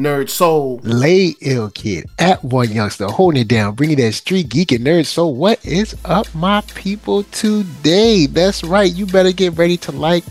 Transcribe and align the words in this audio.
Nerd 0.00 0.30
Soul. 0.30 0.80
Lay 0.82 1.34
Ill 1.40 1.70
Kid 1.70 2.06
at 2.18 2.42
One 2.42 2.70
Youngster, 2.72 3.06
holding 3.06 3.42
it 3.42 3.48
down, 3.48 3.74
bringing 3.74 3.98
that 3.98 4.12
street 4.12 4.48
geek 4.48 4.72
and 4.72 4.86
nerd. 4.86 5.06
So, 5.06 5.26
what 5.26 5.64
is 5.64 5.94
up, 6.04 6.34
my 6.34 6.62
people, 6.74 7.24
today? 7.24 8.26
That's 8.26 8.64
right. 8.64 8.90
You 8.90 9.06
better 9.06 9.32
get 9.32 9.58
ready 9.58 9.76
to 9.78 9.92
like, 9.92 10.24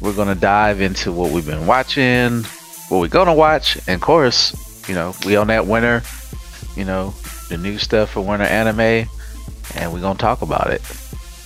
We're 0.00 0.14
gonna 0.14 0.34
dive 0.34 0.80
into 0.80 1.12
what 1.12 1.30
we've 1.32 1.44
been 1.44 1.66
watching, 1.66 2.44
what 2.88 3.00
we're 3.00 3.08
gonna 3.08 3.34
watch, 3.34 3.76
and 3.86 3.96
of 3.96 4.00
course, 4.00 4.54
you 4.88 4.94
know, 4.94 5.14
we 5.24 5.36
on 5.36 5.48
that 5.48 5.66
winter, 5.66 6.02
you 6.76 6.84
know, 6.84 7.14
the 7.48 7.56
new 7.56 7.78
stuff 7.78 8.10
for 8.10 8.20
winter 8.20 8.44
anime, 8.44 9.08
and 9.74 9.92
we're 9.92 10.00
gonna 10.00 10.18
talk 10.18 10.42
about 10.42 10.70
it. 10.70 10.82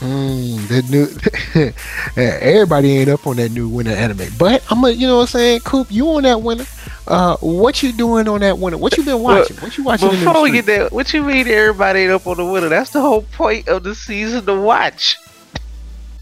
Mm, 0.01 0.67
that 0.67 0.91
new 0.91 1.73
everybody 2.17 2.99
ain't 2.99 3.09
up 3.09 3.27
on 3.27 3.37
that 3.37 3.51
new 3.51 3.69
winter 3.69 3.93
anime, 3.93 4.29
but 4.39 4.65
I'm 4.71 4.83
a, 4.85 4.91
you 4.91 5.07
know 5.07 5.17
what 5.17 5.23
I'm 5.23 5.27
saying, 5.29 5.61
Coop, 5.61 5.89
you 5.91 6.09
on 6.11 6.25
that 6.25 6.43
winter. 6.43 6.67
Uh, 7.07 7.37
what 7.39 7.83
you 7.83 7.93
doing 7.93 8.29
on 8.29 8.41
that 8.41 8.59
winter? 8.59 8.79
What 8.79 8.97
you 8.97 9.05
been 9.05 9.21
watching? 9.21 9.57
What 9.59 9.77
you 9.77 9.85
watching? 9.85 10.11
Before 10.11 10.43
we 10.43 10.53
get 10.53 10.67
there, 10.67 10.89
what 10.89 11.13
you 11.13 11.23
mean 11.23 11.47
everybody 11.49 12.01
ain't 12.01 12.13
up 12.13 12.27
on 12.27 12.37
the 12.37 12.45
winter? 12.45 12.69
That's 12.69 12.91
the 12.91 13.01
whole 13.01 13.23
point 13.23 13.69
of 13.69 13.83
the 13.83 13.95
season 13.95 14.47
to 14.47 14.61
watch. 14.61 15.19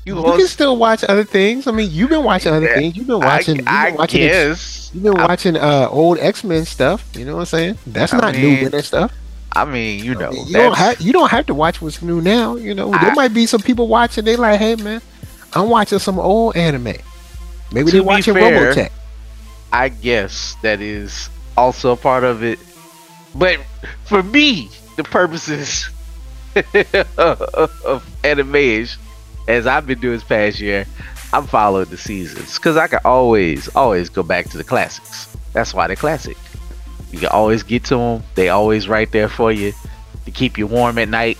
You, 0.07 0.17
you 0.17 0.23
can 0.37 0.47
still 0.47 0.77
watch 0.79 1.05
other 1.05 1.25
things. 1.25 1.67
I 1.67 1.73
mean, 1.73 1.91
you've 1.91 2.09
been 2.11 2.25
watching 2.25 2.53
other 2.53 2.67
things. 2.75 2.97
You've 2.97 3.07
been 3.07 3.21
watching. 3.21 3.57
You've 3.57 3.65
been 3.67 3.75
I 3.75 3.91
watching 3.93 4.21
guess. 4.23 4.91
you've 4.95 5.03
been 5.03 5.17
I- 5.19 5.27
watching 5.27 5.57
uh 5.57 5.89
old 5.91 6.19
X 6.19 6.43
Men 6.43 6.65
stuff. 6.65 7.07
You 7.15 7.25
know 7.27 7.35
what 7.35 7.41
I'm 7.41 7.47
saying? 7.47 7.79
That's 7.87 8.15
I 8.15 8.19
not 8.19 8.35
mean, 8.35 8.43
new 8.55 8.63
winter 8.63 8.83
stuff. 8.83 9.13
I 9.53 9.65
mean, 9.65 10.03
you 10.05 10.15
know, 10.15 10.31
you 10.33 10.53
don't 10.55 10.77
have 10.77 11.01
you 11.01 11.13
don't 11.13 11.31
have 11.31 11.47
to 11.47 11.55
watch 11.55 11.83
what's 11.83 12.01
new 12.01 12.21
now. 12.23 12.57
You 12.57 12.75
know, 12.75 12.91
there 12.91 13.11
I- 13.11 13.15
might 13.15 13.35
be 13.35 13.45
some 13.47 13.61
people 13.61 13.89
watching. 13.89 14.25
They 14.25 14.37
like, 14.37 14.59
hey 14.59 14.77
man, 14.77 15.03
I'm 15.53 15.69
watching 15.69 15.99
some 15.99 16.19
old 16.19 16.57
anime. 16.57 16.95
Maybe 17.73 17.91
they're 17.91 18.03
watching 18.03 18.35
fair, 18.35 18.75
Robotech. 18.75 18.91
I 19.73 19.91
guess 19.91 20.57
that 20.63 20.81
is 20.81 21.29
also 21.59 21.93
a 21.93 21.97
part 21.97 22.25
of 22.25 22.43
it. 22.43 22.59
But 23.35 23.61
for 24.07 24.23
me, 24.23 24.71
the 24.97 25.05
purposes 25.05 25.89
of 27.19 28.09
anime 28.25 28.55
as 29.49 29.67
I've 29.67 29.87
been 29.87 30.01
doing 30.01 30.15
this 30.15 30.25
past 30.25 30.61
year, 30.61 30.87
I'm 31.33 31.47
following 31.47 31.89
the 31.91 31.97
seasons 31.97 32.57
because 32.57 32.77
I 32.77 32.87
can 32.89 33.01
always, 33.05 33.69
always 33.77 34.09
go 34.09 34.23
back 34.23 34.49
to 34.51 34.57
the 34.57 34.65
classics. 34.65 35.35
That's 35.53 35.73
why 35.75 35.87
they're 35.87 35.97
classic. 35.97 36.37
You 37.13 37.19
can 37.19 37.29
always 37.29 37.63
get 37.63 37.85
to 37.87 37.97
them. 37.97 38.23
They 38.35 38.49
always 38.49 38.89
right 38.89 39.11
there 39.11 39.29
for 39.29 39.51
you 39.53 39.73
to 40.25 40.31
keep 40.31 40.59
you 40.59 40.67
warm 40.67 40.99
at 40.99 41.09
night. 41.09 41.39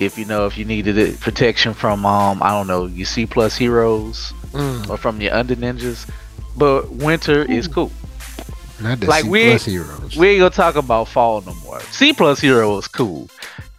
If 0.00 0.18
you 0.18 0.24
know 0.24 0.46
if 0.46 0.58
you 0.58 0.64
needed 0.64 0.98
it, 0.98 1.20
protection 1.20 1.72
from 1.74 2.04
um 2.04 2.42
I 2.42 2.50
don't 2.50 2.66
know 2.66 2.86
your 2.86 3.06
C 3.06 3.26
plus 3.26 3.56
heroes 3.56 4.32
Mm, 4.52 4.88
or 4.88 4.96
from 4.96 5.20
your 5.20 5.34
under 5.34 5.56
ninjas, 5.56 6.08
but 6.56 6.88
winter 6.92 7.42
is 7.42 7.66
cool. 7.66 7.90
not 8.80 9.00
the 9.00 9.06
like 9.06 9.24
C 9.24 9.28
we- 9.30 9.44
plus 9.46 9.64
heroes. 9.64 10.16
We 10.16 10.28
ain't 10.28 10.38
gonna 10.38 10.50
talk 10.50 10.76
about 10.76 11.08
fall 11.08 11.40
no 11.40 11.54
more. 11.64 11.80
C 11.90 12.12
plus 12.12 12.38
hero 12.40 12.76
was 12.76 12.86
cool, 12.86 13.28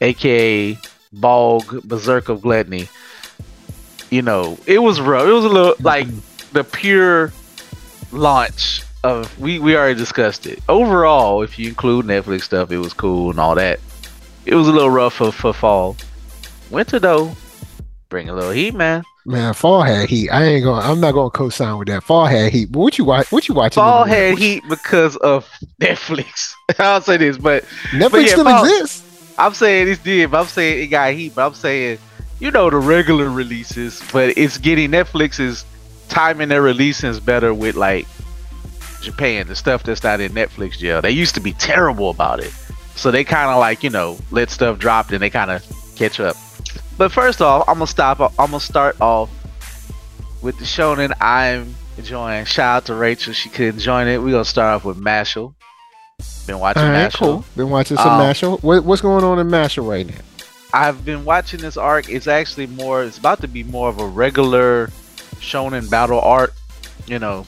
aka 0.02 0.78
Bog 1.14 1.82
Berserk 1.86 2.28
of 2.30 2.42
Gluttony. 2.42 2.90
You 4.16 4.22
know, 4.22 4.58
it 4.66 4.80
was 4.80 5.02
rough. 5.02 5.28
It 5.28 5.32
was 5.34 5.44
a 5.44 5.50
little 5.50 5.76
like 5.82 6.08
the 6.54 6.64
pure 6.64 7.34
launch 8.14 8.82
of 9.04 9.38
we 9.38 9.60
we 9.60 9.76
already 9.76 9.96
discussed 10.00 10.48
it. 10.48 10.60
Overall, 10.70 11.42
if 11.42 11.60
you 11.60 11.68
include 11.68 12.06
Netflix 12.06 12.44
stuff, 12.44 12.72
it 12.72 12.78
was 12.78 12.94
cool 12.94 13.30
and 13.32 13.40
all 13.42 13.56
that. 13.56 13.82
It 14.46 14.56
was 14.56 14.70
a 14.70 14.72
little 14.72 14.90
rough 14.90 15.16
for, 15.16 15.34
for 15.34 15.52
fall. 15.52 15.98
Winter 16.72 16.98
though, 16.98 17.36
bring 18.08 18.30
a 18.30 18.34
little 18.34 18.52
heat, 18.52 18.74
man. 18.74 19.04
Man, 19.26 19.54
fall 19.54 19.82
had 19.82 20.08
heat. 20.08 20.30
I 20.30 20.46
ain't 20.46 20.64
to 20.64 20.72
I'm 20.72 21.02
not 21.02 21.12
to 21.12 21.30
co-sign 21.30 21.78
with 21.78 21.90
that. 21.90 22.02
Fall 22.04 22.26
had 22.28 22.54
heat. 22.54 22.72
But 22.72 22.80
what 22.80 22.98
you 22.98 23.04
watch? 23.04 23.30
What 23.34 23.50
you 23.50 23.54
watching? 23.56 23.82
Fall 23.82 24.06
had 24.06 24.36
What- 24.36 24.42
heat 24.42 24.64
because 24.70 25.18
of 25.18 25.46
Netflix. 25.82 26.54
I'll 26.80 27.02
say 27.02 27.18
this, 27.18 27.38
but 27.38 27.66
Netflix 27.92 28.28
yeah, 28.28 28.32
still 28.32 28.44
fall- 28.46 28.64
exists. 28.64 29.02
I'm 29.38 29.54
saying 29.54 29.90
it's 29.90 30.02
did, 30.02 30.32
but 30.32 30.40
I'm 30.40 30.48
saying 30.48 30.84
it 30.84 30.88
got 30.88 31.12
heat, 31.12 31.36
but 31.36 31.46
I'm 31.48 31.54
saying, 31.54 31.98
you 32.46 32.52
know, 32.52 32.70
the 32.70 32.78
regular 32.78 33.28
releases, 33.28 34.04
but 34.14 34.38
it's 34.38 34.60
getting 34.60 34.92
Netflix 34.92 35.40
is 35.40 35.66
timing 36.10 36.50
their 36.50 36.62
releases 36.62 37.20
better 37.20 37.52
with 37.56 37.76
like 37.76 38.06
Japan, 39.02 39.48
the 39.48 39.56
stuff 39.56 39.82
that's 39.82 40.04
not 40.04 40.20
in 40.20 40.32
Netflix 40.34 40.78
jail. 40.78 41.02
They 41.02 41.10
used 41.10 41.34
to 41.34 41.42
be 41.42 41.54
terrible 41.54 42.12
about 42.12 42.40
it. 42.40 42.54
So 42.96 43.10
they 43.10 43.24
kind 43.24 43.50
of 43.50 43.58
like, 43.58 43.84
you 43.84 43.90
know, 43.90 44.20
let 44.30 44.52
stuff 44.52 44.78
drop 44.78 45.10
and 45.10 45.22
they 45.24 45.32
kind 45.32 45.50
of 45.50 45.66
catch 45.96 46.20
up. 46.20 46.36
But 47.00 47.12
first 47.12 47.42
off, 47.42 47.68
I'm 47.68 47.76
gonna 47.80 47.88
stop. 47.88 48.20
I'm 48.22 48.52
gonna 48.52 48.60
start 48.60 49.02
off 49.02 49.32
with 50.44 50.60
the 50.60 50.66
shonen 50.66 51.14
I'm 51.20 51.76
enjoying. 51.98 52.46
Shout 52.46 52.78
out 52.78 52.86
to 52.86 52.94
Rachel, 52.94 53.34
she 53.34 53.50
couldn't 53.50 53.80
join 53.80 54.08
it. 54.08 54.20
We're 54.22 54.32
gonna 54.32 54.46
start 54.46 54.76
off 54.76 54.86
with 54.86 55.02
Mashle. 55.02 55.56
Been 56.46 56.60
watching 56.60 56.84
All 56.84 56.90
right, 56.90 57.12
Mashle. 57.12 57.18
cool. 57.18 57.46
Been 57.56 57.72
watching 57.72 57.98
some 57.98 58.08
Um, 58.08 58.22
Mashle. 58.22 58.62
What, 58.62 58.84
what's 58.86 59.02
going 59.02 59.24
on 59.24 59.40
in 59.40 59.48
Mashle 59.48 59.90
right 59.90 60.06
now? 60.06 60.14
I've 60.76 61.06
been 61.06 61.24
watching 61.24 61.62
this 61.62 61.78
arc. 61.78 62.10
It's 62.10 62.28
actually 62.28 62.68
more. 62.68 63.02
It's 63.04 63.18
about 63.18 63.40
to 63.42 63.48
be 63.48 63.64
more 63.64 63.88
of 63.88 63.98
a 64.00 64.06
regular 64.06 64.88
shonen 65.40 65.90
battle 65.90 66.20
art. 66.20 66.54
You 67.08 67.18
know, 67.20 67.46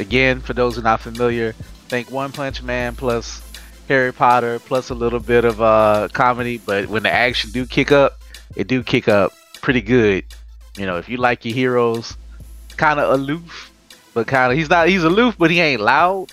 again 0.00 0.40
for 0.40 0.52
those 0.52 0.74
who 0.74 0.80
are 0.80 0.84
not 0.84 1.00
familiar, 1.00 1.52
think 1.88 2.10
One 2.10 2.32
Punch 2.32 2.62
Man 2.62 2.96
plus 2.96 3.40
Harry 3.88 4.12
Potter 4.12 4.58
plus 4.58 4.90
a 4.90 4.94
little 4.94 5.20
bit 5.20 5.44
of 5.44 5.62
uh 5.62 6.08
comedy. 6.12 6.58
But 6.58 6.88
when 6.88 7.04
the 7.04 7.12
action 7.12 7.50
do 7.50 7.66
kick 7.66 7.92
up, 7.92 8.18
it 8.56 8.66
do 8.66 8.82
kick 8.82 9.06
up 9.06 9.32
pretty 9.62 9.80
good. 9.80 10.24
You 10.76 10.86
know, 10.86 10.96
if 10.96 11.08
you 11.08 11.18
like 11.18 11.44
your 11.44 11.54
heroes, 11.54 12.16
kind 12.76 12.98
of 12.98 13.12
aloof, 13.12 13.70
but 14.12 14.26
kind 14.26 14.50
of 14.50 14.58
he's 14.58 14.68
not. 14.68 14.88
He's 14.88 15.04
aloof, 15.04 15.36
but 15.38 15.52
he 15.52 15.60
ain't 15.60 15.80
loud, 15.82 16.32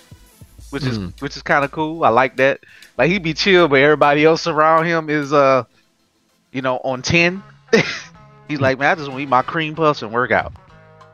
which 0.70 0.82
is 0.84 0.98
Mm. 0.98 1.12
which 1.22 1.36
is 1.36 1.42
kind 1.42 1.64
of 1.64 1.70
cool. 1.70 2.02
I 2.04 2.08
like 2.08 2.36
that. 2.38 2.58
Like 2.98 3.08
he 3.10 3.18
be 3.18 3.34
chill, 3.34 3.68
but 3.68 3.78
everybody 3.80 4.24
else 4.24 4.48
around 4.48 4.86
him 4.86 5.08
is 5.08 5.32
uh 5.32 5.62
you 6.54 6.62
know, 6.62 6.78
on 6.78 7.02
10. 7.02 7.42
He's 8.48 8.60
like, 8.60 8.78
man, 8.78 8.90
I 8.90 8.94
just 8.94 9.08
want 9.08 9.18
to 9.18 9.22
eat 9.24 9.28
my 9.28 9.42
cream 9.42 9.74
puffs 9.74 10.00
and 10.00 10.10
work 10.12 10.30
out. 10.30 10.54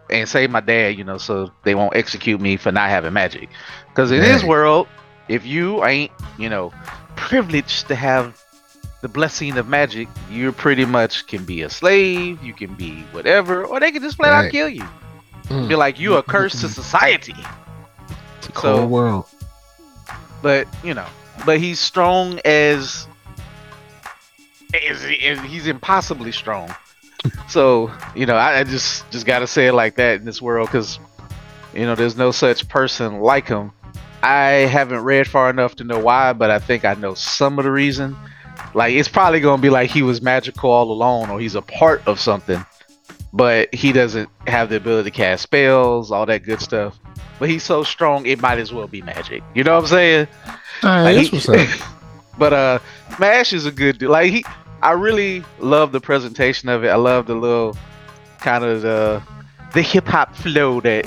And 0.09 0.29
save 0.29 0.51
my 0.51 0.61
dad, 0.61 0.99
you 0.99 1.05
know, 1.05 1.19
so 1.19 1.51
they 1.65 1.75
won't 1.75 1.97
execute 1.97 2.41
me 2.41 2.57
for 2.57 2.71
not 2.71 2.91
having 2.91 3.13
magic. 3.13 3.49
Because 3.89 4.11
in 4.11 4.23
his 4.23 4.45
world, 4.45 4.89
if 5.29 5.47
you 5.47 5.85
ain't, 5.85 6.11
you 6.39 6.49
know, 6.49 6.73
privileged 7.17 7.87
to 7.89 7.95
have 7.95 8.41
the 9.03 9.09
blessing 9.09 9.57
of 9.57 9.69
magic, 9.69 10.09
you 10.31 10.51
pretty 10.53 10.85
much 10.85 11.27
can 11.29 11.45
be 11.45 11.63
a 11.63 11.71
slave, 11.71 12.43
you 12.43 12.53
can 12.53 12.75
be 12.75 13.03
whatever, 13.13 13.65
or 13.65 13.79
they 13.81 13.93
can 13.93 14.03
just 14.03 14.17
flat 14.17 14.47
out 14.47 14.51
kill 14.51 14.69
you. 14.69 14.85
Mm. 15.45 15.69
Be 15.69 15.77
like, 15.77 15.99
you 15.99 16.15
a 16.17 16.23
curse 16.23 16.61
to 16.61 16.69
society. 16.69 17.35
It's 18.39 18.49
a 18.49 18.53
cold 18.53 18.81
so- 18.81 18.87
world. 18.87 19.27
but 20.43 20.67
you 20.83 20.93
know, 20.93 21.07
but 21.47 21.61
he's 21.61 21.79
strong 21.79 22.41
as, 22.45 23.07
as, 24.75 25.05
as 25.05 25.39
he's 25.41 25.67
impossibly 25.67 26.33
strong. 26.33 26.75
so 27.49 27.93
you 28.15 28.27
know, 28.27 28.37
I, 28.37 28.61
I 28.61 28.65
just 28.65 29.11
just 29.11 29.27
gotta 29.27 29.47
say 29.47 29.67
it 29.69 29.73
like 29.75 29.97
that 29.97 30.17
in 30.21 30.25
this 30.25 30.41
world 30.41 30.69
because 30.69 30.99
you 31.75 31.87
know, 31.87 31.95
there's 31.95 32.17
no 32.17 32.31
such 32.31 32.69
person 32.69 33.21
like 33.21 33.47
him. 33.49 33.73
I 34.23 34.67
haven't 34.69 35.01
read 35.05 35.27
far 35.29 35.49
enough 35.51 35.77
to 35.77 35.85
know 35.85 35.99
why, 35.99 36.33
but 36.33 36.51
I 36.51 36.59
think 36.59 36.85
I 36.85 36.95
know 36.95 37.15
some 37.15 37.59
of 37.59 37.65
the 37.65 37.71
reason. 37.71 38.17
Like 38.75 38.95
it's 38.95 39.09
probably 39.09 39.41
gonna 39.41 39.61
be 39.63 39.71
like 39.71 39.91
he 39.91 40.03
was 40.03 40.21
magical 40.23 40.71
all 40.71 40.91
alone, 40.91 41.31
or 41.31 41.41
he's 41.41 41.55
a 41.55 41.63
part 41.63 42.03
of 42.07 42.21
something, 42.21 42.65
but 43.33 43.75
he 43.75 43.93
doesn't 43.93 44.29
have 44.47 44.69
the 44.69 44.77
ability 44.77 45.11
to 45.11 45.17
cast 45.17 45.43
spells, 45.45 46.11
all 46.11 46.27
that 46.27 46.43
good 46.43 46.61
stuff. 46.61 46.99
But 47.39 47.49
he's 47.49 47.63
so 47.65 47.83
strong, 47.83 48.27
it 48.27 48.41
might 48.41 48.59
as 48.59 48.73
well 48.73 48.87
be 48.87 49.01
magic. 49.01 49.43
You 49.55 49.65
know 49.65 49.75
what 49.75 49.85
I'm 49.85 49.89
saying? 49.89 50.29
Right, 50.83 51.15
Like, 51.15 51.31
that's 51.31 51.47
he- 51.79 51.85
but 52.39 52.53
uh 52.53 52.79
Mash 53.19 53.53
is 53.55 53.65
a 53.67 53.73
good 53.73 53.99
dude. 53.99 54.11
Like 54.11 54.31
he 54.31 54.45
I 54.83 54.93
really 54.93 55.45
love 55.59 55.93
the 55.93 56.01
presentation 56.01 56.69
of 56.69 56.85
it. 56.85 56.89
I 56.89 56.97
love 56.97 57.27
the 57.27 57.35
little 57.35 57.77
kind 58.39 58.65
of 58.65 58.83
the 58.83 59.23
the 59.75 59.83
hip 59.83 60.07
hop 60.07 60.35
flow 60.35 60.81
that 60.81 61.05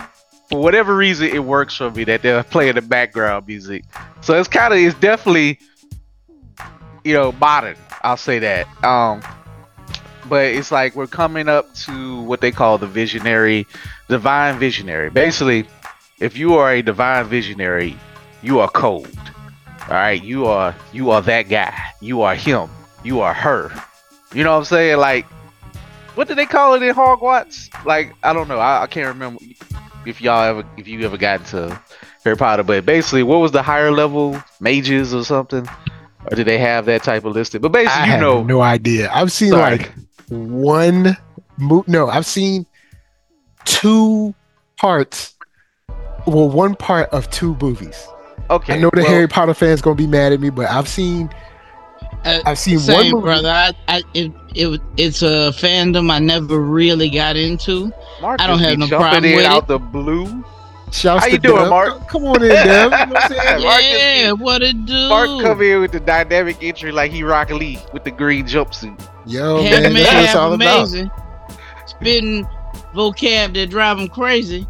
for 0.49 0.61
whatever 0.61 0.95
reason 0.95 1.27
it 1.27 1.43
works 1.43 1.75
for 1.75 1.91
me 1.91 2.03
that 2.05 2.21
they're 2.21 2.43
playing 2.43 2.75
the 2.75 2.81
background 2.81 3.47
music. 3.47 3.83
So 4.21 4.39
it's 4.39 4.47
kind 4.47 4.73
of 4.73 4.79
it's 4.79 4.97
definitely 4.99 5.59
you 7.03 7.13
know, 7.13 7.31
modern. 7.33 7.75
I'll 8.03 8.17
say 8.17 8.39
that. 8.39 8.67
Um, 8.83 9.21
but 10.29 10.45
it's 10.45 10.71
like 10.71 10.95
we're 10.95 11.07
coming 11.07 11.49
up 11.49 11.73
to 11.75 12.21
what 12.21 12.41
they 12.41 12.51
call 12.51 12.77
the 12.77 12.87
visionary, 12.87 13.67
divine 14.07 14.57
visionary. 14.57 15.09
Basically, 15.09 15.65
if 16.19 16.37
you 16.37 16.55
are 16.55 16.71
a 16.71 16.81
divine 16.81 17.25
visionary, 17.25 17.97
you 18.41 18.59
are 18.59 18.69
cold. 18.69 19.09
All 19.87 19.95
right, 19.95 20.21
you 20.21 20.45
are 20.45 20.73
you 20.93 21.11
are 21.11 21.21
that 21.23 21.49
guy. 21.49 21.77
You 21.99 22.21
are 22.21 22.35
him. 22.35 22.69
You 23.03 23.21
are 23.21 23.33
her. 23.33 23.71
You 24.33 24.43
know 24.43 24.51
what 24.53 24.59
I'm 24.59 24.65
saying? 24.65 24.97
Like, 24.97 25.25
what 26.15 26.27
did 26.27 26.37
they 26.37 26.45
call 26.45 26.73
it 26.75 26.83
in 26.83 26.93
Hogwarts? 26.95 27.69
Like, 27.85 28.13
I 28.23 28.33
don't 28.33 28.47
know. 28.47 28.59
I, 28.59 28.83
I 28.83 28.87
can't 28.87 29.07
remember 29.07 29.41
if 30.05 30.21
y'all 30.21 30.43
ever 30.43 30.67
if 30.77 30.87
you 30.87 31.01
ever 31.01 31.17
got 31.17 31.41
into 31.41 31.79
Harry 32.23 32.37
Potter, 32.37 32.63
but 32.63 32.85
basically, 32.85 33.23
what 33.23 33.37
was 33.37 33.51
the 33.51 33.61
higher 33.61 33.91
level 33.91 34.41
mages 34.59 35.13
or 35.13 35.23
something? 35.23 35.67
Or 36.31 36.35
did 36.35 36.47
they 36.47 36.57
have 36.57 36.85
that 36.85 37.03
type 37.03 37.25
of 37.25 37.33
listed? 37.33 37.61
But 37.61 37.73
basically, 37.73 38.01
I 38.01 38.05
you 38.05 38.11
have 38.11 38.21
know, 38.21 38.43
no 38.43 38.61
idea. 38.61 39.11
I've 39.13 39.31
seen 39.31 39.51
Sorry. 39.51 39.77
like 39.77 39.91
one 40.29 41.17
mo- 41.57 41.83
no, 41.87 42.07
I've 42.07 42.25
seen 42.25 42.65
two 43.65 44.33
parts. 44.77 45.35
Well, 46.25 46.49
one 46.49 46.75
part 46.75 47.09
of 47.09 47.29
two 47.29 47.57
movies. 47.61 48.07
okay. 48.49 48.75
I 48.75 48.77
know 48.77 48.89
the 48.93 49.01
well, 49.01 49.09
Harry 49.11 49.27
Potter 49.27 49.53
fans 49.53 49.81
gonna 49.81 49.95
be 49.95 50.07
mad 50.07 50.31
at 50.31 50.39
me, 50.39 50.49
but 50.49 50.69
I've 50.69 50.87
seen 50.87 51.29
Uh, 52.25 52.39
I've 52.45 52.57
seen 52.59 52.79
one 52.81 53.11
movie. 53.11 53.21
brother. 53.21 53.49
I, 53.49 53.73
I, 53.87 54.03
it, 54.13 54.31
it, 54.55 54.81
it's 54.97 55.21
a 55.21 55.51
fandom 55.55 56.09
I 56.11 56.19
never 56.19 56.59
really 56.59 57.09
got 57.09 57.35
into. 57.35 57.91
Mark 58.21 58.39
I 58.41 58.47
don't 58.47 58.59
have 58.59 58.77
no 58.77 58.87
problem 58.87 59.25
in 59.25 59.35
with 59.37 59.45
out 59.45 59.63
it. 59.63 59.67
the 59.67 59.79
blue. 59.79 60.43
Shouts 60.91 61.23
How 61.23 61.27
you 61.31 61.39
doing, 61.39 61.57
Dev. 61.63 61.69
Mark? 61.69 62.07
Come 62.07 62.23
on 62.25 62.41
in, 62.43 62.49
Dev. 62.49 62.65
You 62.67 62.89
know 62.91 63.05
what 63.13 63.23
I'm 63.23 63.29
saying? 63.31 63.63
Mark 63.63 63.81
just 63.81 63.93
yeah, 63.99 64.31
what 64.31 64.61
it 64.61 64.85
do? 64.85 65.09
Mark 65.09 65.27
come 65.41 65.61
in 65.61 65.81
with 65.81 65.91
the 65.91 65.99
dynamic 65.99 66.57
entry 66.61 66.91
like 66.91 67.11
he 67.11 67.23
Rock 67.23 67.49
Lee 67.49 67.79
with 67.93 68.03
the 68.03 68.11
green 68.11 68.45
jumpsuit. 68.45 68.99
Yo, 69.25 69.61
Half 69.63 69.71
man, 69.71 69.93
man, 69.93 69.93
that's 69.93 70.13
what 70.13 70.23
it's 70.23 70.27
half 70.33 70.35
all 70.37 70.53
about. 70.53 70.77
amazing. 70.79 71.11
Spitting 71.87 72.45
vocab 72.93 73.53
that 73.55 73.69
drive 73.69 73.97
him 73.99 74.07
crazy. 74.07 74.67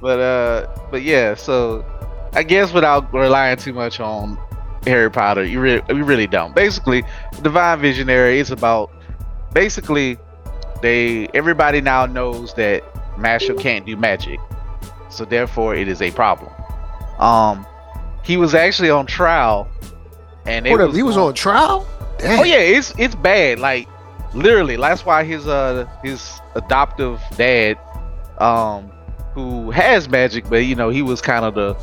But 0.00 0.20
uh, 0.20 0.66
but 0.90 1.02
yeah. 1.02 1.34
So 1.34 1.84
I 2.32 2.42
guess 2.42 2.72
without 2.72 3.12
relying 3.12 3.56
too 3.58 3.72
much 3.72 4.00
on 4.00 4.38
Harry 4.84 5.10
Potter, 5.10 5.44
you 5.44 5.60
really 5.60 5.82
we 5.88 6.02
really 6.02 6.26
don't. 6.26 6.54
Basically, 6.54 7.04
Divine 7.42 7.80
Visionary 7.80 8.38
is 8.40 8.50
about 8.50 8.90
basically 9.52 10.18
they 10.80 11.28
everybody 11.34 11.80
now 11.80 12.06
knows 12.06 12.54
that 12.54 12.82
Marshall 13.18 13.56
can't 13.56 13.86
do 13.86 13.96
magic, 13.96 14.40
so 15.10 15.24
therefore 15.24 15.74
it 15.74 15.88
is 15.88 16.02
a 16.02 16.10
problem. 16.10 16.50
Um, 17.18 17.66
he 18.24 18.36
was 18.36 18.54
actually 18.54 18.90
on 18.90 19.06
trial, 19.06 19.68
and 20.46 20.66
it 20.66 20.70
Hold 20.70 20.80
up, 20.80 20.86
was 20.88 20.96
he 20.96 21.02
was 21.02 21.16
going- 21.16 21.28
on 21.28 21.34
trial? 21.34 21.86
Damn. 22.18 22.40
Oh 22.40 22.42
yeah, 22.44 22.56
it's 22.56 22.92
it's 22.98 23.14
bad. 23.14 23.58
Like 23.58 23.88
literally, 24.34 24.76
that's 24.76 25.04
why 25.04 25.24
his 25.24 25.46
uh 25.46 25.86
his 26.02 26.40
adoptive 26.54 27.20
dad, 27.36 27.78
um, 28.38 28.90
who 29.34 29.70
has 29.70 30.08
magic, 30.08 30.48
but 30.48 30.64
you 30.64 30.74
know 30.74 30.88
he 30.88 31.02
was 31.02 31.20
kind 31.20 31.44
of 31.44 31.54
the 31.54 31.74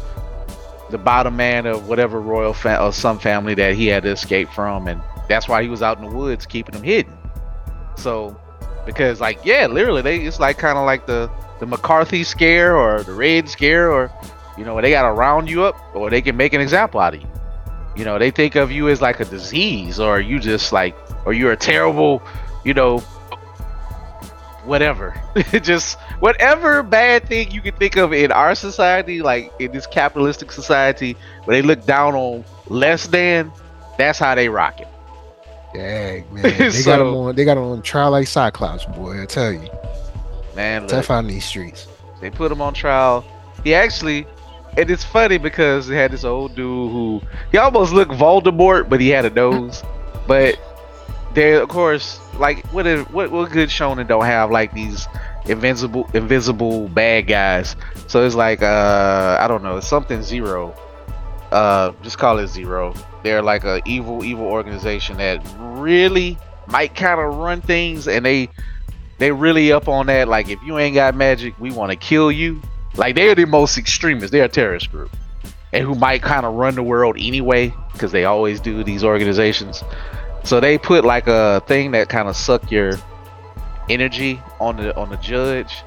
the 0.90 0.98
bottom 0.98 1.36
man 1.36 1.66
of 1.66 1.88
whatever 1.88 2.20
royal 2.20 2.54
fa- 2.54 2.82
or 2.82 2.92
some 2.92 3.20
family 3.20 3.54
that 3.56 3.76
he 3.76 3.88
had 3.88 4.04
to 4.04 4.10
escape 4.10 4.50
from, 4.50 4.88
and 4.88 5.02
that's 5.28 5.48
why 5.48 5.62
he 5.62 5.70
was 5.70 5.82
out 5.82 6.00
in 6.00 6.06
the 6.10 6.16
woods 6.16 6.46
keeping 6.46 6.74
them 6.74 6.84
hidden. 6.84 7.16
So, 7.98 8.40
because 8.86 9.22
like 9.22 9.44
yeah, 9.46 9.68
literally, 9.68 10.02
they 10.02 10.20
it's 10.20 10.40
like 10.40 10.58
kind 10.58 10.78
of 10.78 10.86
like 10.86 11.06
the 11.06 11.30
the 11.60 11.66
McCarthy 11.66 12.24
scare 12.24 12.76
or 12.76 13.04
the 13.04 13.14
Red 13.14 13.50
scare, 13.50 13.92
or 13.92 14.12
you 14.58 14.66
know, 14.66 14.80
they 14.82 14.92
gotta 14.92 15.14
round 15.14 15.50
you 15.50 15.64
up, 15.64 15.76
or 15.96 16.10
they 16.10 16.22
can 16.22 16.36
make 16.36 16.54
an 16.54 16.62
example 16.62 17.00
out 17.00 17.14
of 17.14 17.22
you. 17.22 17.28
You 17.96 18.06
know, 18.06 18.18
they 18.18 18.32
think 18.32 18.56
of 18.56 18.72
you 18.72 18.90
as 18.90 19.02
like 19.02 19.20
a 19.20 19.26
disease, 19.26 20.00
or 20.00 20.20
you 20.20 20.40
just 20.40 20.72
like, 20.72 20.96
or 21.26 21.34
you're 21.34 21.52
a 21.52 21.58
terrible, 21.58 22.22
you 22.64 22.74
know, 22.74 23.04
whatever. 24.66 25.20
just 25.62 25.98
whatever 26.20 26.84
bad 26.84 27.28
thing 27.28 27.52
you 27.52 27.62
can 27.62 27.74
think 27.76 27.96
of 27.98 28.14
in 28.14 28.32
our 28.32 28.56
society, 28.56 29.22
like 29.22 29.52
in 29.60 29.72
this 29.72 29.88
capitalistic 29.88 30.52
society, 30.52 31.16
where 31.46 31.56
they 31.62 31.68
look 31.68 31.86
down 31.86 32.16
on 32.16 32.44
less 32.68 33.08
than, 33.08 33.52
that's 33.98 34.20
how 34.20 34.36
they 34.36 34.50
rock 34.50 34.80
it. 34.82 34.88
Dang, 35.74 36.26
man. 36.34 36.44
They 36.44 36.70
So- 36.72 36.92
got 36.92 36.98
them 37.04 37.16
on 37.16 37.36
they 37.36 37.46
got 37.46 37.56
them 37.56 37.64
on 37.66 37.82
trial 37.82 38.12
like 38.12 38.28
Cyclops, 38.28 38.86
boy. 38.86 39.22
I 39.22 39.26
tell 39.26 39.52
you. 39.52 39.70
Man, 40.56 40.82
look, 40.84 40.92
Tough 40.92 41.10
in 41.12 41.28
these 41.28 41.46
streets. 41.46 41.88
they 42.22 42.30
put 42.30 42.52
him 42.52 42.62
on 42.62 42.74
trial. 42.74 43.24
He 43.64 43.74
actually, 43.76 44.26
and 44.78 44.90
it's 44.90 45.04
funny 45.04 45.38
because 45.38 45.88
they 45.88 45.96
had 45.96 46.12
this 46.12 46.24
old 46.24 46.56
dude 46.56 46.92
who 46.92 47.22
he 47.52 47.58
almost 47.58 47.94
looked 47.94 48.12
Voldemort, 48.12 48.90
but 48.90 49.00
he 49.00 49.10
had 49.10 49.26
a 49.26 49.30
nose. 49.30 49.84
but 50.28 50.56
they, 51.34 51.54
of 51.56 51.70
course, 51.70 52.20
like 52.38 52.66
what 52.68 52.88
is 52.88 53.06
what 53.10 53.32
what 53.32 53.52
good 53.52 53.70
shonen 53.70 54.08
don't 54.08 54.26
have 54.26 54.52
like 54.52 54.74
these 54.74 55.08
invincible 55.46 56.10
invisible 56.14 56.88
bad 56.90 57.28
guys. 57.28 57.76
So 58.08 58.26
it's 58.26 58.36
like 58.36 58.62
uh 58.62 59.38
I 59.40 59.48
don't 59.48 59.64
know, 59.64 59.80
something 59.80 60.22
zero. 60.24 60.76
Uh, 61.52 61.94
just 62.04 62.20
call 62.20 62.38
it 62.38 62.48
zero. 62.48 62.94
They're 63.24 63.42
like 63.42 63.64
a 63.64 63.82
evil 63.86 64.24
evil 64.24 64.46
organization 64.46 65.18
that 65.18 65.42
really 65.58 66.38
might 66.68 66.96
kind 66.96 67.20
of 67.20 67.38
run 67.38 67.62
things, 67.62 68.08
and 68.08 68.26
they 68.26 68.50
they 69.18 69.32
really 69.32 69.72
up 69.72 69.88
on 69.88 70.08
that. 70.08 70.28
Like, 70.28 70.50
if 70.50 70.60
you 70.64 70.78
ain't 70.78 70.96
got 70.96 71.16
magic, 71.16 71.60
we 71.60 71.72
want 71.72 71.92
to 71.92 71.96
kill 71.96 72.32
you. 72.32 72.62
Like, 72.96 73.16
they're 73.16 73.36
the 73.36 73.46
most 73.46 73.78
extremists. 73.78 74.32
They're 74.32 74.46
a 74.46 74.50
terrorist 74.50 74.92
group, 74.92 75.16
and 75.74 75.86
who 75.86 75.96
might 75.96 76.22
kind 76.22 76.46
of 76.46 76.54
run 76.54 76.76
the 76.76 76.84
world 76.84 77.18
anyway, 77.20 77.74
because 77.94 78.12
they 78.12 78.26
always 78.26 78.60
do 78.60 78.84
these 78.84 79.04
organizations. 79.04 79.84
So 80.50 80.60
they 80.60 80.80
put 80.80 81.06
like 81.06 81.28
a 81.28 81.62
thing 81.68 81.92
that 81.92 82.10
kind 82.10 82.28
of 82.28 82.36
suck 82.36 82.72
your 82.72 82.94
energy 83.88 84.42
on 84.60 84.78
the 84.78 84.98
on 84.98 85.12
the 85.12 85.18
judge. 85.18 85.84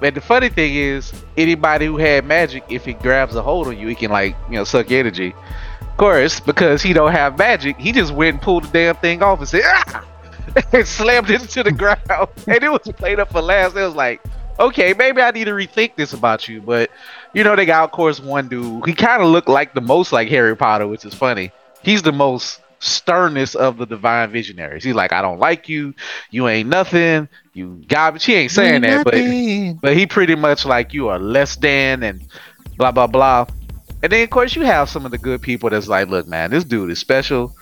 But 0.00 0.14
the 0.14 0.22
funny 0.22 0.48
thing 0.48 0.74
is, 0.74 1.12
anybody 1.36 1.84
who 1.84 1.98
had 1.98 2.24
magic, 2.24 2.64
if 2.70 2.86
he 2.86 2.94
grabs 2.94 3.34
a 3.34 3.42
hold 3.42 3.66
on 3.66 3.78
you, 3.78 3.86
he 3.86 3.94
can 3.94 4.10
like 4.10 4.34
you 4.48 4.54
know 4.54 4.64
suck 4.64 4.90
energy. 4.90 5.34
Of 5.82 5.96
course, 5.98 6.40
because 6.40 6.80
he 6.80 6.94
don't 6.94 7.12
have 7.12 7.36
magic, 7.36 7.76
he 7.76 7.92
just 7.92 8.10
went 8.10 8.36
and 8.36 8.42
pulled 8.42 8.64
the 8.64 8.68
damn 8.68 8.96
thing 8.96 9.22
off 9.22 9.40
and 9.40 9.46
said, 9.46 9.64
ah! 9.66 10.02
and 10.72 10.88
slammed 10.88 11.28
it 11.28 11.42
into 11.42 11.62
the 11.62 11.70
ground. 11.70 12.00
And 12.46 12.64
it 12.64 12.72
was 12.72 12.90
played 12.96 13.20
up 13.20 13.30
for 13.30 13.42
last. 13.42 13.76
It 13.76 13.82
was 13.82 13.94
like, 13.94 14.22
okay, 14.58 14.94
maybe 14.94 15.20
I 15.20 15.30
need 15.30 15.44
to 15.44 15.50
rethink 15.50 15.94
this 15.94 16.14
about 16.14 16.48
you. 16.48 16.62
But 16.62 16.90
you 17.34 17.44
know, 17.44 17.54
they 17.54 17.66
got 17.66 17.84
of 17.84 17.90
course 17.90 18.18
one 18.18 18.48
dude. 18.48 18.86
He 18.86 18.94
kind 18.94 19.20
of 19.20 19.28
looked 19.28 19.50
like 19.50 19.74
the 19.74 19.82
most 19.82 20.10
like 20.10 20.30
Harry 20.30 20.56
Potter, 20.56 20.86
which 20.86 21.04
is 21.04 21.12
funny. 21.12 21.52
He's 21.82 22.00
the 22.00 22.12
most 22.12 22.62
sternest 22.80 23.56
of 23.56 23.76
the 23.76 23.86
divine 23.86 24.30
visionaries. 24.30 24.84
He's 24.84 24.94
like, 24.94 25.12
I 25.12 25.22
don't 25.22 25.38
like 25.38 25.68
you. 25.68 25.94
You 26.30 26.48
ain't 26.48 26.68
nothing. 26.68 27.28
You 27.54 27.82
garbage. 27.88 28.24
He 28.24 28.34
ain't 28.34 28.52
saying 28.52 28.82
that, 28.82 29.04
but 29.04 29.14
but 29.80 29.96
he 29.96 30.06
pretty 30.06 30.34
much 30.34 30.64
like 30.64 30.92
you 30.92 31.08
are 31.08 31.18
less 31.18 31.56
than 31.56 32.02
and 32.02 32.22
blah 32.76 32.92
blah 32.92 33.06
blah. 33.06 33.46
And 34.02 34.12
then 34.12 34.22
of 34.22 34.30
course 34.30 34.54
you 34.54 34.62
have 34.62 34.88
some 34.88 35.04
of 35.04 35.10
the 35.10 35.18
good 35.18 35.42
people 35.42 35.70
that's 35.70 35.88
like, 35.88 36.08
look, 36.08 36.28
man, 36.28 36.50
this 36.50 36.64
dude 36.64 36.90
is 36.90 36.98
special, 36.98 37.54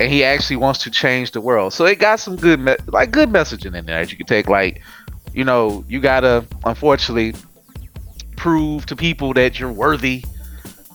and 0.00 0.10
he 0.10 0.24
actually 0.24 0.56
wants 0.56 0.80
to 0.84 0.90
change 0.90 1.32
the 1.32 1.40
world. 1.40 1.72
So 1.72 1.84
it 1.84 1.98
got 1.98 2.20
some 2.20 2.36
good 2.36 2.60
me- 2.60 2.76
like 2.86 3.10
good 3.10 3.28
messaging 3.28 3.74
in 3.74 3.86
there 3.86 4.00
that 4.00 4.10
you 4.10 4.16
could 4.16 4.28
take. 4.28 4.48
Like, 4.48 4.82
you 5.34 5.44
know, 5.44 5.84
you 5.88 6.00
gotta 6.00 6.46
unfortunately 6.64 7.34
prove 8.36 8.86
to 8.86 8.96
people 8.96 9.34
that 9.34 9.60
you're 9.60 9.72
worthy. 9.72 10.24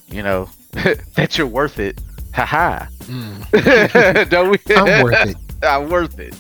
You 0.08 0.24
know, 0.24 0.50
that 0.72 1.38
you're 1.38 1.46
worth 1.46 1.78
it. 1.78 2.02
Haha. 2.46 2.86
Mm, 3.02 4.30
Don't 4.30 4.52
we? 4.52 4.76
I'm 4.76 5.04
worth 5.04 5.30
it. 5.30 5.38
I'm 5.64 5.90
worth 5.90 6.20
it. 6.20 6.36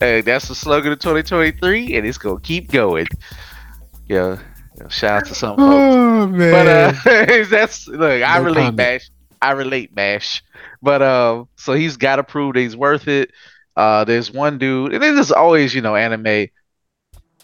Hey, 0.00 0.22
that's 0.22 0.48
the 0.48 0.54
slogan 0.54 0.92
of 0.92 0.98
2023, 0.98 1.96
and 1.96 2.06
it's 2.06 2.18
gonna 2.18 2.40
keep 2.40 2.72
going. 2.72 3.06
Yeah, 4.08 4.40
shout 4.88 5.22
out 5.22 5.26
to 5.26 5.34
some 5.34 5.56
folks. 5.56 5.72
Oh 5.72 6.26
man. 6.26 6.52
But 6.52 6.66
uh, 7.06 7.44
that's 7.50 7.86
look, 7.86 8.22
I 8.22 8.38
relate, 8.38 8.56
comment. 8.56 8.76
Bash. 8.76 9.10
I 9.40 9.52
relate, 9.52 9.94
Bash. 9.94 10.42
But 10.82 11.02
uh, 11.02 11.44
so 11.56 11.74
he's 11.74 11.96
got 11.96 12.16
to 12.16 12.24
prove 12.24 12.54
that 12.54 12.60
he's 12.60 12.76
worth 12.76 13.06
it. 13.06 13.30
Uh, 13.76 14.04
there's 14.04 14.32
one 14.32 14.58
dude, 14.58 14.94
and 14.94 15.04
is 15.04 15.30
always, 15.30 15.74
you 15.74 15.80
know, 15.80 15.94
anime. 15.94 16.48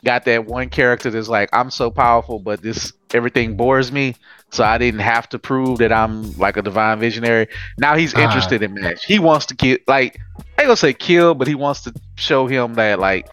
Got 0.05 0.25
that 0.25 0.47
one 0.47 0.69
character 0.69 1.11
that's 1.11 1.29
like, 1.29 1.49
I'm 1.53 1.71
so 1.71 1.91
powerful, 1.91 2.39
but 2.41 2.61
this 2.61 2.93
everything 3.15 3.57
bores 3.57 3.93
me, 3.93 4.17
so 4.51 4.65
I 4.65 4.77
didn't 4.79 5.01
have 5.01 5.29
to 5.29 5.39
prove 5.39 5.79
that 5.79 5.93
I'm 5.93 6.33
like 6.39 6.57
a 6.57 6.63
divine 6.63 6.99
visionary. 6.99 7.47
Now 7.79 7.95
he's 7.97 8.13
Ah. 8.15 8.21
interested 8.23 8.63
in 8.63 8.75
Mash. 8.75 9.05
He 9.05 9.19
wants 9.21 9.47
to 9.47 9.55
kill, 9.55 9.79
like, 9.87 10.19
I 10.39 10.63
ain't 10.63 10.69
gonna 10.69 10.77
say 10.77 10.93
kill, 10.93 11.35
but 11.35 11.47
he 11.47 11.55
wants 11.55 11.83
to 11.85 11.95
show 12.17 12.47
him 12.49 12.75
that 12.75 12.99
like 12.99 13.29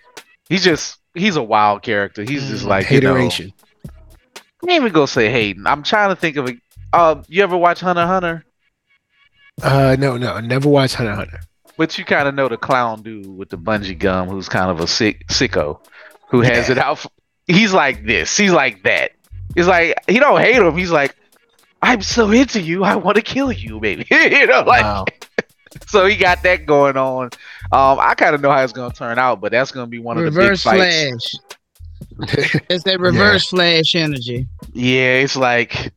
he's 0.48 0.64
just 0.64 1.00
he's 1.16 1.36
a 1.38 1.44
wild 1.44 1.82
character. 1.82 2.22
He's 2.24 2.48
just 2.48 2.66
like 2.66 2.90
you 2.92 3.02
know, 3.02 3.16
hateration. 3.16 3.52
I 3.88 4.72
ain't 4.72 4.82
even 4.82 4.92
gonna 4.94 5.08
say 5.08 5.32
hating. 5.32 5.66
I'm 5.66 5.82
trying 5.84 6.10
to 6.10 6.16
think 6.16 6.38
of 6.38 6.50
a. 6.50 6.54
Uh, 6.94 7.24
you 7.28 7.42
ever 7.44 7.58
watch 7.58 7.80
Hunter 7.80 8.06
Hunter? 8.06 8.46
Uh 9.62 9.96
no, 10.00 10.18
no, 10.18 10.34
I 10.34 10.42
never 10.42 10.70
watched 10.70 10.96
Hunter 10.96 11.14
Hunter. 11.16 11.40
But 11.78 11.98
you 11.98 12.06
kind 12.06 12.28
of 12.28 12.36
know 12.36 12.48
the 12.50 12.58
clown 12.58 13.02
dude 13.04 13.26
with 13.28 13.50
the 13.50 13.58
bungee 13.58 13.98
gum, 13.98 14.28
who's 14.30 14.50
kind 14.50 14.70
of 14.70 14.80
a 14.82 14.88
sick 14.88 15.26
sicko, 15.30 15.80
who 16.30 16.42
has 16.42 16.68
Yeah. 16.68 16.74
it 16.74 16.78
out. 16.78 17.00
For, 17.00 17.10
he's 17.48 17.74
like 17.74 18.06
this. 18.06 18.36
He's 18.38 18.52
like 18.52 18.84
that. 18.84 19.12
He's 19.56 19.68
like 19.68 19.96
he 20.08 20.20
don't 20.20 20.40
hate 20.40 20.56
him. 20.58 20.78
He's 20.78 20.92
like, 20.92 21.16
I'm 21.82 22.02
so 22.02 22.32
into 22.32 22.62
you. 22.62 22.84
I 22.84 22.96
want 22.96 23.16
to 23.16 23.22
kill 23.22 23.52
you, 23.52 23.80
baby. 23.80 24.06
you 24.12 24.48
know, 24.48 24.62
like 24.62 24.84
wow. 24.84 25.06
so 25.88 26.06
he 26.06 26.16
got 26.16 26.44
that 26.44 26.66
going 26.66 26.98
on. 26.98 27.26
Um, 27.72 28.00
I 28.00 28.14
kind 28.16 28.36
of 28.36 28.42
know 28.42 28.52
how 28.52 28.64
it's 28.64 28.74
gonna 28.74 28.94
turn 28.94 29.18
out, 29.20 29.42
but 29.42 29.52
that's 29.52 29.72
gonna 29.72 29.88
be 29.88 30.00
one 30.00 30.18
of 30.18 30.24
reverse 30.24 30.64
the 30.64 30.72
big 30.72 30.80
fights. 30.80 31.40
flash. 31.40 31.44
It's 32.70 32.84
that 32.86 33.00
reverse 33.00 33.50
flash 33.50 33.96
energy. 33.96 34.48
Yeah, 34.74 35.16
it's 35.20 35.36
like 35.36 35.92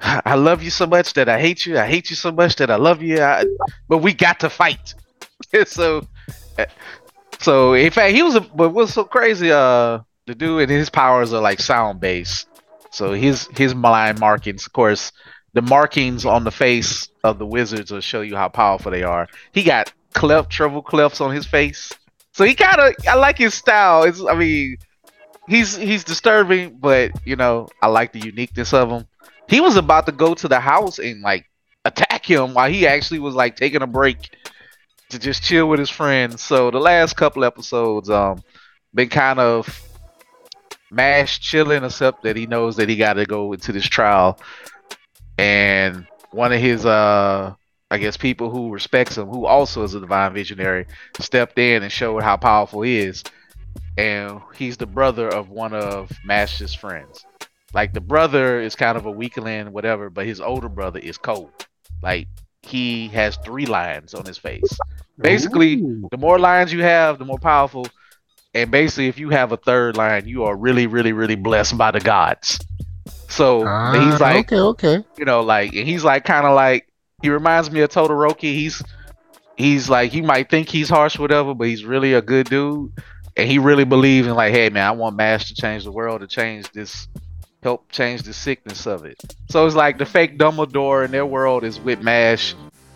I 0.00 0.34
love 0.34 0.62
you 0.62 0.70
so 0.70 0.86
much 0.86 1.12
that 1.14 1.28
I 1.28 1.38
hate 1.40 1.66
you. 1.66 1.78
I 1.78 1.86
hate 1.86 2.08
you 2.10 2.16
so 2.16 2.32
much 2.32 2.56
that 2.56 2.70
I 2.70 2.76
love 2.76 3.02
you. 3.02 3.20
I, 3.22 3.44
but 3.88 3.98
we 3.98 4.14
got 4.14 4.40
to 4.40 4.50
fight. 4.50 4.94
so, 5.66 6.06
so 7.40 7.74
in 7.74 7.90
fact, 7.90 8.14
he 8.14 8.22
was. 8.22 8.36
A, 8.36 8.40
but 8.40 8.70
what's 8.70 8.94
so 8.94 9.04
crazy? 9.04 9.50
Uh, 9.50 10.00
the 10.26 10.34
dude 10.34 10.62
and 10.62 10.70
his 10.70 10.90
powers 10.90 11.32
are 11.32 11.40
like 11.40 11.60
sound 11.60 12.00
based. 12.00 12.46
So 12.90 13.12
his 13.12 13.48
his 13.56 13.74
line 13.74 14.18
markings, 14.18 14.66
of 14.66 14.72
course, 14.72 15.12
the 15.52 15.62
markings 15.62 16.24
on 16.24 16.44
the 16.44 16.50
face 16.50 17.08
of 17.24 17.38
the 17.38 17.46
wizards 17.46 17.90
will 17.90 18.00
show 18.00 18.20
you 18.20 18.36
how 18.36 18.48
powerful 18.48 18.92
they 18.92 19.02
are. 19.02 19.28
He 19.52 19.62
got 19.62 19.92
cleft, 20.14 20.50
treble 20.50 20.82
clefts 20.82 21.20
on 21.20 21.34
his 21.34 21.46
face. 21.46 21.92
So 22.32 22.44
he 22.44 22.54
kind 22.54 22.80
of, 22.80 22.94
I 23.08 23.14
like 23.14 23.38
his 23.38 23.54
style. 23.54 24.04
It's, 24.04 24.24
I 24.24 24.34
mean, 24.34 24.76
he's 25.48 25.76
he's 25.76 26.04
disturbing, 26.04 26.78
but 26.78 27.10
you 27.24 27.36
know, 27.36 27.68
I 27.82 27.88
like 27.88 28.12
the 28.12 28.20
uniqueness 28.20 28.72
of 28.72 28.90
him. 28.90 29.06
He 29.48 29.60
was 29.60 29.76
about 29.76 30.06
to 30.06 30.12
go 30.12 30.34
to 30.34 30.48
the 30.48 30.60
house 30.60 30.98
and 30.98 31.22
like 31.22 31.46
attack 31.84 32.24
him 32.24 32.54
while 32.54 32.70
he 32.70 32.86
actually 32.86 33.18
was 33.18 33.34
like 33.34 33.56
taking 33.56 33.82
a 33.82 33.86
break 33.86 34.30
to 35.10 35.18
just 35.18 35.42
chill 35.42 35.68
with 35.68 35.78
his 35.78 35.90
friends. 35.90 36.42
So 36.42 36.70
the 36.70 36.78
last 36.78 37.16
couple 37.16 37.44
episodes, 37.44 38.10
um, 38.10 38.42
been 38.94 39.08
kind 39.08 39.38
of 39.38 39.82
mash 40.90 41.40
chilling, 41.40 41.84
except 41.84 42.22
that 42.24 42.36
he 42.36 42.46
knows 42.46 42.76
that 42.76 42.88
he 42.88 42.96
got 42.96 43.14
to 43.14 43.26
go 43.26 43.52
into 43.52 43.72
this 43.72 43.86
trial, 43.86 44.38
and 45.38 46.06
one 46.32 46.52
of 46.52 46.60
his 46.60 46.86
uh 46.86 47.54
I 47.92 47.98
guess 47.98 48.16
people 48.16 48.50
who 48.50 48.70
respects 48.70 49.18
him, 49.18 49.26
who 49.26 49.46
also 49.46 49.82
is 49.82 49.94
a 49.94 50.00
divine 50.00 50.32
visionary, 50.32 50.86
stepped 51.18 51.58
in 51.58 51.82
and 51.82 51.90
showed 51.90 52.22
how 52.22 52.36
powerful 52.36 52.82
he 52.82 52.98
is. 52.98 53.24
And 53.98 54.40
he's 54.54 54.76
the 54.76 54.86
brother 54.86 55.28
of 55.28 55.50
one 55.50 55.74
of 55.74 56.10
Mash's 56.24 56.72
friends. 56.72 57.24
Like 57.74 57.92
the 57.92 58.00
brother 58.00 58.60
is 58.60 58.76
kind 58.76 58.96
of 58.96 59.06
a 59.06 59.10
weakling, 59.10 59.72
whatever, 59.72 60.08
but 60.08 60.26
his 60.26 60.40
older 60.40 60.68
brother 60.68 61.00
is 61.00 61.18
cold. 61.18 61.50
Like 62.00 62.28
he 62.62 63.08
has 63.08 63.36
three 63.44 63.66
lines 63.66 64.14
on 64.14 64.24
his 64.24 64.38
face. 64.38 64.78
Basically, 65.18 65.76
Ooh. 65.76 66.08
the 66.10 66.16
more 66.16 66.38
lines 66.38 66.72
you 66.72 66.82
have, 66.82 67.18
the 67.18 67.24
more 67.24 67.38
powerful. 67.38 67.86
And 68.54 68.70
basically, 68.70 69.08
if 69.08 69.18
you 69.18 69.30
have 69.30 69.52
a 69.52 69.56
third 69.56 69.96
line, 69.96 70.26
you 70.26 70.44
are 70.44 70.56
really, 70.56 70.86
really, 70.86 71.12
really 71.12 71.36
blessed 71.36 71.76
by 71.78 71.90
the 71.90 72.00
gods. 72.00 72.58
So 73.28 73.64
Ah, 73.66 73.92
he's 73.92 74.20
like, 74.20 74.52
okay, 74.52 74.58
okay. 74.58 75.04
you 75.16 75.24
know, 75.24 75.40
like, 75.40 75.74
and 75.74 75.86
he's 75.86 76.04
like, 76.04 76.24
kind 76.24 76.46
of 76.46 76.54
like, 76.54 76.88
he 77.22 77.28
reminds 77.28 77.70
me 77.70 77.80
of 77.80 77.90
Todoroki. 77.90 78.42
He's, 78.54 78.82
he's 79.56 79.88
like, 79.88 80.10
he 80.10 80.20
might 80.20 80.50
think 80.50 80.68
he's 80.68 80.88
harsh, 80.88 81.18
whatever, 81.18 81.54
but 81.54 81.68
he's 81.68 81.84
really 81.84 82.14
a 82.14 82.22
good 82.22 82.48
dude, 82.48 82.92
and 83.36 83.48
he 83.48 83.58
really 83.58 83.84
believes 83.84 84.26
in 84.26 84.34
like, 84.34 84.52
hey 84.52 84.68
man, 84.68 84.86
I 84.86 84.90
want 84.92 85.16
Mash 85.16 85.46
to 85.48 85.54
change 85.54 85.84
the 85.84 85.92
world, 85.92 86.22
to 86.22 86.26
change 86.26 86.70
this, 86.72 87.06
help 87.62 87.90
change 87.90 88.22
the 88.22 88.32
sickness 88.32 88.86
of 88.86 89.04
it. 89.04 89.22
So 89.48 89.66
it's 89.66 89.76
like 89.76 89.98
the 89.98 90.06
fake 90.06 90.38
Dumbledore 90.38 91.04
in 91.04 91.10
their 91.10 91.26
world 91.26 91.64
is 91.64 91.78
with 91.78 92.00
Mash. 92.00 92.54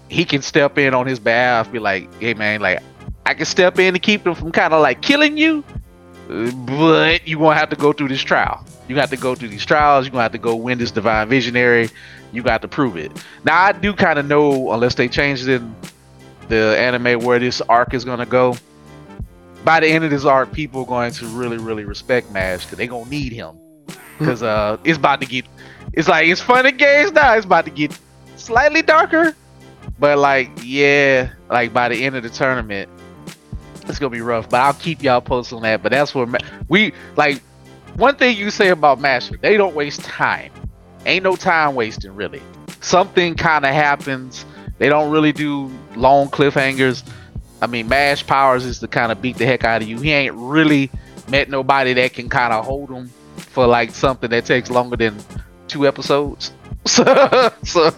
He 0.08 0.24
can 0.24 0.42
step 0.42 0.78
in 0.78 0.94
on 0.94 1.06
his 1.06 1.18
behalf, 1.18 1.70
be 1.70 1.78
like, 1.78 2.12
hey 2.20 2.34
man, 2.34 2.60
like, 2.60 2.82
I 3.26 3.34
can 3.34 3.46
step 3.46 3.78
in 3.78 3.94
to 3.94 4.00
keep 4.00 4.24
them 4.24 4.34
from 4.34 4.52
kind 4.52 4.74
of 4.74 4.82
like 4.82 5.00
killing 5.02 5.36
you, 5.36 5.64
but 6.28 7.26
you 7.26 7.38
gonna 7.38 7.54
have 7.54 7.70
to 7.70 7.76
go 7.76 7.92
through 7.92 8.08
this 8.08 8.22
trial. 8.22 8.64
You 8.86 8.94
got 8.94 9.08
to 9.10 9.16
go 9.16 9.34
through 9.34 9.48
these 9.48 9.64
trials. 9.64 10.04
You're 10.04 10.12
gonna 10.12 10.24
have 10.24 10.32
to 10.32 10.38
go 10.38 10.54
win 10.56 10.78
this 10.78 10.90
divine 10.90 11.28
visionary. 11.28 11.88
You 12.32 12.42
got 12.42 12.60
to 12.62 12.68
prove 12.68 12.96
it. 12.96 13.12
Now 13.44 13.62
I 13.62 13.72
do 13.72 13.94
kind 13.94 14.18
of 14.18 14.26
know, 14.26 14.72
unless 14.72 14.94
they 14.94 15.08
changed 15.08 15.48
it 15.48 15.62
in 15.62 15.74
the 16.48 16.76
anime 16.78 17.24
where 17.24 17.38
this 17.38 17.62
arc 17.62 17.94
is 17.94 18.04
gonna 18.04 18.26
go. 18.26 18.56
By 19.64 19.80
the 19.80 19.86
end 19.88 20.04
of 20.04 20.10
this 20.10 20.26
arc, 20.26 20.52
people 20.52 20.82
are 20.82 20.86
going 20.86 21.12
to 21.12 21.26
really, 21.28 21.56
really 21.56 21.84
respect 21.84 22.30
Mash 22.30 22.64
because 22.64 22.76
they 22.76 22.86
gonna 22.86 23.08
need 23.08 23.32
him. 23.32 23.58
Because 24.18 24.42
uh, 24.42 24.78
it's 24.84 24.98
about 24.98 25.20
to 25.20 25.26
get. 25.26 25.46
It's 25.92 26.08
like 26.08 26.26
it's 26.28 26.40
fun 26.40 26.66
and 26.66 26.78
games 26.78 27.12
now. 27.12 27.34
It's 27.34 27.46
about 27.46 27.64
to 27.66 27.70
get 27.70 27.98
slightly 28.36 28.82
darker, 28.82 29.34
but 29.98 30.18
like 30.18 30.50
yeah, 30.62 31.30
like 31.50 31.72
by 31.72 31.88
the 31.88 32.04
end 32.04 32.16
of 32.16 32.22
the 32.22 32.30
tournament, 32.30 32.88
it's 33.86 33.98
gonna 33.98 34.10
be 34.10 34.20
rough. 34.20 34.48
But 34.48 34.60
I'll 34.60 34.74
keep 34.74 35.02
y'all 35.02 35.20
posted 35.20 35.56
on 35.56 35.62
that. 35.62 35.82
But 35.82 35.92
that's 35.92 36.14
Ma- 36.14 36.38
we 36.68 36.92
like 37.16 37.40
one 37.96 38.16
thing 38.16 38.36
you 38.36 38.50
say 38.50 38.68
about 38.68 39.00
Master, 39.00 39.36
they 39.36 39.56
don't 39.56 39.74
waste 39.74 40.00
time. 40.00 40.52
Ain't 41.06 41.24
no 41.24 41.36
time 41.36 41.74
wasting 41.74 42.14
really. 42.14 42.42
Something 42.80 43.34
kind 43.34 43.64
of 43.64 43.72
happens. 43.72 44.44
They 44.78 44.88
don't 44.88 45.10
really 45.10 45.32
do 45.32 45.70
long 45.94 46.28
cliffhangers. 46.28 47.06
I 47.62 47.66
mean, 47.66 47.88
Mash 47.88 48.26
Powers 48.26 48.64
is 48.64 48.80
to 48.80 48.88
kind 48.88 49.12
of 49.12 49.22
beat 49.22 49.38
the 49.38 49.46
heck 49.46 49.64
out 49.64 49.82
of 49.82 49.88
you. 49.88 49.98
He 50.00 50.10
ain't 50.10 50.34
really 50.34 50.90
met 51.28 51.48
nobody 51.48 51.94
that 51.94 52.12
can 52.12 52.28
kind 52.28 52.52
of 52.52 52.64
hold 52.64 52.90
him 52.90 53.10
for 53.36 53.66
like 53.66 53.90
something 53.92 54.30
that 54.30 54.44
takes 54.46 54.70
longer 54.70 54.96
than 54.96 55.16
two 55.68 55.86
episodes. 55.86 56.52
So, 56.86 57.50
so, 57.62 57.94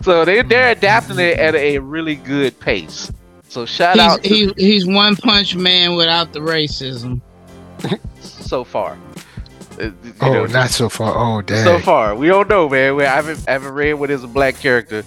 so 0.00 0.24
they 0.24 0.40
they're 0.40 0.70
adapting 0.70 1.18
it 1.18 1.38
at 1.38 1.54
a 1.54 1.78
really 1.80 2.14
good 2.14 2.58
pace. 2.58 3.12
So 3.48 3.66
shout 3.66 3.96
He's, 3.96 4.02
out 4.02 4.22
to 4.22 4.28
he, 4.30 4.52
he's 4.56 4.86
one 4.86 5.16
punch 5.16 5.54
man 5.54 5.94
without 5.94 6.32
the 6.32 6.40
racism. 6.40 7.20
so 8.20 8.64
far. 8.64 8.96
Uh, 9.78 9.84
you 9.84 9.92
Oh, 10.22 10.32
know, 10.32 10.46
not 10.46 10.70
so 10.70 10.88
far. 10.88 11.12
Oh, 11.14 11.42
dang. 11.42 11.62
so 11.62 11.78
far. 11.78 12.14
We 12.14 12.28
don't 12.28 12.48
know, 12.48 12.70
man. 12.70 12.96
We 12.96 13.04
I 13.04 13.16
haven't, 13.16 13.44
I 13.46 13.52
haven't 13.52 13.74
read 13.74 13.94
what 13.94 14.10
is 14.10 14.24
a 14.24 14.28
black 14.28 14.58
character. 14.58 15.04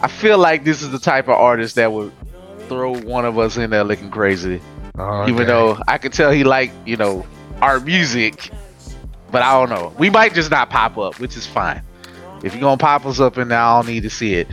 I 0.00 0.06
feel 0.06 0.38
like 0.38 0.62
this 0.62 0.82
is 0.82 0.90
the 0.92 0.98
type 1.00 1.24
of 1.24 1.34
artist 1.34 1.74
that 1.74 1.90
would 1.90 2.12
throw 2.68 2.94
one 3.00 3.24
of 3.24 3.38
us 3.40 3.56
in 3.56 3.70
there 3.70 3.82
looking 3.82 4.10
crazy. 4.10 4.60
Oh, 4.98 5.22
Even 5.24 5.38
dang. 5.38 5.46
though 5.48 5.78
I 5.88 5.98
could 5.98 6.12
tell 6.12 6.30
he 6.30 6.44
like, 6.44 6.70
you 6.86 6.96
know, 6.96 7.26
our 7.60 7.80
music, 7.80 8.50
but 9.30 9.42
I 9.42 9.52
don't 9.52 9.70
know. 9.70 9.92
We 9.98 10.10
might 10.10 10.34
just 10.34 10.50
not 10.50 10.70
pop 10.70 10.98
up, 10.98 11.18
which 11.20 11.36
is 11.36 11.46
fine. 11.46 11.82
If 12.42 12.54
you're 12.54 12.60
gonna 12.60 12.76
pop 12.76 13.04
us 13.06 13.20
up 13.20 13.34
there, 13.34 13.44
I 13.44 13.76
don't 13.76 13.86
need 13.86 14.02
to 14.02 14.10
see 14.10 14.34
it. 14.34 14.48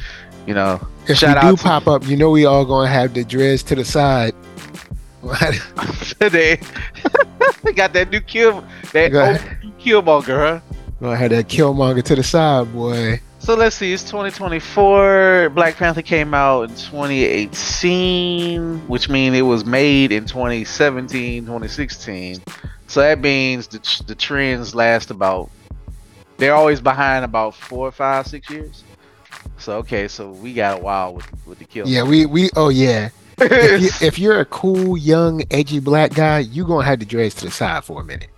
You 0.46 0.54
know. 0.54 0.86
if 1.08 1.18
shout 1.18 1.44
we 1.44 1.52
do 1.52 1.58
pop 1.58 1.88
up, 1.88 2.06
you 2.08 2.18
know 2.18 2.30
we 2.30 2.46
all 2.46 2.66
gonna 2.66 2.90
have 2.90 3.14
the 3.14 3.24
dreads 3.24 3.64
to 3.64 3.76
the 3.76 3.86
side. 3.86 4.34
they 6.20 6.60
they 7.64 7.74
got 7.76 7.94
that 7.94 8.10
new 8.12 8.22
kill 8.22 8.64
that 8.94 9.14
old 9.14 9.78
Killmonger, 9.80 10.62
huh? 10.62 10.76
gonna 11.02 11.16
have 11.16 11.32
that 11.32 11.48
Killmonger 11.48 12.04
to 12.04 12.16
the 12.16 12.24
side, 12.24 12.72
boy. 12.74 13.20
So 13.40 13.56
let's 13.56 13.76
see, 13.78 13.94
it's 13.94 14.04
2024. 14.04 15.52
Black 15.54 15.78
Panther 15.78 16.02
came 16.02 16.34
out 16.34 16.64
in 16.64 16.70
2018, 16.70 18.80
which 18.88 19.08
means 19.10 19.38
it 19.38 19.44
was 19.44 19.64
made 19.64 20.12
in 20.12 20.26
2017, 20.26 21.46
2016. 21.46 22.42
So 22.88 23.02
that 23.02 23.20
means 23.20 23.68
the, 23.68 24.04
the 24.06 24.16
trends 24.16 24.74
last 24.76 25.12
about, 25.12 25.50
they're 26.38 26.56
always 26.56 26.82
behind 26.82 27.24
about 27.24 27.56
four, 27.56 27.92
five, 27.92 28.28
six 28.28 28.50
years. 28.50 28.84
So, 29.60 29.78
okay, 29.78 30.08
so 30.08 30.32
we 30.32 30.54
got 30.54 30.80
a 30.80 30.82
while 30.82 31.14
with, 31.14 31.48
with 31.48 31.60
the 31.60 31.66
kill. 31.66 31.88
Yeah, 31.88 32.04
we 32.04 32.26
we. 32.26 32.50
Oh 32.56 32.70
yeah. 32.70 33.10
If, 33.40 33.82
you, 33.82 33.90
if 34.08 34.20
you're 34.20 34.40
a 34.40 34.46
cool, 34.46 34.98
young, 34.98 35.44
edgy 35.52 35.80
black 35.80 36.14
guy, 36.14 36.40
you're 36.40 36.68
gonna 36.68 36.86
have 36.86 37.00
to 37.00 37.06
dress 37.06 37.34
to 37.36 37.46
the 37.46 37.52
side 37.52 37.84
for 37.84 38.02
a 38.02 38.04
minute. 38.04 38.30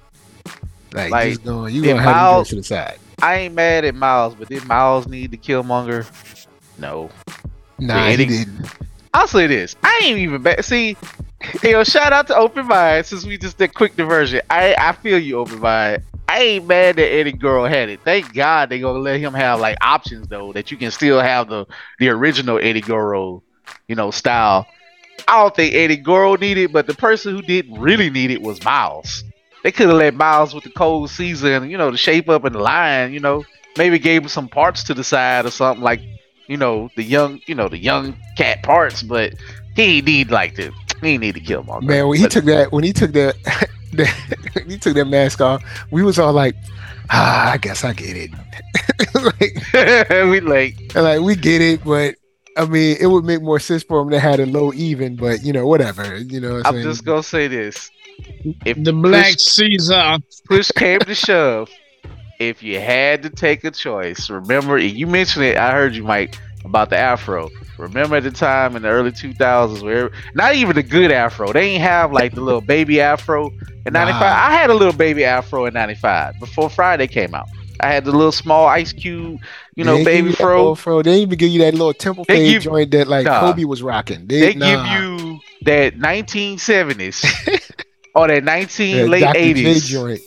Like, 0.93 1.11
Like, 1.11 1.29
just 1.29 1.43
going, 1.43 1.73
you 1.73 1.83
if 1.83 1.89
gonna 1.89 2.01
have 2.01 2.15
to 2.15 2.35
dress 2.37 2.49
to 2.49 2.55
the 2.55 2.63
side. 2.63 2.99
I 3.21 3.35
ain't 3.37 3.55
mad 3.55 3.85
at 3.85 3.95
Miles, 3.95 4.35
but 4.35 4.49
did 4.49 4.65
Miles 4.65 5.07
need 5.07 5.31
the 5.31 5.37
Killmonger? 5.37 6.05
No. 6.77 7.09
Nah, 7.77 8.07
Yeah, 8.07 8.15
he 8.15 8.25
didn't. 8.25 8.67
I'll 9.13 9.27
say 9.27 9.47
this. 9.47 9.75
I 9.83 10.01
ain't 10.03 10.19
even 10.19 10.41
bad. 10.41 10.63
See, 10.63 10.95
yo, 11.63 11.83
shout 11.83 12.13
out 12.13 12.27
to 12.27 12.35
Open 12.35 12.67
Mind 12.67 13.05
since 13.05 13.25
we 13.25 13.37
just 13.37 13.57
did 13.57 13.73
quick 13.73 13.95
diversion. 13.95 14.41
I 14.49 14.75
I 14.77 14.91
feel 14.93 15.17
you, 15.17 15.39
Open 15.39 15.59
Mind. 15.59 16.03
I 16.27 16.43
ain't 16.43 16.67
mad 16.67 16.97
that 16.97 17.11
Eddy 17.11 17.31
Gordo 17.31 17.65
had 17.65 17.89
it. 17.89 18.01
Thank 18.01 18.33
God 18.33 18.69
they 18.69 18.79
gonna 18.79 18.99
let 18.99 19.19
him 19.19 19.33
have 19.33 19.59
like 19.59 19.77
options 19.81 20.27
though, 20.27 20.53
that 20.53 20.69
you 20.69 20.77
can 20.77 20.91
still 20.91 21.19
have 21.19 21.49
the 21.49 21.65
the 21.97 22.09
original 22.09 22.59
Eddy 22.59 22.81
Gordo, 22.81 23.41
you 23.87 23.95
know, 23.95 24.11
style. 24.11 24.67
I 25.27 25.41
don't 25.41 25.55
think 25.55 25.73
Eddy 25.73 25.97
Gordo 25.97 26.39
needed, 26.39 26.71
but 26.71 26.85
the 26.85 26.93
person 26.93 27.35
who 27.35 27.41
did 27.41 27.65
really 27.77 28.09
need 28.09 28.31
it 28.31 28.41
was 28.41 28.63
Miles. 28.63 29.23
They 29.63 29.71
could 29.71 29.87
have 29.89 29.97
let 29.97 30.15
Miles 30.15 30.53
with 30.53 30.63
the 30.63 30.69
cold 30.69 31.09
season, 31.09 31.69
you 31.69 31.77
know, 31.77 31.91
the 31.91 31.97
shape 31.97 32.29
up 32.29 32.45
and 32.45 32.55
the 32.55 32.59
line, 32.59 33.13
you 33.13 33.19
know, 33.19 33.43
maybe 33.77 33.99
gave 33.99 34.23
him 34.23 34.29
some 34.29 34.47
parts 34.47 34.83
to 34.83 34.93
the 34.93 35.03
side 35.03 35.45
or 35.45 35.51
something 35.51 35.83
like, 35.83 35.99
you 36.47 36.57
know, 36.57 36.89
the 36.95 37.03
young, 37.03 37.41
you 37.45 37.55
know, 37.55 37.67
the 37.67 37.77
young 37.77 38.15
cat 38.37 38.63
parts, 38.63 39.03
but 39.03 39.33
he 39.75 39.97
ain't 39.97 40.05
need 40.05 40.31
like 40.31 40.55
to, 40.55 40.71
he 41.01 41.09
ain't 41.09 41.21
need 41.21 41.35
to 41.35 41.41
kill 41.41 41.63
Mark. 41.63 41.83
Man, 41.83 42.07
when 42.07 42.17
he 42.17 42.23
But- 42.23 42.31
took 42.31 42.45
that, 42.45 42.71
when 42.71 42.83
he 42.83 42.93
took 42.93 43.11
that, 43.13 43.35
that 43.93 44.63
he 44.67 44.77
took 44.77 44.95
that 44.95 45.05
mask 45.05 45.41
off, 45.41 45.63
we 45.91 46.03
was 46.03 46.17
all 46.19 46.33
like, 46.33 46.55
ah, 47.11 47.51
I 47.51 47.57
guess 47.57 47.83
I 47.83 47.93
get 47.93 48.15
it. 48.15 48.31
like, 49.13 50.09
we 50.29 50.39
like 50.39 50.95
like 50.95 51.21
we 51.21 51.35
get 51.35 51.61
it, 51.61 51.83
but 51.83 52.15
I 52.57 52.65
mean, 52.65 52.97
it 52.99 53.07
would 53.07 53.23
make 53.25 53.41
more 53.41 53.59
sense 53.59 53.83
for 53.83 54.01
him 54.01 54.09
to 54.11 54.19
have 54.19 54.39
a 54.39 54.45
low 54.45 54.73
even, 54.73 55.15
but 55.15 55.43
you 55.43 55.53
know, 55.53 55.65
whatever. 55.67 56.17
You 56.17 56.39
know, 56.41 56.55
what 56.55 56.67
I'm 56.67 56.75
I'm 56.75 56.83
just 56.83 57.05
gonna 57.05 57.23
say 57.23 57.47
this. 57.47 57.89
If 58.65 58.83
The 58.83 58.93
Black 58.93 59.33
push, 59.33 59.41
Caesar. 59.43 60.17
push 60.47 60.71
came 60.71 60.99
to 60.99 61.15
shove, 61.15 61.69
if 62.39 62.63
you 62.63 62.79
had 62.79 63.23
to 63.23 63.29
take 63.29 63.63
a 63.63 63.71
choice, 63.71 64.29
remember 64.29 64.77
you 64.77 65.07
mentioned 65.07 65.45
it, 65.45 65.57
I 65.57 65.71
heard 65.71 65.95
you 65.95 66.03
Mike. 66.03 66.37
about 66.65 66.89
the 66.89 66.97
afro. 66.97 67.49
Remember 67.77 68.17
at 68.17 68.23
the 68.23 68.31
time 68.31 68.75
in 68.75 68.81
the 68.81 68.89
early 68.89 69.11
2000s 69.11 69.81
where 69.81 70.11
not 70.35 70.55
even 70.55 70.75
the 70.75 70.83
good 70.83 71.09
afro. 71.11 71.53
They 71.53 71.61
ain't 71.71 71.81
have 71.81 72.11
like 72.11 72.35
the 72.35 72.41
little 72.41 72.59
baby 72.61 72.99
afro 72.99 73.47
in 73.85 73.93
95. 73.93 74.19
Nah. 74.21 74.25
I 74.27 74.51
had 74.51 74.69
a 74.69 74.73
little 74.73 74.93
baby 74.93 75.23
afro 75.23 75.65
in 75.65 75.73
95 75.73 76.37
before 76.39 76.69
Friday 76.69 77.07
came 77.07 77.33
out. 77.33 77.47
I 77.79 77.87
had 77.93 78.03
the 78.03 78.11
little 78.11 78.33
small 78.33 78.67
ice 78.67 78.91
cube, 78.91 79.39
you 79.75 79.85
know, 79.85 79.93
They 79.93 79.99
ain't 79.99 80.05
give 80.07 80.25
baby 80.25 80.35
fro. 80.35 80.75
fro. 80.75 81.01
They 81.01 81.21
even 81.21 81.37
give 81.37 81.49
you 81.49 81.59
that 81.59 81.73
little 81.73 81.93
temple 81.93 82.25
They 82.27 82.49
give- 82.51 82.63
joint 82.63 82.91
that 82.91 83.07
like 83.07 83.23
Nah. 83.25 83.39
Kobe 83.39 83.63
was 83.63 83.81
rocking. 83.81 84.27
They, 84.27 84.53
They 84.53 84.53
nah. 84.55 84.65
give 84.65 85.01
you 85.01 85.39
that 85.61 85.97
1970s 85.97 87.23
or 88.19 88.27
that 88.27 88.43
19 88.43 88.95
that 88.97 89.07
late 89.09 89.19
Dr. 89.21 89.33
J 89.39 89.53
80s. 89.53 89.85
joint. 89.87 90.19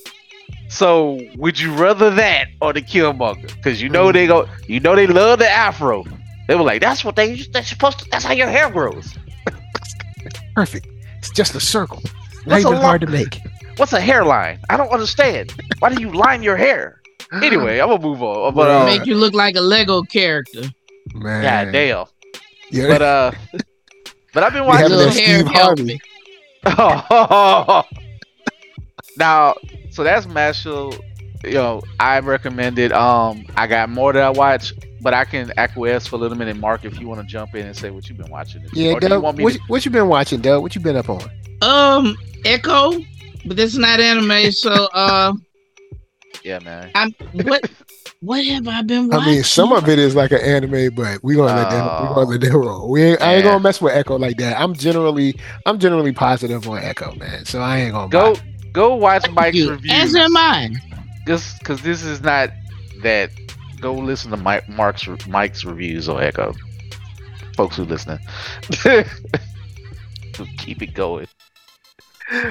So 0.68 1.20
would 1.37 1.58
you 1.61 1.72
rather 1.75 2.11
that 2.11 2.46
or 2.61 2.72
the 2.72 2.80
Killmonger? 2.82 3.54
Because 3.56 3.82
you 3.82 3.88
Mm. 3.88 3.92
know 3.92 4.12
they 4.12 4.26
go, 4.26 4.49
you 4.66 4.80
know 4.80 4.96
they 4.96 5.06
love 5.06 5.38
the 5.38 5.49
afro. 5.50 6.04
They 6.49 6.54
were 6.54 6.62
like, 6.62 6.80
that's 6.80 7.04
what 7.04 7.14
they 7.16 7.37
that's 7.52 7.68
supposed 7.68 7.99
to. 8.00 8.06
That's 8.11 8.25
how 8.25 8.32
your 8.32 8.49
hair 8.49 8.70
grows. 8.70 9.14
Perfect. 10.54 10.87
It's 11.18 11.30
just 11.30 11.54
a 11.54 11.61
circle. 11.61 12.00
Not 12.46 12.46
What's 12.46 12.64
a 12.64 12.68
even 12.68 12.80
hard 12.80 13.00
to 13.02 13.06
make. 13.06 13.38
What's 13.76 13.92
a 13.92 14.00
hairline? 14.00 14.58
I 14.68 14.76
don't 14.76 14.90
understand. 14.90 15.52
Why 15.78 15.94
do 15.94 16.00
you 16.00 16.11
line 16.12 16.42
your 16.42 16.56
hair? 16.56 16.99
Anyway, 17.42 17.78
I'm 17.80 17.88
gonna 17.88 18.02
move 18.02 18.22
on. 18.22 18.54
But 18.54 18.68
uh, 18.68 18.84
Make 18.84 19.06
you 19.06 19.14
look 19.14 19.32
like 19.32 19.54
a 19.56 19.61
Lego 19.62 20.02
character. 20.02 20.64
man. 21.14 21.42
god 21.42 21.72
damn. 21.72 22.04
Yeah. 22.70 22.88
But 22.88 23.00
uh, 23.02 23.32
but 24.34 24.42
I've 24.42 24.52
been 24.52 24.66
We 24.66 24.72
having 24.72 24.92
watching. 24.92 24.96
Little 24.99 25.12
hair 25.14 25.38
Steve 25.40 25.46
Harvey. 25.46 26.00
Helmet. 26.64 27.87
now, 29.16 29.54
so 29.90 30.02
that's 30.04 30.26
Mashle. 30.26 30.99
You 31.45 31.54
know, 31.54 31.83
I 31.99 32.21
recommended. 32.21 32.92
Um, 32.92 33.45
I 33.57 33.66
got 33.66 33.88
more 33.90 34.12
that 34.12 34.23
I 34.23 34.31
watch, 34.31 34.73
but 35.00 35.12
I 35.12 35.25
can 35.25 35.52
acquiesce 35.57 36.07
for 36.07 36.16
a 36.16 36.19
little 36.21 36.37
minute. 36.38 36.57
Mark, 36.57 36.85
if 36.85 37.00
you 37.00 37.09
want 37.09 37.21
to 37.21 37.26
jump 37.26 37.54
in 37.57 37.66
and 37.66 37.76
say 37.76 37.90
what 37.90 38.09
you've 38.09 38.19
been 38.19 38.31
watching, 38.31 38.62
yeah, 38.73 38.92
or 38.92 39.00
do 39.00 39.07
you 39.07 39.11
Doug, 39.11 39.23
want 39.23 39.38
me 39.38 39.45
what, 39.45 39.52
to- 39.54 39.61
what 39.66 39.85
you 39.85 39.90
been 39.90 40.09
watching, 40.09 40.40
Doug? 40.40 40.62
What 40.62 40.75
you 40.76 40.81
been 40.81 40.97
up 40.97 41.09
on? 41.11 41.23
Um, 41.62 42.16
Echo, 42.45 42.92
but 43.45 43.57
this 43.57 43.73
is 43.73 43.78
not 43.78 43.99
anime. 43.99 44.52
So, 44.52 44.88
uh, 44.95 45.33
yeah, 46.45 46.61
man. 46.61 46.90
I'm 46.95 47.12
what? 47.33 47.69
What 48.22 48.44
have 48.46 48.68
I 48.68 48.82
been 48.82 49.12
I 49.12 49.26
mean, 49.26 49.42
some 49.42 49.72
of 49.72 49.88
it 49.88 49.98
is 49.98 50.14
like 50.14 50.30
an 50.30 50.40
anime, 50.40 50.94
but 50.94 51.22
we 51.24 51.34
gonna 51.34 51.56
let 51.56 51.70
them 51.70 51.84
we 51.84 52.08
Oh. 52.08 52.14
gonna 52.14 52.30
let 52.30 52.40
them 52.40 52.54
roll. 52.54 52.88
We 52.88 53.02
ain't, 53.02 53.20
I 53.20 53.34
ain't 53.34 53.42
gonna 53.44 53.58
mess 53.58 53.80
with 53.80 53.94
Echo 53.94 54.16
like 54.16 54.36
that. 54.36 54.60
I'm 54.60 54.74
generally 54.74 55.34
I'm 55.66 55.80
generally 55.80 56.12
positive 56.12 56.68
on 56.68 56.78
Echo, 56.78 57.12
man. 57.16 57.44
So 57.46 57.60
I 57.60 57.78
ain't 57.80 57.92
gonna 57.92 58.08
Go, 58.08 58.34
bother. 58.34 58.46
go 58.72 58.94
watch 58.94 59.28
Mike's 59.32 59.56
you. 59.56 59.72
review. 59.72 59.90
As 59.92 60.14
am 60.14 60.36
I. 60.36 60.70
Just 61.26 61.58
because 61.58 61.82
this 61.82 62.04
is 62.04 62.22
not 62.22 62.50
that. 63.02 63.30
Go 63.80 63.92
listen 63.94 64.30
to 64.30 64.36
Mike, 64.36 64.68
Mark's 64.68 65.08
Mike's 65.26 65.64
reviews 65.64 66.08
on 66.08 66.22
Echo. 66.22 66.54
Folks 67.56 67.76
who 67.76 67.84
listening, 67.84 68.20
keep 70.58 70.80
it 70.80 70.94
going. 70.94 71.26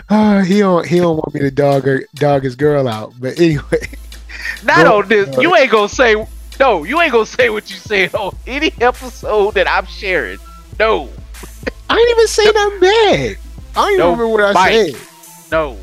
Uh, 0.09 0.41
he 0.41 0.59
don't 0.59 0.85
he 0.85 0.97
don't 0.97 1.15
want 1.15 1.33
me 1.33 1.39
to 1.39 1.49
dog 1.49 1.85
her 1.85 2.03
dog 2.15 2.43
his 2.43 2.55
girl 2.57 2.87
out. 2.89 3.13
But 3.19 3.39
anyway, 3.39 3.87
Not 4.63 4.85
Go- 4.85 4.99
on 4.99 5.07
this. 5.07 5.37
You 5.37 5.55
ain't 5.55 5.71
gonna 5.71 5.89
say 5.89 6.15
no. 6.59 6.83
You 6.83 7.01
ain't 7.01 7.11
gonna 7.11 7.25
say 7.25 7.49
what 7.49 7.69
you 7.69 7.75
said 7.77 8.13
on 8.15 8.35
any 8.47 8.71
episode 8.81 9.53
that 9.55 9.69
I'm 9.69 9.85
sharing. 9.85 10.39
No, 10.79 11.09
I 11.89 11.95
ain't 11.97 12.09
even 12.11 12.27
say 12.27 12.45
nothing 12.45 12.79
bad. 12.79 13.37
I 13.75 13.75
don't 13.75 13.87
even 13.91 13.97
No, 13.99 14.05
remember 14.11 14.27
what 14.27 14.43
I 14.43 14.53
Mike. 14.53 14.73
said. 14.95 15.01
no, 15.51 15.77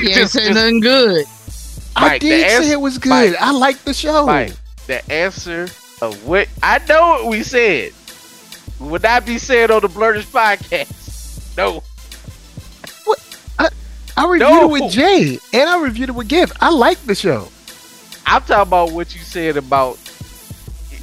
You 0.00 0.08
ain't 0.08 0.18
Just- 0.18 0.32
say 0.34 0.52
nothing 0.52 0.80
good. 0.80 1.26
I 1.96 2.00
Mike, 2.08 2.20
the 2.22 2.28
did 2.28 2.46
ans- 2.50 2.64
say 2.66 2.72
it 2.72 2.80
was 2.80 2.98
good. 2.98 3.08
Mike. 3.10 3.36
I 3.40 3.50
like 3.52 3.82
the 3.84 3.94
show. 3.94 4.26
Mike. 4.26 4.52
The 4.86 5.10
answer 5.12 5.68
of 6.02 6.24
what 6.26 6.48
I 6.62 6.78
know 6.88 7.00
what 7.22 7.26
we 7.26 7.42
said 7.42 7.92
would 8.78 9.02
not 9.02 9.24
be 9.24 9.38
said 9.38 9.70
on 9.70 9.80
the 9.82 9.88
Blerdish 9.88 10.26
podcast. 10.26 11.56
No, 11.56 11.82
I 14.18 14.24
reviewed 14.26 14.48
No. 14.50 14.64
it 14.64 14.68
with 14.82 14.92
Jay 14.92 15.38
and 15.52 15.68
I 15.68 15.78
reviewed 15.78 16.08
it 16.08 16.12
with 16.14 16.28
Gift. 16.28 16.54
I 16.60 16.70
like 16.70 16.98
the 17.04 17.14
show. 17.14 17.48
I'm 18.26 18.42
talking 18.42 18.62
about 18.62 18.92
what 18.92 19.14
you 19.14 19.20
said 19.20 19.56
about. 19.56 19.98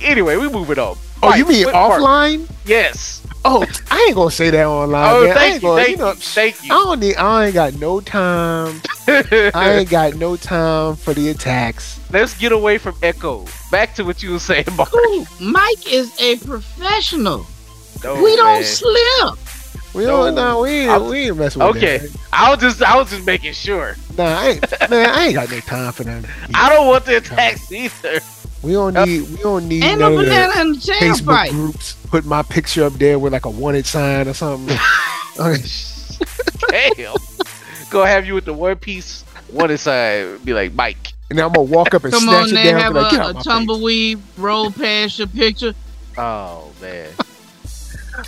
Anyway, 0.01 0.35
we 0.37 0.49
moving 0.49 0.77
on. 0.79 0.97
Oh, 1.21 1.29
Mike, 1.29 1.39
you 1.39 1.45
mean 1.47 1.65
what 1.65 1.73
part- 1.73 2.01
offline? 2.01 2.49
Yes. 2.65 3.21
Oh, 3.45 3.65
I 3.91 4.05
ain't 4.07 4.15
gonna 4.15 4.31
say 4.31 4.49
that 4.51 4.65
online. 4.65 5.13
Oh, 5.15 5.23
man. 5.23 5.31
I 5.31 5.33
thank 5.33 5.53
ain't 5.53 5.63
you, 5.63 5.69
gonna, 5.69 5.83
thank 5.83 5.97
know, 5.99 6.07
you, 6.09 6.15
thank 6.15 6.63
I 6.63 6.67
don't 6.67 6.99
need. 6.99 7.15
I 7.15 7.45
ain't 7.45 7.53
got 7.53 7.73
no 7.73 7.99
time. 7.99 8.81
I 9.07 9.75
ain't 9.79 9.89
got 9.89 10.15
no 10.15 10.37
time 10.37 10.95
for 10.95 11.13
the 11.13 11.29
attacks. 11.29 11.99
Let's 12.11 12.37
get 12.37 12.51
away 12.53 12.77
from 12.77 12.95
Echo. 13.03 13.45
Back 13.69 13.95
to 13.95 14.03
what 14.03 14.23
you 14.23 14.31
were 14.31 14.39
saying, 14.39 14.65
Mark. 14.77 14.93
Ooh, 14.93 15.25
Mike 15.41 15.91
is 15.91 16.17
a 16.21 16.37
professional. 16.37 17.45
No, 18.03 18.21
we 18.21 18.35
don't 18.37 18.61
man. 18.61 18.63
slip. 18.63 19.39
We 19.93 20.05
No. 20.05 20.25
don't. 20.25 20.35
No, 20.35 20.61
we 20.61 20.69
ain't. 20.71 21.03
We 21.05 21.19
ain't 21.27 21.37
messing 21.37 21.61
with 21.61 21.77
Okay. 21.77 21.97
that. 21.99 22.09
I 22.33 22.49
was 22.49 22.59
just, 22.59 22.81
I 22.81 22.97
was 22.97 23.09
just 23.11 23.25
making 23.25 23.53
sure. 23.53 23.95
Nah, 24.17 24.23
I 24.23 24.47
ain't, 24.49 24.89
man, 24.89 25.09
I 25.09 25.25
ain't 25.25 25.35
got 25.35 25.51
no 25.51 25.59
time 25.59 25.91
for 25.91 26.03
them. 26.03 26.25
I 26.55 26.69
don't 26.69 26.87
want 26.87 27.05
the 27.05 27.17
attacks 27.17 27.71
either. 27.71 28.19
We 28.63 28.73
don't 28.73 28.93
need. 28.93 29.29
We 29.29 29.35
don't 29.37 29.67
need 29.67 29.83
Ain't 29.83 29.99
no 29.99 30.09
the 30.17 30.23
banana 30.23 30.61
in 30.61 30.71
the 30.73 30.79
chair 30.79 30.95
Facebook 31.11 31.25
fight. 31.25 31.51
groups. 31.51 31.93
Put 32.09 32.25
my 32.25 32.41
picture 32.43 32.85
up 32.85 32.93
there 32.93 33.19
with 33.19 33.33
like 33.33 33.45
a 33.45 33.49
wanted 33.49 33.85
sign 33.85 34.27
or 34.27 34.33
something. 34.33 34.77
Damn. 36.69 37.15
Go 37.89 38.03
have 38.05 38.25
you 38.25 38.33
with 38.35 38.45
the 38.45 38.53
one 38.53 38.75
piece, 38.77 39.23
one 39.51 39.69
inside, 39.69 40.43
be 40.45 40.53
like 40.53 40.73
Mike. 40.73 41.13
And 41.29 41.37
then 41.37 41.45
I'm 41.45 41.51
gonna 41.53 41.63
walk 41.69 41.93
up 41.93 42.03
and 42.03 42.13
Come 42.13 42.23
snatch 42.23 42.43
on, 42.43 42.49
it 42.49 42.53
they 42.53 42.71
down. 42.71 42.79
have 42.79 42.95
and 42.95 42.95
be 42.95 43.01
like, 43.01 43.11
Get 43.11 43.19
a, 43.19 43.23
out 43.23 43.29
a 43.31 43.33
face." 43.35 43.43
tumbleweed 43.43 44.19
roll 44.37 44.71
past 44.71 45.19
your 45.19 45.27
picture. 45.27 45.73
Oh 46.17 46.71
man. 46.81 47.09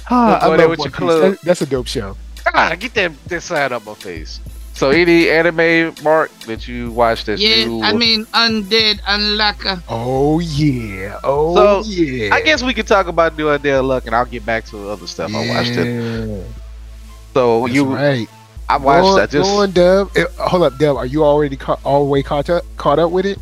Ah, 0.09 0.39
Go 0.41 0.53
I 0.53 0.57
there 0.57 0.67
love 0.67 0.69
with 0.71 0.79
One 0.79 0.85
your 0.85 0.91
Piece. 0.91 0.97
club. 0.99 1.21
That- 1.33 1.41
that's 1.41 1.61
a 1.61 1.65
dope 1.65 1.87
show. 1.87 2.17
Ah, 2.53 2.75
get 2.79 2.93
that 2.93 3.11
that 3.27 3.41
sign 3.41 3.73
up 3.73 3.85
my 3.85 3.93
face. 3.95 4.39
So 4.73 4.89
any 4.89 5.29
anime 5.29 5.95
Mark 6.03 6.31
that 6.47 6.67
you 6.67 6.91
watched 6.91 7.27
that's 7.27 7.41
Yeah, 7.41 7.65
new? 7.65 7.81
I 7.81 7.93
mean 7.93 8.25
undead, 8.33 8.99
unlucker. 9.01 9.81
Oh 9.87 10.39
yeah. 10.39 11.17
Oh 11.23 11.55
So, 11.81 11.89
yeah. 11.89 12.35
I 12.35 12.41
guess 12.41 12.61
we 12.61 12.73
could 12.73 12.85
talk 12.87 13.07
about 13.07 13.37
New 13.37 13.45
Undead 13.47 13.83
Luck, 13.87 14.05
and 14.05 14.13
I'll 14.13 14.25
get 14.25 14.45
back 14.45 14.65
to 14.65 14.77
the 14.77 14.89
other 14.89 15.07
stuff 15.07 15.33
I 15.33 15.47
watched. 15.47 15.71
It. 15.71 16.27
Yeah, 16.27 16.43
So 17.33 17.61
that's 17.61 17.73
you, 17.73 17.85
right. 17.85 18.27
I 18.67 18.77
watched. 18.77 19.01
Go 19.03 19.07
on, 19.13 19.19
I 19.21 19.25
just 19.27 19.49
go 19.49 19.61
on, 19.61 19.71
Dub. 19.71 20.11
Eh, 20.17 20.25
hold 20.39 20.63
up, 20.63 20.77
Dub. 20.77 20.97
Are 20.97 21.05
you 21.05 21.23
already 21.23 21.55
ca- 21.55 21.77
all 21.85 22.03
the 22.03 22.09
way 22.09 22.21
caught 22.21 22.49
up? 22.49 22.63
Caught 22.77 22.99
up 22.99 23.11
with 23.11 23.25
it? 23.25 23.39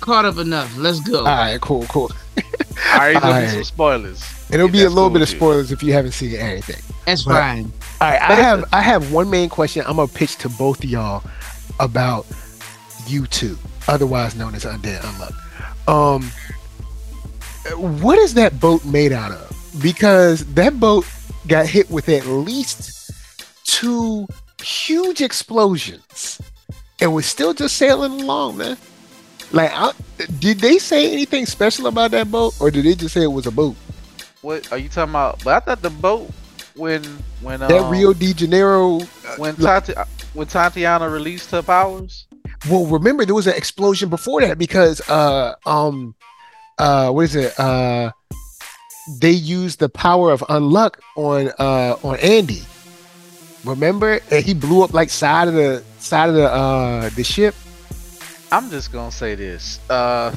Caught 0.00 0.24
up 0.24 0.38
enough. 0.38 0.76
Let's 0.76 1.00
go. 1.00 1.18
All 1.20 1.24
right, 1.24 1.60
cool, 1.60 1.84
cool. 1.86 2.10
All 2.92 2.98
right, 2.98 3.14
gonna 3.14 3.26
be 3.26 3.32
Alright. 3.32 3.48
some 3.50 3.64
spoilers. 3.64 4.24
It'll 4.50 4.68
be 4.68 4.80
a 4.84 4.88
little 4.88 5.04
cool 5.04 5.10
bit 5.10 5.16
of 5.16 5.28
with 5.28 5.30
you. 5.32 5.36
spoilers 5.36 5.72
if 5.72 5.82
you 5.82 5.92
haven't 5.92 6.12
seen 6.12 6.36
anything. 6.36 6.80
That's 7.06 7.24
But- 7.24 7.32
fine. 7.34 7.72
All 8.00 8.08
right, 8.10 8.20
I 8.22 8.34
have 8.34 8.64
I 8.72 8.80
have 8.80 9.12
one 9.12 9.28
main 9.28 9.48
question. 9.48 9.82
I'm 9.86 9.96
gonna 9.96 10.06
pitch 10.08 10.36
to 10.38 10.48
both 10.48 10.84
of 10.84 10.88
y'all 10.90 11.22
about 11.80 12.26
YouTube, 13.06 13.58
otherwise 13.88 14.36
known 14.36 14.54
as 14.54 14.64
Undead 14.64 15.00
Unluck. 15.00 15.88
Um, 15.88 16.30
what 18.00 18.18
is 18.18 18.34
that 18.34 18.60
boat 18.60 18.84
made 18.84 19.12
out 19.12 19.32
of? 19.32 19.80
Because 19.82 20.44
that 20.54 20.78
boat 20.78 21.04
got 21.48 21.66
hit 21.66 21.90
with 21.90 22.08
at 22.08 22.26
least 22.26 23.10
two 23.64 24.26
huge 24.62 25.20
explosions, 25.20 26.40
and 27.00 27.12
was 27.12 27.26
still 27.26 27.52
just 27.54 27.76
sailing 27.76 28.20
along, 28.20 28.58
man. 28.58 28.76
Like, 29.52 29.70
I, 29.72 29.92
did 30.38 30.58
they 30.60 30.78
say 30.78 31.12
anything 31.12 31.46
special 31.46 31.86
about 31.86 32.10
that 32.10 32.30
boat, 32.30 32.54
or 32.60 32.70
did 32.70 32.84
they 32.84 32.94
just 32.94 33.14
say 33.14 33.22
it 33.22 33.32
was 33.32 33.46
a 33.46 33.50
boat? 33.50 33.74
What 34.42 34.70
are 34.70 34.78
you 34.78 34.88
talking 34.88 35.10
about? 35.10 35.42
But 35.42 35.54
I 35.56 35.60
thought 35.60 35.82
the 35.82 35.90
boat 35.90 36.30
when 36.76 37.02
when 37.40 37.62
um, 37.62 37.68
That 37.68 37.90
Rio 37.90 38.12
de 38.12 38.32
Janeiro. 38.34 39.00
uh, 39.00 39.36
when 39.36 39.54
like- 39.56 39.86
Tati, 39.86 39.94
when 40.34 40.46
Tatiana 40.46 41.08
released 41.08 41.50
her 41.50 41.62
powers. 41.62 42.26
Well, 42.68 42.86
remember 42.86 43.24
there 43.24 43.34
was 43.34 43.46
an 43.46 43.54
explosion 43.54 44.08
before 44.08 44.40
that 44.40 44.58
because 44.58 45.00
uh 45.08 45.54
um 45.64 46.14
uh 46.78 47.10
what 47.10 47.22
is 47.22 47.36
it 47.36 47.58
uh 47.58 48.10
they 49.20 49.30
used 49.30 49.78
the 49.78 49.88
power 49.88 50.32
of 50.32 50.40
unluck 50.48 50.96
on 51.16 51.52
uh 51.58 51.96
on 52.02 52.16
Andy. 52.18 52.62
Remember, 53.64 54.20
and 54.30 54.44
he 54.44 54.54
blew 54.54 54.82
up 54.82 54.92
like 54.92 55.08
side 55.10 55.48
of 55.48 55.54
the 55.54 55.82
side 55.98 56.28
of 56.28 56.34
the 56.34 56.46
uh 56.50 57.08
the 57.10 57.22
ship. 57.24 57.54
I'm 58.50 58.70
just 58.70 58.92
gonna 58.92 59.12
say 59.12 59.34
this. 59.34 59.78
Uh, 59.90 60.34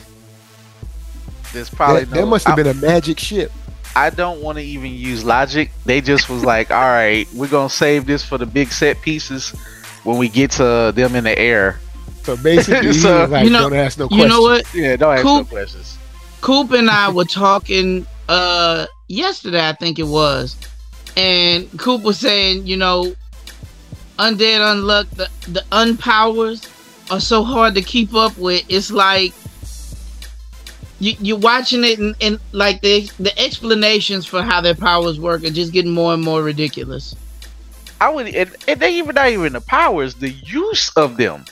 there's 1.53 1.69
probably 1.69 2.05
that, 2.05 2.15
no. 2.15 2.21
that 2.21 2.27
must 2.27 2.47
have 2.47 2.57
I, 2.59 2.63
been 2.63 2.77
a 2.77 2.79
magic 2.79 3.19
ship. 3.19 3.51
I 3.95 4.09
don't 4.09 4.41
want 4.41 4.57
to 4.57 4.63
even 4.63 4.93
use 4.93 5.23
logic. 5.23 5.71
They 5.85 6.01
just 6.01 6.29
was 6.29 6.43
like, 6.45 6.71
all 6.71 6.77
right, 6.79 7.27
we're 7.33 7.47
gonna 7.49 7.69
save 7.69 8.05
this 8.05 8.23
for 8.23 8.37
the 8.37 8.45
big 8.45 8.71
set 8.71 9.01
pieces 9.01 9.49
when 10.03 10.17
we 10.17 10.29
get 10.29 10.51
to 10.51 10.91
them 10.95 11.15
in 11.15 11.23
the 11.23 11.37
air. 11.37 11.79
So 12.23 12.37
basically, 12.37 12.93
So- 12.93 13.21
was 13.21 13.29
like, 13.31 13.43
You 13.45 13.49
know- 13.51 13.69
"Don't 13.69 13.73
ask 13.75 13.97
no 13.97 14.07
You 14.11 14.27
know 14.27 14.41
what? 14.41 14.71
Yeah, 14.73 14.95
don't 14.95 15.13
ask 15.13 15.23
Cool. 15.23 15.37
no 15.37 15.43
questions. 15.45 15.97
Coop 16.41 16.71
and 16.71 16.89
I 16.89 17.09
were 17.11 17.25
talking 17.25 18.05
uh 18.27 18.85
yesterday, 19.07 19.67
I 19.67 19.73
think 19.73 19.99
it 19.99 20.07
was, 20.07 20.55
and 21.17 21.69
Coop 21.77 22.01
was 22.01 22.17
saying, 22.17 22.65
you 22.65 22.77
know, 22.77 23.13
undead 24.17 24.59
unluck, 24.59 25.09
the 25.11 25.29
the 25.51 25.63
unpowers 25.71 26.65
are 27.11 27.19
so 27.19 27.43
hard 27.43 27.75
to 27.75 27.81
keep 27.81 28.15
up 28.15 28.37
with. 28.37 28.63
It's 28.69 28.89
like 28.89 29.33
you 30.99 31.15
you're 31.19 31.37
watching 31.37 31.83
it 31.83 31.99
and, 31.99 32.15
and 32.21 32.39
like 32.51 32.81
the 32.81 33.11
the 33.19 33.37
explanations 33.37 34.25
for 34.25 34.41
how 34.41 34.61
their 34.61 34.75
powers 34.75 35.19
work 35.19 35.43
are 35.43 35.49
just 35.49 35.73
getting 35.73 35.91
more 35.91 36.13
and 36.13 36.23
more 36.23 36.41
ridiculous. 36.41 37.15
I 37.99 38.09
would, 38.09 38.27
and, 38.27 38.55
and 38.67 38.79
they 38.79 38.95
even 38.97 39.13
not 39.13 39.29
even 39.29 39.53
the 39.53 39.61
powers, 39.61 40.15
the 40.15 40.29
use 40.29 40.89
of 40.95 41.17
them. 41.17 41.45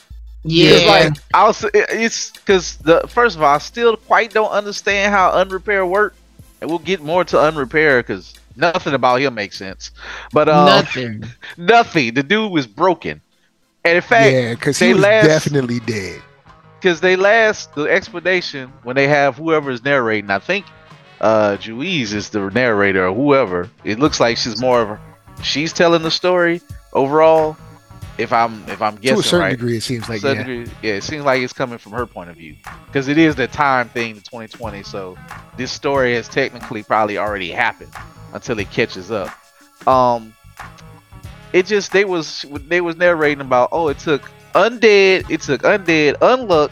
Yeah, 0.43 0.69
It's 0.71 0.87
like 0.87 1.23
I 1.33 1.45
was, 1.45 1.65
it's 1.73 2.31
because 2.31 2.77
the 2.77 3.01
first 3.07 3.35
of 3.35 3.43
all, 3.43 3.53
I 3.53 3.57
still 3.57 3.97
quite 3.97 4.33
don't 4.33 4.49
understand 4.49 5.13
how 5.13 5.31
unrepair 5.31 5.85
work, 5.85 6.15
and 6.61 6.69
we'll 6.69 6.79
get 6.79 7.01
more 7.01 7.23
to 7.25 7.39
unrepair 7.39 8.01
because 8.01 8.33
nothing 8.55 8.93
about 8.93 9.21
him 9.21 9.35
makes 9.35 9.57
sense. 9.57 9.91
But 10.31 10.47
um, 10.47 10.65
nothing. 10.65 11.23
nothing. 11.57 12.13
The 12.13 12.23
dude 12.23 12.51
was 12.51 12.65
broken, 12.65 13.21
and 13.83 13.95
in 13.95 14.01
fact, 14.01 14.31
yeah, 14.31 14.53
because 14.53 14.79
they 14.79 14.87
he 14.87 14.93
was 14.93 15.03
last- 15.03 15.25
definitely 15.27 15.79
dead. 15.81 16.21
because 16.79 17.01
they 17.01 17.15
last 17.15 17.73
the 17.75 17.83
explanation 17.83 18.71
when 18.83 18.95
they 18.95 19.07
have 19.07 19.35
whoever 19.37 19.71
is 19.71 19.83
narrating. 19.83 20.29
I 20.29 20.39
think 20.39 20.65
uh 21.21 21.57
Juiz 21.57 22.13
is 22.13 22.29
the 22.29 22.49
narrator 22.49 23.07
or 23.07 23.13
whoever. 23.13 23.69
It 23.83 23.99
looks 23.99 24.19
like 24.19 24.37
she's 24.37 24.61
more 24.61 24.81
of 24.81 24.89
a, 24.91 24.99
she's 25.43 25.73
telling 25.73 26.01
the 26.01 26.11
story 26.11 26.61
overall. 26.93 27.57
If 28.17 28.33
I'm 28.33 28.67
if 28.67 28.81
I'm 28.81 28.95
guessing 28.97 29.15
to 29.15 29.19
a 29.21 29.23
certain 29.23 29.39
right. 29.39 29.49
degree, 29.51 29.77
it 29.77 29.83
seems 29.83 30.09
like 30.09 30.21
yeah. 30.21 30.33
degree, 30.33 30.67
yeah, 30.81 30.95
it 30.95 31.03
seems 31.03 31.23
like 31.23 31.41
it's 31.41 31.53
coming 31.53 31.77
from 31.77 31.93
her 31.93 32.05
point 32.05 32.29
of 32.29 32.35
view 32.35 32.57
because 32.87 33.07
it 33.07 33.17
is 33.17 33.35
the 33.35 33.47
time 33.47 33.87
thing 33.87 34.17
in 34.17 34.21
2020. 34.21 34.83
So 34.83 35.17
this 35.55 35.71
story 35.71 36.15
has 36.15 36.27
technically 36.27 36.83
probably 36.83 37.17
already 37.17 37.49
happened 37.49 37.93
until 38.33 38.59
it 38.59 38.69
catches 38.71 39.09
up. 39.09 39.29
Um, 39.87 40.33
it 41.53 41.65
just 41.65 41.91
they 41.91 42.05
was 42.05 42.45
they 42.67 42.81
was 42.81 42.95
narrating 42.95 43.41
about 43.41 43.69
oh 43.71 43.87
it 43.87 43.99
took 43.99 44.29
undead 44.53 45.29
it 45.29 45.41
took 45.41 45.61
undead 45.61 46.15
unluck 46.15 46.71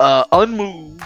uh 0.00 0.24
unmove 0.26 1.02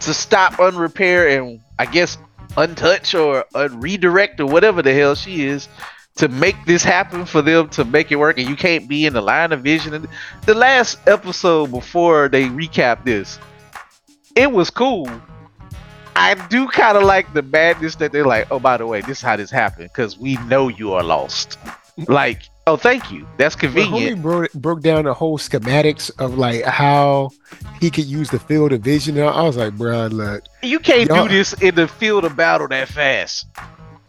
to 0.00 0.14
stop 0.14 0.58
unrepair 0.60 1.28
and 1.28 1.60
I 1.78 1.86
guess 1.86 2.18
untouch 2.56 3.18
or 3.18 3.44
unredirect 3.54 4.40
or 4.40 4.46
whatever 4.46 4.82
the 4.82 4.94
hell 4.94 5.14
she 5.14 5.44
is 5.44 5.68
to 6.16 6.28
make 6.28 6.56
this 6.66 6.82
happen 6.82 7.24
for 7.24 7.42
them 7.42 7.68
to 7.68 7.84
make 7.84 8.10
it 8.10 8.16
work. 8.16 8.38
And 8.38 8.48
you 8.48 8.56
can't 8.56 8.88
be 8.88 9.06
in 9.06 9.12
the 9.12 9.20
line 9.20 9.52
of 9.52 9.60
vision. 9.62 9.94
And 9.94 10.08
the 10.46 10.54
last 10.54 10.98
episode 11.06 11.70
before 11.70 12.28
they 12.28 12.44
recap 12.44 13.04
this 13.04 13.38
it 14.34 14.52
was 14.52 14.70
cool. 14.70 15.08
I 16.14 16.34
do 16.48 16.68
kind 16.68 16.96
of 16.96 17.04
like 17.04 17.32
the 17.32 17.42
madness 17.42 17.94
that 17.96 18.12
they're 18.12 18.26
like 18.26 18.48
oh 18.50 18.58
by 18.58 18.76
the 18.76 18.86
way 18.86 19.00
this 19.00 19.18
is 19.18 19.22
how 19.22 19.36
this 19.36 19.50
happened 19.50 19.90
because 19.92 20.18
we 20.18 20.36
know 20.46 20.68
you 20.68 20.92
are 20.92 21.02
lost 21.02 21.58
like 22.06 22.42
oh 22.68 22.76
thank 22.76 23.10
you 23.10 23.26
that's 23.38 23.56
convenient 23.56 24.18
homie 24.18 24.22
broke, 24.22 24.52
broke 24.52 24.80
down 24.82 25.04
the 25.04 25.12
whole 25.14 25.36
schematics 25.38 26.10
of 26.20 26.38
like 26.38 26.62
how 26.64 27.30
he 27.80 27.90
could 27.90 28.04
use 28.04 28.30
the 28.30 28.38
field 28.38 28.72
of 28.72 28.82
vision. 28.82 29.18
I 29.20 29.42
was 29.42 29.56
like, 29.56 29.74
bro, 29.76 30.06
look, 30.08 30.44
you 30.62 30.78
can't 30.78 31.08
do 31.08 31.28
this 31.28 31.54
in 31.54 31.74
the 31.74 31.88
field 31.88 32.24
of 32.24 32.36
battle 32.36 32.68
that 32.68 32.88
fast 32.88 33.46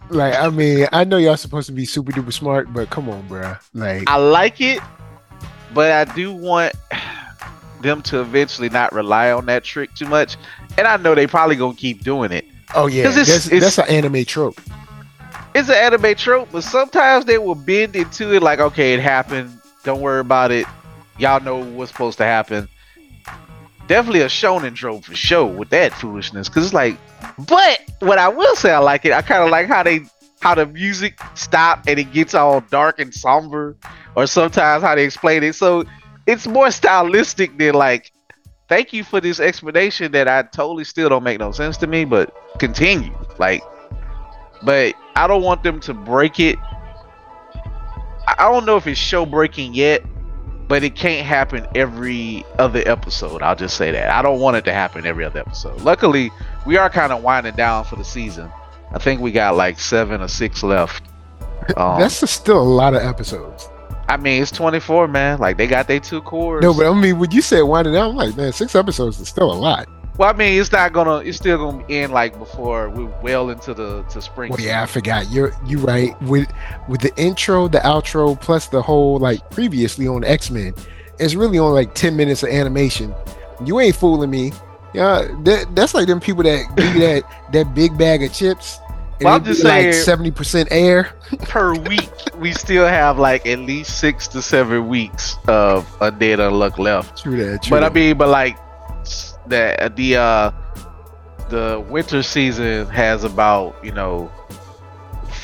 like 0.09 0.33
I 0.35 0.49
mean, 0.49 0.87
I 0.91 1.03
know 1.03 1.17
y'all 1.17 1.37
supposed 1.37 1.67
to 1.67 1.73
be 1.73 1.85
super 1.85 2.11
duper 2.11 2.33
smart, 2.33 2.73
but 2.73 2.89
come 2.89 3.09
on, 3.09 3.27
bro. 3.27 3.55
Like, 3.75 4.09
I 4.09 4.17
like 4.17 4.59
it, 4.59 4.79
but 5.73 5.91
I 5.91 6.11
do 6.15 6.31
want 6.33 6.73
them 7.81 8.01
to 8.03 8.19
eventually 8.21 8.69
not 8.69 8.91
rely 8.91 9.31
on 9.31 9.45
that 9.45 9.63
trick 9.63 9.93
too 9.95 10.07
much. 10.07 10.35
And 10.77 10.87
I 10.87 10.97
know 10.97 11.15
they 11.15 11.27
probably 11.27 11.55
gonna 11.55 11.75
keep 11.75 12.03
doing 12.03 12.31
it. 12.31 12.45
oh 12.75 12.87
yeah, 12.87 13.07
it's- 13.07 13.15
that's, 13.27 13.47
it's- 13.47 13.61
that's 13.75 13.77
an 13.77 13.95
anime 13.95 14.25
trope. 14.25 14.59
It's 15.55 15.69
an 15.69 15.75
anime 15.75 16.15
trope, 16.15 16.49
but 16.51 16.63
sometimes 16.63 17.25
they 17.25 17.37
will 17.37 17.55
bend 17.55 17.95
into 17.95 18.33
it 18.33 18.43
like, 18.43 18.59
okay, 18.59 18.93
it 18.93 18.99
happened. 18.99 19.59
Don't 19.83 20.01
worry 20.01 20.19
about 20.19 20.51
it. 20.51 20.65
Y'all 21.17 21.41
know 21.41 21.57
what's 21.57 21.91
supposed 21.91 22.17
to 22.19 22.23
happen. 22.23 22.67
Definitely 23.87 24.21
a 24.21 24.27
shonen 24.27 24.75
trope 24.75 25.05
for 25.05 25.15
sure 25.15 25.45
with 25.45 25.69
that 25.69 25.93
foolishness. 25.93 26.47
Cause 26.47 26.65
it's 26.65 26.73
like, 26.73 26.97
but 27.47 27.81
what 27.99 28.19
I 28.19 28.29
will 28.29 28.55
say, 28.55 28.71
I 28.71 28.77
like 28.77 29.05
it. 29.05 29.11
I 29.11 29.21
kind 29.21 29.43
of 29.43 29.49
like 29.49 29.67
how 29.67 29.83
they 29.83 30.01
how 30.41 30.55
the 30.55 30.65
music 30.65 31.19
stop 31.35 31.83
and 31.87 31.99
it 31.99 32.11
gets 32.13 32.33
all 32.33 32.61
dark 32.61 32.99
and 32.99 33.13
somber, 33.13 33.75
or 34.15 34.25
sometimes 34.27 34.83
how 34.83 34.95
they 34.95 35.03
explain 35.03 35.43
it. 35.43 35.53
So 35.53 35.83
it's 36.27 36.47
more 36.47 36.71
stylistic 36.71 37.57
than 37.57 37.73
like, 37.73 38.11
thank 38.67 38.93
you 38.93 39.03
for 39.03 39.19
this 39.19 39.39
explanation 39.39 40.11
that 40.13 40.27
I 40.27 40.43
totally 40.43 40.83
still 40.83 41.09
don't 41.09 41.23
make 41.23 41.39
no 41.39 41.51
sense 41.51 41.75
to 41.77 41.87
me, 41.87 42.05
but 42.05 42.33
continue. 42.59 43.13
Like, 43.37 43.63
but 44.63 44.95
I 45.15 45.27
don't 45.27 45.43
want 45.43 45.63
them 45.63 45.79
to 45.81 45.93
break 45.93 46.39
it. 46.39 46.57
I 48.27 48.49
don't 48.51 48.65
know 48.65 48.77
if 48.77 48.87
it's 48.87 48.99
show 48.99 49.25
breaking 49.25 49.73
yet, 49.73 50.03
but 50.67 50.83
it 50.83 50.95
can't 50.95 51.25
happen 51.25 51.67
every 51.75 52.45
other 52.59 52.83
episode. 52.85 53.41
I'll 53.41 53.55
just 53.55 53.75
say 53.75 53.91
that. 53.91 54.11
I 54.11 54.21
don't 54.21 54.39
want 54.39 54.55
it 54.55 54.65
to 54.65 54.73
happen 54.73 55.05
every 55.05 55.25
other 55.25 55.39
episode. 55.39 55.81
Luckily, 55.81 56.31
we 56.65 56.77
are 56.77 56.89
kind 56.89 57.11
of 57.11 57.23
winding 57.23 57.55
down 57.55 57.85
for 57.85 57.95
the 57.95 58.05
season. 58.05 58.51
I 58.91 58.99
think 58.99 59.19
we 59.19 59.31
got 59.31 59.55
like 59.55 59.79
seven 59.79 60.21
or 60.21 60.27
six 60.27 60.63
left. 60.63 61.03
Um, 61.75 61.99
that's 61.99 62.29
still 62.29 62.61
a 62.61 62.63
lot 62.63 62.93
of 62.93 63.01
episodes. 63.01 63.67
I 64.07 64.17
mean, 64.17 64.41
it's 64.41 64.51
24, 64.51 65.07
man. 65.07 65.39
Like 65.39 65.57
they 65.57 65.67
got 65.67 65.87
their 65.87 65.99
two 65.99 66.21
cours. 66.21 66.61
No, 66.61 66.73
but 66.73 66.89
I 66.89 66.93
mean, 66.99 67.19
when 67.19 67.31
you 67.31 67.41
said 67.41 67.61
winding 67.61 67.93
down, 67.93 68.11
I'm 68.11 68.15
like, 68.15 68.37
man, 68.37 68.51
six 68.53 68.75
episodes 68.75 69.19
is 69.19 69.27
still 69.27 69.51
a 69.51 69.53
lot. 69.53 69.87
Well, 70.19 70.29
I 70.29 70.33
mean, 70.33 70.59
it's 70.59 70.69
not 70.73 70.91
gonna. 70.91 71.19
It's 71.19 71.37
still 71.37 71.57
gonna 71.57 71.85
end 71.87 72.11
like 72.11 72.37
before 72.37 72.89
we're 72.89 73.05
well 73.21 73.51
into 73.51 73.73
the 73.73 74.03
to 74.03 74.21
spring. 74.21 74.51
Well, 74.51 74.59
yeah, 74.59 74.83
I 74.83 74.85
forgot. 74.85 75.31
You're 75.31 75.53
you 75.65 75.77
right 75.77 76.21
with 76.23 76.51
with 76.89 76.99
the 76.99 77.15
intro, 77.15 77.69
the 77.69 77.77
outro, 77.77 78.39
plus 78.39 78.67
the 78.67 78.81
whole 78.81 79.17
like 79.17 79.49
previously 79.49 80.09
on 80.09 80.25
X 80.25 80.51
Men. 80.51 80.73
It's 81.19 81.35
really 81.35 81.57
only 81.57 81.73
like 81.73 81.95
ten 81.95 82.17
minutes 82.17 82.43
of 82.43 82.49
animation. 82.49 83.15
You 83.63 83.79
ain't 83.79 83.95
fooling 83.95 84.29
me. 84.29 84.51
Yeah, 84.93 85.25
that, 85.43 85.73
that's 85.73 85.93
like 85.93 86.07
them 86.07 86.19
people 86.19 86.43
that 86.43 86.65
give 86.75 86.95
you 86.95 86.99
that 86.99 87.23
that 87.53 87.73
big 87.73 87.97
bag 87.97 88.21
of 88.21 88.33
chips. 88.33 88.77
And 89.19 89.25
Well, 89.25 89.35
I'm 89.35 89.45
just 89.45 89.61
saying- 89.61 89.93
seventy 89.93 90.31
percent 90.31 90.67
air. 90.69 91.13
per 91.43 91.75
week, 91.75 92.09
we 92.35 92.51
still 92.51 92.85
have 92.85 93.17
like 93.17 93.45
at 93.45 93.59
least 93.59 93.99
six 93.99 94.27
to 94.29 94.41
seven 94.41 94.89
weeks 94.89 95.37
of 95.47 95.87
undead 95.99 96.39
unluck 96.39 96.77
left. 96.77 97.23
True 97.23 97.37
that. 97.37 97.63
True 97.63 97.69
But 97.69 97.85
I 97.85 97.89
mean, 97.89 98.17
but 98.17 98.27
like 98.27 98.57
s- 99.09 99.37
the 99.47 99.91
the 99.95 100.15
uh 100.15 100.51
the 101.49 101.83
winter 101.89 102.21
season 102.23 102.85
has 102.87 103.23
about 103.23 103.75
you 103.83 103.91
know 103.91 104.31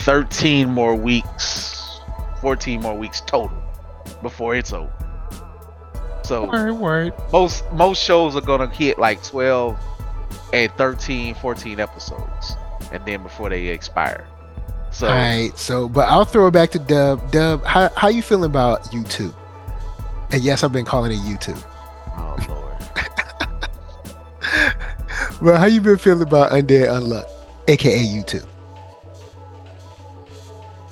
thirteen 0.03 0.69
more 0.69 0.95
weeks, 0.95 1.99
fourteen 2.41 2.81
more 2.81 2.95
weeks 2.95 3.21
total 3.21 3.57
before 4.21 4.55
it's 4.55 4.71
over. 4.73 4.91
So 6.23 6.45
word, 6.49 6.73
word. 6.73 7.13
most 7.31 7.63
most 7.73 8.01
shows 8.01 8.35
are 8.35 8.41
gonna 8.41 8.67
hit 8.67 8.97
like 8.97 9.21
12 9.23 9.77
and 10.53 10.71
13 10.71 11.35
14 11.35 11.79
episodes 11.79 12.55
and 12.91 13.05
then 13.05 13.21
before 13.21 13.49
they 13.49 13.67
expire 13.67 14.25
so 14.89 15.07
All 15.07 15.13
right, 15.13 15.51
so 15.55 15.87
but 15.87 16.07
I'll 16.09 16.25
throw 16.25 16.47
it 16.47 16.51
back 16.51 16.71
to 16.71 16.79
Dub. 16.79 17.29
Dub, 17.31 17.63
how 17.63 17.89
how 17.95 18.07
you 18.07 18.21
feeling 18.23 18.49
about 18.49 18.85
YouTube? 18.85 19.35
And 20.31 20.41
yes, 20.41 20.63
I've 20.63 20.71
been 20.71 20.85
calling 20.85 21.11
it 21.11 21.17
YouTube. 21.19 21.61
oh 22.17 22.37
lord 22.47 22.64
Well, 25.41 25.57
how 25.57 25.65
you 25.65 25.81
been 25.81 25.97
feeling 25.97 26.23
about 26.27 26.51
Undead 26.51 26.87
Unluck, 26.89 27.25
aka 27.67 27.99
YouTube? 28.03 28.45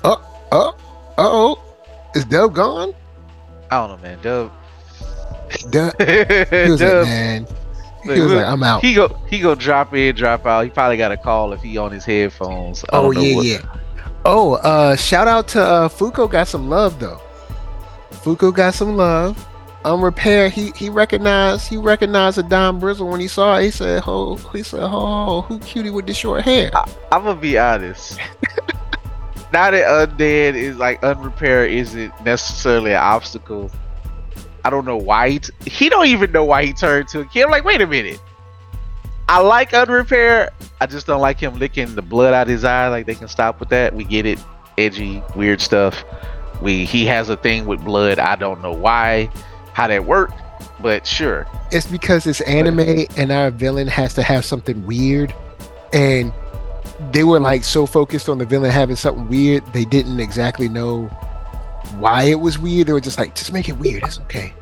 Oh, 0.04 0.22
oh, 0.52 0.70
uh 0.70 0.74
oh, 1.18 1.64
is 2.16 2.26
Dub 2.26 2.54
gone? 2.54 2.94
i 3.72 3.76
don't 3.88 3.90
know 3.90 3.98
man 4.08 4.20
dub 4.22 4.52
Dub, 5.72 5.94
he 6.00 6.70
was 6.70 6.82
like, 6.82 7.04
man, 7.06 7.48
he 8.04 8.10
Look, 8.10 8.18
was 8.20 8.32
like, 8.34 8.46
I'm 8.46 8.62
out. 8.64 8.82
he 8.84 8.94
go 8.94 9.08
he 9.30 9.40
go 9.40 9.56
drop 9.56 9.94
in 9.96 10.16
drop 10.16 10.46
out 10.46 10.64
he 10.64 10.70
probably 10.70 10.98
got 10.98 11.12
a 11.12 11.18
call 11.18 11.54
if 11.54 11.62
he 11.62 11.78
on 11.78 11.92
his 11.92 12.06
headphones 12.06 12.84
I 12.86 12.88
Oh 12.98 13.12
yeah, 13.12 13.36
what- 13.36 13.46
yeah. 13.46 13.76
Oh, 14.26 14.54
uh, 14.56 14.96
shout 14.96 15.28
out 15.28 15.50
to 15.50 15.62
uh, 15.62 15.90
Fuko. 15.90 16.32
Got 16.32 16.48
some 16.48 16.70
love 16.70 16.98
though. 16.98 17.20
Fuko 18.12 18.54
got 18.56 18.74
some 18.74 18.96
love. 18.96 19.36
Um, 19.86 20.04
repair. 20.04 20.50
He 20.50 20.72
he 20.76 20.90
recognized 20.90 21.68
he 21.68 21.78
recognized 21.78 22.38
a 22.38 22.44
Don 22.44 22.80
Brizzle 22.80 23.10
when 23.10 23.20
he 23.20 23.28
saw 23.28 23.58
it. 23.58 23.64
He 23.64 23.72
said, 23.72 24.04
"Oh, 24.08 24.38
he 24.54 24.64
said, 24.64 24.80
oh, 24.82 25.42
who 25.42 25.60
cutie 25.60 25.90
with 25.90 26.08
the 26.08 26.14
short 26.14 26.44
hair?" 26.44 26.72
i'm 27.12 27.24
gonna 27.24 27.40
be 27.40 27.58
honest 27.58 28.18
now 29.54 29.70
that 29.70 30.10
undead 30.10 30.56
is 30.56 30.78
like 30.78 31.04
unrepaired 31.04 31.70
isn't 31.70 32.12
necessarily 32.26 32.92
an 32.92 32.98
obstacle 32.98 33.70
i 34.66 34.70
don't 34.70 34.86
know 34.86 34.98
why 34.98 35.30
he, 35.30 35.40
t- 35.40 35.54
he 35.66 35.90
don't 35.90 36.08
even 36.08 36.32
know 36.32 36.44
why 36.44 36.66
he 36.66 36.74
turned 36.74 37.08
to 37.08 37.20
a 37.20 37.26
kid 37.26 37.44
i'm 37.44 37.52
like 37.52 37.64
wait 37.64 37.82
a 37.82 37.88
minute 37.88 38.20
I 39.30 39.40
like 39.40 39.74
unrepair. 39.74 40.52
I 40.82 40.86
just 40.86 41.08
don't 41.08 41.22
like 41.22 41.40
him 41.40 41.58
licking 41.58 41.96
the 41.96 42.02
blood 42.02 42.34
out 42.34 42.44
of 42.44 42.50
his 42.50 42.64
eye. 42.64 42.90
Like 42.90 43.06
they 43.06 43.16
can 43.16 43.28
stop 43.28 43.60
with 43.60 43.70
that. 43.70 43.96
We 43.96 44.04
get 44.04 44.26
it. 44.26 44.38
Edgy, 44.78 45.24
weird 45.36 45.62
stuff. 45.62 46.04
We 46.62 46.86
he 46.86 47.06
has 47.06 47.30
a 47.30 47.38
thing 47.38 47.66
with 47.66 47.84
blood. 47.84 48.20
I 48.20 48.36
don't 48.36 48.62
know 48.62 48.74
why, 48.74 49.30
how 49.74 49.88
that 49.88 50.06
worked, 50.06 50.40
but 50.82 51.06
sure. 51.06 51.48
It's 51.72 51.88
because 51.88 52.26
it's 52.28 52.42
anime 52.42 53.06
and 53.18 53.32
our 53.32 53.52
villain 53.52 53.88
has 53.88 54.14
to 54.16 54.24
have 54.24 54.46
something 54.46 54.86
weird, 54.86 55.34
and 55.92 56.32
they 57.12 57.24
were 57.24 57.40
like 57.40 57.64
so 57.64 57.86
focused 57.86 58.30
on 58.30 58.38
the 58.38 58.46
villain 58.46 58.72
having 58.72 58.96
something 58.96 59.28
weird, 59.28 59.66
they 59.74 59.86
didn't 59.86 60.20
exactly 60.20 60.70
know 60.70 61.06
why 61.98 62.24
it 62.24 62.40
was 62.40 62.58
weird. 62.58 62.88
They 62.88 62.94
were 62.94 63.02
just 63.02 63.18
like, 63.18 63.36
just 63.36 63.52
make 63.52 63.70
it 63.70 63.78
weird. 63.78 64.04
It's 64.04 64.20
okay. 64.22 64.54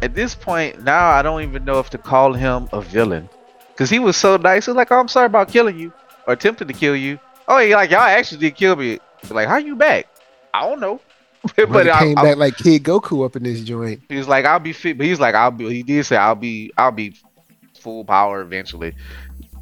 At 0.00 0.14
this 0.14 0.34
point, 0.34 0.82
now 0.82 1.10
I 1.10 1.22
don't 1.22 1.42
even 1.42 1.64
know 1.64 1.78
if 1.78 1.90
to 1.90 1.98
call 1.98 2.32
him 2.32 2.68
a 2.72 2.80
villain. 2.80 3.28
Cause 3.76 3.88
he 3.88 3.98
was 3.98 4.16
so 4.16 4.36
nice. 4.36 4.66
He 4.66 4.70
was 4.70 4.76
like, 4.76 4.92
"Oh, 4.92 4.98
I'm 4.98 5.08
sorry 5.08 5.26
about 5.26 5.48
killing 5.48 5.78
you 5.78 5.92
or 6.26 6.34
attempting 6.34 6.68
to 6.68 6.74
kill 6.74 6.94
you." 6.94 7.18
Oh, 7.48 7.58
he 7.58 7.74
like 7.74 7.90
y'all 7.90 8.00
actually 8.00 8.38
did 8.38 8.54
kill 8.54 8.76
me. 8.76 8.98
Like, 9.30 9.48
how 9.48 9.56
you 9.56 9.76
back? 9.76 10.08
I 10.52 10.68
don't 10.68 10.80
know. 10.80 11.00
but 11.56 11.88
I, 11.88 11.98
came 12.00 12.18
I- 12.18 12.22
back 12.22 12.36
like 12.36 12.56
Kid 12.56 12.84
Goku 12.84 13.24
up 13.24 13.36
in 13.36 13.42
this 13.42 13.62
joint. 13.62 14.00
He's 14.08 14.28
like, 14.28 14.44
"I'll 14.44 14.60
be 14.60 14.72
fit," 14.72 14.96
but 14.96 15.06
he's 15.06 15.20
like, 15.20 15.34
"I'll 15.34 15.50
be." 15.50 15.68
He 15.72 15.82
did 15.82 16.06
say, 16.06 16.16
"I'll 16.16 16.34
be, 16.34 16.72
I'll 16.76 16.92
be 16.92 17.16
full 17.80 18.04
power 18.04 18.40
eventually." 18.40 18.94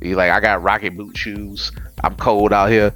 He's 0.03 0.17
like, 0.17 0.31
"I 0.31 0.41
got 0.41 0.63
rocket 0.63 0.97
boot 0.97 1.17
shoes. 1.17 1.73
I'm 2.05 2.17
cold 2.17 2.53
out 2.53 2.71
here." 2.71 2.93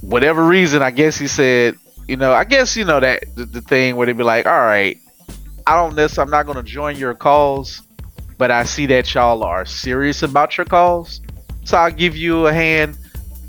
Whatever 0.00 0.46
reason, 0.46 0.80
I 0.80 0.90
guess 0.90 1.18
he 1.18 1.26
said, 1.26 1.76
you 2.06 2.16
know, 2.16 2.32
I 2.32 2.44
guess 2.44 2.76
you 2.76 2.84
know 2.84 3.00
that 3.00 3.24
the, 3.34 3.44
the 3.44 3.60
thing 3.60 3.96
where 3.96 4.06
they 4.06 4.12
be 4.12 4.22
like, 4.22 4.46
"All 4.46 4.52
right, 4.52 4.98
I 5.66 5.76
don't 5.76 5.94
necessarily, 5.94 6.28
I'm 6.28 6.30
not 6.30 6.46
gonna 6.46 6.62
join 6.66 6.96
your 6.96 7.14
cause, 7.14 7.82
but 8.38 8.50
I 8.50 8.64
see 8.64 8.86
that 8.86 9.12
y'all 9.12 9.42
are 9.42 9.66
serious 9.66 10.22
about 10.22 10.56
your 10.56 10.64
cause, 10.64 11.20
so 11.64 11.76
I'll 11.76 11.90
give 11.90 12.16
you 12.16 12.46
a 12.46 12.52
hand. 12.52 12.96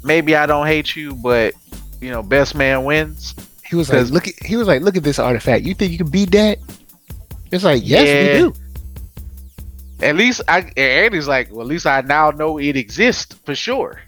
Maybe 0.03 0.35
I 0.35 0.45
don't 0.45 0.67
hate 0.67 0.95
you, 0.97 1.15
but 1.15 1.53
you 2.01 2.11
know, 2.11 2.21
best 2.21 2.55
man 2.55 2.83
wins." 2.83 3.35
He 3.69 3.75
was 3.75 3.89
like, 3.91 4.07
look 4.09 4.27
at 4.27 4.33
he 4.43 4.55
was 4.55 4.67
like, 4.67 4.81
look 4.81 4.97
at 4.97 5.03
this 5.03 5.19
artifact. 5.19 5.63
You 5.63 5.75
think 5.75 5.91
you 5.91 5.99
can 5.99 6.09
beat 6.09 6.31
that? 6.31 6.57
It's 7.51 7.63
like, 7.63 7.81
yes, 7.85 8.07
Yeah. 8.07 8.43
we 8.43 8.51
do. 8.51 8.53
At 10.01 10.15
least 10.15 10.41
I 10.47 10.59
and 10.59 10.77
Andy's 10.77 11.27
like, 11.27 11.49
well, 11.51 11.61
at 11.61 11.67
least 11.67 11.85
I 11.85 12.01
now 12.01 12.31
know 12.31 12.57
it 12.57 12.75
exists 12.75 13.35
for 13.45 13.53
sure. 13.53 13.99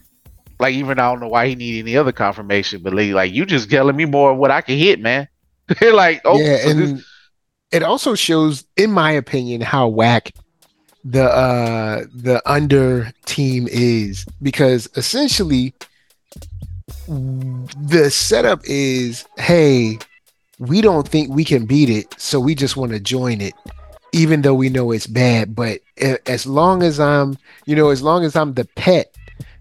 Like 0.60 0.74
even 0.76 1.00
I 1.00 1.10
don't 1.12 1.20
know 1.20 1.28
why 1.28 1.48
he 1.48 1.56
need 1.56 1.80
any 1.80 1.98
other 1.98 2.12
confirmation, 2.12 2.82
but 2.82 2.94
like, 2.94 3.12
like 3.12 3.34
you 3.34 3.46
just 3.46 3.70
telling 3.70 3.96
me 3.96 4.06
more 4.06 4.32
of 4.32 4.38
what 4.38 4.52
I 4.52 4.62
can 4.62 4.78
hit, 4.78 5.00
man. 5.00 5.28
like, 5.82 6.22
oh, 6.26 6.40
yeah, 6.40 6.58
so 6.58 6.70
and 6.70 6.80
this- 6.98 7.06
it 7.72 7.84
also 7.84 8.16
shows, 8.16 8.66
in 8.76 8.92
my 8.92 9.12
opinion, 9.12 9.62
how 9.62 9.88
whack 9.88 10.32
the 11.04 11.24
uh 11.24 12.04
the 12.14 12.42
under 12.46 13.12
team 13.26 13.68
is 13.72 14.26
because 14.42 14.88
essentially 14.96 15.74
the 17.08 18.10
setup 18.12 18.62
is 18.66 19.26
hey 19.38 19.98
we 20.60 20.82
don't 20.82 21.08
think 21.08 21.30
we 21.34 21.44
can 21.44 21.66
beat 21.66 21.90
it 21.90 22.14
so 22.20 22.40
we 22.40 22.54
just 22.54 22.78
want 22.78 22.92
to 22.92 23.00
join 23.00 23.42
it 23.42 23.54
even 24.14 24.42
though 24.42 24.54
we 24.54 24.70
know 24.70 24.92
it's 24.92 25.08
bad 25.08 25.56
but 25.56 25.80
as 26.28 26.46
long 26.46 26.84
as 26.84 27.00
i'm 27.00 27.38
you 27.66 27.76
know 27.76 27.90
as 27.90 28.02
long 28.02 28.24
as 28.24 28.36
i'm 28.36 28.54
the 28.54 28.66
pet 28.76 29.16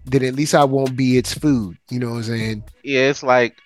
then 0.05 0.23
at 0.23 0.35
least 0.35 0.53
i 0.53 0.63
won't 0.63 0.95
be 0.95 1.17
its 1.17 1.33
food 1.33 1.77
you 1.89 1.99
know 1.99 2.11
what 2.11 2.17
i'm 2.17 2.23
saying 2.23 2.63
yeah, 2.83 3.09
it's 3.09 3.23
like 3.23 3.57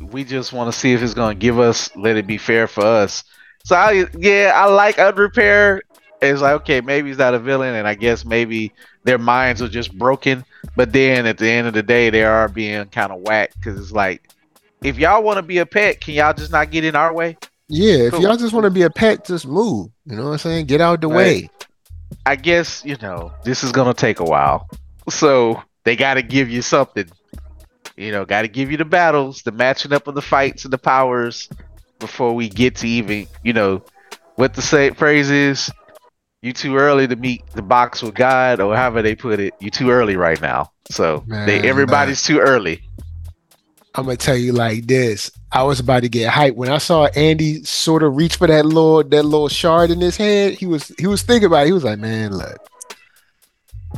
we 0.00 0.24
just 0.24 0.52
want 0.52 0.72
to 0.72 0.78
see 0.78 0.92
if 0.92 1.02
it's 1.02 1.14
gonna 1.14 1.34
give 1.34 1.58
us, 1.58 1.94
let 1.96 2.16
it 2.16 2.26
be 2.26 2.38
fair 2.38 2.66
for 2.66 2.84
us. 2.84 3.24
So 3.64 3.76
I, 3.76 4.06
yeah, 4.18 4.52
I 4.54 4.66
like 4.66 4.98
Unrepair. 4.98 5.82
It's 6.20 6.40
like 6.40 6.54
okay, 6.62 6.80
maybe 6.80 7.08
he's 7.08 7.18
not 7.18 7.34
a 7.34 7.38
villain, 7.38 7.74
and 7.74 7.86
I 7.86 7.94
guess 7.94 8.24
maybe 8.24 8.72
their 9.04 9.18
minds 9.18 9.62
are 9.62 9.68
just 9.68 9.96
broken. 9.96 10.44
But 10.76 10.92
then 10.92 11.26
at 11.26 11.38
the 11.38 11.48
end 11.48 11.66
of 11.66 11.74
the 11.74 11.82
day, 11.82 12.10
they 12.10 12.24
are 12.24 12.48
being 12.48 12.86
kind 12.86 13.12
of 13.12 13.20
whack 13.20 13.52
because 13.54 13.78
it's 13.78 13.92
like, 13.92 14.28
if 14.82 14.98
y'all 14.98 15.22
want 15.22 15.36
to 15.38 15.42
be 15.42 15.58
a 15.58 15.66
pet, 15.66 16.00
can 16.00 16.14
y'all 16.14 16.32
just 16.32 16.50
not 16.50 16.70
get 16.70 16.84
in 16.84 16.96
our 16.96 17.12
way? 17.12 17.36
yeah 17.68 17.94
if 17.94 18.12
y'all 18.18 18.36
just 18.36 18.52
want 18.52 18.64
to 18.64 18.70
be 18.70 18.82
a 18.82 18.90
pet 18.90 19.24
just 19.24 19.46
move 19.46 19.88
you 20.04 20.14
know 20.14 20.24
what 20.24 20.32
i'm 20.32 20.38
saying 20.38 20.66
get 20.66 20.80
out 20.80 21.00
the 21.00 21.08
Right. 21.08 21.44
way 21.44 21.50
I 22.26 22.36
guess 22.36 22.84
you 22.84 22.96
know 23.00 23.32
this 23.44 23.64
is 23.64 23.72
gonna 23.72 23.94
take 23.94 24.20
a 24.20 24.24
while, 24.24 24.68
so 25.08 25.62
they 25.84 25.96
got 25.96 26.14
to 26.14 26.22
give 26.22 26.50
you 26.50 26.62
something. 26.62 27.10
You 27.96 28.12
know, 28.12 28.24
got 28.24 28.42
to 28.42 28.48
give 28.48 28.70
you 28.70 28.76
the 28.76 28.84
battles, 28.84 29.42
the 29.42 29.52
matching 29.52 29.92
up 29.92 30.06
of 30.06 30.14
the 30.14 30.22
fights 30.22 30.64
and 30.64 30.72
the 30.72 30.78
powers 30.78 31.48
before 31.98 32.34
we 32.34 32.48
get 32.48 32.76
to 32.76 32.88
even, 32.88 33.26
you 33.42 33.52
know, 33.52 33.82
what 34.36 34.54
the 34.54 34.62
say 34.62 34.90
phrase 34.90 35.30
is. 35.30 35.70
You 36.42 36.52
too 36.52 36.76
early 36.76 37.06
to 37.06 37.14
meet 37.14 37.46
the 37.52 37.62
box 37.62 38.02
with 38.02 38.14
God, 38.16 38.60
or 38.60 38.74
however 38.74 39.00
they 39.00 39.14
put 39.14 39.38
it. 39.38 39.54
You 39.60 39.70
too 39.70 39.90
early 39.90 40.16
right 40.16 40.40
now. 40.40 40.72
So 40.90 41.22
Man, 41.26 41.46
they 41.46 41.60
everybody's 41.68 42.22
too 42.22 42.40
early. 42.40 42.82
I'm 43.94 44.06
gonna 44.06 44.16
tell 44.16 44.36
you 44.36 44.52
like 44.52 44.86
this. 44.86 45.30
I 45.52 45.62
was 45.62 45.78
about 45.78 46.00
to 46.00 46.08
get 46.08 46.32
hyped 46.32 46.56
when 46.56 46.68
I 46.68 46.78
saw 46.78 47.06
Andy 47.06 47.62
sort 47.62 48.02
of 48.02 48.16
reach 48.16 48.36
for 48.36 48.48
that 48.48 48.66
little 48.66 49.04
that 49.04 49.22
little 49.22 49.48
shard 49.48 49.92
in 49.92 50.00
his 50.00 50.16
head. 50.16 50.54
He 50.54 50.66
was 50.66 50.92
he 50.98 51.06
was 51.06 51.22
thinking 51.22 51.46
about 51.46 51.62
it. 51.62 51.66
He 51.66 51.72
was 51.72 51.84
like, 51.84 52.00
"Man, 52.00 52.32
look, 52.32 52.58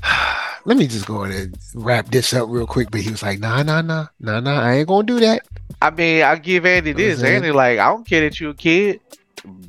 let 0.67 0.77
me 0.77 0.87
just 0.87 1.07
go 1.07 1.25
ahead 1.25 1.45
and 1.45 1.59
wrap 1.75 2.11
this 2.11 2.35
up 2.35 2.51
real 2.51 2.67
quick." 2.67 2.91
But 2.91 3.01
he 3.01 3.11
was 3.11 3.23
like, 3.23 3.39
"Nah, 3.39 3.63
nah, 3.63 3.81
nah, 3.81 4.09
nah, 4.21 4.41
nah. 4.41 4.61
I 4.61 4.75
ain't 4.75 4.89
gonna 4.89 5.07
do 5.07 5.19
that." 5.21 5.47
I 5.81 5.91
mean, 5.91 6.23
I 6.23 6.37
give 6.37 6.67
Andy 6.67 6.93
Know 6.93 6.99
this. 6.99 7.23
Andy 7.23 7.53
like, 7.53 7.79
I 7.79 7.89
don't 7.89 8.07
care 8.07 8.21
that 8.21 8.39
you 8.39 8.51
a 8.51 8.55
kid. 8.55 9.01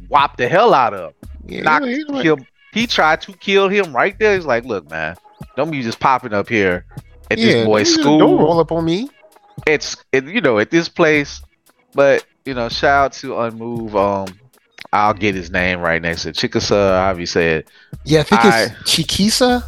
Whop 0.10 0.36
the 0.36 0.50
hell 0.50 0.74
out 0.74 0.94
of 0.94 1.10
him. 1.10 1.14
Yeah, 1.48 1.62
knocked 1.62 1.86
you 1.86 2.06
know 2.06 2.14
what? 2.16 2.26
him. 2.26 2.46
He 2.76 2.86
tried 2.86 3.22
to 3.22 3.32
kill 3.34 3.70
him 3.70 3.96
right 3.96 4.18
there. 4.20 4.36
He's 4.36 4.46
like, 4.46 4.66
"Look, 4.66 4.90
man, 4.92 5.16
don't 5.56 5.72
be 5.72 5.82
just 5.82 6.00
popping 6.00 6.34
up 6.34 6.50
here 6.50 6.86
at 7.32 7.38
yeah, 7.40 7.46
this 7.46 7.66
boy's 7.66 7.94
school. 7.94 8.20
Don't 8.20 8.38
roll 8.38 8.60
up 8.60 8.72
on 8.72 8.86
me. 8.86 9.10
It's 9.66 9.96
it, 10.12 10.26
you 10.26 10.42
know 10.42 10.60
at 10.60 10.70
this 10.70 10.90
place." 10.90 11.42
But 11.94 12.26
you 12.46 12.54
know, 12.54 12.68
shout 12.68 13.06
out 13.06 13.14
to 13.14 13.30
Unmove. 13.30 13.96
Um, 13.96 14.40
I'll 14.92 15.14
get 15.14 15.36
his 15.36 15.50
name 15.50 15.80
right 15.80 16.02
next 16.02 16.24
to 16.24 16.34
Chickasaw. 16.34 17.10
Avi 17.10 17.26
said, 17.26 17.66
Yeah, 18.04 18.20
I 18.20 18.24
think 18.24 18.46
I- 18.46 18.64
it's 18.64 18.74
Chikisa, 18.84 19.64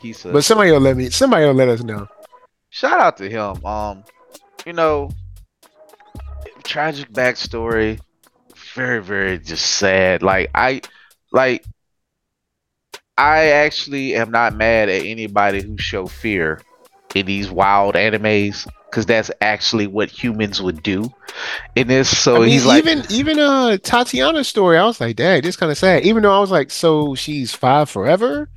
Chikisa. 0.00 0.32
but 0.32 0.44
somebody 0.44 0.70
will 0.70 0.80
let 0.80 0.96
me. 0.96 1.10
Somebody 1.10 1.44
will 1.46 1.54
let 1.54 1.68
us 1.68 1.82
know. 1.82 2.06
shout 2.70 3.00
out 3.00 3.16
to 3.18 3.28
him. 3.28 3.64
Um, 3.66 4.04
you 4.64 4.72
know, 4.72 5.10
tragic 6.62 7.12
backstory, 7.12 8.00
very 8.74 9.02
very 9.02 9.38
just 9.38 9.66
sad. 9.66 10.22
Like 10.22 10.50
I, 10.54 10.82
like 11.32 11.64
I 13.18 13.46
actually 13.48 14.14
am 14.14 14.30
not 14.30 14.54
mad 14.54 14.88
at 14.88 15.02
anybody 15.04 15.62
who 15.62 15.76
show 15.78 16.06
fear 16.06 16.60
in 17.14 17.26
these 17.26 17.50
wild 17.50 17.94
animes 17.94 18.66
because 18.90 19.06
that's 19.06 19.30
actually 19.40 19.86
what 19.86 20.08
humans 20.10 20.60
would 20.62 20.82
do. 20.82 21.10
In 21.76 21.88
this, 21.88 22.14
so 22.16 22.36
I 22.36 22.38
mean, 22.40 22.48
he's 22.48 22.64
like, 22.66 22.84
even 22.84 23.04
even 23.10 23.38
uh 23.38 23.76
Tatiana's 23.82 24.48
story, 24.48 24.76
I 24.78 24.84
was 24.84 25.00
like, 25.00 25.16
"Dang, 25.16 25.42
this 25.42 25.56
kind 25.56 25.70
of 25.72 25.78
sad." 25.78 26.02
Even 26.04 26.22
though 26.22 26.34
I 26.34 26.40
was 26.40 26.50
like, 26.50 26.70
"So 26.70 27.14
she's 27.14 27.54
five 27.54 27.88
forever," 27.88 28.48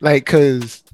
like, 0.00 0.26
cause 0.26 0.84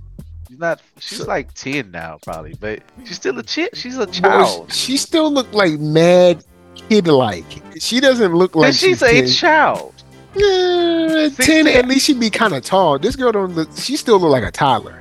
she's 0.48 0.58
not. 0.58 0.80
She's 0.98 1.18
So- 1.18 1.24
like 1.26 1.52
ten 1.54 1.90
now, 1.90 2.18
probably, 2.22 2.54
but 2.58 2.80
she's 3.04 3.16
still 3.16 3.38
a 3.38 3.42
chick. 3.42 3.74
She's 3.74 3.98
a 3.98 4.06
child. 4.06 4.72
she 4.72 4.96
still 4.96 5.30
looked 5.30 5.52
like 5.54 5.78
mad 5.78 6.42
kid 6.88 7.06
like. 7.08 7.44
She 7.80 8.00
doesn't 8.00 8.34
look 8.34 8.54
like 8.56 8.72
she's 8.74 8.98
she's, 8.98 9.02
a 9.02 9.12
10. 9.22 9.28
child. 9.28 9.95
Yeah, 10.36 11.28
ten 11.40 11.66
at 11.66 11.86
least 11.88 12.06
she'd 12.06 12.20
be 12.20 12.30
kind 12.30 12.54
of 12.54 12.62
tall. 12.62 12.98
This 12.98 13.16
girl 13.16 13.32
don't 13.32 13.54
look. 13.54 13.68
She 13.76 13.96
still 13.96 14.18
look 14.18 14.30
like 14.30 14.44
a 14.44 14.50
toddler. 14.50 15.00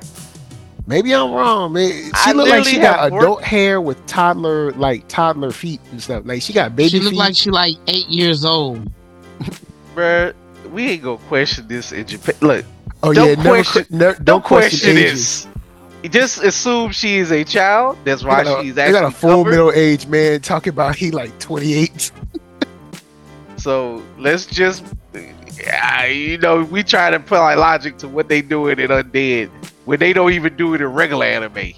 Maybe 0.88 1.12
I'm 1.14 1.32
wrong. 1.32 1.72
Maybe 1.72 2.10
she 2.24 2.32
look 2.32 2.48
like 2.48 2.64
she 2.64 2.78
got 2.78 3.00
have 3.00 3.12
work- 3.12 3.22
adult 3.22 3.42
hair 3.42 3.80
with 3.80 4.04
toddler 4.06 4.70
like 4.72 5.06
toddler 5.08 5.50
feet 5.50 5.80
and 5.90 6.00
stuff. 6.02 6.22
Like 6.24 6.42
she 6.42 6.52
got 6.52 6.76
baby 6.76 6.88
She 6.90 6.98
looked 7.00 7.10
feet. 7.10 7.18
like 7.18 7.36
she 7.36 7.50
like 7.50 7.74
eight 7.88 8.06
years 8.08 8.44
old. 8.44 8.90
Bruh, 9.94 10.32
we 10.70 10.90
ain't 10.90 11.02
gonna 11.02 11.18
question 11.18 11.66
this 11.68 11.92
in 11.92 12.06
Japan. 12.06 12.34
Look, 12.40 12.64
oh 13.02 13.12
don't 13.12 13.28
yeah, 13.28 13.34
never 13.34 13.48
question- 13.48 13.84
que- 13.84 13.96
ne- 13.96 13.98
don't, 13.98 14.24
don't 14.24 14.44
question, 14.44 14.78
question 14.90 14.94
this. 14.94 15.46
Just 16.10 16.40
assume 16.44 16.92
she 16.92 17.16
is 17.16 17.32
a 17.32 17.42
child. 17.42 17.98
That's 18.04 18.22
why 18.22 18.44
got, 18.44 18.60
a, 18.60 18.62
she's 18.62 18.74
they 18.76 18.82
actually 18.82 19.00
got 19.00 19.12
a 19.12 19.16
full 19.16 19.42
covered. 19.42 19.50
middle 19.50 19.72
aged 19.72 20.08
man 20.08 20.40
talking 20.40 20.72
about 20.72 20.94
he 20.94 21.10
like 21.10 21.36
28. 21.40 22.12
So 23.66 24.00
let's 24.16 24.46
just, 24.46 24.84
yeah, 25.58 26.06
you 26.06 26.38
know, 26.38 26.62
we 26.62 26.84
try 26.84 27.10
to 27.10 27.16
apply 27.16 27.54
logic 27.54 27.98
to 27.98 28.06
what 28.06 28.28
they 28.28 28.40
doing 28.40 28.78
in 28.78 28.90
Undead 28.90 29.48
when 29.86 29.98
they 29.98 30.12
don't 30.12 30.32
even 30.34 30.54
do 30.56 30.74
it 30.74 30.80
in 30.80 30.86
regular 30.86 31.26
anime. 31.26 31.56
Yeah, 31.56 31.72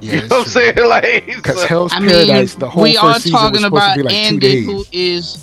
you 0.00 0.20
know 0.22 0.38
what 0.38 0.38
I'm 0.38 0.44
saying? 0.46 0.74
Like, 0.88 1.26
Because 1.26 1.60
so- 1.60 1.66
Hell's 1.66 1.92
I 1.92 2.00
mean, 2.00 2.08
Paradise, 2.08 2.54
the 2.54 2.70
whole 2.70 2.82
we 2.84 2.94
first 2.94 3.04
are 3.04 3.20
season 3.20 3.32
was 3.32 3.40
talking 3.42 3.60
supposed 3.60 3.74
about 3.74 3.92
to 3.92 3.96
be 3.98 4.02
like 4.04 4.12
two 4.14 4.34
Andy, 4.34 4.62
who 4.64 4.84
is 4.90 5.36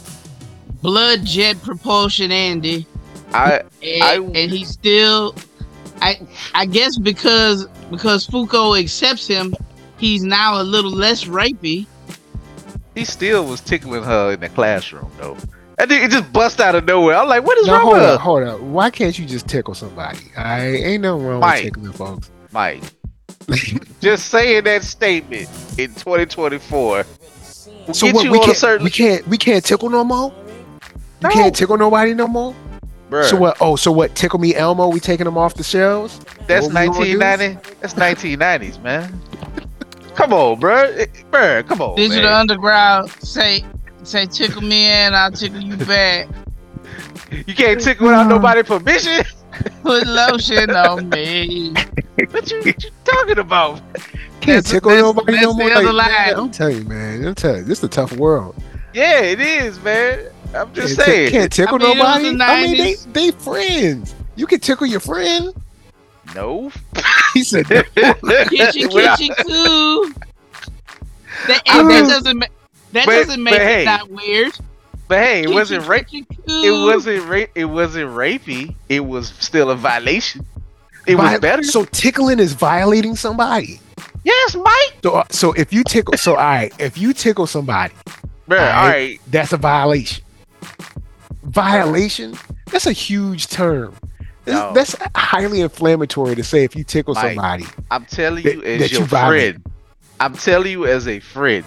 blood 0.82 1.24
jet 1.24 1.62
propulsion 1.62 2.32
Andy, 2.32 2.88
I 3.32 3.62
and, 3.84 4.04
I- 4.04 4.16
and 4.16 4.52
he 4.52 4.66
still, 4.66 5.36
I 6.02 6.20
I 6.56 6.66
guess 6.66 6.98
because 6.98 7.68
because 7.92 8.26
Fuko 8.26 8.80
accepts 8.80 9.28
him, 9.28 9.54
he's 10.00 10.24
now 10.24 10.60
a 10.60 10.64
little 10.64 10.90
less 10.90 11.26
rapey. 11.26 11.86
he 12.96 13.06
still 13.06 13.46
was 13.46 13.62
tickling 13.62 14.02
her 14.02 14.32
in 14.32 14.40
the 14.40 14.50
classroom 14.50 15.12
though. 15.20 15.38
And 15.82 15.90
then 15.90 16.04
it 16.04 16.12
just 16.12 16.32
bust 16.32 16.60
out 16.62 16.76
of 16.76 16.86
nowhere. 16.86 17.18
I'm 17.18 17.28
like, 17.28 17.44
what 17.44 17.58
is 17.58 17.66
No, 17.66 17.74
wrong 17.74 17.82
hold 17.82 17.94
with 17.96 18.04
up, 18.04 18.20
her? 18.20 18.24
hold 18.24 18.44
up. 18.44 18.60
Why 18.62 18.92
can't 18.92 19.18
you 19.18 19.26
just 19.26 19.48
tickle 19.48 19.74
somebody? 19.74 20.20
I 20.38 20.68
ain't 20.68 21.02
nothing 21.02 21.26
wrong 21.26 21.40
Mike. 21.40 21.64
with 21.64 21.74
tickling 21.74 21.92
folks. 21.94 22.30
Mike, 22.52 22.84
just 24.00 24.28
saying 24.28 24.66
that 24.66 24.84
statement 24.84 25.50
in 25.80 25.90
2024 25.96 27.06
will 27.88 27.94
so 27.96 28.06
get 28.06 28.16
what? 28.16 28.24
you 28.26 28.32
We 28.32 28.38
on 28.38 28.46
can't, 28.46 28.58
certain. 28.58 28.84
we 28.84 28.92
can't, 28.92 29.28
we 29.28 29.38
can't 29.40 29.66
tickle 29.66 29.90
no 29.90 30.04
more. 30.04 30.32
You 31.22 31.30
No. 31.30 31.30
can't 31.32 31.56
tickle 31.56 31.78
nobody 31.78 32.14
no 32.14 32.28
more. 32.28 32.54
Bruh, 33.10 33.28
So 33.30 33.36
what? 33.38 33.58
Oh, 33.60 33.76
so 33.76 33.92
what? 33.92 34.14
Tickle 34.16 34.38
me, 34.40 34.54
Elmo. 34.56 34.88
We 34.90 35.00
taking 35.00 35.26
them 35.26 35.38
off 35.38 35.56
the 35.56 35.64
shelves? 35.64 36.20
that's 36.48 36.68
what 36.68 36.76
we 36.80 36.88
gonna 36.88 37.06
do? 37.06 37.20
1990. 37.20 37.76
That's 37.82 37.94
1990s, 37.96 38.82
man. 38.84 39.20
Come 40.16 40.32
on, 40.34 40.60
bruh. 40.62 41.08
Bruh, 41.32 41.68
come 41.68 41.82
on. 41.82 41.96
Digital 41.96 42.24
man. 42.30 42.34
Underground 42.42 43.10
say 43.24 43.66
say 44.04 44.26
tickle 44.26 44.62
me 44.62 44.86
and 44.86 45.16
I'll 45.16 45.32
tickle 45.32 45.62
you 45.62 45.76
back. 45.78 46.28
You 47.32 47.54
can't 47.56 47.80
tickle 47.82 48.08
without 48.08 48.28
nobody 48.28 48.64
permission. 48.64 49.24
Put 49.84 50.08
lotion 50.08 50.70
on 50.72 51.10
me. 51.10 51.74
What 52.30 52.52
you, 52.52 52.60
what 52.62 52.84
you 52.84 52.90
talking 53.04 53.40
about? 53.40 53.82
Can't 54.42 54.64
That's- 54.64 54.70
tickle 54.72 54.92
that's- 54.92 55.04
nobody 55.16 55.32
no 55.42 55.54
that's 55.54 55.58
the 55.58 55.64
more. 55.64 55.72
other 55.74 55.94
Like, 55.94 56.12
man, 56.12 56.28
line. 56.36 56.40
I'm 56.46 56.52
telling 56.52 56.78
you, 56.78 56.84
man. 56.84 57.26
I'm 57.28 57.36
telling 57.36 57.58
you, 57.58 57.64
this 57.64 57.80
is 57.80 57.84
a 57.86 57.88
tough 57.88 58.14
world. 58.14 58.56
Yeah, 58.94 59.22
it 59.22 59.40
is, 59.40 59.82
man. 59.82 60.28
I'm 60.54 60.72
just 60.74 60.98
Can't, 60.98 61.06
ti- 61.08 61.12
saying. 61.12 61.32
can't 61.32 61.52
tickle 61.52 61.76
I 61.76 61.80
mean, 61.80 61.98
nobody. 61.98 62.28
I 62.42 62.64
mean, 62.64 62.78
they 62.78 62.96
they 63.12 63.32
friends. 63.32 64.14
You 64.36 64.46
can 64.46 64.60
tickle 64.60 64.86
your 64.88 65.00
friend. 65.00 65.54
No. 66.36 66.72
He 67.34 67.44
said, 67.44 67.68
no. 67.70 67.82
Kitchen, 68.50 68.90
Well, 68.94 69.14
I- 69.14 69.18
kitchen, 69.18 69.36
cool. 69.48 70.10
That, 71.48 71.62
and 71.68 71.90
that 71.90 72.08
doesn't 72.08 72.38
ma- 72.38 72.46
that 72.94 73.06
But- 73.06 73.12
doesn't 73.26 73.44
make 73.44 73.54
but 73.54 73.62
it 73.62 73.68
hey, 73.68 73.86
not 73.86 74.10
weird. 74.10 74.54
But 75.08 75.20
hey, 75.20 75.44
it 75.44 75.50
wasn't 75.50 75.82
Kitchen, 75.84 76.26
rape. 76.28 76.38
It 76.48 76.72
wasn't 76.72 77.28
rape. 77.28 77.50
It 77.56 77.66
wasn't 77.66 78.12
rapey. 78.12 78.76
It 78.88 79.02
was 79.02 79.34
still 79.40 79.70
a 79.70 79.76
violation. 79.76 80.46
It 81.06 81.16
was 81.16 81.40
better. 81.40 81.64
So 81.64 81.84
tickling 81.86 82.40
is 82.40 82.54
violating 82.54 83.16
somebody. 83.18 83.82
yes, 84.24 84.56
Mike. 84.56 84.94
So, 85.04 85.16
uh, 85.16 85.24
so 85.30 85.52
if 85.54 85.74
you 85.74 85.84
tickle, 85.84 86.16
so 86.18 86.32
all 86.32 86.38
right, 86.38 86.72
if 86.80 86.98
you 86.98 87.12
tickle 87.12 87.46
somebody, 87.48 87.94
Bro, 88.48 88.60
all 88.60 88.66
Alright. 88.66 88.84
right. 88.94 89.20
that's 89.30 89.52
a 89.52 89.58
violation. 89.58 90.24
Violation. 91.44 92.36
That's 92.72 92.86
a 92.86 92.92
huge 92.94 93.48
term. 93.48 93.96
That's- 94.46 94.64
No. 94.64 94.74
That's 94.74 94.96
highly 95.16 95.62
inflammatory 95.62 96.36
to 96.36 96.44
say 96.44 96.64
if 96.64 96.76
you 96.76 96.84
tickle 96.84 97.14
Mike, 97.16 97.36
somebody. 97.36 97.66
I'm 97.90 98.06
telling 98.06 98.44
That- 98.44 98.56
you 98.56 98.64
as 98.64 98.80
that 98.82 98.92
your 98.92 99.02
you 99.02 99.08
friend. 99.08 99.64
I'm 100.20 100.34
telling 100.36 100.72
you 100.72 100.86
as 100.86 101.08
a 101.08 101.20
friend. 101.20 101.66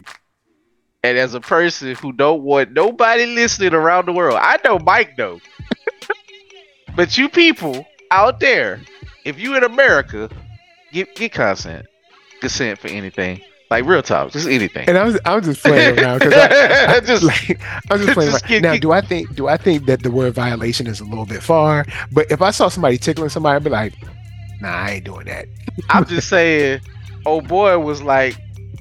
And 1.05 1.19
as 1.19 1.35
a 1.35 1.41
person 1.41 1.95
who 1.95 2.13
don't 2.13 2.43
want 2.43 2.73
nobody 2.73 3.27
listening 3.27 3.75
around 3.75 4.07
the 4.07 4.13
world. 4.13 4.39
I 4.41 4.59
know 4.65 4.79
Mike 4.79 5.17
though. 5.17 5.39
but 6.97 7.17
you 7.19 7.29
people 7.29 7.87
out 8.11 8.41
there, 8.41 8.81
if 9.25 9.39
you 9.39 9.57
in 9.57 9.65
America, 9.65 10.31
get 10.93 11.15
get 11.15 11.33
consent. 11.33 11.87
Consent 12.41 12.79
for 12.79 12.89
anything. 12.89 13.41
Like 13.71 13.85
real 13.87 14.03
talk, 14.03 14.31
just 14.31 14.47
anything. 14.47 14.89
And 14.89 14.97
I 14.99 15.05
was, 15.05 15.19
I 15.25 15.35
was 15.37 15.47
just 15.47 15.63
playing 15.63 15.99
around 15.99 16.19
because 16.21 16.35
I, 16.35 16.95
I 16.97 17.01
Just- 17.01 17.23
like, 17.23 17.59
I 17.91 17.95
was 17.97 18.03
just 18.05 18.15
playing 18.15 18.31
just 18.31 18.45
around. 18.45 18.49
get- 18.51 18.63
Now, 18.63 18.73
get- 18.75 18.83
do 18.83 18.93
I 18.93 19.01
think, 19.01 19.35
do 19.35 19.49
I 19.49 19.57
think 19.57 19.87
that 19.87 20.03
the 20.03 20.11
word 20.11 20.35
violation 20.35 20.87
is 20.87 21.01
a 21.01 21.05
little 21.05 21.25
bit 21.27 21.43
far? 21.43 21.85
But 22.13 22.31
if 22.31 22.41
I 22.43 22.51
saw 22.51 22.69
somebody 22.69 22.99
tickling 22.99 23.31
somebody, 23.31 23.57
I'd 23.57 23.65
be 23.65 23.71
like, 23.71 23.95
Nah, 24.61 24.69
I 24.69 24.91
ain't 24.93 25.05
doing 25.05 25.27
that. 25.27 25.47
I'm 25.91 26.05
just 26.07 26.29
saying, 26.29 26.81
oh 27.27 27.41
boy 27.41 27.79
was 27.79 28.01
like, 28.03 28.37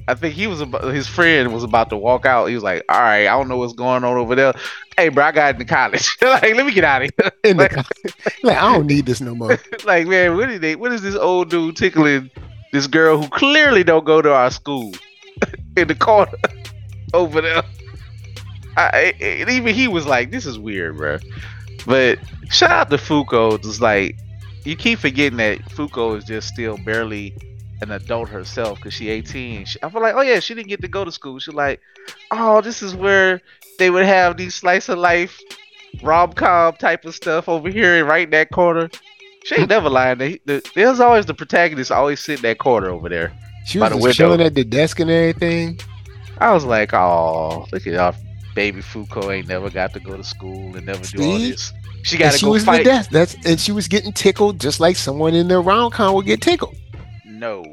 I 0.06 0.14
think 0.14 0.34
he 0.34 0.46
was 0.46 0.60
about, 0.60 0.84
his 0.84 1.06
friend 1.06 1.52
was 1.52 1.64
about 1.64 1.88
to 1.90 1.96
walk 1.96 2.26
out. 2.26 2.46
He 2.46 2.54
was 2.54 2.62
like, 2.62 2.84
"All 2.88 3.00
right, 3.00 3.26
I 3.26 3.36
don't 3.36 3.48
know 3.48 3.56
what's 3.56 3.72
going 3.72 4.04
on 4.04 4.16
over 4.16 4.34
there. 4.34 4.54
Hey, 4.96 5.08
bro, 5.08 5.24
I 5.24 5.32
got 5.32 5.54
into 5.54 5.64
college. 5.64 6.16
like, 6.22 6.42
let 6.42 6.66
me 6.66 6.72
get 6.72 6.84
out 6.84 7.02
of 7.02 7.10
here. 7.16 7.32
In 7.44 7.56
the, 7.56 7.84
like, 8.42 8.56
I 8.56 8.72
don't 8.72 8.86
need 8.86 9.06
this 9.06 9.20
no 9.20 9.34
more. 9.34 9.58
like, 9.84 10.06
man, 10.06 10.36
what 10.36 10.50
is 10.50 10.60
they? 10.60 10.76
What 10.76 10.92
is 10.92 11.02
this 11.02 11.14
old 11.14 11.50
dude 11.50 11.76
tickling 11.76 12.30
this 12.72 12.86
girl 12.86 13.20
who 13.20 13.28
clearly 13.28 13.82
don't 13.82 14.04
go 14.04 14.20
to 14.20 14.32
our 14.32 14.50
school 14.50 14.92
in 15.76 15.88
the 15.88 15.94
corner 15.94 16.32
over 17.14 17.40
there? 17.40 17.62
I, 18.76 19.14
and 19.20 19.48
even 19.48 19.74
he 19.74 19.88
was 19.88 20.06
like, 20.06 20.30
"This 20.30 20.44
is 20.44 20.58
weird, 20.58 20.98
bro." 20.98 21.18
But 21.86 22.18
shout 22.50 22.70
out 22.70 22.90
to 22.90 22.96
Fuko. 22.96 23.62
Just 23.62 23.80
like 23.80 24.16
you 24.64 24.76
keep 24.76 24.98
forgetting 24.98 25.38
that 25.38 25.60
Fuko 25.70 26.18
is 26.18 26.24
just 26.24 26.48
still 26.48 26.76
barely 26.78 27.34
an 27.80 27.90
adult 27.90 28.28
herself 28.28 28.78
because 28.78 28.94
she 28.94 29.08
18. 29.08 29.64
She, 29.64 29.78
I 29.82 29.88
feel 29.88 30.02
like, 30.02 30.14
oh 30.14 30.22
yeah, 30.22 30.40
she 30.40 30.54
didn't 30.54 30.68
get 30.68 30.80
to 30.82 30.88
go 30.88 31.04
to 31.04 31.12
school. 31.12 31.38
She 31.38 31.50
like, 31.50 31.80
oh, 32.30 32.60
this 32.60 32.82
is 32.82 32.94
where 32.94 33.40
they 33.78 33.90
would 33.90 34.06
have 34.06 34.36
these 34.36 34.54
slice 34.54 34.88
of 34.88 34.98
life 34.98 35.40
rom 36.02 36.32
com 36.32 36.74
type 36.74 37.04
of 37.04 37.14
stuff 37.14 37.48
over 37.48 37.68
here 37.68 37.98
and 37.98 38.08
right 38.08 38.24
in 38.24 38.30
that 38.30 38.50
corner. 38.50 38.90
She 39.44 39.56
ain't 39.56 39.68
never 39.68 39.90
lying. 39.90 40.18
They, 40.18 40.40
the, 40.46 40.68
there's 40.74 41.00
always 41.00 41.26
the 41.26 41.34
protagonist 41.34 41.92
always 41.92 42.20
sitting 42.20 42.44
in 42.44 42.50
that 42.50 42.58
corner 42.58 42.90
over 42.90 43.08
there. 43.08 43.32
She 43.66 43.78
By 43.78 43.88
was 43.88 43.90
the 43.90 43.96
window. 43.96 44.12
chilling 44.12 44.40
at 44.40 44.54
the 44.54 44.64
desk 44.64 45.00
and 45.00 45.10
everything. 45.10 45.78
I 46.38 46.52
was 46.52 46.64
like, 46.64 46.94
oh, 46.94 47.66
look 47.72 47.86
at 47.86 47.94
our 47.94 48.14
baby 48.54 48.80
Fuko 48.80 49.34
ain't 49.34 49.48
never 49.48 49.68
got 49.68 49.92
to 49.94 50.00
go 50.00 50.16
to 50.16 50.24
school 50.24 50.76
and 50.76 50.86
never 50.86 51.04
do 51.04 51.22
all 51.22 51.38
this. 51.38 51.72
She 52.02 52.16
got 52.18 52.32
to 52.32 52.44
go 52.44 52.50
was 52.50 52.64
fight. 52.64 52.78
the 52.78 52.84
desk. 52.84 53.10
That's 53.10 53.34
and 53.46 53.58
she 53.58 53.72
was 53.72 53.88
getting 53.88 54.12
tickled 54.12 54.60
just 54.60 54.80
like 54.80 54.96
someone 54.96 55.34
in 55.34 55.48
the 55.48 55.58
rom 55.58 55.90
com 55.90 56.14
would 56.14 56.26
get 56.26 56.40
tickled. 56.40 56.76
No, 57.38 57.64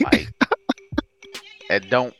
Mike. 0.00 0.28
and 1.70 1.88
don't. 1.90 2.14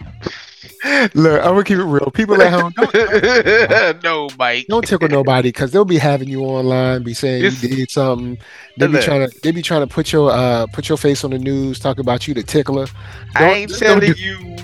Look, 1.15 1.41
I'm 1.45 1.53
gonna 1.53 1.65
keep 1.65 1.79
it 1.79 1.85
real. 1.85 2.11
People 2.13 2.41
at 2.41 2.53
home 2.53 2.73
don't, 2.77 4.03
no, 4.05 4.29
Mike. 4.39 4.67
don't 4.69 4.87
tickle 4.87 5.09
nobody 5.09 5.49
because 5.49 5.73
they'll 5.73 5.85
be 5.85 5.99
having 5.99 6.29
you 6.29 6.43
online, 6.45 7.03
be 7.03 7.15
saying 7.15 7.45
It's- 7.45 7.63
you 7.63 7.77
did 7.77 7.91
something. 7.91 8.39
They 8.77 8.87
be 8.87 8.99
trying 9.01 9.29
to 9.29 9.41
they 9.43 9.51
be 9.51 9.63
trying 9.63 9.81
to 9.81 9.87
put 9.93 10.13
your 10.13 10.31
uh 10.31 10.67
put 10.73 10.89
your 10.89 10.99
face 10.99 11.25
on 11.25 11.31
the 11.31 11.39
news, 11.39 11.79
talk 11.79 11.99
about 11.99 12.29
you 12.29 12.35
the 12.35 12.43
tickler. 12.43 12.87
I 13.35 13.41
Don't- 13.41 13.57
ain't 13.57 13.79
telling 13.79 14.13
do- 14.13 14.21
you 14.21 14.57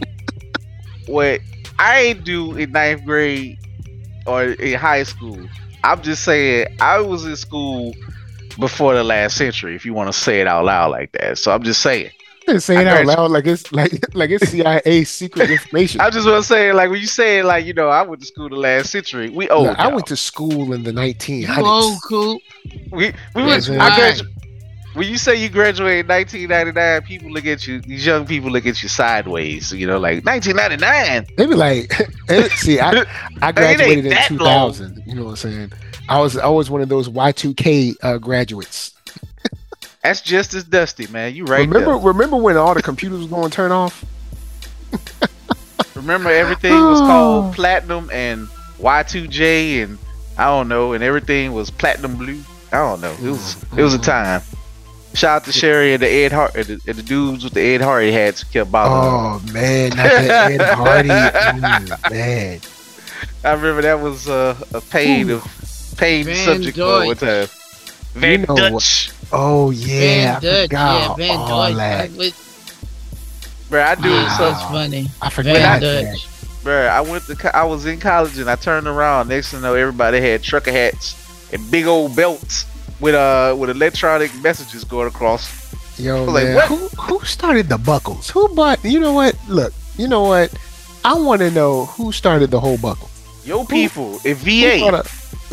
what 1.07 1.41
I 1.79 2.01
ain't 2.01 2.25
do 2.25 2.57
in 2.57 2.73
ninth 2.73 3.05
grade 3.05 3.59
or 4.27 4.45
in 4.45 4.79
high 4.79 5.03
school. 5.03 5.39
I'm 5.83 6.01
just 6.03 6.25
saying 6.25 6.77
I 6.81 7.01
was 7.01 7.25
in 7.25 7.37
school 7.37 7.95
before 8.59 8.95
the 8.95 9.03
last 9.05 9.37
century, 9.37 9.75
if 9.75 9.85
you 9.85 9.93
want 9.93 10.13
to 10.13 10.19
say 10.19 10.41
it 10.41 10.47
out 10.47 10.65
loud 10.65 10.93
like 10.93 11.11
that. 11.13 11.39
So 11.39 11.53
I'm 11.53 11.63
just 11.65 11.81
saying. 11.83 12.11
Say 12.59 12.81
it 12.81 12.87
I 12.87 12.89
out 12.89 13.05
loud 13.05 13.31
like 13.31 13.47
it's 13.47 13.73
like 13.73 14.15
like 14.15 14.31
it's 14.31 14.45
CIA 14.45 15.05
secret 15.05 15.51
information. 15.51 16.01
I 16.01 16.11
just 16.11 16.27
want 16.27 16.43
to 16.43 16.47
say, 16.47 16.73
like 16.73 16.91
when 16.91 17.01
you 17.01 17.07
say 17.07 17.43
like 17.43 17.65
you 17.67 17.73
know, 17.75 17.89
I 17.89 18.03
went 18.03 18.21
to 18.23 18.27
school 18.27 18.49
the 18.49 18.57
last 18.57 18.91
century. 18.91 19.31
We 19.31 19.49
old. 19.49 19.77
Look, 19.77 19.79
I 19.79 19.89
went 19.89 20.07
to 20.09 20.17
school 20.17 20.73
in 20.73 20.83
the 20.83 20.93
You 21.41 21.49
1900s. 21.53 21.65
old 21.65 22.03
cool. 22.09 22.43
We 22.91 23.13
we 23.35 23.43
Yeah, 23.43 23.45
went. 23.45 23.69
I 23.79 23.91
gradu- 23.91 24.27
When 24.95 25.09
you 25.09 25.19
say 25.19 25.37
you 25.37 25.49
graduated 25.51 26.07
in 26.07 26.09
1999, 26.09 27.03
people 27.03 27.33
look 27.33 27.47
at 27.47 27.67
you. 27.67 27.81
These 27.83 28.07
young 28.07 28.27
people 28.27 28.51
look 28.51 28.67
at 28.67 28.83
you 28.83 28.89
sideways. 28.89 29.73
You 29.73 29.87
know, 29.87 29.99
like 29.99 30.25
1999. 30.25 31.27
They 31.37 31.47
be 31.47 31.55
like, 31.55 31.93
see, 32.55 32.81
I, 32.81 32.97
I 33.43 33.53
It 33.57 33.81
ain't 33.81 34.01
graduated 34.01 34.07
in 34.07 34.19
that 34.19 34.23
2000. 34.23 35.03
You 35.07 35.15
know 35.17 35.25
what 35.25 35.31
I'm 35.31 35.37
saying? 35.37 35.73
I 36.09 36.21
was 36.21 36.37
I 36.37 36.49
was 36.49 36.71
one 36.71 36.83
of 36.83 36.89
those 36.89 37.09
Y2K 37.09 37.97
uh, 38.03 38.19
graduates. 38.19 38.94
That's 40.05 40.21
just 40.21 40.53
as 40.55 40.63
dusty, 40.65 41.07
man. 41.09 41.35
You 41.35 41.47
right 41.47 41.61
remember 41.67 41.93
there. 41.99 42.07
remember 42.13 42.37
when 42.37 42.57
all 42.59 42.75
the 42.75 42.83
computers 42.83 43.19
was 43.21 43.27
going 43.29 43.51
to 43.51 43.57
turn 43.57 43.73
off? 43.73 44.05
Remember 45.95 46.31
everything 46.31 46.73
was 46.75 47.01
called 47.09 47.55
platinum 47.55 48.11
and 48.13 48.47
Y2J 48.79 49.83
and 49.85 49.99
I 50.37 50.45
don't 50.47 50.69
know, 50.69 50.93
and 50.93 51.03
everything 51.03 51.53
was 51.53 51.71
platinum 51.71 52.17
blue. 52.17 52.41
I 52.73 52.77
don't 52.79 53.01
know. 53.01 53.13
It 53.13 53.31
was 53.31 53.57
it 53.77 53.83
was 53.83 53.95
a 53.95 53.99
time. 53.99 54.43
Shout 55.15 55.37
out 55.43 55.45
to 55.45 55.53
Sherry 55.53 55.95
and 55.95 56.03
the 56.03 56.09
Ed 56.11 56.33
Hart 56.33 56.57
and 56.57 56.65
the, 56.67 56.81
and 56.89 56.99
the 56.99 57.03
dudes 57.03 57.45
with 57.45 57.55
the 57.55 57.61
Ed 57.63 57.81
Hardy 57.81 58.11
hats 58.11 58.43
kept 58.45 58.71
bothering. 58.73 59.47
Oh 59.49 59.53
man, 59.53 59.91
not 59.91 59.97
that 59.97 60.51
Ed 60.51 60.61
Hardy. 60.75 61.09
Mm, 61.09 62.11
man, 62.11 62.61
I 63.45 63.53
remember 63.53 63.83
that 63.83 64.01
was 64.01 64.29
uh, 64.29 64.57
a 64.75 64.81
pain 64.81 65.31
of 65.31 65.43
pain 65.97 66.25
Van 66.27 66.37
subject 66.45 66.77
for 66.77 67.07
one 67.07 67.17
time. 67.17 67.47
Van 68.15 68.43
know 68.43 68.55
what- 68.55 68.73
Dutch, 68.73 69.13
oh 69.35 69.71
yeah, 69.71 70.39
Von 70.41 70.49
I 70.49 70.53
Dutch. 70.53 70.73
Yeah, 70.73 71.09
Von 71.09 71.39
all 71.39 71.47
Dutch. 71.69 71.77
that. 71.77 72.11
That 72.11 72.19
was, 72.19 72.33
bro. 73.69 73.83
I 73.83 73.95
do 73.97 74.11
Wow. 74.11 74.35
so, 74.39 74.51
that's 74.51 74.63
funny. 74.65 75.09
I 75.23 75.31
forgot 75.31 75.53
Von 75.55 75.63
that. 75.63 75.81
Dutch. 75.81 76.29
bro. 76.63 76.87
I 76.87 77.01
went 77.01 77.25
to 77.27 77.35
co- 77.37 77.51
I 77.53 77.65
was 77.65 77.87
in 77.87 78.01
college 78.01 78.39
and 78.39 78.49
I 78.49 78.57
turned 78.57 78.87
around. 78.87 79.29
Next 79.29 79.51
thing 79.51 79.59
you 79.61 79.63
know, 79.67 79.75
everybody 79.75 80.21
had 80.21 80.43
trucker 80.43 80.73
hats 80.73 81.15
and 81.53 81.71
big 81.71 81.87
old 81.87 82.15
belts 82.17 82.65
with 83.01 83.15
uh 83.15 83.55
with 83.59 83.71
electronic 83.71 84.31
messages 84.43 84.85
going 84.85 85.09
across. 85.09 85.63
Yo, 85.99 86.27
man, 86.31 86.55
what? 86.57 86.67
who 86.69 86.77
who 87.01 87.25
started 87.25 87.69
the 87.69 87.79
buckles? 87.79 88.31
Who 88.31 88.49
bought? 88.55 88.85
You 88.85 88.99
know 89.01 89.13
what? 89.13 89.37
Look, 89.49 89.73
you 89.97 90.09
know 90.09 90.23
what? 90.23 90.53
I 91.05 91.15
want 91.15 91.41
to 91.43 91.51
know 91.51 91.85
who 91.85 92.11
started 92.13 92.51
the 92.51 92.59
whole 92.61 92.79
buckle. 92.79 93.11
Yo, 93.45 93.65
people 93.65 94.19
in 94.25 94.37
Who 94.37 94.45
VA. 94.45 95.03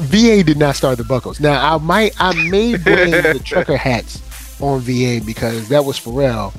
Started- 0.06 0.38
VA 0.40 0.44
did 0.44 0.58
not 0.58 0.76
start 0.76 0.98
the 0.98 1.04
buckles. 1.04 1.40
Now 1.40 1.76
I 1.76 1.78
might, 1.78 2.14
I 2.20 2.34
may 2.50 2.78
blame 2.78 3.12
the 3.12 3.40
trucker 3.46 3.78
hats 3.78 4.22
on 4.62 4.80
VA 4.82 5.22
because 5.26 5.70
that 5.70 5.84
was 5.86 6.00
Pharrell 6.00 6.54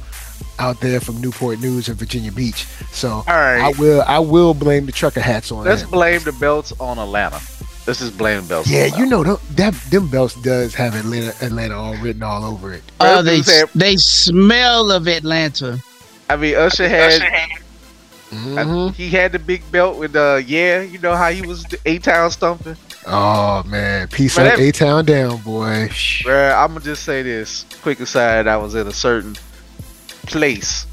out 0.59 0.81
there 0.81 1.01
from 1.01 1.21
Newport 1.21 1.61
News 1.61 1.89
and 1.89 1.97
Virginia 1.99 2.31
Beach. 2.33 2.67
So 2.93 3.09
All 3.11 3.23
I 3.29 3.73
will, 3.79 4.03
I 4.03 4.19
will 4.19 4.55
blame 4.55 4.87
the 4.87 4.93
trucker 4.93 5.21
hats 5.21 5.51
on 5.53 5.65
let's 5.65 5.83
him. 5.83 5.91
blame 5.91 6.21
the 6.23 6.33
belts 6.33 6.73
on 6.79 6.99
Atlanta. 6.99 7.41
Let's 7.85 7.99
just 7.99 8.17
blame 8.17 8.47
belts. 8.47 8.71
Yeah, 8.71 8.87
you 8.97 9.07
know 9.07 9.25
tho- 9.25 9.41
that 9.57 9.75
them 9.91 10.09
belts 10.09 10.35
does 10.37 10.73
have 10.75 10.95
Atlanta, 10.95 11.35
Atlanta 11.45 11.75
all 11.77 11.97
written 11.97 12.23
all 12.23 12.45
over 12.45 12.73
it. 12.73 12.83
Bro, 12.99 13.09
Oh, 13.19 13.23
they 13.23 13.41
dude 13.41 13.69
they 13.75 13.97
smell 13.97 14.93
of 14.93 15.09
Atlanta. 15.09 15.81
I 16.31 16.37
mean, 16.37 16.55
Usher 16.55 16.89
had 16.89 17.21
Mhm. 18.31 18.95
he 18.95 19.11
had 19.11 19.33
the 19.33 19.39
big 19.39 19.69
belt 19.73 19.99
with 19.99 20.15
uh 20.17 20.41
yeah, 20.47 20.81
you 20.81 20.99
know 20.99 21.15
how 21.17 21.31
he 21.31 21.43
was 21.43 21.67
a 21.85 21.99
town 21.99 22.31
stumping. 22.31 22.77
Oh 23.07 23.63
man, 23.67 24.09
peace 24.09 24.37
up, 24.39 24.59
A 24.59 24.71
Town 24.71 25.05
down, 25.05 25.43
boy. 25.43 25.89
Bruh, 25.89 26.57
I'm 26.57 26.69
gonna 26.69 26.81
just 26.81 27.03
say 27.05 27.23
this. 27.23 27.67
Quick 27.83 27.99
aside, 28.01 28.47
I 28.47 28.57
was 28.57 28.77
in 28.77 28.87
a 28.87 28.93
certain 28.93 29.37
place 30.27 30.87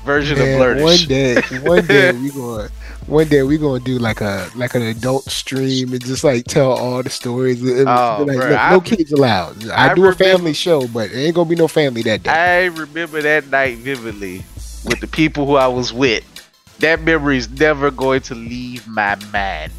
version 0.05 0.39
man, 0.39 0.55
of 0.61 0.61
Blerdish. 0.79 0.83
one 0.83 1.09
day, 1.09 1.35
one 1.69 1.87
day 1.87 2.12
we 2.23 2.31
going. 2.31 2.69
One 3.07 3.27
day 3.27 3.43
we 3.43 3.57
gonna 3.57 3.81
do 3.81 3.99
like 3.99 4.21
a 4.21 4.49
like 4.55 4.75
an 4.75 4.83
adult 4.83 5.25
stream 5.25 5.93
and 5.93 6.05
just 6.05 6.25
like 6.25 6.45
tell 6.45 6.73
all 6.73 7.03
the 7.03 7.09
stories. 7.11 7.62
Oh, 7.62 8.25
like, 8.27 8.39
I- 8.39 8.71
no 8.71 8.81
kids 8.81 9.12
allowed. 9.12 9.66
I, 9.71 9.91
I 9.91 9.95
do 9.95 10.07
a 10.07 10.12
family 10.14 10.53
show, 10.53 10.87
but 10.89 11.11
it 11.11 11.16
ain't 11.16 11.35
gonna 11.35 11.49
be 11.49 11.57
no 11.57 11.69
family 11.69 12.03
that 12.03 12.23
day. 12.23 12.31
I 12.31 12.64
remember 12.66 13.23
that 13.23 13.49
night 13.49 13.79
vividly 13.79 14.45
with 14.89 15.01
the 15.01 15.07
people 15.07 15.47
who 15.47 15.57
I 15.57 15.66
was 15.66 15.93
with. 15.93 16.24
That 16.80 17.03
memory 17.03 17.39
is 17.39 17.49
never 17.51 17.91
going 17.91 18.20
to 18.22 18.34
leave 18.34 18.86
my 18.86 19.16
mind. 19.32 19.72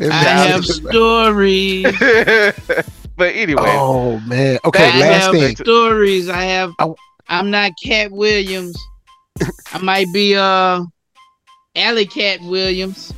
I 0.00 0.12
have 0.12 0.64
stories. 0.64 1.84
but 3.16 3.34
anyway, 3.34 3.62
Oh 3.64 4.20
man. 4.20 4.58
Okay, 4.64 4.78
Back 4.78 4.94
I 4.94 5.00
last 5.00 5.22
have 5.24 5.32
thing. 5.34 5.56
stories. 5.56 6.28
I 6.28 6.42
have. 6.42 6.72
I- 6.78 6.92
I'm 7.28 7.50
not 7.50 7.72
Katt 7.82 8.12
Williams. 8.12 8.76
I 9.72 9.78
might 9.78 10.06
be 10.12 10.36
uh, 10.36 10.84
Alley 11.74 12.06
Cat 12.06 12.40
Williams. 12.42 13.12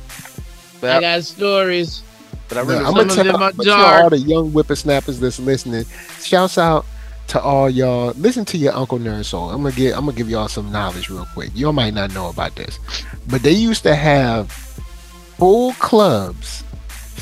I 0.77 0.81
but, 0.81 0.99
got 1.01 1.23
stories. 1.25 2.01
but 2.47 2.57
I 2.57 2.61
Look, 2.61 2.69
really 2.69 2.79
I'm 2.79 2.85
some 2.85 2.95
gonna 2.95 3.09
of 3.09 3.15
tell, 3.15 3.23
them 3.25 3.35
I'm 3.35 3.41
are 3.43 3.51
gonna 3.51 3.63
tell 3.69 3.77
dark. 3.77 4.03
all 4.05 4.09
the 4.09 4.17
young 4.17 4.49
whippersnappers 4.51 5.19
that's 5.19 5.39
listening. 5.39 5.85
Shouts 6.23 6.57
out 6.57 6.85
to 7.29 7.41
all 7.41 7.69
y'all. 7.69 8.11
Listen 8.17 8.45
to 8.45 8.57
your 8.57 8.73
Uncle 8.73 8.99
Nerd 8.99 9.25
Soul. 9.25 9.49
I'm 9.51 9.63
gonna 9.63 9.75
get. 9.75 9.95
I'm 9.95 10.05
gonna 10.05 10.17
give 10.17 10.29
y'all 10.29 10.47
some 10.47 10.71
knowledge 10.71 11.09
real 11.09 11.27
quick. 11.33 11.51
Y'all 11.53 11.73
might 11.73 11.93
not 11.93 12.13
know 12.13 12.29
about 12.29 12.55
this, 12.55 12.79
but 13.27 13.41
they 13.43 13.51
used 13.51 13.83
to 13.83 13.95
have 13.95 14.51
full 14.51 15.73
clubs 15.73 16.63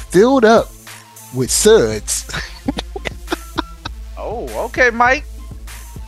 filled 0.09 0.45
up 0.45 0.69
with 1.35 1.51
suds, 1.51 2.29
oh, 4.17 4.47
okay, 4.65 4.89
Mike. 4.89 5.25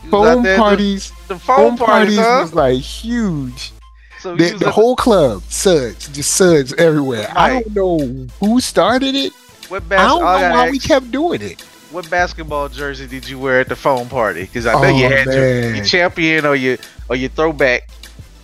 You 0.04 0.10
was 0.10 0.38
out 0.38 0.44
foam 0.44 0.56
parties. 0.56 1.10
The, 1.28 1.34
the 1.34 1.40
phone, 1.40 1.56
Foam 1.56 1.78
parties, 1.78 2.16
parties 2.16 2.18
huh? 2.18 2.38
was 2.42 2.54
like 2.54 2.80
huge. 2.80 3.72
so 4.18 4.34
The, 4.34 4.56
the 4.58 4.70
whole 4.70 4.96
club 4.96 5.42
suds, 5.44 6.08
just 6.08 6.32
suds 6.32 6.72
everywhere. 6.74 7.28
I 7.36 7.60
don't 7.60 7.74
know 7.74 8.26
who 8.40 8.60
started 8.60 9.14
it. 9.14 9.32
I 9.70 9.78
don't 9.78 10.20
know 10.20 10.50
why 10.50 10.70
we 10.70 10.78
kept 10.78 11.10
doing 11.10 11.42
it. 11.42 11.64
What 11.90 12.08
basketball 12.10 12.68
jersey 12.68 13.06
did 13.06 13.28
you 13.28 13.38
wear 13.38 13.60
at 13.60 13.68
the 13.68 13.76
phone 13.76 14.08
party? 14.08 14.42
Because 14.42 14.66
I 14.66 14.74
know 14.76 14.88
you 14.88 15.06
Oh, 15.06 15.08
had 15.08 15.32
your, 15.32 15.46
your 15.72 15.80
champion 15.82 16.46
or 16.46 16.56
your 16.56 16.78
or 17.08 17.16
your 17.16 17.30
throwback. 17.30 17.88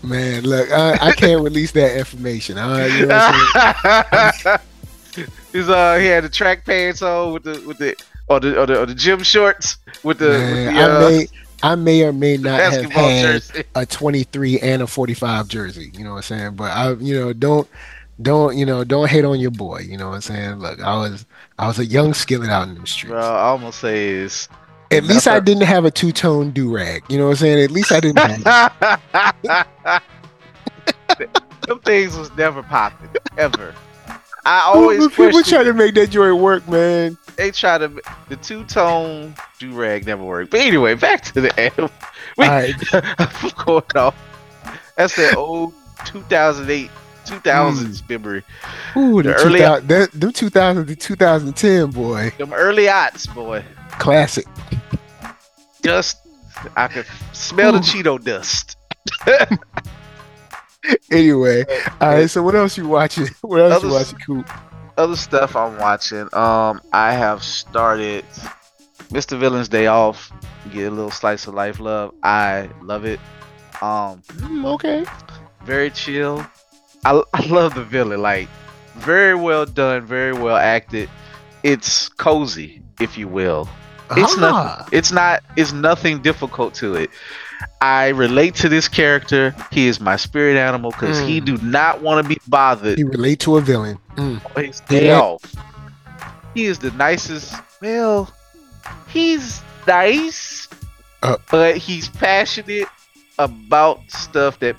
Man, 0.02 0.42
look, 0.44 0.70
I, 0.70 0.98
I 1.08 1.12
can't 1.12 1.42
release 1.44 1.72
that 1.72 1.96
information. 1.96 2.58
Uh, 2.58 2.84
you 2.90 3.02
know 3.02 3.08
what 3.08 3.16
I'm 3.16 3.22
saying? 3.22 4.58
He's 5.52 5.68
uh 5.68 5.96
he 5.96 6.06
had 6.06 6.24
the 6.24 6.28
track 6.28 6.64
pants 6.64 7.02
on 7.02 7.32
with 7.32 7.44
the 7.44 7.60
with 7.66 7.78
the 7.78 7.96
or 8.28 8.40
the 8.40 8.60
or 8.60 8.66
the, 8.66 8.80
or 8.80 8.86
the 8.86 8.94
gym 8.94 9.22
shorts 9.22 9.78
with 10.02 10.18
the, 10.18 10.26
Man, 10.28 10.50
with 10.50 10.62
the 10.64 10.80
uh, 10.80 10.80
I 10.82 10.88
may 10.88 11.26
I 11.62 11.74
may 11.74 12.02
or 12.04 12.12
may 12.12 12.36
not 12.36 12.64
have 12.64 12.90
had 12.90 13.42
jersey. 13.42 13.64
a 13.74 13.86
23 13.86 14.60
and 14.60 14.82
a 14.82 14.86
45 14.86 15.48
jersey. 15.48 15.90
You 15.94 16.04
know 16.04 16.10
what 16.10 16.16
I'm 16.16 16.22
saying? 16.22 16.56
But 16.56 16.72
I, 16.72 16.92
you 16.94 17.18
know, 17.18 17.32
don't 17.32 17.68
don't 18.22 18.56
you 18.56 18.64
know 18.66 18.84
don't 18.84 19.08
hate 19.10 19.24
on 19.24 19.38
your 19.40 19.50
boy. 19.50 19.80
You 19.80 19.96
know 19.96 20.08
what 20.08 20.14
I'm 20.16 20.20
saying? 20.22 20.54
Look, 20.56 20.80
I 20.80 20.96
was 20.96 21.26
I 21.58 21.66
was 21.66 21.78
a 21.78 21.84
young 21.86 22.14
skillet 22.14 22.48
out 22.50 22.68
in 22.68 22.74
the 22.74 22.86
streets. 22.86 23.10
Bro, 23.12 23.20
I 23.20 23.42
almost 23.48 23.80
say 23.80 24.08
is 24.08 24.48
At 24.90 25.04
least 25.04 25.26
I 25.28 25.40
didn't 25.40 25.64
have 25.64 25.84
a 25.84 25.90
two 25.90 26.12
tone 26.12 26.50
do 26.50 26.74
rag. 26.74 27.02
You 27.08 27.18
know 27.18 27.24
what 27.24 27.30
I'm 27.30 27.36
saying? 27.36 27.64
At 27.64 27.70
least 27.70 27.92
I 27.92 28.00
didn't. 28.00 28.18
Have 28.18 30.02
Them 31.66 31.80
things 31.80 32.16
was 32.16 32.30
never 32.36 32.62
popping 32.62 33.10
ever. 33.36 33.74
I 34.44 34.60
always 34.60 35.08
People 35.08 35.42
try 35.42 35.64
to 35.64 35.72
make 35.74 35.94
that 35.94 36.10
joint 36.10 36.40
work, 36.40 36.68
man. 36.68 37.18
they 37.34 37.50
try 37.50 37.78
to 37.78 37.88
the 38.28 38.36
two 38.36 38.62
tone 38.64 39.34
do 39.58 39.72
rag 39.72 40.06
never 40.06 40.22
worked. 40.22 40.52
But 40.52 40.60
anyway, 40.60 40.94
back 40.94 41.22
to 41.22 41.40
the 41.40 41.58
anthem. 41.60 41.90
We, 42.38 42.44
All 42.44 42.50
right. 42.52 42.74
I'm 43.18 43.50
going 43.64 43.82
off. 43.96 44.14
That's 44.96 45.16
that 45.16 45.36
old 45.36 45.74
2008, 46.04 46.90
2000s 47.26 48.08
memory. 48.08 48.42
Ooh, 48.96 49.22
the, 49.22 49.30
The 49.30 49.34
early- 49.34 49.58
2000, 49.58 49.88
that, 49.88 50.12
them 50.12 50.32
2000 50.32 50.86
to 50.86 50.96
2010, 50.96 51.90
boy, 51.90 52.32
Them 52.38 52.52
early 52.52 52.84
aughts, 52.84 53.32
boy. 53.34 53.64
classic. 53.98 54.46
Dust. 55.82 56.18
I 56.76 56.88
could 56.88 57.06
smell 57.32 57.72
the 57.72 57.78
Cheeto 57.80 58.22
dust. 58.22 58.76
Anyway, 61.10 61.64
all 62.00 62.08
right. 62.10 62.30
So 62.30 62.42
what 62.42 62.54
else 62.54 62.76
you 62.78 62.86
watching? 62.88 63.26
What 63.42 63.60
else 63.60 63.82
you 63.82 63.90
watching, 63.90 64.18
Coop? 64.20 64.48
Other 64.96 65.16
stuff 65.16 65.56
I'm 65.56 65.76
watching. 65.78 66.32
Um, 66.32 66.80
I 66.92 67.12
have 67.12 67.42
started 67.42 68.24
Mr. 69.10 69.36
Villain's 69.38 69.68
Day 69.68 69.88
Off. 69.88 70.30
Get 70.72 70.86
a 70.86 70.90
little 70.94 71.10
slice 71.10 71.46
of 71.48 71.54
life 71.54 71.80
love. 71.80 72.14
I 72.22 72.70
love 72.82 73.04
it. 73.04 73.18
Um, 73.82 74.22
Mm, 74.38 74.64
okay. 74.74 75.04
very 75.64 75.90
chill. 75.90 76.46
I, 77.06 77.22
I 77.34 77.46
love 77.46 77.74
the 77.74 77.84
villain. 77.84 78.20
Like, 78.20 78.48
very 78.96 79.34
well 79.34 79.64
done, 79.66 80.04
very 80.06 80.32
well 80.32 80.56
acted. 80.56 81.08
It's 81.62 82.08
cozy, 82.08 82.82
if 83.00 83.16
you 83.16 83.28
will. 83.28 83.68
It's 84.12 84.34
Ah, 84.38 84.40
nothing. 84.80 84.98
It's 84.98 85.12
not. 85.12 85.42
It's 85.56 85.72
nothing 85.72 86.22
difficult 86.22 86.74
to 86.74 86.94
it. 86.94 87.10
I 87.80 88.08
relate 88.08 88.54
to 88.56 88.68
this 88.68 88.86
character. 88.88 89.54
He 89.72 89.86
is 89.88 90.00
my 90.00 90.16
spirit 90.16 90.56
animal 90.56 90.90
because 90.92 91.18
he 91.20 91.40
do 91.40 91.56
not 91.58 92.02
want 92.02 92.22
to 92.24 92.28
be 92.28 92.38
bothered 92.48 92.98
You 92.98 93.08
relate 93.08 93.40
to 93.40 93.56
a 93.56 93.60
villain. 93.60 93.98
Mm. 94.16 94.40
his 94.64 94.80
day 94.80 95.06
Yeah. 95.08 95.20
off. 95.20 95.42
He 96.54 96.66
is 96.66 96.78
the 96.78 96.90
nicest. 96.92 97.54
Well, 97.82 98.30
he's 99.08 99.60
nice, 99.86 100.68
Uh. 101.22 101.36
but 101.50 101.76
he's 101.76 102.08
passionate 102.08 102.88
about 103.38 104.00
stuff 104.08 104.58
that 104.60 104.78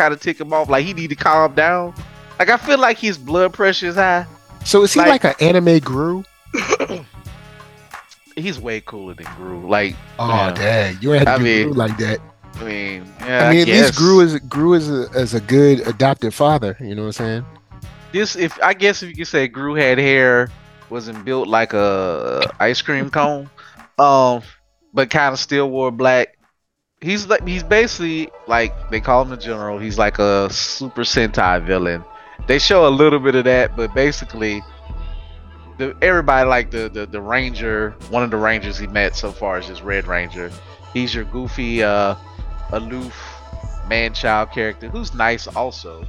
kind 0.00 0.14
of 0.14 0.20
tick 0.20 0.40
him 0.40 0.52
off. 0.52 0.68
Like 0.70 0.84
he 0.86 0.94
need 0.94 1.08
to 1.10 1.16
calm 1.16 1.54
down. 1.54 1.94
Like 2.38 2.48
I 2.48 2.56
feel 2.56 2.78
like 2.78 2.98
his 2.98 3.18
blood 3.18 3.52
pressure 3.52 3.86
is 3.88 3.96
high. 3.96 4.26
So 4.64 4.82
is 4.82 4.92
he 4.94 5.00
Like- 5.00 5.24
like, 5.24 5.40
an 5.42 5.48
anime 5.56 5.78
Gru? 5.80 6.24
He's 8.36 8.58
way 8.60 8.80
cooler 8.80 9.14
than 9.14 9.26
Gru. 9.36 9.68
Like 9.68 9.96
Oh 10.18 10.28
Yeah. 10.28 10.52
dang, 10.54 10.98
you 11.00 11.12
ain't 11.14 11.26
had 11.26 11.34
I 11.34 11.38
to 11.38 11.44
do 11.44 11.44
mean, 11.44 11.66
Gru 11.68 11.72
like 11.74 11.96
that. 11.98 12.20
I 12.54 12.64
mean, 12.64 13.12
yeah, 13.20 13.46
I 13.48 13.50
mean, 13.52 13.60
at 13.62 13.66
guess. 13.66 13.86
least 13.88 13.94
Gru 13.96 14.20
is 14.20 14.38
Gru 14.40 14.74
is 14.74 14.90
a, 14.90 15.08
as 15.14 15.34
a 15.34 15.40
good 15.40 15.86
adopted 15.86 16.32
father. 16.34 16.76
You 16.80 16.94
know 16.94 17.02
what 17.02 17.20
I'm 17.20 17.26
saying? 17.26 17.44
this 18.12 18.34
if 18.36 18.60
I 18.62 18.74
guess 18.74 19.02
if 19.02 19.10
you 19.10 19.16
could 19.16 19.26
say 19.28 19.46
Gru 19.48 19.74
had 19.74 19.98
hair, 19.98 20.48
wasn't 20.88 21.24
built 21.24 21.46
like 21.48 21.72
a 21.74 22.50
ice 22.58 22.82
cream 22.82 23.10
cone, 23.10 23.48
um, 23.98 24.42
but 24.94 25.10
kind 25.10 25.32
of 25.32 25.38
still 25.38 25.70
wore 25.70 25.90
black. 25.90 26.36
He's 27.00 27.28
like 27.28 27.46
he's 27.46 27.62
basically 27.62 28.30
like 28.46 28.90
they 28.90 29.00
call 29.00 29.22
him 29.22 29.30
the 29.30 29.36
general. 29.36 29.78
He's 29.78 29.96
like 29.96 30.18
a 30.18 30.50
Super 30.50 31.02
Sentai 31.02 31.64
villain. 31.64 32.04
They 32.46 32.58
show 32.58 32.86
a 32.86 32.90
little 32.90 33.18
bit 33.18 33.34
of 33.34 33.44
that, 33.44 33.74
but 33.74 33.94
basically, 33.94 34.62
the 35.78 35.96
everybody 36.02 36.46
like 36.46 36.70
the 36.70 36.90
the, 36.90 37.06
the 37.06 37.20
ranger. 37.20 37.94
One 38.10 38.22
of 38.22 38.30
the 38.30 38.36
rangers 38.36 38.76
he 38.76 38.86
met 38.86 39.16
so 39.16 39.32
far 39.32 39.58
is 39.58 39.66
just 39.66 39.82
Red 39.82 40.06
Ranger. 40.06 40.50
He's 40.92 41.14
your 41.14 41.24
goofy, 41.24 41.82
uh, 41.82 42.16
aloof 42.72 43.16
man-child 43.88 44.52
character 44.52 44.88
who's 44.88 45.14
nice 45.14 45.46
also. 45.48 46.06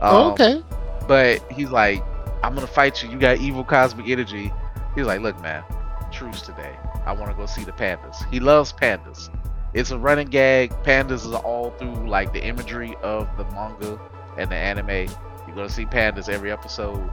Um, 0.00 0.32
okay. 0.32 0.62
but 1.06 1.40
he's 1.52 1.70
like, 1.70 2.02
I'm 2.42 2.54
gonna 2.54 2.66
fight 2.66 3.02
you. 3.02 3.10
You 3.10 3.18
got 3.18 3.38
evil 3.38 3.64
cosmic 3.64 4.08
energy. 4.08 4.50
He's 4.94 5.04
like, 5.06 5.20
look, 5.20 5.40
man, 5.42 5.62
truce 6.10 6.40
today. 6.40 6.76
I 7.04 7.12
want 7.12 7.30
to 7.30 7.36
go 7.36 7.46
see 7.46 7.64
the 7.64 7.72
pandas. 7.72 8.28
He 8.30 8.40
loves 8.40 8.72
pandas. 8.72 9.28
It's 9.74 9.90
a 9.90 9.98
running 9.98 10.28
gag. 10.28 10.70
Pandas 10.82 11.26
is 11.26 11.32
all 11.32 11.70
through 11.72 12.08
like 12.08 12.32
the 12.32 12.44
imagery 12.44 12.94
of 13.02 13.28
the 13.36 13.44
manga 13.44 13.98
and 14.36 14.50
the 14.50 14.56
anime. 14.56 15.08
You're 15.46 15.56
gonna 15.56 15.68
see 15.68 15.86
pandas 15.86 16.28
every 16.28 16.52
episode, 16.52 17.10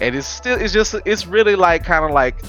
and 0.00 0.14
it's 0.14 0.26
still 0.26 0.58
it's 0.60 0.72
just 0.72 0.94
it's 1.04 1.26
really 1.26 1.54
like 1.54 1.84
kind 1.84 2.04
of 2.04 2.12
like 2.12 2.42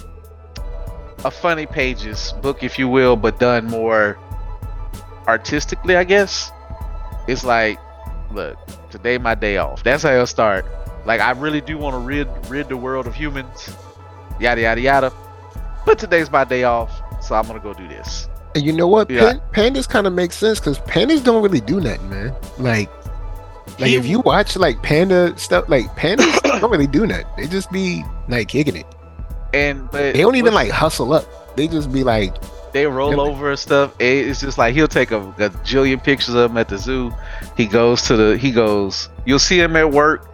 a 1.25 1.31
funny 1.31 1.65
pages 1.65 2.33
book, 2.41 2.63
if 2.63 2.79
you 2.79 2.87
will, 2.87 3.15
but 3.15 3.39
done 3.39 3.65
more 3.65 4.17
artistically, 5.27 5.97
I 5.97 6.05
guess. 6.05 6.51
It's 7.27 7.43
like, 7.43 7.79
look, 8.31 8.57
today 8.89 9.17
my 9.17 9.35
day 9.35 9.57
off. 9.57 9.83
That's 9.83 10.03
how 10.03 10.11
it'll 10.11 10.25
start. 10.25 10.65
Like 11.05 11.19
I 11.19 11.31
really 11.31 11.61
do 11.61 11.77
want 11.77 11.95
to 11.95 11.99
rid 11.99 12.27
rid 12.49 12.69
the 12.69 12.77
world 12.77 13.07
of 13.07 13.15
humans, 13.15 13.69
yada 14.39 14.61
yada 14.61 14.81
yada. 14.81 15.13
But 15.85 15.99
today's 15.99 16.31
my 16.31 16.45
day 16.45 16.63
off, 16.63 17.01
so 17.21 17.35
I'm 17.35 17.45
gonna 17.45 17.59
go 17.59 17.73
do 17.73 17.87
this. 17.87 18.29
And 18.55 18.63
you 18.65 18.73
know 18.73 18.87
what? 18.87 19.09
Yeah. 19.09 19.33
Pan- 19.53 19.73
pandas 19.73 19.87
kind 19.87 20.07
of 20.07 20.13
make 20.13 20.31
sense 20.31 20.59
because 20.59 20.79
pandas 20.79 21.23
don't 21.23 21.43
really 21.43 21.61
do 21.61 21.79
nothing, 21.79 22.09
man. 22.09 22.35
Like, 22.57 22.89
like 23.79 23.89
He- 23.89 23.95
if 23.95 24.05
you 24.05 24.19
watch 24.21 24.55
like 24.57 24.81
panda 24.81 25.37
stuff, 25.37 25.65
like 25.69 25.85
pandas, 25.95 26.41
don't 26.59 26.71
really 26.71 26.87
do 26.87 27.05
that. 27.07 27.25
They 27.37 27.47
just 27.47 27.71
be 27.71 28.03
like 28.27 28.47
kicking 28.47 28.75
it. 28.75 28.85
And 29.53 29.89
but 29.91 30.13
They 30.13 30.21
don't 30.21 30.35
even 30.35 30.53
like 30.53 30.71
hustle 30.71 31.13
up. 31.13 31.55
They 31.55 31.67
just 31.67 31.91
be 31.91 32.03
like, 32.03 32.35
they 32.73 32.85
roll 32.85 33.19
over 33.19 33.49
and 33.51 33.59
stuff. 33.59 33.93
It- 33.99 34.27
It's 34.27 34.39
just 34.41 34.57
like 34.57 34.73
he'll 34.73 34.87
take 34.87 35.11
a, 35.11 35.19
a 35.19 35.49
jillion 35.65 36.03
pictures 36.03 36.33
of 36.35 36.51
him 36.51 36.57
at 36.57 36.69
the 36.69 36.77
zoo. 36.77 37.11
He 37.55 37.65
goes 37.67 38.01
to 38.03 38.15
the 38.15 38.37
he 38.37 38.51
goes. 38.51 39.09
You'll 39.25 39.39
see 39.39 39.59
him 39.59 39.75
at 39.75 39.91
work. 39.91 40.25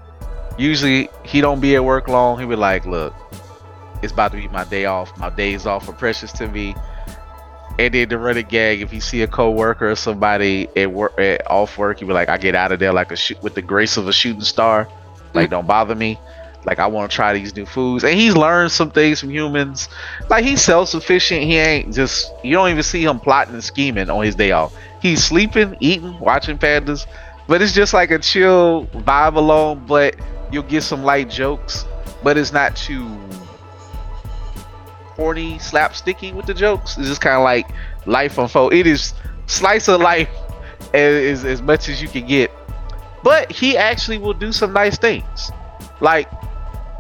Usually 0.58 1.10
he 1.24 1.42
don't 1.42 1.60
be 1.60 1.76
at 1.76 1.84
work 1.84 2.08
long. 2.08 2.40
He'll 2.40 2.48
be 2.48 2.56
like, 2.56 2.86
"Look, 2.86 3.14
it's 4.02 4.14
about 4.14 4.32
to 4.32 4.38
be 4.38 4.48
my 4.48 4.64
day 4.64 4.86
off. 4.86 5.16
My 5.18 5.30
days 5.30 5.66
off 5.66 5.90
are 5.90 5.94
precious 5.94 6.32
to 6.34 6.48
me." 6.48 6.74
And 7.78 7.94
then 7.94 8.08
the 8.08 8.18
running 8.18 8.46
gag, 8.46 8.82
if 8.82 8.94
you 8.94 9.02
see 9.02 9.22
a 9.22 9.28
coworker 9.28 9.92
or 9.92 9.96
somebody 9.96 10.70
at 10.78 10.92
work 10.92 11.20
at 11.20 11.46
off 11.50 11.78
work, 11.78 12.00
you 12.00 12.08
be 12.08 12.14
like, 12.14 12.30
"I 12.30 12.38
get 12.38 12.56
out 12.56 12.72
of 12.72 12.80
there 12.80 12.94
like 12.94 13.12
a 13.12 13.18
shoot 13.18 13.42
with 13.44 13.56
the 13.56 13.62
grace 13.62 13.98
of 13.98 14.08
a 14.08 14.14
shooting 14.14 14.42
star. 14.42 14.88
Like, 15.34 15.46
mm-hmm. 15.46 15.52
don't 15.52 15.68
bother 15.68 15.94
me. 15.94 16.18
Like, 16.64 16.80
I 16.80 16.88
want 16.88 17.12
to 17.12 17.16
try 17.16 17.34
these 17.34 17.54
new 17.54 17.66
foods." 17.66 18.06
And 18.06 18.14
he's 18.18 18.36
learned 18.36 18.72
some 18.72 18.92
things 18.92 19.20
from 19.20 19.30
humans 19.30 19.90
like 20.30 20.46
he's 20.46 20.62
self-sufficient. 20.62 21.44
He 21.44 21.58
ain't 21.58 21.94
just 21.94 22.32
you 22.44 22.54
don't 22.54 22.70
even 22.70 22.84
see 22.84 23.04
him 23.04 23.20
plotting 23.20 23.54
and 23.54 23.64
scheming 23.64 24.10
on 24.10 24.24
his 24.24 24.36
day 24.36 24.52
off. 24.52 24.74
He's 25.02 25.22
sleeping, 25.24 25.76
eating, 25.82 26.18
watching 26.20 26.58
pandas, 26.58 27.06
but 27.48 27.62
it's 27.62 27.74
just 27.74 27.94
like 27.94 28.10
a 28.10 28.20
chill 28.20 28.86
vibe 28.94 29.36
alone. 29.36 29.84
But 29.86 30.16
you'll 30.50 30.64
get 30.64 30.84
some 30.84 31.04
light 31.04 31.30
jokes, 31.30 31.86
but 32.24 32.38
it's 32.38 32.54
not 32.54 32.78
too 32.78 33.06
corny, 35.16 35.56
slapsticky 35.56 36.34
with 36.34 36.46
the 36.46 36.54
jokes. 36.54 36.98
It's 36.98 37.08
just 37.08 37.22
kind 37.22 37.36
of 37.36 37.44
like 37.44 37.70
life 38.06 38.38
unfold. 38.38 38.74
It 38.74 38.88
is 38.88 39.14
slice 39.48 39.88
of 39.88 40.02
life 40.02 40.30
as, 40.94 41.40
as 41.40 41.46
as 41.46 41.62
much 41.62 41.90
as 41.90 42.02
you 42.02 42.08
can 42.08 42.26
get. 42.28 42.52
But 43.24 43.52
he 43.52 43.78
actually 43.78 44.18
will 44.18 44.34
do 44.34 44.52
some 44.52 44.74
nice 44.74 44.98
things. 44.98 45.52
Like 46.00 46.30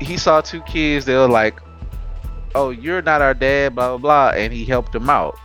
he 0.01 0.17
saw 0.17 0.41
two 0.41 0.61
kids, 0.61 1.05
they 1.05 1.15
were 1.15 1.27
like, 1.27 1.59
oh 2.55 2.69
you're 2.69 3.01
not 3.01 3.21
our 3.21 3.33
dad 3.33 3.75
blah 3.75 3.89
blah 3.89 3.97
blah 3.97 4.29
and 4.29 4.51
he 4.51 4.65
helped 4.65 4.93
them 4.93 5.09
out 5.09 5.37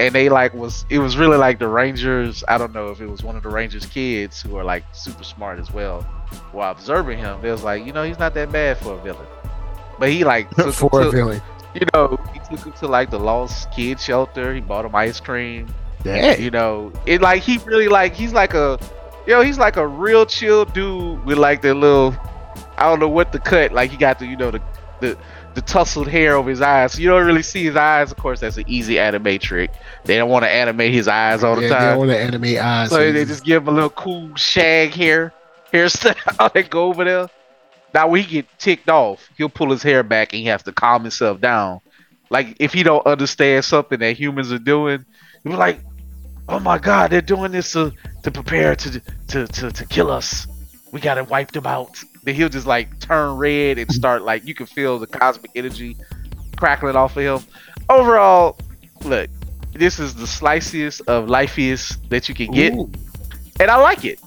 and 0.00 0.14
they 0.14 0.28
like 0.28 0.52
was 0.54 0.84
it 0.88 0.98
was 0.98 1.16
really 1.16 1.36
like 1.36 1.58
the 1.58 1.68
rangers 1.68 2.42
i 2.48 2.58
don't 2.58 2.72
know 2.72 2.90
if 2.90 3.00
it 3.00 3.06
was 3.06 3.22
one 3.22 3.36
of 3.36 3.42
the 3.42 3.48
rangers 3.48 3.86
kids 3.86 4.40
who 4.40 4.56
are 4.56 4.64
like 4.64 4.82
super 4.92 5.22
smart 5.22 5.58
as 5.60 5.70
well 5.70 6.02
while 6.50 6.72
observing 6.72 7.18
him 7.18 7.40
they 7.42 7.50
was 7.50 7.62
like 7.62 7.84
you 7.86 7.92
know 7.92 8.02
he's 8.02 8.18
not 8.18 8.34
that 8.34 8.50
bad 8.50 8.76
for 8.78 8.94
a 8.94 9.02
villain 9.02 9.26
but 9.98 10.08
he 10.08 10.24
like 10.24 10.50
took 10.50 10.74
for 10.74 11.02
a 11.02 11.10
villain. 11.10 11.40
You 11.74 11.86
know 11.94 12.18
he 12.32 12.38
took 12.40 12.64
him 12.66 12.72
to 12.72 12.86
like 12.86 13.10
the 13.10 13.18
lost 13.18 13.70
kid 13.72 14.00
shelter. 14.00 14.54
He 14.54 14.60
bought 14.60 14.84
him 14.84 14.94
ice 14.94 15.20
cream. 15.20 15.72
Yeah. 16.04 16.36
you 16.36 16.50
know 16.50 16.92
it 17.06 17.20
like 17.20 17.42
he 17.42 17.58
really 17.58 17.86
like 17.86 18.14
he's 18.14 18.32
like 18.32 18.54
a 18.54 18.78
you 19.24 19.34
know, 19.34 19.40
he's 19.40 19.56
like 19.56 19.76
a 19.76 19.86
real 19.86 20.26
chill 20.26 20.64
dude 20.64 21.24
with 21.24 21.38
like 21.38 21.62
the 21.62 21.72
little 21.74 22.12
i 22.76 22.82
don't 22.88 22.98
know 22.98 23.08
what 23.08 23.30
the 23.30 23.38
cut 23.38 23.70
like 23.70 23.92
he 23.92 23.96
got 23.96 24.18
the 24.18 24.26
you 24.26 24.36
know 24.36 24.50
the 24.50 24.60
the 25.00 25.16
the 25.54 25.60
tousled 25.60 26.08
hair 26.08 26.34
over 26.34 26.48
his 26.50 26.60
eyes. 26.62 26.94
So 26.94 27.00
you 27.00 27.08
don't 27.10 27.24
really 27.26 27.42
see 27.42 27.62
his 27.62 27.76
eyes 27.76 28.10
of 28.10 28.16
course 28.16 28.40
that's 28.40 28.56
an 28.56 28.64
easy 28.66 28.98
anime 28.98 29.38
trick 29.38 29.70
they 30.04 30.16
don't 30.16 30.28
want 30.30 30.44
to 30.44 30.50
animate 30.50 30.92
his 30.92 31.06
eyes 31.06 31.44
all 31.44 31.54
the 31.54 31.62
Yeah, 31.62 31.68
they 31.68 31.74
time. 31.74 31.98
want 31.98 32.10
to 32.10 32.18
animate 32.18 32.58
eyes. 32.58 32.88
so 32.90 33.12
they 33.12 33.24
just 33.24 33.44
give 33.44 33.62
him 33.62 33.68
a 33.68 33.72
little 33.72 33.90
cool 33.90 34.34
shag 34.34 34.90
here, 34.90 35.32
hair 35.72 35.84
hairstyle 35.86 36.50
and 36.56 36.68
go 36.70 36.86
over 36.86 37.04
there 37.04 37.28
now 37.94 38.08
when 38.08 38.22
he 38.22 38.42
get 38.42 38.58
ticked 38.58 38.88
off 38.88 39.28
he'll 39.36 39.48
pull 39.48 39.70
his 39.70 39.82
hair 39.82 40.02
back 40.02 40.32
and 40.32 40.40
he 40.40 40.46
has 40.46 40.62
to 40.62 40.72
calm 40.72 41.02
himself 41.02 41.40
down 41.40 41.80
like 42.30 42.56
if 42.58 42.72
he 42.72 42.82
don't 42.82 43.06
understand 43.06 43.64
something 43.64 43.98
that 43.98 44.16
humans 44.16 44.52
are 44.52 44.58
doing 44.58 45.04
he'll 45.42 45.52
be 45.52 45.58
like 45.58 45.80
oh 46.48 46.58
my 46.58 46.78
god 46.78 47.10
they're 47.10 47.20
doing 47.20 47.52
this 47.52 47.72
to 47.72 47.92
to 48.22 48.30
prepare 48.30 48.74
to 48.74 49.00
to 49.28 49.46
to, 49.46 49.70
to 49.70 49.86
kill 49.86 50.10
us 50.10 50.46
we 50.92 51.00
gotta 51.00 51.24
wipe 51.24 51.52
them 51.52 51.66
out 51.66 52.02
then 52.24 52.34
he'll 52.34 52.48
just 52.48 52.66
like 52.66 52.98
turn 53.00 53.36
red 53.36 53.78
and 53.78 53.92
start 53.92 54.22
like 54.22 54.44
you 54.46 54.54
can 54.54 54.66
feel 54.66 54.98
the 54.98 55.06
cosmic 55.06 55.50
energy 55.54 55.96
crackling 56.56 56.96
off 56.96 57.16
of 57.16 57.22
him 57.22 57.48
overall 57.88 58.58
look 59.04 59.28
this 59.74 59.98
is 59.98 60.14
the 60.14 60.26
sliciest 60.26 61.00
of 61.06 61.28
lifeiest 61.28 62.08
that 62.10 62.28
you 62.28 62.34
can 62.34 62.50
get 62.50 62.74
Ooh. 62.74 62.90
and 63.58 63.70
I 63.70 63.76
like 63.76 64.04
it. 64.04 64.20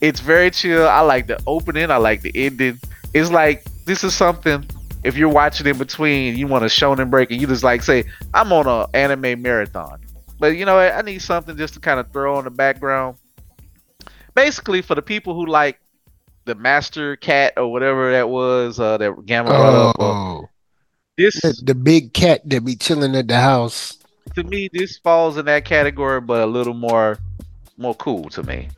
It's 0.00 0.20
very 0.20 0.50
chill. 0.50 0.86
I 0.86 1.00
like 1.00 1.26
the 1.26 1.40
opening. 1.46 1.90
I 1.90 1.96
like 1.96 2.22
the 2.22 2.32
ending. 2.34 2.78
It's 3.16 3.30
like 3.30 3.64
this 3.86 4.04
is 4.04 4.14
something. 4.14 4.68
If 5.02 5.16
you're 5.16 5.30
watching 5.30 5.66
in 5.66 5.78
between, 5.78 6.36
you 6.36 6.46
want 6.46 6.64
a 6.64 6.68
shonen 6.68 7.08
break, 7.08 7.30
and 7.30 7.40
you 7.40 7.46
just 7.46 7.64
like 7.64 7.82
say, 7.82 8.04
"I'm 8.34 8.52
on 8.52 8.66
a 8.66 8.86
anime 8.94 9.40
marathon," 9.40 10.00
but 10.38 10.48
you 10.48 10.66
know. 10.66 10.78
I 10.78 11.00
need 11.00 11.22
something 11.22 11.56
just 11.56 11.74
to 11.74 11.80
kind 11.80 11.98
of 11.98 12.12
throw 12.12 12.36
on 12.36 12.44
the 12.44 12.50
background. 12.50 13.16
Basically, 14.34 14.82
for 14.82 14.94
the 14.94 15.00
people 15.00 15.34
who 15.34 15.46
like 15.46 15.78
the 16.44 16.54
Master 16.54 17.16
Cat 17.16 17.54
or 17.56 17.72
whatever 17.72 18.12
that 18.12 18.28
was 18.28 18.78
uh, 18.78 18.98
that 18.98 19.24
Gamma 19.24 19.48
brought 19.48 19.74
up, 19.74 19.96
uh, 19.98 20.04
Oh, 20.04 20.48
this 21.16 21.40
the, 21.40 21.58
the 21.62 21.74
big 21.74 22.12
cat 22.12 22.42
that 22.44 22.64
be 22.66 22.76
chilling 22.76 23.16
at 23.16 23.28
the 23.28 23.40
house. 23.40 23.96
to 24.34 24.44
me, 24.44 24.68
this 24.74 24.98
falls 24.98 25.38
in 25.38 25.46
that 25.46 25.64
category, 25.64 26.20
but 26.20 26.42
a 26.42 26.46
little 26.46 26.74
more, 26.74 27.18
more 27.78 27.94
cool 27.94 28.28
to 28.30 28.42
me. 28.42 28.68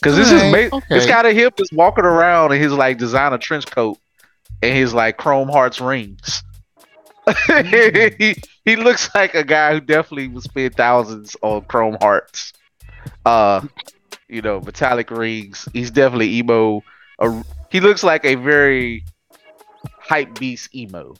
Because 0.00 0.16
this 0.16 0.30
is 0.32 0.42
Alright, 0.42 0.70
ma- 0.70 0.78
okay. 0.78 0.86
this 0.94 1.06
guy 1.06 1.32
hip 1.32 1.60
is 1.60 1.70
walking 1.72 2.04
around 2.04 2.52
in 2.52 2.60
his 2.60 2.72
like 2.72 2.98
designer 2.98 3.38
trench 3.38 3.66
coat 3.66 3.98
and 4.62 4.74
his 4.74 4.94
like 4.94 5.18
chrome 5.18 5.48
hearts 5.48 5.80
rings. 5.80 6.42
he 7.46 8.34
he 8.64 8.76
looks 8.76 9.14
like 9.14 9.34
a 9.34 9.44
guy 9.44 9.74
who 9.74 9.80
definitely 9.80 10.28
would 10.28 10.42
spend 10.42 10.74
thousands 10.74 11.36
on 11.42 11.62
chrome 11.62 11.98
hearts. 12.00 12.52
Uh, 13.26 13.60
you 14.28 14.40
know, 14.40 14.60
metallic 14.60 15.10
rings. 15.10 15.68
He's 15.72 15.90
definitely 15.90 16.34
emo. 16.36 16.82
He 17.70 17.80
looks 17.80 18.02
like 18.02 18.24
a 18.24 18.36
very 18.36 19.04
hype 19.98 20.38
beast 20.38 20.74
emo. 20.74 21.14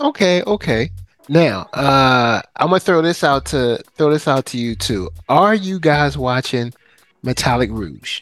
Okay, 0.00 0.42
okay. 0.42 0.90
Now, 1.28 1.62
uh, 1.72 2.40
I'm 2.56 2.68
gonna 2.68 2.80
throw 2.80 3.02
this 3.02 3.24
out 3.24 3.46
to 3.46 3.82
throw 3.96 4.12
this 4.12 4.28
out 4.28 4.46
to 4.46 4.58
you 4.58 4.74
too. 4.74 5.10
Are 5.28 5.54
you 5.54 5.80
guys 5.80 6.16
watching 6.18 6.72
Metallic 7.24 7.70
Rouge? 7.70 8.20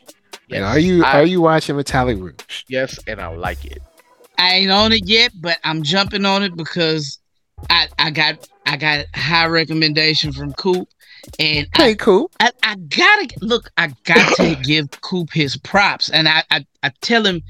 And 0.51 0.65
are 0.65 0.79
you 0.79 1.05
I- 1.05 1.19
are 1.21 1.27
you 1.27 1.41
watching 1.41 1.77
Metallic 1.77 2.19
Rouge? 2.19 2.65
Yes, 2.69 2.99
and 3.07 3.21
I 3.21 3.29
like 3.29 3.65
it. 3.65 3.83
I 4.39 4.55
ain't 4.57 4.71
on 4.71 4.93
it 4.93 5.07
yet, 5.07 5.33
but 5.41 5.59
I'm 5.65 5.83
jumping 5.83 6.25
on 6.25 6.43
it 6.43 6.57
because 6.57 7.19
I 7.71 7.89
I 7.99 8.11
got 8.11 8.49
I 8.67 8.77
got 8.77 9.07
high 9.15 9.47
recommendation 9.47 10.33
from 10.33 10.53
Coop, 10.55 10.89
and 11.39 11.67
I, 11.75 11.83
Hey, 11.83 11.95
cool. 11.95 12.31
I, 12.41 12.51
I 12.63 12.77
gotta 12.77 13.29
look. 13.41 13.71
I 13.77 13.89
got 14.05 14.37
to 14.37 14.55
give 14.63 14.91
Coop 15.01 15.31
his 15.33 15.57
props, 15.57 16.09
and 16.11 16.29
I 16.29 16.45
I, 16.51 16.67
I 16.83 16.93
tell 17.01 17.25
him, 17.27 17.43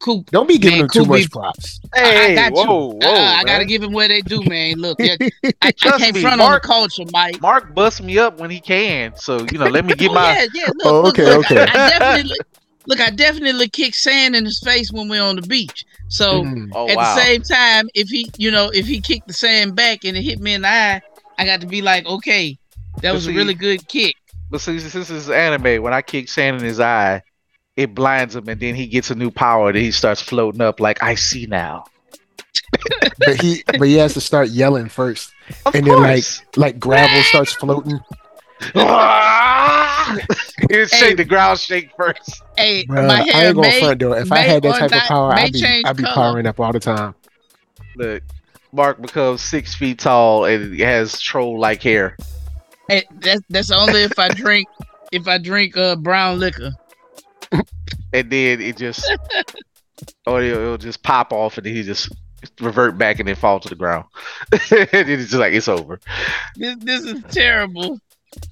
Coop. 0.00 0.30
Don't 0.30 0.46
be 0.46 0.58
giving 0.58 0.78
Man, 0.78 0.84
him 0.84 0.88
too 0.90 0.98
cool 1.00 1.06
much 1.06 1.22
be- 1.22 1.28
props. 1.28 1.80
I 1.94 1.98
Hey, 1.98 2.34
got 2.36 2.52
you. 2.52 2.56
whoa, 2.56 2.86
whoa! 2.92 2.98
Uh, 3.02 3.34
I 3.36 3.44
gotta 3.44 3.64
give 3.64 3.82
him 3.82 3.92
where 3.92 4.06
they 4.08 4.20
do, 4.20 4.42
man. 4.44 4.76
Look, 4.76 4.98
yeah, 5.00 5.16
I, 5.44 5.52
I 5.62 5.70
Trust 5.72 6.04
can't 6.04 6.14
me, 6.14 6.20
front 6.20 6.38
Mark- 6.38 6.68
on 6.68 6.82
the 6.82 6.88
culture, 6.88 7.10
Mike. 7.12 7.40
Mark 7.40 7.74
busts 7.74 8.00
me 8.00 8.18
up 8.18 8.38
when 8.38 8.50
he 8.50 8.60
can, 8.60 9.14
so 9.16 9.44
you 9.50 9.58
know, 9.58 9.68
let 9.68 9.84
me 9.84 9.94
get 9.94 10.10
oh, 10.10 10.14
my. 10.14 10.32
yeah, 10.32 10.46
yeah. 10.54 10.66
Look, 10.68 10.86
Oh, 10.86 11.06
okay, 11.08 11.24
look, 11.24 11.50
okay. 11.50 11.60
I, 11.60 11.64
I 11.86 11.88
definitely 11.90 12.36
look. 12.86 13.00
I 13.00 13.10
definitely 13.10 13.68
kick 13.68 13.94
sand 13.94 14.36
in 14.36 14.44
his 14.44 14.60
face 14.60 14.92
when 14.92 15.08
we're 15.08 15.22
on 15.22 15.36
the 15.36 15.42
beach. 15.42 15.84
So. 16.08 16.44
Mm. 16.44 16.68
Oh 16.74 16.88
At 16.88 16.96
wow! 16.96 17.14
the 17.14 17.20
same 17.22 17.42
time, 17.42 17.88
if 17.94 18.08
he, 18.08 18.30
you 18.36 18.50
know, 18.50 18.70
if 18.72 18.86
he 18.86 19.00
kicked 19.00 19.26
the 19.26 19.32
sand 19.34 19.74
back 19.74 20.04
and 20.04 20.16
it 20.16 20.22
hit 20.22 20.38
me 20.40 20.54
in 20.54 20.62
the 20.62 20.68
eye, 20.68 21.00
I 21.38 21.44
got 21.44 21.60
to 21.62 21.66
be 21.66 21.82
like, 21.82 22.06
okay, 22.06 22.56
that 22.96 23.02
But 23.02 23.14
was 23.14 23.26
a 23.26 23.32
really 23.32 23.54
good 23.54 23.86
kick. 23.88 24.14
But 24.50 24.60
see, 24.60 24.78
since 24.78 24.92
this 24.92 25.10
is 25.10 25.28
anime, 25.28 25.82
when 25.82 25.92
I 25.92 26.02
kick 26.02 26.28
sand 26.28 26.56
in 26.58 26.64
his 26.64 26.80
eye, 26.80 27.22
it 27.78 27.94
blinds 27.94 28.34
him, 28.36 28.48
and 28.48 28.60
then 28.60 28.74
he 28.74 28.86
gets 28.86 29.10
a 29.10 29.14
new 29.14 29.30
power. 29.30 29.72
That 29.72 29.78
he 29.78 29.90
starts 29.92 30.20
floating 30.20 30.60
up 30.60 30.80
like 30.80 31.02
I 31.02 31.14
see 31.14 31.46
now. 31.46 31.84
but 33.18 33.40
he 33.40 33.62
but 33.66 33.82
he 33.88 33.94
has 33.94 34.14
to 34.14 34.20
start 34.20 34.48
yelling 34.48 34.88
first. 34.88 35.32
Of 35.64 35.74
And 35.74 35.86
then, 35.86 36.00
like- 36.02 36.24
Like 36.56 36.78
gravel 36.78 37.22
starts 37.22 37.52
floating. 37.54 37.98
He'll 40.70 40.86
shake 40.86 41.00
Hey. 41.10 41.14
the 41.14 41.24
ground 41.24 41.58
shake 41.60 41.90
first. 41.96 42.42
Hey, 42.56 42.84
Bruh, 42.86 43.06
my 43.06 43.20
I 43.20 43.22
hair 43.24 43.46
ain't 43.48 43.54
gonna 43.56 43.68
may, 43.68 43.80
front 43.80 44.00
though. 44.00 44.12
If 44.14 44.32
I 44.32 44.38
had 44.38 44.62
that 44.64 44.74
or 44.74 44.78
type 44.78 44.92
of 44.92 45.00
power, 45.08 45.32
I'd 45.32 45.52
be 45.52 45.64
I'd 45.84 45.96
be 45.96 46.02
color. 46.02 46.14
powering 46.14 46.46
up 46.46 46.58
all 46.60 46.72
the 46.72 46.80
time. 46.80 47.14
Look, 47.96 48.22
Mark 48.72 49.00
becomes 49.00 49.40
six 49.42 49.74
feet 49.74 49.98
tall 50.00 50.44
and 50.46 50.74
he 50.74 50.80
has 50.82 51.20
troll 51.20 51.58
like 51.58 51.82
hair. 51.82 52.16
hey, 52.88 53.04
that's 53.20 53.40
that's 53.48 53.70
only 53.70 54.02
if 54.02 54.18
I 54.18 54.28
drink 54.34 54.66
if 55.12 55.28
I 55.28 55.38
drink 55.38 55.76
uh 55.76 55.96
brown 55.96 56.38
liquor. 56.40 56.72
And 57.52 58.30
then 58.30 58.60
it 58.60 58.76
just 58.76 59.04
or 60.26 60.42
it'll, 60.42 60.62
it'll 60.62 60.78
just 60.78 61.02
pop 61.02 61.32
off 61.32 61.56
and 61.58 61.66
then 61.66 61.74
he 61.74 61.82
just 61.82 62.12
revert 62.60 62.96
back 62.96 63.18
and 63.18 63.28
then 63.28 63.34
fall 63.34 63.60
to 63.60 63.68
the 63.68 63.74
ground. 63.74 64.04
And 64.52 64.88
then 64.90 65.08
it's 65.08 65.30
just 65.30 65.34
like 65.34 65.52
it's 65.52 65.68
over. 65.68 66.00
This 66.56 66.76
this 66.80 67.04
is 67.04 67.22
terrible. 67.30 68.00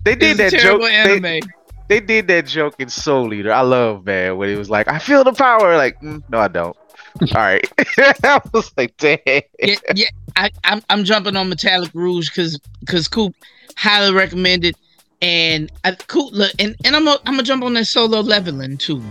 they 0.04 0.14
did 0.14 0.32
is 0.32 0.36
that 0.38 0.52
joke. 0.52 0.60
Terrible 0.60 0.84
they, 0.86 0.94
anime. 0.94 1.50
they 1.88 2.00
did 2.00 2.28
that 2.28 2.46
joke 2.46 2.74
in 2.78 2.88
soul 2.88 3.28
leader 3.28 3.52
i 3.52 3.60
love 3.60 4.04
man 4.04 4.36
when 4.36 4.48
it 4.48 4.56
was 4.56 4.68
like 4.70 4.88
i 4.88 4.98
feel 4.98 5.24
the 5.24 5.32
power. 5.32 5.76
Like 5.76 6.00
mm, 6.00 6.22
no 6.28 6.38
i 6.38 6.48
don't. 6.48 6.76
All 7.34 7.40
right. 7.40 7.66
I 7.98 8.40
was 8.52 8.72
like 8.76 8.96
damn 8.98 9.18
yeah, 9.26 9.40
yeah. 9.94 10.08
I, 10.36 10.50
I'm 10.64 10.82
I'm 10.90 11.04
jumping 11.04 11.36
on 11.36 11.48
Metallic 11.48 11.90
Rouge 11.94 12.28
because 12.28 12.58
because 12.80 13.08
Coop 13.08 13.34
highly 13.76 14.12
recommended, 14.14 14.76
and 15.22 15.70
I 15.84 15.92
Coop 15.92 16.32
look 16.32 16.52
and 16.58 16.74
and 16.84 16.94
I'm 16.96 17.04
gonna 17.04 17.18
I'm 17.26 17.34
gonna 17.34 17.42
jump 17.42 17.62
on 17.64 17.74
that 17.74 17.86
solo 17.86 18.20
leveling 18.20 18.76
too. 18.76 19.02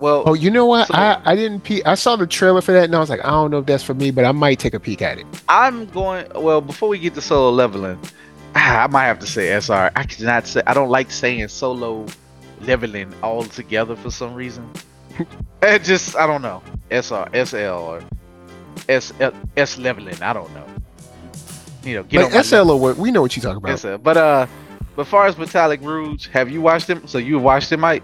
Well, 0.00 0.24
Oh, 0.26 0.34
you 0.34 0.50
know 0.50 0.66
what? 0.66 0.88
So- 0.88 0.94
I 0.94 1.20
I 1.24 1.34
didn't 1.36 1.60
peek. 1.60 1.86
I 1.86 1.94
saw 1.94 2.16
the 2.16 2.26
trailer 2.26 2.60
for 2.60 2.72
that, 2.72 2.84
and 2.84 2.94
I 2.94 2.98
was 2.98 3.10
like, 3.10 3.24
I 3.24 3.30
don't 3.30 3.50
know 3.50 3.58
if 3.58 3.66
that's 3.66 3.84
for 3.84 3.94
me, 3.94 4.10
but 4.10 4.24
I 4.24 4.32
might 4.32 4.58
take 4.58 4.74
a 4.74 4.80
peek 4.80 5.02
at 5.02 5.18
it. 5.18 5.26
I'm 5.48 5.86
going. 5.86 6.26
Well, 6.34 6.60
before 6.60 6.88
we 6.88 6.98
get 6.98 7.14
to 7.14 7.20
solo 7.20 7.50
leveling, 7.50 7.98
I 8.54 8.86
might 8.88 9.04
have 9.04 9.18
to 9.20 9.26
say 9.26 9.48
SR. 9.60 9.90
I 9.94 10.02
cannot 10.04 10.46
say. 10.46 10.62
I 10.66 10.74
don't 10.74 10.90
like 10.90 11.10
saying 11.10 11.48
solo 11.48 12.06
leveling 12.60 13.14
all 13.22 13.44
together 13.44 13.94
for 13.96 14.10
some 14.10 14.34
reason. 14.34 14.68
it 15.62 15.84
just 15.84 16.16
I 16.16 16.26
don't 16.26 16.42
know. 16.42 16.62
SR, 16.90 17.28
SL, 17.46 17.56
or 17.58 18.02
S 18.88 19.12
S 19.56 19.78
leveling. 19.78 20.20
I 20.22 20.32
don't 20.32 20.52
know. 20.54 20.66
You 21.84 21.96
know, 21.96 22.02
get 22.04 22.34
on 22.34 22.42
SL, 22.44 22.70
or 22.70 22.80
what? 22.80 22.96
We 22.96 23.10
know 23.10 23.22
what 23.22 23.36
you're 23.36 23.42
talking 23.42 23.58
about. 23.58 23.78
SL. 23.78 23.96
But 23.96 24.16
uh, 24.16 24.46
but 24.96 25.06
far 25.06 25.26
as 25.26 25.36
Metallic 25.36 25.80
Rouge, 25.82 26.28
have 26.28 26.50
you 26.50 26.60
watched 26.60 26.86
them? 26.86 27.06
So 27.06 27.18
you 27.18 27.38
watched 27.38 27.72
it, 27.72 27.78
Mike? 27.78 28.02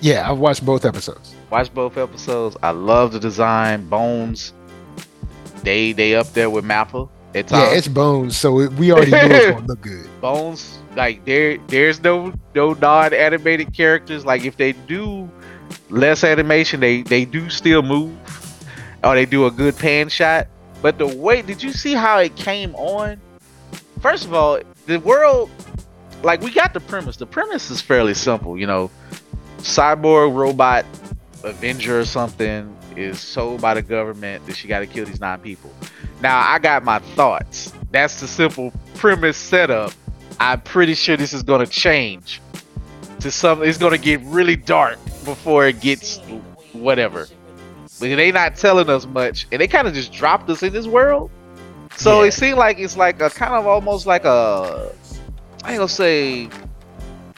Yeah, 0.00 0.30
I've 0.30 0.38
watched 0.38 0.64
both 0.64 0.84
episodes. 0.84 1.34
Watch 1.50 1.72
both 1.72 1.96
episodes. 1.96 2.56
I 2.62 2.70
love 2.70 3.12
the 3.12 3.20
design. 3.20 3.88
Bones. 3.88 4.52
They 5.62 5.92
they 5.92 6.14
up 6.14 6.32
there 6.32 6.48
with 6.48 6.64
Mappa 6.64 7.08
times. 7.32 7.52
Yeah, 7.52 7.70
it's 7.70 7.88
Bones, 7.88 8.36
so 8.36 8.60
it, 8.60 8.72
we 8.74 8.92
already 8.92 9.10
know 9.10 9.18
it's 9.22 9.46
gonna 9.46 9.66
look 9.66 9.80
good. 9.80 10.08
Bones, 10.20 10.78
like 10.96 11.24
there, 11.24 11.58
there's 11.68 12.02
no 12.02 12.32
no 12.54 12.72
non-animated 12.74 13.74
characters. 13.74 14.24
Like 14.24 14.44
if 14.44 14.56
they 14.56 14.72
do 14.72 15.28
less 15.88 16.24
animation, 16.24 16.80
they 16.80 17.02
they 17.02 17.24
do 17.24 17.50
still 17.50 17.82
move, 17.82 18.16
or 19.04 19.14
they 19.14 19.26
do 19.26 19.46
a 19.46 19.50
good 19.50 19.76
pan 19.76 20.08
shot. 20.08 20.48
But 20.82 20.98
the 20.98 21.06
way, 21.06 21.42
did 21.42 21.62
you 21.62 21.72
see 21.72 21.94
how 21.94 22.18
it 22.18 22.36
came 22.36 22.74
on? 22.74 23.20
First 24.00 24.24
of 24.24 24.32
all, 24.32 24.60
the 24.86 24.98
world, 24.98 25.50
like 26.22 26.40
we 26.42 26.50
got 26.52 26.74
the 26.74 26.80
premise. 26.80 27.16
The 27.16 27.26
premise 27.26 27.70
is 27.70 27.80
fairly 27.80 28.14
simple. 28.14 28.58
You 28.58 28.66
know, 28.66 28.90
cyborg 29.58 30.34
robot 30.34 30.84
Avenger 31.44 32.00
or 32.00 32.04
something 32.04 32.76
is 32.96 33.20
sold 33.20 33.60
by 33.60 33.74
the 33.74 33.82
government 33.82 34.44
that 34.46 34.56
she 34.56 34.68
got 34.68 34.80
to 34.80 34.86
kill 34.86 35.06
these 35.06 35.20
nine 35.20 35.40
people. 35.40 35.72
Now 36.20 36.40
I 36.40 36.58
got 36.58 36.84
my 36.84 36.98
thoughts. 36.98 37.72
That's 37.90 38.20
the 38.20 38.28
simple 38.28 38.72
premise 38.94 39.36
setup. 39.36 39.92
I'm 40.38 40.60
pretty 40.60 40.94
sure 40.94 41.16
this 41.16 41.32
is 41.32 41.42
gonna 41.42 41.66
change 41.66 42.40
to 43.20 43.30
something. 43.30 43.68
It's 43.68 43.78
gonna 43.78 43.98
get 43.98 44.20
really 44.22 44.56
dark 44.56 44.98
before 45.24 45.66
it 45.66 45.80
gets 45.80 46.18
whatever. 46.72 47.26
But 47.98 48.16
they 48.16 48.32
not 48.32 48.56
telling 48.56 48.88
us 48.88 49.06
much, 49.06 49.46
and 49.52 49.60
they 49.60 49.68
kind 49.68 49.86
of 49.86 49.92
just 49.92 50.12
dropped 50.12 50.48
us 50.48 50.62
in 50.62 50.72
this 50.72 50.86
world. 50.86 51.30
So 51.96 52.22
Yeah. 52.22 52.28
it 52.28 52.32
seemed 52.32 52.58
like 52.58 52.78
it's 52.78 52.96
like 52.96 53.20
a 53.20 53.28
kind 53.28 53.54
of 53.54 53.66
almost 53.66 54.06
like 54.06 54.24
a 54.24 54.92
I 55.64 55.70
ain't 55.72 55.78
gonna 55.78 55.88
say 55.88 56.48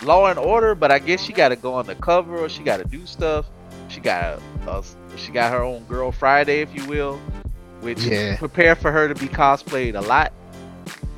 Law 0.03 0.27
and 0.27 0.39
Order, 0.39 0.75
but 0.75 0.91
I 0.91 0.99
guess 0.99 1.21
she 1.23 1.33
got 1.33 1.49
to 1.51 1.57
go 1.57 1.79
undercover 1.79 2.39
or 2.39 2.49
she 2.49 2.63
got 2.63 2.79
to 2.79 2.85
do 2.85 3.07
stuff. 3.07 3.47
She 3.89 4.01
got 4.01 4.41
a, 4.67 4.83
she 5.17 5.33
got 5.33 5.53
her 5.53 5.63
own 5.63 5.85
girl 5.85 6.13
Friday, 6.13 6.61
if 6.61 6.75
you 6.75 6.85
will, 6.87 7.19
which 7.81 8.01
Yeah. 8.01 8.37
prepare 8.39 8.75
for 8.75 8.91
her 8.91 9.09
to 9.09 9.15
be 9.15 9.27
cosplayed 9.29 9.95
a 9.97 10.01
lot. 10.01 10.33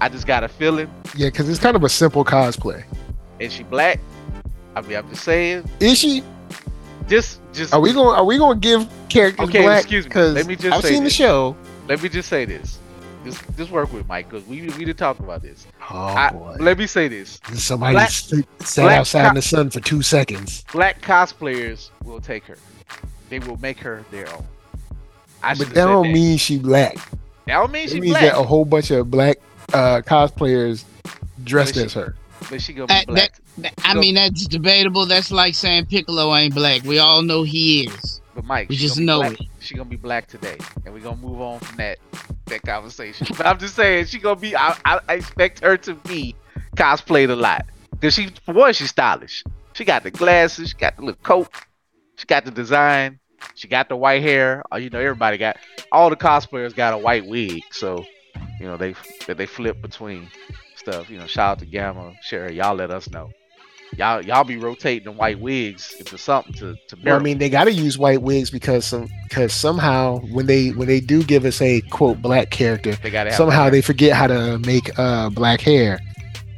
I 0.01 0.09
just 0.09 0.27
got 0.27 0.45
a 0.45 0.49
feeling, 0.49 0.91
Yeah, 1.15 1.29
because 1.29 1.49
it's 1.49 1.61
kind 1.61 1.77
of 1.77 1.85
a 1.85 1.89
simple 1.89 2.25
cosplay. 2.25 2.85
and 3.41 3.51
she 3.53 3.63
black. 3.65 4.01
I 4.77 4.81
mean, 4.83 4.97
I'm 4.97 5.09
just 5.09 5.25
saying, 5.25 5.69
Is 5.81 5.99
she? 5.99 6.23
just 7.07 7.41
just 7.53 7.73
Are 7.75 7.81
we 7.81 7.93
going? 7.93 8.15
to 8.15 8.21
Are 8.21 8.25
we 8.25 8.39
going 8.39 8.61
to 8.61 8.69
give 8.69 8.89
characters 9.09 9.49
Okay, 9.49 9.63
black? 9.63 9.81
excuse 9.83 10.05
me. 10.05 10.09
Because 10.09 10.35
Let 10.35 10.47
me 10.47 10.57
just 10.57 10.77
I've 10.79 10.83
say 10.83 10.89
seen 10.95 11.05
the 11.05 11.11
show. 11.11 11.55
let 11.87 12.03
me 12.03 12.09
just 12.09 12.29
say 12.29 12.45
this. 12.45 12.79
Just 13.25 13.43
just 13.57 13.71
work 13.71 13.93
with 13.93 14.07
Mike 14.07 14.29
because 14.29 14.47
we 14.47 14.69
we 14.79 14.85
did 14.85 14.99
talk 14.99 15.19
about 15.19 15.41
this. 15.43 15.67
Oh 15.91 15.97
I- 15.97 16.31
boy! 16.31 16.57
Let 16.61 16.79
me 16.79 16.87
say 16.87 17.09
this: 17.09 17.41
Somebody 17.55 17.95
black- 17.95 18.11
sit- 18.11 18.47
sat 18.61 18.83
black 18.83 18.99
outside 19.01 19.23
co- 19.23 19.29
in 19.31 19.35
the 19.37 19.43
sun 19.43 19.71
for 19.71 19.81
two 19.81 20.03
seconds. 20.03 20.65
black 20.73 21.01
cosplayers 21.01 21.91
will 22.05 22.21
take 22.21 22.45
her. 22.45 22.59
They 23.31 23.39
will 23.39 23.57
make 23.57 23.79
her 23.81 24.05
their 24.11 24.29
own. 24.35 24.45
I 25.43 25.55
But 25.55 25.69
that 25.71 25.75
don't 25.75 26.07
that. 26.07 26.13
mean 26.13 26.37
she 26.39 26.59
black. 26.59 26.97
that 27.47 27.55
don't 27.55 27.73
mean 27.73 27.85
It 27.85 27.91
she 27.91 28.01
means 28.01 28.13
black, 28.13 28.23
that 28.33 28.39
a 28.39 28.43
whole 28.43 28.65
bunch 28.65 28.91
of 28.91 29.11
black 29.11 29.39
uh, 29.73 30.03
cosplayers 30.03 30.85
dressed 31.45 31.75
she- 31.75 31.83
as 31.83 31.95
her. 31.95 32.15
but 32.51 32.61
she 32.61 32.73
gonna 32.75 32.87
be 32.87 33.13
black. 33.13 33.41
I 33.85 33.95
So- 33.95 34.01
mean, 34.01 34.17
that's 34.17 34.47
debatable. 34.47 35.07
That's 35.07 35.31
like 35.31 35.55
saying 35.55 35.87
Piccolo 35.87 36.35
ain't 36.37 36.55
black. 36.55 36.83
We 36.85 36.99
all 36.99 37.23
know 37.23 37.43
he 37.45 37.87
is. 37.87 38.21
But 38.35 38.45
Mike, 38.45 38.69
We 38.69 38.77
just 38.77 38.99
know 38.99 39.21
black. 39.21 39.41
it. 39.41 39.47
She 39.61 39.75
gonna 39.75 39.89
be 39.89 39.97
black 39.97 40.27
today, 40.27 40.59
and 40.85 40.93
we're 40.93 41.01
gonna 41.01 41.17
move 41.17 41.41
on 41.41 41.61
from 41.61 41.77
that 41.77 41.99
that 42.47 42.63
conversation. 42.63 43.27
but 43.37 43.47
I'm 43.47 43.59
just 43.59 43.77
saying, 43.77 44.07
she 44.07 44.19
gonna 44.19 44.41
be. 44.41 44.57
I, 44.57 44.77
I, 44.85 45.01
I 45.09 45.15
expect 45.15 45.61
her 45.61 45.77
to 45.79 45.95
be 45.95 46.35
cosplayed 46.77 47.31
a 47.31 47.37
lot 47.37 47.67
because 47.93 48.15
she, 48.15 48.31
for 48.45 48.53
one, 48.55 48.73
she's 48.73 48.91
stylish. 48.91 49.45
She 49.75 49.85
got 49.85 50.03
the 50.03 50.11
glasses, 50.11 50.71
she 50.71 50.77
got 50.77 50.97
the 50.97 51.03
little 51.03 51.21
coat, 51.23 51.49
she 52.17 52.27
got 52.27 52.45
the 52.45 52.51
design, 52.51 53.19
she 53.55 53.69
got 53.69 53.89
the 53.89 53.97
white 53.97 54.23
hair. 54.23 54.63
Oh, 54.73 54.77
you 54.77 54.91
know, 54.91 55.01
everybody 55.01 55.39
got 55.39 55.57
all 55.93 56.11
the 56.11 56.17
cosplayers 56.17 56.75
got 56.75 56.93
a 56.95 56.99
white 56.99 57.27
wig, 57.27 57.63
so 57.71 58.05
you 58.59 58.67
know 58.67 58.77
they 58.77 58.95
that 59.27 59.37
they 59.37 59.47
flip 59.47 59.81
between 59.81 60.29
stuff. 60.75 61.09
You 61.09 61.19
know, 61.19 61.27
shout 61.27 61.53
out 61.53 61.59
to 61.61 61.67
Gamma, 61.67 62.15
Sherry, 62.23 62.57
y'all 62.57 62.75
let 62.75 62.91
us 62.91 63.09
know. 63.11 63.31
Y'all, 63.97 64.23
y'all 64.25 64.45
be 64.45 64.57
rotating 64.57 65.05
the 65.05 65.13
white 65.13 65.39
wigs 65.41 65.95
into 65.99 66.19
something 66.19 66.53
to 66.55 66.75
to 66.89 66.97
Well. 67.05 67.17
I 67.17 67.19
mean, 67.21 67.39
they 67.39 67.49
got 67.49 67.65
to 67.65 67.73
use 67.73 67.97
white 67.97 68.23
wigs 68.23 68.51
because 68.51 68.85
some 68.85 69.09
because 69.29 69.53
somehow 69.53 70.19
when 70.33 70.47
they 70.47 70.71
when 70.71 70.89
they 70.89 71.01
do 71.01 71.23
give 71.23 71.45
us 71.45 71.61
a 71.63 71.81
quote 71.91 72.21
black 72.21 72.51
character, 72.51 72.93
they 73.03 73.11
gotta 73.11 73.33
somehow 73.33 73.71
they 73.71 73.81
forget 73.83 74.17
how 74.17 74.27
to 74.27 74.59
make 74.61 74.97
uh 74.99 75.31
black 75.31 75.61
hair. 75.61 75.99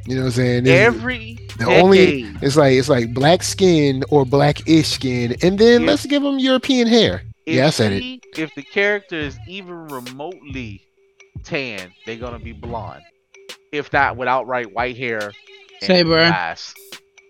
You 0.05 0.15
know 0.15 0.21
what 0.21 0.25
I'm 0.27 0.31
saying? 0.33 0.67
Every 0.67 1.35
the 1.57 1.65
decade, 1.65 1.83
only 1.83 2.21
it's 2.41 2.55
like 2.55 2.73
it's 2.73 2.89
like 2.89 3.13
black 3.13 3.43
skin 3.43 4.03
or 4.09 4.25
blackish 4.25 4.87
skin, 4.87 5.35
and 5.43 5.59
then 5.59 5.81
Yeah. 5.81 5.87
let's 5.87 6.05
give 6.05 6.23
them 6.23 6.39
European 6.39 6.87
hair. 6.87 7.23
if 7.45 7.55
yeah, 7.55 7.67
I 7.67 7.69
said 7.71 7.91
it. 7.91 8.23
If 8.37 8.55
the 8.55 8.63
character 8.63 9.15
is 9.17 9.37
even 9.47 9.87
remotely 9.89 10.81
tan, 11.43 11.91
they're 12.05 12.15
gonna 12.15 12.39
be 12.39 12.53
blonde. 12.53 13.03
If 13.71 13.91
not 13.91 14.15
with 14.17 14.27
outright 14.27 14.73
white 14.73 14.97
hair. 14.97 15.19
and 15.81 15.87
Say, 15.87 16.03
blue 16.03 16.13
bruh. 16.13 16.31
eyes. 16.31 16.73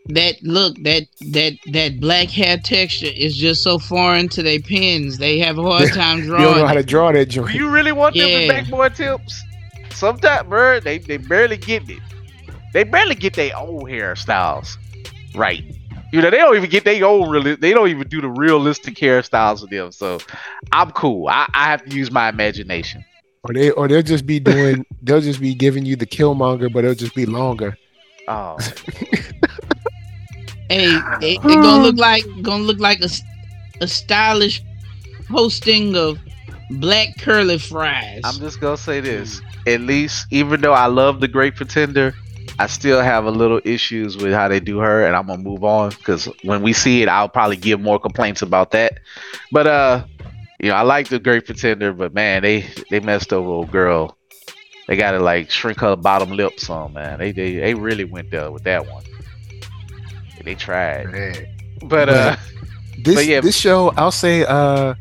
That 0.10 0.36
look, 0.42 0.76
that 0.84 1.04
that 1.34 1.54
that 1.74 2.00
black 2.00 2.30
hair 2.30 2.58
texture 2.58 3.08
is 3.14 3.36
just 3.36 3.62
so 3.62 3.78
foreign 3.78 4.30
to 4.30 4.42
their 4.42 4.62
pens. 4.62 5.18
They 5.18 5.38
have 5.40 5.58
a 5.58 5.64
hard 5.64 5.90
time 5.94 6.22
drawing. 6.22 6.42
You 6.42 6.48
don't 6.48 6.54
know 6.54 6.54
drawing. 6.54 6.68
how 6.68 6.74
to 6.74 6.80
it. 6.80 6.86
draw 6.86 7.12
that 7.12 7.26
Do 7.30 7.42
joint. 7.42 7.54
you 7.56 7.70
really 7.70 7.92
want 7.92 8.16
them 8.16 8.26
to 8.28 8.42
Yeah. 8.46 8.48
make 8.48 8.70
more 8.70 8.90
tips? 8.90 9.44
Sometimes, 9.92 10.48
bro, 10.48 10.80
they 10.80 11.00
they 11.00 11.18
barely 11.18 11.58
get 11.58 11.90
it. 11.90 12.00
They 12.74 12.84
barely 12.84 13.16
get 13.16 13.34
their 13.34 13.56
own 13.58 13.82
hairstyles 13.82 14.78
right. 15.36 15.64
You 16.14 16.22
know, 16.22 16.30
they 16.30 16.38
don't 16.38 16.56
even 16.56 16.70
get 16.70 16.86
their 16.86 17.04
own 17.06 17.30
really. 17.30 17.56
They 17.56 17.72
don't 17.74 17.90
even 17.90 18.08
do 18.08 18.22
the 18.22 18.30
realistic 18.30 18.96
hairstyles 18.96 19.62
of 19.62 19.70
them. 19.70 19.92
So, 19.92 20.20
I'm 20.72 20.92
cool. 20.92 21.28
I, 21.28 21.48
I 21.54 21.66
have 21.66 21.84
to 21.86 21.94
use 21.94 22.12
my 22.12 22.30
imagination. 22.30 23.04
Or 23.44 23.54
they 23.54 23.72
or 23.72 23.88
they'll 23.90 24.02
just 24.02 24.26
be 24.26 24.40
doing 24.40 24.86
they'll 25.02 25.20
just 25.22 25.42
be 25.42 25.54
giving 25.54 25.86
you 25.86 25.96
the 25.98 26.06
Killmonger, 26.06 26.72
but 26.72 26.86
it'll 26.86 26.96
just 26.96 27.14
be 27.16 27.26
longer. 27.26 27.78
Oh, 28.30 28.58
Hey, 30.70 30.96
it, 31.22 31.22
it 31.22 31.42
gonna 31.44 31.84
look 31.84 31.98
like 31.98 32.24
gonna 32.42 32.64
look 32.64 32.80
like 32.80 33.00
a, 33.02 33.06
s- 33.06 33.22
a 33.82 33.88
stylish 33.88 34.62
posting 35.30 35.96
of 35.96 36.20
black 36.72 37.10
curly 37.20 37.58
fries. 37.58 38.22
I'm 38.24 38.36
just 38.40 38.60
gonna 38.60 38.78
say 38.78 39.00
this. 39.00 39.42
At 39.66 39.82
least, 39.82 40.28
even 40.32 40.62
though 40.62 40.74
I 40.74 40.86
love 40.88 41.20
the 41.20 41.28
Great 41.28 41.56
Pretender, 41.56 42.14
I 42.60 42.68
still 42.68 43.02
have 43.02 43.26
a 43.26 43.32
little 43.32 43.62
issues 43.66 44.18
with 44.18 44.34
how 44.34 44.48
they 44.48 44.60
do 44.60 44.80
her, 44.80 45.06
and 45.06 45.16
I'm 45.16 45.28
gonna 45.28 45.42
move 45.42 45.64
on 45.64 45.90
because 45.90 46.26
when 46.44 46.62
we 46.62 46.74
see 46.74 47.02
it, 47.02 47.10
I'll 47.10 47.30
probably 47.30 47.58
give 47.58 47.80
more 47.80 48.00
complaints 48.00 48.42
about 48.42 48.72
that. 48.72 49.00
But 49.52 49.68
uh, 49.68 50.06
you 50.60 50.70
know, 50.70 50.76
I 50.76 50.82
like 50.82 51.08
the 51.10 51.20
Great 51.20 51.46
Pretender, 51.46 51.94
but 51.94 52.14
man, 52.14 52.42
they 52.44 52.66
they 52.90 53.00
messed 53.00 53.32
over 53.34 53.50
old 53.50 53.72
girl. 53.72 54.18
They 54.88 54.96
got 54.96 55.12
to 55.12 55.20
like 55.20 55.52
shrink 55.52 55.80
her 55.82 55.98
bottom 55.98 56.32
lip 56.32 56.60
some, 56.60 56.94
man. 56.94 57.20
They 57.20 57.32
they 57.34 57.56
they 57.58 57.74
really 57.74 58.06
went 58.06 58.32
there 58.32 58.50
with 58.52 58.64
that 58.64 58.88
one. 58.88 59.04
They 60.44 60.56
tried, 60.56 61.12
Man. 61.12 61.36
but 61.84 62.10
uh, 62.10 62.36
This 63.04 63.16
But 63.16 63.26
yeah. 63.28 63.42
this 63.42 63.56
show, 63.58 63.92
I'll 63.98 64.12
say, 64.12 64.46
uh, 64.46 64.94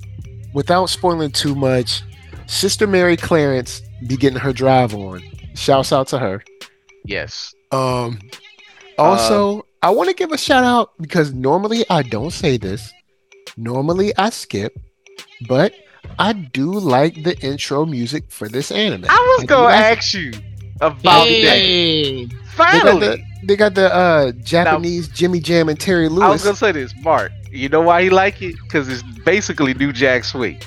without 0.55 0.87
spoiling 0.87 1.31
too 1.31 1.55
much, 1.55 2.03
Sister 2.47 2.87
Mary 2.87 3.17
Clarence 3.17 3.83
be 4.07 4.17
getting 4.17 4.39
her 4.39 4.53
drive 4.53 4.95
on. 4.95 5.23
Shouts 5.55 5.93
out 5.93 6.09
to 6.09 6.19
her. 6.19 6.43
yes, 7.05 7.55
Um, 7.73 8.19
also, 8.99 9.67
I 9.83 9.91
want 9.91 10.09
to 10.11 10.15
give 10.15 10.33
a 10.33 10.39
shout 10.39 10.65
out 10.65 10.91
because 11.01 11.33
normally 11.33 11.85
I 11.91 12.03
don't 12.03 12.31
say 12.33 12.57
this. 12.57 12.93
Normally 13.57 14.13
I 14.17 14.31
skip, 14.31 14.77
but 15.49 15.73
I 16.19 16.33
do 16.33 16.73
like 16.73 17.23
the 17.25 17.39
intro 17.41 17.87
music 17.87 18.25
for 18.31 18.49
this 18.49 18.71
anime. 18.71 19.07
I 19.09 19.35
was 19.37 19.41
do 19.43 19.47
gonna 19.49 19.65
like 19.65 19.93
it. 19.93 19.99
ask 19.99 20.15
you 20.15 20.33
about 20.81 21.25
that. 21.25 21.27
hey, 21.27 22.25
They 22.27 22.35
got 22.35 22.45
Finally, 22.73 23.01
the 23.01 23.23
they 23.47 23.57
got 23.57 23.75
the 23.75 23.95
uh, 23.95 24.33
Japanese 24.43 25.09
Jimmy 25.09 25.41
Jam 25.41 25.69
and 25.69 25.79
Terry 25.79 26.09
Lewis. 26.09 26.25
I 26.25 26.29
was 26.31 26.43
gonna 26.45 26.57
say 26.57 26.73
this, 26.73 26.95
Mark. 27.03 27.33
You 27.51 27.69
know 27.69 27.81
why 27.81 28.03
he 28.03 28.11
like 28.11 28.43
it? 28.43 28.55
Because 28.63 28.89
it's 28.89 29.03
basically 29.25 29.73
New 29.75 29.93
Jack 29.93 30.25
Swing. 30.25 30.61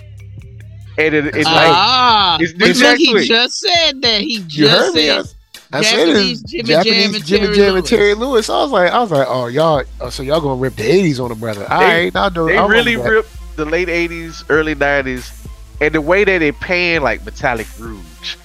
and 0.98 1.14
it, 1.14 1.26
it's 1.28 1.36
That's 1.36 1.46
like 1.46 1.70
ah, 1.72 2.38
it's 2.40 2.54
but 2.54 2.68
New 2.68 2.74
Jack 2.74 2.90
look, 2.92 2.98
he 3.00 3.06
Sweet. 3.12 3.28
just 3.28 3.60
said 3.60 4.02
that. 4.02 4.22
He 4.22 4.34
you 4.38 4.44
just 4.46 4.72
heard 4.86 4.94
me? 4.96 5.08
said. 5.08 5.26
I, 5.72 5.78
I 5.78 5.82
said 5.84 6.06
Japanese 6.08 6.42
it's 6.42 6.52
Jimmy 6.52 6.64
Jam 6.64 6.84
Japanese 6.84 7.16
and 7.16 7.26
Jimmy 7.26 7.46
Terry 7.46 7.56
Jam 7.56 7.66
and 7.66 7.74
Lewis. 7.76 7.90
Terry 7.90 8.14
Lewis. 8.16 8.50
I 8.50 8.58
was 8.64 8.72
like, 8.72 8.92
I 8.92 9.00
was 9.00 9.12
like, 9.12 9.28
oh 9.30 9.48
y'all, 9.48 9.84
oh, 10.02 10.10
so 10.10 10.24
y'all 10.24 10.42
gonna 10.42 10.56
rip 10.60 10.76
the 10.76 10.84
'80s 10.84 11.20
on 11.24 11.30
the 11.30 11.36
brother? 11.36 11.66
All 11.70 11.80
They- 11.80 11.86
right, 12.06 12.16
I'll 12.16 12.30
do. 12.32 12.48
They 12.48 12.58
I'll 12.58 12.68
really 12.68 12.96
run 12.96 13.06
with 13.06 13.26
that. 13.28 13.36
ripped 13.40 13.56
the 13.58 13.66
late 13.66 13.88
'80s, 13.88 14.44
early 14.50 14.74
'90s, 14.74 15.48
and 15.80 15.94
the 15.94 16.02
way 16.02 16.24
that 16.24 16.40
they 16.40 16.52
pan 16.54 17.04
like 17.04 17.24
Metallic 17.24 17.68
Rouge, 17.78 18.36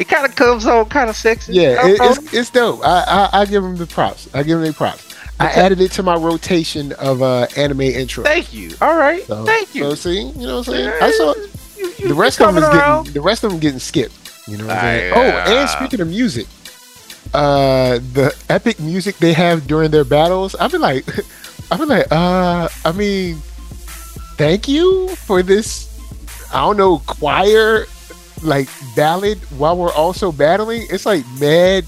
it 0.00 0.08
kind 0.08 0.24
of 0.26 0.34
comes 0.34 0.66
on 0.66 0.86
kind 0.88 1.08
of 1.10 1.16
sexy. 1.16 1.52
Yeah, 1.52 1.86
it, 1.86 1.98
it's 2.00 2.34
it's 2.34 2.50
dope. 2.50 2.80
I, 2.84 3.28
I 3.32 3.40
I 3.42 3.44
give 3.44 3.62
him 3.62 3.76
the 3.76 3.86
props. 3.86 4.28
I 4.34 4.42
give 4.42 4.58
him 4.58 4.64
the 4.66 4.72
props. 4.72 5.06
I 5.38 5.48
Okay. 5.48 5.60
added 5.60 5.80
it 5.80 5.92
to 5.92 6.02
my 6.02 6.16
rotation 6.16 6.92
of 6.94 7.22
uh 7.22 7.46
anime 7.56 7.80
intro. 7.82 8.24
Thank 8.24 8.52
you. 8.52 8.72
All 8.80 8.96
right. 8.96 9.24
So, 9.26 9.44
Thank 9.46 9.74
you. 9.74 9.82
So 9.84 9.94
see, 9.94 10.20
you 10.22 10.46
know 10.46 10.58
what 10.58 10.68
I'm 10.68 10.74
saying? 10.74 10.92
I 11.00 11.10
saw 11.12 11.34
You- 11.78 11.92
you- 11.98 12.08
the 12.08 12.14
rest 12.14 12.40
of 12.40 12.46
them 12.54 12.58
is 12.58 12.64
around. 12.68 13.04
getting 13.04 13.14
the 13.14 13.20
rest 13.20 13.44
of 13.44 13.50
them 13.50 13.60
getting 13.60 13.78
skipped. 13.80 14.14
You 14.48 14.56
know 14.58 14.66
what 14.66 14.76
I'm 14.76 14.82
saying? 14.82 15.12
Ah, 15.14 15.16
Oh, 15.18 15.22
yeah. 15.26 15.60
and 15.60 15.70
speaking 15.70 16.00
of 16.00 16.08
music, 16.08 16.46
uh, 17.32 17.98
the 18.12 18.34
epic 18.48 18.80
music 18.80 19.16
they 19.18 19.32
have 19.32 19.66
during 19.66 19.90
their 19.90 20.04
battles, 20.04 20.54
I've 20.56 20.72
been 20.72 20.80
like, 20.80 21.04
I've 21.70 21.78
been 21.78 21.88
like, 21.88 22.06
uh, 22.10 22.68
I 22.84 22.92
mean, 22.92 23.36
thank 24.36 24.66
you 24.68 25.08
for 25.26 25.42
this. 25.42 25.86
I 26.52 26.60
don't 26.66 26.76
know 26.76 26.98
choir 27.06 27.86
like 28.42 28.68
ballad 28.96 29.38
while 29.58 29.76
we're 29.76 29.92
also 29.92 30.32
battling. 30.32 30.86
It's 30.90 31.06
like 31.06 31.24
mad. 31.38 31.84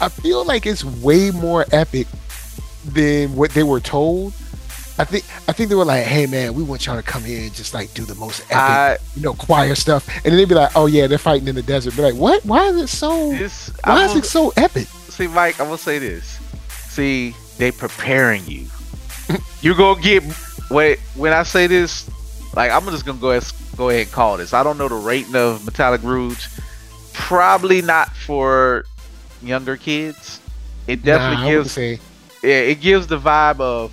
I 0.00 0.08
feel 0.08 0.44
like 0.44 0.66
it's 0.66 0.84
way 0.84 1.30
more 1.30 1.64
epic 1.72 2.06
than 2.84 3.34
what 3.36 3.50
they 3.52 3.62
were 3.62 3.80
told. 3.80 4.34
I 4.98 5.04
think 5.04 5.24
I 5.48 5.52
think 5.52 5.68
they 5.70 5.74
were 5.74 5.84
like, 5.84 6.04
"Hey 6.04 6.26
man, 6.26 6.54
we 6.54 6.62
want 6.62 6.84
y'all 6.84 6.96
to 6.96 7.02
come 7.02 7.24
here 7.24 7.42
and 7.42 7.54
just 7.54 7.72
like 7.72 7.92
do 7.94 8.04
the 8.04 8.14
most 8.16 8.40
epic, 8.50 8.56
I, 8.56 8.98
you 9.16 9.22
know, 9.22 9.32
choir 9.34 9.74
stuff." 9.74 10.06
And 10.16 10.26
then 10.26 10.36
they'd 10.36 10.48
be 10.48 10.54
like, 10.54 10.72
"Oh 10.76 10.86
yeah, 10.86 11.06
they're 11.06 11.18
fighting 11.18 11.48
in 11.48 11.54
the 11.54 11.62
desert." 11.62 11.96
Be 11.96 12.02
like, 12.02 12.14
"What? 12.14 12.44
Why 12.44 12.66
is 12.66 12.76
it 12.76 12.88
so? 12.88 13.30
this, 13.30 13.68
Why 13.84 14.04
I'm 14.04 14.10
is 14.10 14.16
it 14.16 14.24
so 14.26 14.52
epic?" 14.56 14.86
see, 15.08 15.26
Mike, 15.26 15.58
I'm 15.60 15.66
gonna 15.66 15.78
say 15.78 15.98
this. 15.98 16.38
See, 16.68 17.34
they 17.58 17.70
preparing 17.70 18.44
you. 18.46 18.66
You're 19.62 19.76
gonna 19.76 20.00
get 20.00 20.24
wait 20.70 20.98
when 21.14 21.32
I 21.32 21.42
say 21.42 21.66
this. 21.66 22.08
Like, 22.54 22.70
I'm 22.70 22.84
just 22.86 23.06
gonna 23.06 23.18
go 23.18 23.30
ahead, 23.30 23.44
go 23.76 23.88
ahead 23.88 24.02
and 24.02 24.12
call 24.12 24.36
this. 24.36 24.52
I 24.52 24.62
don't 24.62 24.78
know 24.78 24.88
the 24.88 24.94
rating 24.94 25.36
of 25.36 25.64
Metallic 25.64 26.02
Rouge. 26.02 26.48
Probably 27.12 27.82
not 27.82 28.14
for 28.14 28.84
younger 29.42 29.76
kids. 29.76 30.40
It 30.86 31.02
definitely 31.02 31.44
nah, 31.44 31.50
gives 31.50 31.76
yeah, 31.78 31.94
it 32.42 32.80
gives 32.80 33.06
the 33.06 33.18
vibe 33.18 33.60
of 33.60 33.92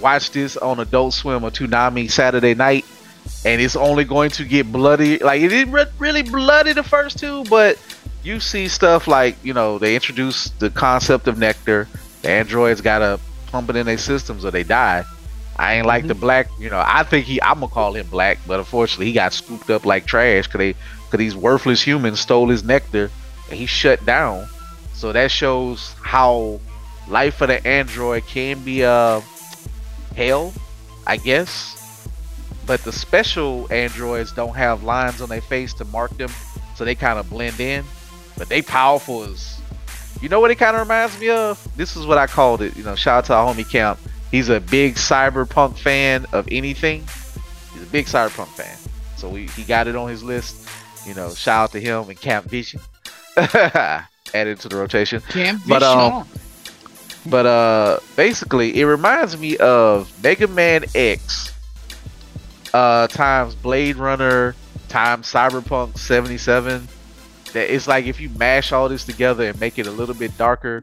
watch 0.00 0.30
this 0.30 0.56
on 0.56 0.80
Adult 0.80 1.12
Swim 1.14 1.44
or 1.44 1.50
Toonami 1.50 2.10
Saturday 2.10 2.54
night, 2.54 2.84
and 3.44 3.60
it's 3.60 3.76
only 3.76 4.04
going 4.04 4.30
to 4.30 4.44
get 4.44 4.70
bloody. 4.72 5.18
Like 5.18 5.42
it 5.42 5.48
didn't 5.48 5.72
re- 5.72 5.84
really 5.98 6.22
bloody 6.22 6.72
the 6.72 6.82
first 6.82 7.18
two, 7.18 7.44
but 7.44 7.78
you 8.22 8.40
see 8.40 8.68
stuff 8.68 9.06
like 9.06 9.36
you 9.44 9.52
know 9.52 9.78
they 9.78 9.94
introduce 9.94 10.50
the 10.50 10.70
concept 10.70 11.26
of 11.26 11.38
nectar. 11.38 11.88
The 12.22 12.30
androids 12.30 12.80
gotta 12.80 13.20
pump 13.48 13.70
it 13.70 13.76
in 13.76 13.86
their 13.86 13.98
systems 13.98 14.44
or 14.44 14.50
they 14.50 14.62
die. 14.62 15.04
I 15.60 15.74
ain't 15.74 15.86
like 15.86 16.06
the 16.06 16.14
black. 16.14 16.48
You 16.58 16.70
know, 16.70 16.82
I 16.82 17.02
think 17.02 17.26
he. 17.26 17.40
I'm 17.42 17.60
gonna 17.60 17.68
call 17.68 17.94
him 17.94 18.06
black, 18.06 18.38
but 18.46 18.58
unfortunately 18.58 19.06
he 19.06 19.12
got 19.12 19.34
scooped 19.34 19.68
up 19.68 19.84
like 19.84 20.06
trash 20.06 20.46
because 20.46 20.58
they 20.58 20.72
because 21.04 21.18
these 21.18 21.36
worthless 21.36 21.82
humans 21.82 22.18
stole 22.18 22.48
his 22.48 22.64
nectar 22.64 23.10
and 23.50 23.58
he 23.58 23.66
shut 23.66 24.04
down. 24.06 24.46
So 24.94 25.12
that 25.12 25.30
shows 25.30 25.94
how 26.02 26.60
life 27.08 27.34
for 27.34 27.46
the 27.46 27.64
android 27.66 28.26
can 28.26 28.64
be 28.64 28.84
uh 28.84 29.20
hell, 30.16 30.54
I 31.06 31.18
guess. 31.18 32.08
But 32.66 32.82
the 32.82 32.92
special 32.92 33.70
androids 33.70 34.32
don't 34.32 34.56
have 34.56 34.82
lines 34.82 35.20
on 35.20 35.28
their 35.28 35.42
face 35.42 35.74
to 35.74 35.84
mark 35.84 36.16
them, 36.16 36.30
so 36.74 36.86
they 36.86 36.94
kind 36.94 37.18
of 37.18 37.28
blend 37.28 37.60
in. 37.60 37.84
But 38.38 38.48
they 38.48 38.62
powerful 38.62 39.24
as 39.24 39.60
you 40.22 40.30
know 40.30 40.40
what 40.40 40.50
it 40.50 40.54
kind 40.54 40.74
of 40.74 40.80
reminds 40.80 41.20
me 41.20 41.28
of? 41.28 41.62
This 41.76 41.96
is 41.96 42.06
what 42.06 42.16
I 42.16 42.26
called 42.26 42.62
it. 42.62 42.78
You 42.78 42.82
know, 42.82 42.94
shout 42.94 43.18
out 43.18 43.24
to 43.26 43.34
our 43.34 43.54
homie 43.54 43.70
Camp. 43.70 43.98
He's 44.30 44.48
a 44.48 44.60
big 44.60 44.94
cyberpunk 44.94 45.76
fan 45.76 46.26
of 46.32 46.46
anything. 46.50 47.04
He's 47.72 47.82
a 47.82 47.86
big 47.86 48.06
cyberpunk 48.06 48.48
fan. 48.48 48.76
So 49.16 49.28
we, 49.28 49.46
he 49.48 49.64
got 49.64 49.86
it 49.86 49.96
on 49.96 50.08
his 50.08 50.22
list. 50.22 50.68
You 51.06 51.14
know, 51.14 51.30
shout 51.30 51.64
out 51.64 51.72
to 51.72 51.80
him 51.80 52.08
and 52.08 52.20
Camp 52.20 52.46
Vision. 52.46 52.80
Added 53.36 54.60
to 54.60 54.68
the 54.68 54.76
rotation. 54.76 55.22
Be 55.34 55.52
But, 55.68 55.82
um. 55.82 56.26
But 57.26 57.46
uh 57.46 57.98
basically 58.16 58.80
it 58.80 58.84
reminds 58.84 59.36
me 59.38 59.56
of 59.58 60.10
Mega 60.22 60.48
Man 60.48 60.84
X 60.94 61.52
uh 62.72 63.08
times 63.08 63.54
Blade 63.54 63.96
Runner 63.96 64.54
times 64.88 65.30
Cyberpunk 65.30 65.98
77. 65.98 66.88
That 67.52 67.74
it's 67.74 67.86
like 67.86 68.06
if 68.06 68.20
you 68.20 68.30
mash 68.30 68.72
all 68.72 68.88
this 68.88 69.04
together 69.04 69.48
and 69.48 69.60
make 69.60 69.78
it 69.78 69.86
a 69.86 69.90
little 69.90 70.14
bit 70.14 70.36
darker 70.38 70.82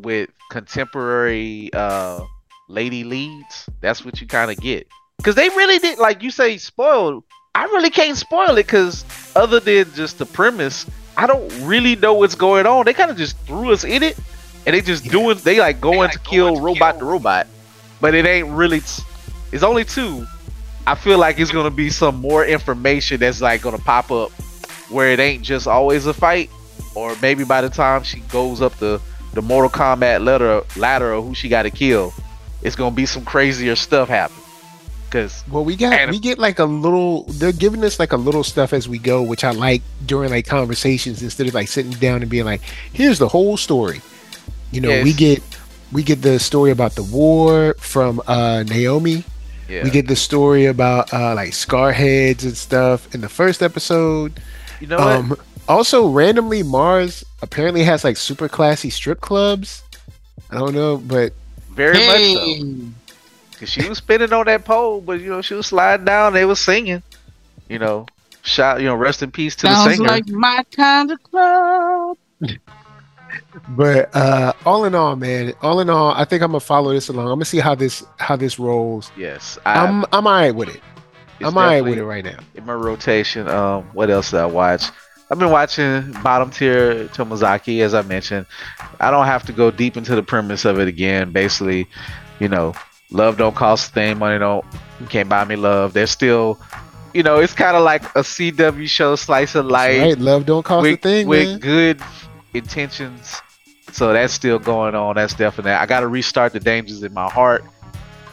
with 0.00 0.30
contemporary 0.50 1.70
uh 1.74 2.24
lady 2.72 3.04
leads, 3.04 3.68
that's 3.80 4.04
what 4.04 4.20
you 4.20 4.26
kind 4.26 4.50
of 4.50 4.56
get. 4.58 4.88
Cuz 5.22 5.34
they 5.34 5.48
really 5.50 5.78
did 5.78 5.98
like 5.98 6.22
you 6.22 6.30
say 6.30 6.56
spoiled. 6.56 7.24
I 7.54 7.64
really 7.64 7.90
can't 7.90 8.16
spoil 8.16 8.56
it 8.56 8.66
cuz 8.66 9.04
other 9.36 9.60
than 9.60 9.92
just 9.94 10.18
the 10.18 10.26
premise, 10.26 10.86
I 11.16 11.26
don't 11.26 11.48
really 11.66 11.96
know 11.96 12.14
what's 12.14 12.34
going 12.34 12.66
on. 12.66 12.86
They 12.86 12.94
kind 12.94 13.10
of 13.10 13.16
just 13.16 13.36
threw 13.46 13.72
us 13.72 13.84
in 13.84 14.02
it 14.02 14.18
and 14.66 14.74
they 14.74 14.80
just 14.80 15.04
doing 15.04 15.38
they 15.38 15.58
like 15.58 15.80
going 15.80 16.10
to 16.10 16.18
kill 16.20 16.60
robot 16.60 16.98
to 16.98 17.04
robot 17.04 17.46
but 18.00 18.14
it 18.14 18.26
ain't 18.26 18.48
really 18.48 18.80
t- 18.80 19.02
it's 19.50 19.62
only 19.62 19.84
two 19.84 20.26
i 20.86 20.94
feel 20.94 21.18
like 21.18 21.38
it's 21.38 21.50
gonna 21.50 21.70
be 21.70 21.90
some 21.90 22.16
more 22.16 22.44
information 22.44 23.18
that's 23.20 23.40
like 23.40 23.62
gonna 23.62 23.78
pop 23.78 24.10
up 24.10 24.30
where 24.90 25.08
it 25.08 25.18
ain't 25.18 25.42
just 25.42 25.66
always 25.66 26.06
a 26.06 26.14
fight 26.14 26.50
or 26.94 27.16
maybe 27.22 27.44
by 27.44 27.60
the 27.60 27.68
time 27.68 28.02
she 28.02 28.20
goes 28.20 28.60
up 28.60 28.74
the 28.76 29.00
the 29.34 29.42
mortal 29.42 29.70
kombat 29.70 30.24
ladder 30.24 30.62
ladder 30.76 31.12
of 31.12 31.24
who 31.24 31.34
she 31.34 31.48
got 31.48 31.62
to 31.62 31.70
kill 31.70 32.12
it's 32.62 32.76
gonna 32.76 32.94
be 32.94 33.06
some 33.06 33.24
crazier 33.24 33.76
stuff 33.76 34.08
happen 34.08 34.36
because 35.12 35.44
Well, 35.50 35.64
we 35.64 35.76
got 35.76 36.08
we 36.10 36.18
get 36.18 36.38
like 36.38 36.58
a 36.58 36.64
little. 36.64 37.24
They're 37.24 37.52
giving 37.52 37.84
us 37.84 37.98
like 37.98 38.12
a 38.12 38.16
little 38.16 38.42
stuff 38.42 38.72
as 38.72 38.88
we 38.88 38.98
go, 38.98 39.22
which 39.22 39.44
I 39.44 39.50
like 39.50 39.82
during 40.06 40.30
like 40.30 40.46
conversations 40.46 41.22
instead 41.22 41.46
of 41.46 41.54
like 41.54 41.68
sitting 41.68 41.92
down 41.92 42.22
and 42.22 42.30
being 42.30 42.46
like, 42.46 42.62
"Here's 42.92 43.18
the 43.18 43.28
whole 43.28 43.56
story." 43.56 44.00
You 44.70 44.80
know, 44.80 45.02
we 45.02 45.12
get 45.12 45.42
we 45.92 46.02
get 46.02 46.22
the 46.22 46.38
story 46.38 46.70
about 46.70 46.94
the 46.94 47.02
war 47.02 47.74
from 47.78 48.22
uh 48.26 48.64
Naomi. 48.66 49.24
yeah 49.68 49.84
We 49.84 49.90
get 49.90 50.08
the 50.08 50.16
story 50.16 50.66
about 50.66 51.12
uh 51.12 51.34
like 51.34 51.50
scarheads 51.50 52.44
and 52.44 52.56
stuff 52.56 53.14
in 53.14 53.20
the 53.20 53.28
first 53.28 53.62
episode. 53.62 54.40
you 54.80 54.86
know 54.86 54.96
what 54.96 55.06
Um, 55.06 55.36
also 55.68 56.08
randomly 56.08 56.62
Mars 56.62 57.24
apparently 57.42 57.84
has 57.84 58.02
like 58.02 58.16
super 58.16 58.48
classy 58.48 58.88
strip 58.88 59.20
clubs. 59.20 59.82
I 60.50 60.56
don't 60.58 60.74
know, 60.74 60.96
but 60.96 61.32
very 61.74 62.06
much 62.06 62.32
so 62.34 62.92
Cause 63.58 63.70
she 63.70 63.88
was 63.88 63.98
spinning 63.98 64.32
on 64.32 64.46
that 64.46 64.64
pole, 64.64 65.00
but 65.00 65.20
you 65.20 65.30
know 65.30 65.40
she 65.40 65.54
was 65.54 65.68
sliding 65.68 66.04
down. 66.04 66.32
They 66.32 66.44
was 66.44 66.58
singing, 66.58 67.00
you 67.68 67.78
know. 67.78 68.06
Shout, 68.42 68.80
you 68.80 68.86
know, 68.86 68.96
rest 68.96 69.22
in 69.22 69.30
peace 69.30 69.54
to 69.54 69.68
the 69.68 69.74
sounds 69.76 69.98
singer. 69.98 70.08
like 70.08 70.26
my 70.26 70.64
kind 70.74 71.12
of 71.12 71.22
club. 71.22 72.18
but 73.68 74.10
uh 74.16 74.52
all 74.66 74.84
in 74.84 74.96
all, 74.96 75.14
man, 75.14 75.54
all 75.62 75.78
in 75.78 75.88
all, 75.88 76.10
I 76.10 76.24
think 76.24 76.42
I'm 76.42 76.48
gonna 76.50 76.58
follow 76.58 76.92
this 76.92 77.08
along. 77.08 77.26
I'm 77.26 77.34
gonna 77.34 77.44
see 77.44 77.60
how 77.60 77.76
this 77.76 78.04
how 78.18 78.34
this 78.34 78.58
rolls. 78.58 79.12
yes, 79.16 79.58
I, 79.64 79.86
I'm 79.86 80.04
I'm 80.12 80.26
alright 80.26 80.56
with 80.56 80.74
it. 80.74 80.80
I'm 81.40 81.56
alright 81.56 81.84
with 81.84 81.98
it 81.98 82.04
right 82.04 82.24
now. 82.24 82.40
in 82.56 82.66
my 82.66 82.74
rotation. 82.74 83.46
Um, 83.48 83.84
what 83.92 84.10
else 84.10 84.32
did 84.32 84.40
I 84.40 84.46
watch? 84.46 84.86
I've 85.32 85.38
been 85.38 85.50
watching 85.50 86.12
bottom 86.22 86.50
tier 86.50 87.06
Tomozaki, 87.08 87.80
as 87.80 87.94
I 87.94 88.02
mentioned. 88.02 88.44
I 89.00 89.10
don't 89.10 89.24
have 89.24 89.42
to 89.46 89.52
go 89.54 89.70
deep 89.70 89.96
into 89.96 90.14
the 90.14 90.22
premise 90.22 90.66
of 90.66 90.78
it 90.78 90.88
again. 90.88 91.32
Basically, 91.32 91.88
you 92.38 92.50
know, 92.50 92.74
love 93.10 93.38
don't 93.38 93.56
cost 93.56 93.88
a 93.88 93.92
thing, 93.94 94.18
money 94.18 94.38
don't 94.38 94.62
you 95.00 95.06
can't 95.06 95.30
buy 95.30 95.46
me 95.46 95.56
love. 95.56 95.94
They're 95.94 96.06
still, 96.06 96.60
you 97.14 97.22
know, 97.22 97.38
it's 97.38 97.54
kind 97.54 97.78
of 97.78 97.82
like 97.82 98.04
a 98.14 98.20
CW 98.20 98.86
show, 98.86 99.16
slice 99.16 99.54
of 99.54 99.64
life. 99.64 100.02
right, 100.02 100.18
love 100.18 100.44
don't 100.44 100.64
cost 100.64 100.82
with, 100.82 100.98
a 100.98 101.02
thing, 101.02 101.26
with 101.26 101.48
man. 101.48 101.58
good 101.60 102.02
intentions. 102.52 103.40
So 103.90 104.12
that's 104.12 104.34
still 104.34 104.58
going 104.58 104.94
on. 104.94 105.14
That's 105.14 105.32
definite. 105.32 105.80
I 105.80 105.86
got 105.86 106.00
to 106.00 106.08
restart 106.08 106.52
the 106.52 106.60
dangers 106.60 107.02
in 107.02 107.14
my 107.14 107.30
heart. 107.30 107.64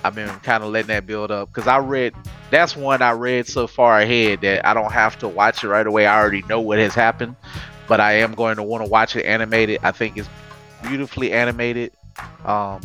I've 0.09 0.15
been 0.15 0.39
kind 0.39 0.63
of 0.63 0.71
letting 0.71 0.87
that 0.87 1.05
build 1.05 1.29
up 1.29 1.53
because 1.53 1.67
I 1.67 1.77
read. 1.77 2.15
That's 2.49 2.75
one 2.75 3.03
I 3.03 3.11
read 3.11 3.45
so 3.45 3.67
far 3.67 3.99
ahead 3.99 4.41
that 4.41 4.65
I 4.65 4.73
don't 4.73 4.91
have 4.91 5.19
to 5.19 5.27
watch 5.27 5.63
it 5.63 5.67
right 5.67 5.85
away. 5.85 6.07
I 6.07 6.19
already 6.19 6.41
know 6.43 6.59
what 6.59 6.79
has 6.79 6.95
happened, 6.95 7.35
but 7.87 7.99
I 7.99 8.13
am 8.13 8.33
going 8.33 8.55
to 8.55 8.63
want 8.63 8.83
to 8.83 8.89
watch 8.89 9.15
it 9.15 9.23
animated. 9.23 9.81
I 9.83 9.91
think 9.91 10.17
it's 10.17 10.27
beautifully 10.81 11.31
animated. 11.31 11.91
Um, 12.43 12.81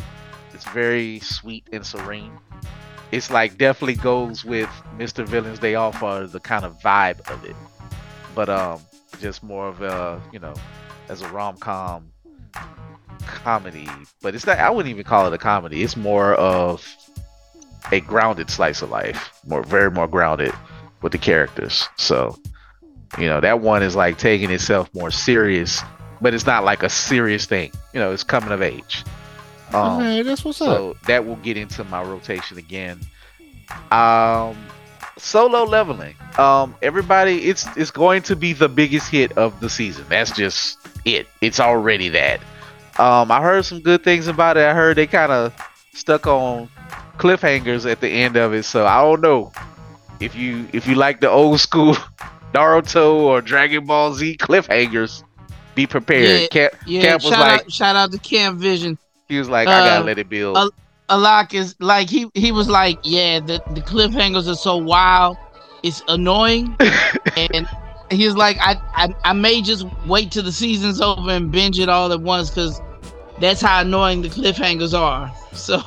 it's 0.53 0.65
very 0.65 1.19
sweet 1.21 1.67
and 1.73 1.83
serene. 1.83 2.31
It's 3.11 3.31
like 3.31 3.57
definitely 3.57 3.95
goes 3.95 4.45
with 4.45 4.69
Mr. 4.99 5.27
Villain's 5.27 5.57
Day 5.57 5.73
Off 5.73 5.97
for 5.97 6.27
the 6.27 6.39
kind 6.39 6.63
of 6.63 6.79
vibe 6.79 7.27
of 7.27 7.43
it, 7.43 7.55
but 8.35 8.49
um, 8.49 8.81
just 9.19 9.41
more 9.41 9.67
of 9.67 9.81
a 9.81 10.21
you 10.31 10.37
know, 10.37 10.53
as 11.09 11.23
a 11.23 11.27
rom 11.29 11.57
com 11.57 12.11
comedy. 13.25 13.89
But 14.21 14.35
it's 14.35 14.45
not. 14.45 14.59
I 14.59 14.69
wouldn't 14.69 14.91
even 14.91 15.05
call 15.05 15.25
it 15.25 15.33
a 15.33 15.39
comedy. 15.39 15.81
It's 15.81 15.97
more 15.97 16.35
of 16.35 16.85
a 17.91 17.99
grounded 18.01 18.49
slice 18.49 18.81
of 18.81 18.89
life. 18.89 19.39
More, 19.47 19.63
very 19.63 19.91
more 19.91 20.07
grounded 20.07 20.53
with 21.01 21.11
the 21.11 21.17
characters. 21.17 21.87
So, 21.97 22.37
you 23.17 23.27
know, 23.27 23.39
that 23.39 23.59
one 23.61 23.83
is 23.83 23.95
like 23.95 24.17
taking 24.17 24.49
itself 24.49 24.93
more 24.93 25.11
serious, 25.11 25.81
but 26.21 26.33
it's 26.33 26.45
not 26.45 26.63
like 26.63 26.83
a 26.83 26.89
serious 26.89 27.45
thing. 27.45 27.71
You 27.93 27.99
know, 27.99 28.11
it's 28.11 28.23
coming 28.23 28.51
of 28.51 28.61
age. 28.61 29.03
Um, 29.73 30.01
okay, 30.01 30.21
that's 30.21 30.43
what's 30.45 30.61
up. 30.61 30.67
so 30.67 30.97
that 31.07 31.25
will 31.25 31.35
get 31.37 31.57
into 31.57 31.83
my 31.85 32.01
rotation 32.01 32.57
again. 32.57 32.99
Um, 33.91 34.55
solo 35.17 35.63
leveling. 35.63 36.15
Um, 36.37 36.75
everybody, 36.81 37.49
it's 37.49 37.65
it's 37.75 37.91
going 37.91 38.21
to 38.23 38.35
be 38.35 38.53
the 38.53 38.69
biggest 38.69 39.09
hit 39.09 39.31
of 39.37 39.59
the 39.59 39.69
season. 39.69 40.05
That's 40.09 40.31
just 40.31 40.77
it. 41.03 41.27
It's 41.41 41.59
already 41.59 42.09
that. 42.09 42.39
Um, 42.99 43.31
I 43.31 43.41
heard 43.41 43.65
some 43.65 43.81
good 43.81 44.03
things 44.03 44.27
about 44.27 44.57
it. 44.57 44.65
I 44.65 44.73
heard 44.73 44.97
they 44.97 45.07
kind 45.07 45.31
of 45.31 45.53
stuck 45.93 46.27
on 46.27 46.69
cliffhangers 47.17 47.89
at 47.89 48.01
the 48.01 48.09
end 48.09 48.35
of 48.37 48.53
it. 48.53 48.63
So 48.63 48.85
I 48.85 49.01
don't 49.01 49.21
know 49.21 49.51
if 50.19 50.35
you 50.35 50.67
if 50.73 50.87
you 50.87 50.95
like 50.95 51.19
the 51.21 51.29
old 51.29 51.59
school 51.59 51.95
Naruto 52.53 53.13
or 53.15 53.41
Dragon 53.41 53.85
Ball 53.85 54.13
Z 54.13 54.37
cliffhangers. 54.37 55.23
Be 55.75 55.85
prepared. 55.85 56.49
Cap, 56.51 56.71
Yeah, 56.85 57.01
Cap 57.01 57.13
was 57.15 57.23
shout 57.33 57.39
like, 57.39 57.61
out 57.61 57.71
shout 57.71 57.95
out 57.97 58.11
to 58.13 58.17
Camp 58.19 58.59
Vision. 58.59 58.97
he 59.27 59.37
was 59.37 59.49
like, 59.49 59.67
I 59.67 59.79
gotta 59.79 60.01
uh, 60.01 60.05
let 60.05 60.17
it 60.17 60.29
build. 60.29 60.55
uh, 60.57 60.69
Alak 61.09 61.53
is 61.53 61.75
like 61.79 62.09
he 62.09 62.27
he 62.33 62.51
was 62.53 62.69
like, 62.69 62.97
yeah, 63.03 63.39
the, 63.39 63.61
the 63.71 63.81
cliffhangers 63.81 64.47
are 64.49 64.55
so 64.55 64.77
wild, 64.77 65.37
it's 65.83 66.01
annoying. 66.07 66.75
and 67.35 67.67
he 68.09 68.25
was 68.25 68.37
like, 68.37 68.57
I, 68.61 68.75
I 68.95 69.13
I 69.25 69.33
may 69.33 69.61
just 69.61 69.85
wait 70.07 70.31
till 70.31 70.43
the 70.43 70.51
season's 70.51 71.01
over 71.01 71.29
and 71.31 71.51
binge 71.51 71.77
it 71.77 71.89
all 71.89 72.11
at 72.13 72.21
once 72.21 72.49
because 72.49 72.79
that's 73.39 73.59
how 73.61 73.81
annoying 73.81 74.21
the 74.21 74.29
cliffhangers 74.29 74.97
are. 74.97 75.31
So 75.55 75.79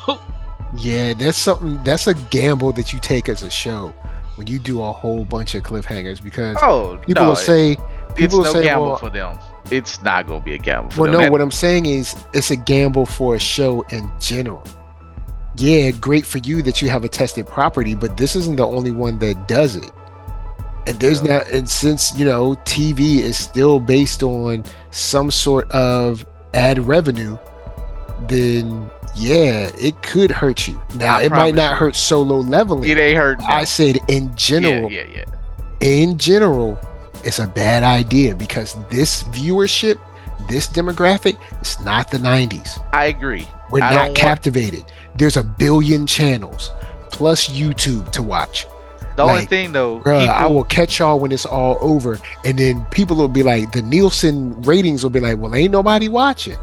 Yeah, 0.76 1.14
that's 1.14 1.38
something. 1.38 1.82
That's 1.82 2.06
a 2.06 2.14
gamble 2.14 2.72
that 2.72 2.92
you 2.92 2.98
take 2.98 3.28
as 3.28 3.42
a 3.42 3.50
show 3.50 3.94
when 4.36 4.46
you 4.46 4.58
do 4.58 4.82
a 4.82 4.92
whole 4.92 5.24
bunch 5.24 5.54
of 5.54 5.64
cliffhangers 5.64 6.22
because 6.22 6.56
oh, 6.62 6.98
people 6.98 7.22
no, 7.22 7.28
will 7.30 7.36
say, 7.36 7.72
it's 7.72 8.14
people 8.14 8.38
will 8.38 8.44
no 8.44 8.52
say, 8.52 8.62
gamble 8.64 8.86
well, 8.86 8.96
for 8.96 9.10
them. 9.10 9.38
It's 9.70 10.00
not 10.02 10.26
gonna 10.26 10.40
be 10.44 10.54
a 10.54 10.58
gamble 10.58 10.90
for 10.90 11.02
well, 11.02 11.12
them. 11.12 11.22
no. 11.22 11.30
What 11.30 11.40
I'm 11.40 11.50
saying 11.50 11.86
is, 11.86 12.14
it's 12.32 12.50
a 12.50 12.56
gamble 12.56 13.06
for 13.06 13.34
a 13.34 13.38
show 13.38 13.82
in 13.90 14.10
general. 14.20 14.62
Yeah, 15.56 15.90
great 15.90 16.24
for 16.24 16.38
you 16.38 16.62
that 16.62 16.80
you 16.80 16.88
have 16.88 17.02
a 17.02 17.08
tested 17.08 17.46
property, 17.46 17.94
but 17.94 18.16
this 18.16 18.36
isn't 18.36 18.56
the 18.56 18.66
only 18.66 18.92
one 18.92 19.18
that 19.18 19.48
does 19.48 19.74
it. 19.74 19.90
And 20.86 20.98
there's 21.00 21.22
Yeah. 21.22 21.38
not, 21.38 21.48
and 21.48 21.68
since 21.68 22.16
you 22.16 22.24
know 22.24 22.54
TV 22.64 23.20
is 23.20 23.36
still 23.36 23.80
based 23.80 24.22
on 24.22 24.64
some 24.90 25.30
sort 25.30 25.70
of 25.72 26.24
ad 26.54 26.78
revenue, 26.78 27.36
then 28.28 28.88
yeah, 29.14 29.70
it 29.78 30.02
could 30.02 30.30
hurt 30.30 30.66
you. 30.68 30.80
Now, 30.96 31.18
I 31.18 31.22
it 31.24 31.30
might 31.30 31.54
not 31.54 31.76
hurt 31.76 31.96
solo 31.96 32.36
leveling. 32.38 32.88
it 32.88 32.98
ain't 32.98 33.16
hurt. 33.18 33.40
I 33.42 33.64
said 33.64 33.98
in 34.08 34.34
general, 34.36 34.90
yeah, 34.90 35.04
yeah, 35.12 35.24
yeah. 35.24 35.24
in 35.80 36.18
general, 36.18 36.78
it's 37.24 37.38
a 37.38 37.46
bad 37.46 37.82
idea 37.82 38.34
because 38.34 38.76
this 38.90 39.24
viewership, 39.24 39.98
this 40.48 40.66
demographic, 40.68 41.36
it's 41.60 41.80
not 41.80 42.10
the 42.10 42.18
90s. 42.18 42.82
I 42.92 43.06
agree. 43.06 43.46
We're 43.70 43.82
I 43.82 43.90
not 43.90 43.94
don't 43.96 44.06
want- 44.08 44.16
captivated. 44.16 44.84
There's 45.16 45.36
a 45.36 45.42
billion 45.42 46.06
channels 46.06 46.70
plus 47.10 47.48
YouTube 47.48 48.10
to 48.12 48.22
watch. 48.22 48.66
The 49.16 49.24
only 49.24 49.46
thing 49.46 49.72
though, 49.72 49.98
Bruh, 49.98 50.20
people- 50.20 50.34
I 50.36 50.46
will 50.46 50.62
catch 50.62 51.00
y'all 51.00 51.18
when 51.18 51.32
it's 51.32 51.44
all 51.44 51.76
over. 51.80 52.20
And 52.44 52.56
then 52.56 52.84
people 52.92 53.16
will 53.16 53.26
be 53.26 53.42
like, 53.42 53.72
the 53.72 53.82
Nielsen 53.82 54.62
ratings 54.62 55.02
will 55.02 55.10
be 55.10 55.18
like, 55.18 55.38
well, 55.38 55.52
ain't 55.56 55.72
nobody 55.72 56.08
watching. 56.08 56.56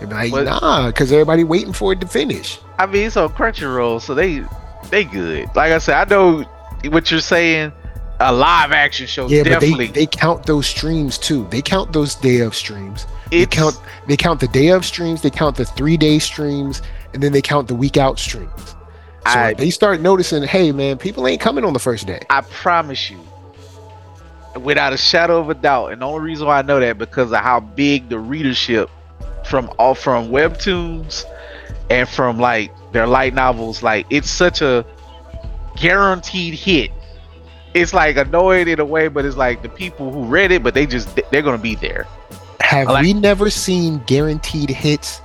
They'll 0.00 0.08
be 0.08 0.14
like, 0.14 0.32
But- 0.32 0.44
nah, 0.44 0.86
because 0.88 1.10
everybody 1.12 1.44
waiting 1.44 1.72
for 1.72 1.92
it 1.92 2.00
to 2.00 2.06
finish. 2.06 2.58
I 2.78 2.86
mean, 2.86 3.06
it's 3.06 3.16
on 3.16 3.28
Crunchyroll, 3.30 4.00
so 4.00 4.14
they 4.14 4.44
they 4.90 5.04
good. 5.04 5.46
Like 5.56 5.72
I 5.72 5.78
said, 5.78 5.94
I 5.96 6.04
know 6.10 6.42
what 6.88 7.10
you're 7.10 7.20
saying. 7.20 7.72
A 8.20 8.32
live 8.32 8.72
action 8.72 9.06
show, 9.06 9.28
Yeah, 9.28 9.44
but 9.44 9.50
definitely. 9.50 9.86
they, 9.86 9.92
they 9.92 10.06
count 10.06 10.44
those 10.46 10.66
streams 10.66 11.18
too. 11.18 11.46
They 11.50 11.62
count 11.62 11.92
those 11.92 12.16
day 12.16 12.40
of 12.40 12.52
streams. 12.52 13.06
They 13.30 13.46
count 13.46 13.80
they 14.08 14.16
count 14.16 14.40
the 14.40 14.48
day 14.48 14.68
of 14.70 14.84
streams, 14.84 15.22
they 15.22 15.30
count 15.30 15.54
the 15.56 15.64
three 15.64 15.96
day 15.96 16.18
streams, 16.18 16.82
and 17.14 17.22
then 17.22 17.30
they 17.30 17.40
count 17.42 17.68
the 17.68 17.76
week 17.76 17.96
out 17.96 18.18
streams. 18.18 18.50
So 18.66 18.74
I- 19.24 19.54
they 19.54 19.70
start 19.70 20.00
noticing, 20.00 20.42
hey 20.42 20.72
man, 20.72 20.98
people 20.98 21.28
ain't 21.28 21.40
coming 21.40 21.64
on 21.64 21.72
the 21.74 21.78
first 21.78 22.08
day. 22.08 22.20
I 22.28 22.40
promise 22.40 23.08
you, 23.08 23.18
without 24.60 24.92
a 24.92 24.96
shadow 24.96 25.38
of 25.38 25.50
a 25.50 25.54
doubt, 25.54 25.92
and 25.92 26.02
the 26.02 26.06
only 26.06 26.20
reason 26.24 26.46
why 26.46 26.58
I 26.58 26.62
know 26.62 26.80
that 26.80 26.98
because 26.98 27.30
of 27.32 27.38
how 27.38 27.60
big 27.60 28.08
the 28.08 28.18
readership 28.18 28.90
from 29.48 29.70
all 29.78 29.94
from 29.94 30.28
webtoons 30.28 31.24
and 31.90 32.08
from 32.08 32.38
like 32.38 32.70
their 32.92 33.06
light 33.06 33.34
novels, 33.34 33.82
like 33.82 34.06
it's 34.10 34.30
such 34.30 34.62
a 34.62 34.84
guaranteed 35.76 36.54
hit. 36.54 36.90
It's 37.74 37.92
like 37.92 38.16
annoying 38.16 38.68
in 38.68 38.80
a 38.80 38.84
way, 38.84 39.08
but 39.08 39.24
it's 39.24 39.36
like 39.36 39.62
the 39.62 39.68
people 39.68 40.12
who 40.12 40.24
read 40.24 40.52
it, 40.52 40.62
but 40.62 40.74
they 40.74 40.86
just 40.86 41.18
they're 41.30 41.42
gonna 41.42 41.58
be 41.58 41.74
there. 41.74 42.06
Have 42.60 42.88
like- 42.88 43.02
we 43.02 43.12
never 43.12 43.50
seen 43.50 44.02
guaranteed 44.06 44.70
hits 44.70 45.20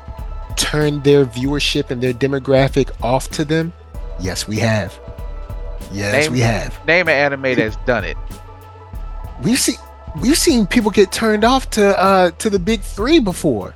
turn 0.56 1.02
their 1.02 1.26
viewership 1.26 1.90
and 1.90 2.02
their 2.02 2.14
demographic 2.14 2.92
off 3.02 3.30
to 3.32 3.46
them? 3.46 3.74
Yes, 4.20 4.48
we 4.48 4.58
have. 4.58 4.98
Yes, 5.92 6.26
Name- 6.26 6.32
we 6.32 6.40
have. 6.40 6.86
Name 6.86 7.08
an 7.08 7.16
anime 7.16 7.56
that's 7.56 7.76
done 7.86 8.04
it. 8.04 8.18
We've 9.42 9.60
seen 9.60 9.76
we've 10.22 10.38
seen 10.38 10.68
people 10.68 10.92
get 10.92 11.12
turned 11.12 11.44
off 11.44 11.70
to 11.72 12.00
uh 12.00 12.32
to 12.38 12.50
the 12.50 12.60
big 12.60 12.82
three 12.82 13.20
before. 13.20 13.74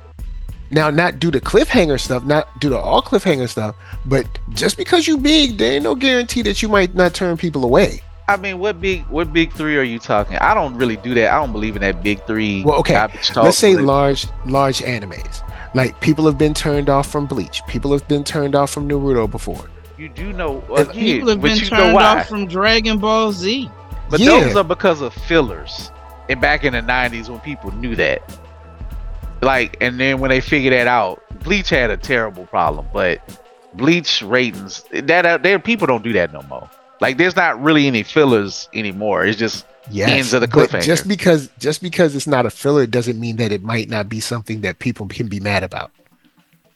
Now, 0.70 0.90
not 0.90 1.18
due 1.18 1.30
to 1.30 1.40
cliffhanger 1.40 1.98
stuff, 1.98 2.24
not 2.24 2.60
due 2.60 2.68
to 2.70 2.78
all 2.78 3.00
cliffhanger 3.00 3.48
stuff, 3.48 3.74
but 4.04 4.26
just 4.50 4.76
because 4.76 5.06
you 5.06 5.16
big, 5.16 5.56
there 5.58 5.72
ain't 5.72 5.84
no 5.84 5.94
guarantee 5.94 6.42
that 6.42 6.60
you 6.60 6.68
might 6.68 6.94
not 6.94 7.14
turn 7.14 7.36
people 7.38 7.64
away. 7.64 8.02
I 8.28 8.36
mean, 8.36 8.58
what 8.58 8.78
big 8.78 9.06
what 9.08 9.32
big 9.32 9.52
three 9.54 9.78
are 9.78 9.82
you 9.82 9.98
talking? 9.98 10.36
I 10.36 10.52
don't 10.52 10.74
really 10.76 10.96
do 10.96 11.14
that. 11.14 11.32
I 11.32 11.36
don't 11.38 11.52
believe 11.52 11.76
in 11.76 11.80
that 11.80 12.02
big 12.02 12.22
three. 12.26 12.62
Well, 12.62 12.78
okay, 12.80 12.92
talk, 12.92 13.44
Let's 13.44 13.56
say 13.56 13.74
but- 13.74 13.84
large 13.84 14.26
large 14.44 14.80
animes. 14.80 15.42
Like 15.74 15.98
people 16.00 16.26
have 16.26 16.36
been 16.36 16.52
turned 16.54 16.90
off 16.90 17.10
from 17.10 17.26
Bleach. 17.26 17.62
People 17.68 17.92
have 17.92 18.06
been 18.08 18.24
turned 18.24 18.54
off 18.54 18.70
from 18.70 18.88
Naruto 18.88 19.30
before. 19.30 19.70
You 19.96 20.08
do 20.10 20.32
know 20.34 20.62
again, 20.76 20.92
people 20.94 21.28
have 21.30 21.40
but 21.40 21.48
been 21.48 21.56
you 21.56 21.70
know 21.70 21.76
turned 21.78 21.94
why. 21.94 22.20
off 22.20 22.28
from 22.28 22.46
Dragon 22.46 22.98
Ball 22.98 23.32
Z. 23.32 23.70
But 24.10 24.20
Yeah. 24.20 24.40
those 24.40 24.56
are 24.56 24.64
because 24.64 25.00
of 25.00 25.14
fillers. 25.14 25.90
And 26.28 26.38
back 26.40 26.64
in 26.64 26.74
the 26.74 26.82
'90s, 26.82 27.30
when 27.30 27.40
people 27.40 27.70
knew 27.76 27.96
that, 27.96 28.22
like, 29.42 29.76
and 29.80 29.98
then 29.98 30.20
when 30.20 30.30
they 30.30 30.40
figure 30.40 30.70
that 30.70 30.86
out, 30.86 31.22
Bleach 31.44 31.70
had 31.70 31.90
a 31.90 31.96
terrible 31.96 32.46
problem. 32.46 32.86
But 32.92 33.20
Bleach 33.74 34.22
ratings, 34.22 34.84
that 34.92 35.26
uh, 35.26 35.38
there 35.38 35.58
people 35.58 35.86
don't 35.86 36.02
do 36.02 36.12
that 36.14 36.32
no 36.32 36.42
more. 36.42 36.68
Like, 37.00 37.16
there's 37.16 37.36
not 37.36 37.62
really 37.62 37.86
any 37.86 38.02
fillers 38.02 38.68
anymore. 38.74 39.24
It's 39.24 39.38
just 39.38 39.64
Yes, 39.90 40.10
Ends 40.10 40.34
of 40.34 40.40
the 40.42 40.48
cliffhanger. 40.48 40.82
just 40.82 41.08
because 41.08 41.48
just 41.58 41.80
because 41.80 42.14
it's 42.14 42.26
not 42.26 42.44
a 42.44 42.50
filler 42.50 42.86
doesn't 42.86 43.18
mean 43.18 43.36
that 43.36 43.52
it 43.52 43.62
might 43.62 43.88
not 43.88 44.08
be 44.08 44.20
something 44.20 44.60
that 44.60 44.80
people 44.80 45.06
can 45.08 45.28
be 45.28 45.40
mad 45.40 45.62
about. 45.62 45.90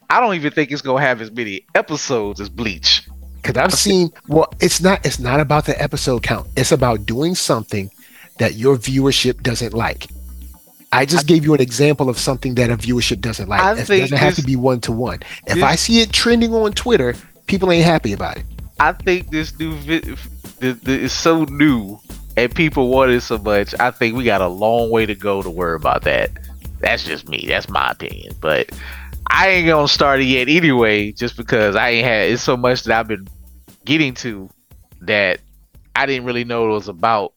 I 0.08 0.20
don't 0.20 0.34
even 0.34 0.50
think 0.52 0.70
it's 0.70 0.82
gonna 0.82 1.02
have 1.04 1.20
as 1.20 1.30
many 1.30 1.66
episodes 1.74 2.40
as 2.40 2.48
Bleach. 2.48 3.02
Because 3.36 3.56
I've 3.56 3.74
seen 3.74 4.12
well, 4.28 4.52
it's 4.60 4.80
not 4.80 5.04
it's 5.04 5.18
not 5.18 5.40
about 5.40 5.66
the 5.66 5.80
episode 5.82 6.22
count. 6.22 6.48
It's 6.56 6.72
about 6.72 7.04
doing 7.04 7.34
something 7.34 7.90
that 8.38 8.54
your 8.54 8.76
viewership 8.76 9.42
doesn't 9.42 9.74
like. 9.74 10.06
I 10.93 11.07
just 11.07 11.26
gave 11.26 11.45
you 11.45 11.55
an 11.55 11.61
example 11.61 12.09
of 12.11 12.18
something 12.18 12.55
that 12.57 12.70
a 12.70 12.76
viewership 12.76 13.20
doesn't 13.20 13.49
like. 13.49 13.61
I 13.61 13.72
It 13.72 13.86
doesn't 13.86 14.12
have 14.18 14.36
this- 14.36 14.36
to 14.36 14.43
be 14.45 14.57
one 14.57 14.80
to 14.82 14.93
one. 14.93 15.20
If 15.47 15.55
this- 15.55 15.64
I 15.64 15.74
see 15.76 16.01
it 16.01 16.12
trending 16.12 16.55
on 16.55 16.72
Twitter, 16.72 17.14
people 17.47 17.72
ain't 17.72 17.84
happy 17.84 18.12
about 18.12 18.36
it. 18.36 18.45
I 18.78 18.93
think 18.93 19.30
this 19.30 19.59
new 19.59 19.74
vi- 19.76 20.16
the, 20.61 20.72
the, 20.74 20.93
is 20.93 21.12
so 21.12 21.45
new 21.45 21.99
and 22.36 22.55
people 22.55 22.88
want 22.88 23.11
it 23.11 23.22
so 23.22 23.38
much. 23.38 23.74
I 23.80 23.90
think 23.90 24.16
we 24.16 24.24
got 24.24 24.40
a 24.40 24.49
long 24.49 24.90
way 24.90 25.07
to 25.07 25.14
go 25.14 25.43
to 25.43 25.49
worry 25.51 25.76
about 25.76 26.03
that. 26.03 26.30
That's 26.80 27.05
just 27.05 27.28
me. 27.28 27.45
That's 27.49 27.68
my 27.68 27.90
opinion. 27.90 28.34
But 28.40 28.70
I 29.28 29.49
ain't 29.49 29.66
gonna 29.68 29.88
start 29.88 30.20
it 30.20 30.24
yet 30.24 30.49
anyway, 30.49 31.12
just 31.12 31.36
because 31.36 31.76
I 31.76 31.90
ain't 31.90 32.07
had 32.07 32.30
it's 32.30 32.43
so 32.43 32.57
much 32.57 32.84
that 32.84 32.99
I've 32.99 33.09
been 33.09 33.28
getting 33.84 34.14
to 34.14 34.51
that 35.03 35.40
I 35.95 36.07
didn't 36.07 36.24
really 36.26 36.45
know 36.45 36.62
what 36.62 36.70
it 36.70 36.74
was 36.74 36.88
about. 36.88 37.32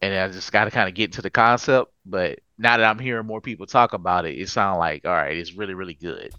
And 0.00 0.14
I 0.14 0.28
just 0.28 0.50
gotta 0.50 0.70
kind 0.70 0.88
of 0.88 0.94
get 0.94 1.12
to 1.14 1.22
the 1.22 1.30
concept. 1.30 1.91
But 2.04 2.40
now 2.58 2.76
that 2.76 2.84
I'm 2.84 2.98
hearing 2.98 3.26
more 3.26 3.40
people 3.40 3.66
talk 3.66 3.92
about 3.92 4.26
it, 4.26 4.38
it 4.38 4.48
sounds 4.48 4.78
like 4.78 5.04
all 5.04 5.12
right, 5.12 5.36
it's 5.36 5.54
really, 5.54 5.74
really 5.74 5.94
good. 5.94 6.32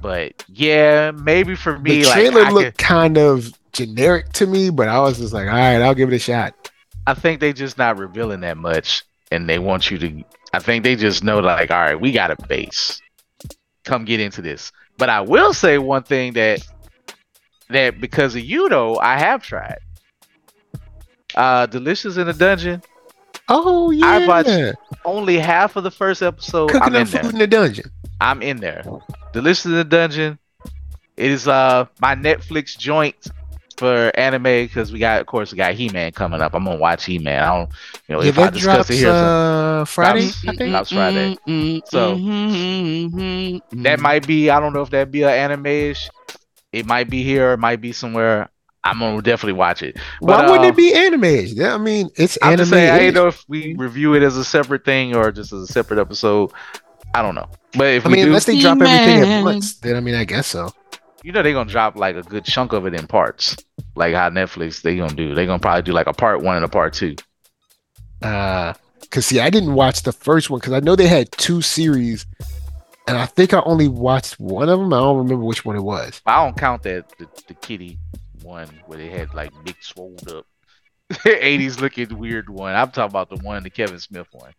But 0.00 0.44
yeah, 0.48 1.10
maybe 1.10 1.54
for 1.54 1.78
me, 1.78 2.02
the 2.02 2.04
like 2.04 2.14
trailer 2.14 2.44
could- 2.44 2.52
looked 2.54 2.78
kind 2.78 3.18
of 3.18 3.52
generic 3.72 4.32
to 4.34 4.46
me, 4.46 4.70
but 4.70 4.88
I 4.88 5.00
was 5.00 5.18
just 5.18 5.32
like, 5.32 5.46
all 5.48 5.54
right, 5.54 5.80
I'll 5.80 5.94
give 5.94 6.12
it 6.12 6.16
a 6.16 6.18
shot. 6.18 6.70
I 7.06 7.14
think 7.14 7.40
they 7.40 7.52
just 7.52 7.78
not 7.78 7.98
revealing 7.98 8.40
that 8.40 8.56
much, 8.56 9.04
and 9.30 9.48
they 9.48 9.58
want 9.58 9.90
you 9.90 9.98
to. 9.98 10.22
I 10.52 10.58
think 10.58 10.84
they 10.84 10.96
just 10.96 11.22
know 11.24 11.38
like, 11.40 11.70
all 11.70 11.78
right, 11.78 12.00
we 12.00 12.12
got 12.12 12.30
a 12.30 12.36
base. 12.46 13.00
Come 13.84 14.04
get 14.04 14.20
into 14.20 14.42
this. 14.42 14.72
But 14.98 15.08
I 15.08 15.20
will 15.20 15.54
say 15.54 15.78
one 15.78 16.02
thing 16.02 16.34
that 16.34 16.66
that 17.68 18.00
because 18.00 18.34
of 18.34 18.44
you 18.44 18.68
though, 18.68 18.98
I 18.98 19.18
have 19.18 19.42
tried. 19.42 19.78
Uh, 21.34 21.66
Delicious 21.66 22.16
in 22.16 22.26
the 22.26 22.32
Dungeon. 22.32 22.82
Oh 23.50 23.90
yeah, 23.90 24.06
I 24.06 24.26
watched 24.26 24.48
Only 25.04 25.38
half 25.38 25.76
of 25.76 25.82
the 25.84 25.90
first 25.90 26.22
episode. 26.22 26.70
I'm 26.76 26.80
cooking 26.82 26.94
in 26.94 27.02
up 27.02 27.08
there. 27.08 27.22
food 27.24 27.32
in 27.34 27.38
the 27.38 27.46
dungeon. 27.46 27.90
I'm 28.20 28.42
in 28.42 28.58
there. 28.58 28.84
Delicious 29.32 29.64
in 29.66 29.72
the 29.72 29.84
Dungeon. 29.84 30.38
It 31.16 31.30
is 31.30 31.48
uh 31.48 31.86
my 32.00 32.14
Netflix 32.14 32.76
joint. 32.78 33.16
for 33.76 34.10
anime 34.14 34.42
because 34.42 34.92
we 34.92 34.98
got, 34.98 35.22
of 35.22 35.26
course, 35.26 35.52
we 35.52 35.56
got 35.56 35.72
He 35.72 35.88
Man 35.88 36.12
coming 36.12 36.40
up. 36.42 36.52
I'm 36.54 36.64
gonna 36.64 36.76
watch 36.78 37.06
He 37.06 37.18
Man. 37.18 37.42
I 37.42 37.56
don't, 37.56 37.70
you 38.08 38.14
know, 38.14 38.22
Yeah, 38.22 38.28
if 38.28 38.38
I 38.38 38.50
discuss 38.50 38.74
drops 38.74 38.90
it 38.90 38.94
here, 38.96 39.04
so 39.06 39.14
uh, 39.14 39.84
Friday, 39.86 40.20
Drops- 40.22 40.44
I 40.48 40.52
think. 40.56 40.70
drops 40.70 40.92
Friday. 40.92 41.36
Mm, 41.48 41.80
So, 41.86 42.14
mhm, 42.16 43.10
mhm, 43.10 43.82
that 43.84 43.98
might 44.00 44.26
be. 44.26 44.50
I 44.50 44.60
don't 44.60 44.74
know 44.74 44.82
if 44.82 44.90
that 44.90 45.10
be 45.10 45.22
an 45.22 45.30
anime-ish. 45.30 46.10
It 46.72 46.84
might 46.86 47.08
be 47.08 47.22
here. 47.22 47.52
It 47.54 47.58
might 47.58 47.80
be 47.80 47.92
somewhere. 47.92 48.50
I'm 48.82 48.98
gonna 49.00 49.20
definitely 49.22 49.54
watch 49.58 49.82
it. 49.82 49.98
Why 50.20 50.42
wouldn't 50.48 50.64
uh, 50.64 50.68
it 50.68 50.76
be 50.76 50.94
anime? 50.94 51.46
Yeah, 51.46 51.74
I 51.74 51.78
mean, 51.78 52.08
it's 52.16 52.38
I'm 52.42 52.52
anime. 52.54 52.58
just 52.58 52.70
saying. 52.70 52.90
I 52.90 52.94
ish. 52.96 53.00
didn't 53.00 53.14
know 53.14 53.26
if 53.28 53.44
we 53.48 53.74
review 53.74 54.14
it 54.14 54.22
as 54.22 54.36
a 54.36 54.44
separate 54.44 54.84
thing 54.84 55.14
or 55.14 55.30
just 55.32 55.52
as 55.52 55.62
a 55.62 55.72
separate 55.72 56.00
episode. 56.00 56.50
I 57.14 57.22
don't 57.22 57.34
know. 57.34 57.48
But 57.76 57.88
if 57.88 58.06
I 58.06 58.08
we 58.08 58.14
mean, 58.14 58.24
do, 58.24 58.28
unless 58.28 58.46
they 58.46 58.58
drop 58.58 58.80
everything 58.80 59.22
at 59.30 59.42
once, 59.42 59.78
then 59.80 59.96
I 59.96 60.00
mean, 60.00 60.14
I 60.14 60.24
guess 60.24 60.46
so. 60.46 60.72
you 61.22 61.32
know 61.32 61.42
they're 61.42 61.52
gonna 61.52 61.68
drop 61.68 61.96
like 61.96 62.16
a 62.16 62.22
good 62.22 62.44
chunk 62.44 62.72
of 62.72 62.86
it 62.86 62.94
in 62.94 63.06
parts, 63.06 63.56
like 63.96 64.14
how 64.14 64.30
Netflix 64.30 64.82
they 64.82 64.96
gonna 64.96 65.14
do. 65.14 65.34
They're 65.34 65.46
gonna 65.46 65.58
probably 65.58 65.82
do 65.82 65.92
like 65.92 66.06
a 66.06 66.14
part 66.14 66.40
one 66.42 66.56
and 66.56 66.64
a 66.64 66.68
part 66.68 66.94
two. 66.94 67.16
Uh, 68.22 68.72
cause 69.10 69.26
see, 69.26 69.40
I 69.40 69.50
didn't 69.50 69.74
watch 69.74 70.02
the 70.02 70.12
first 70.12 70.50
one 70.50 70.60
because 70.60 70.72
I 70.72 70.80
know 70.80 70.96
they 70.96 71.06
had 71.08 71.30
two 71.32 71.60
series, 71.62 72.26
and 73.06 73.16
I 73.18 73.26
think 73.26 73.52
I 73.52 73.60
only 73.64 73.88
watched 73.88 74.38
one 74.40 74.68
of 74.68 74.78
them. 74.78 74.92
I 74.92 74.98
don't 74.98 75.18
remember 75.18 75.44
which 75.44 75.64
one 75.64 75.76
it 75.76 75.82
was. 75.82 76.20
I 76.26 76.44
don't 76.44 76.56
count 76.56 76.82
that 76.84 77.08
the, 77.18 77.28
the 77.48 77.54
kitty 77.54 77.98
one 78.50 78.68
where 78.86 78.98
they 78.98 79.08
had 79.08 79.32
like 79.34 79.52
big 79.64 79.76
swolled 79.80 80.28
up 80.28 80.46
80s 81.10 81.80
looking 81.80 82.16
weird 82.18 82.48
one. 82.48 82.74
I'm 82.74 82.90
talking 82.90 83.10
about 83.10 83.30
the 83.30 83.36
one, 83.36 83.62
the 83.62 83.70
Kevin 83.70 83.98
Smith 83.98 84.28
one. 84.32 84.52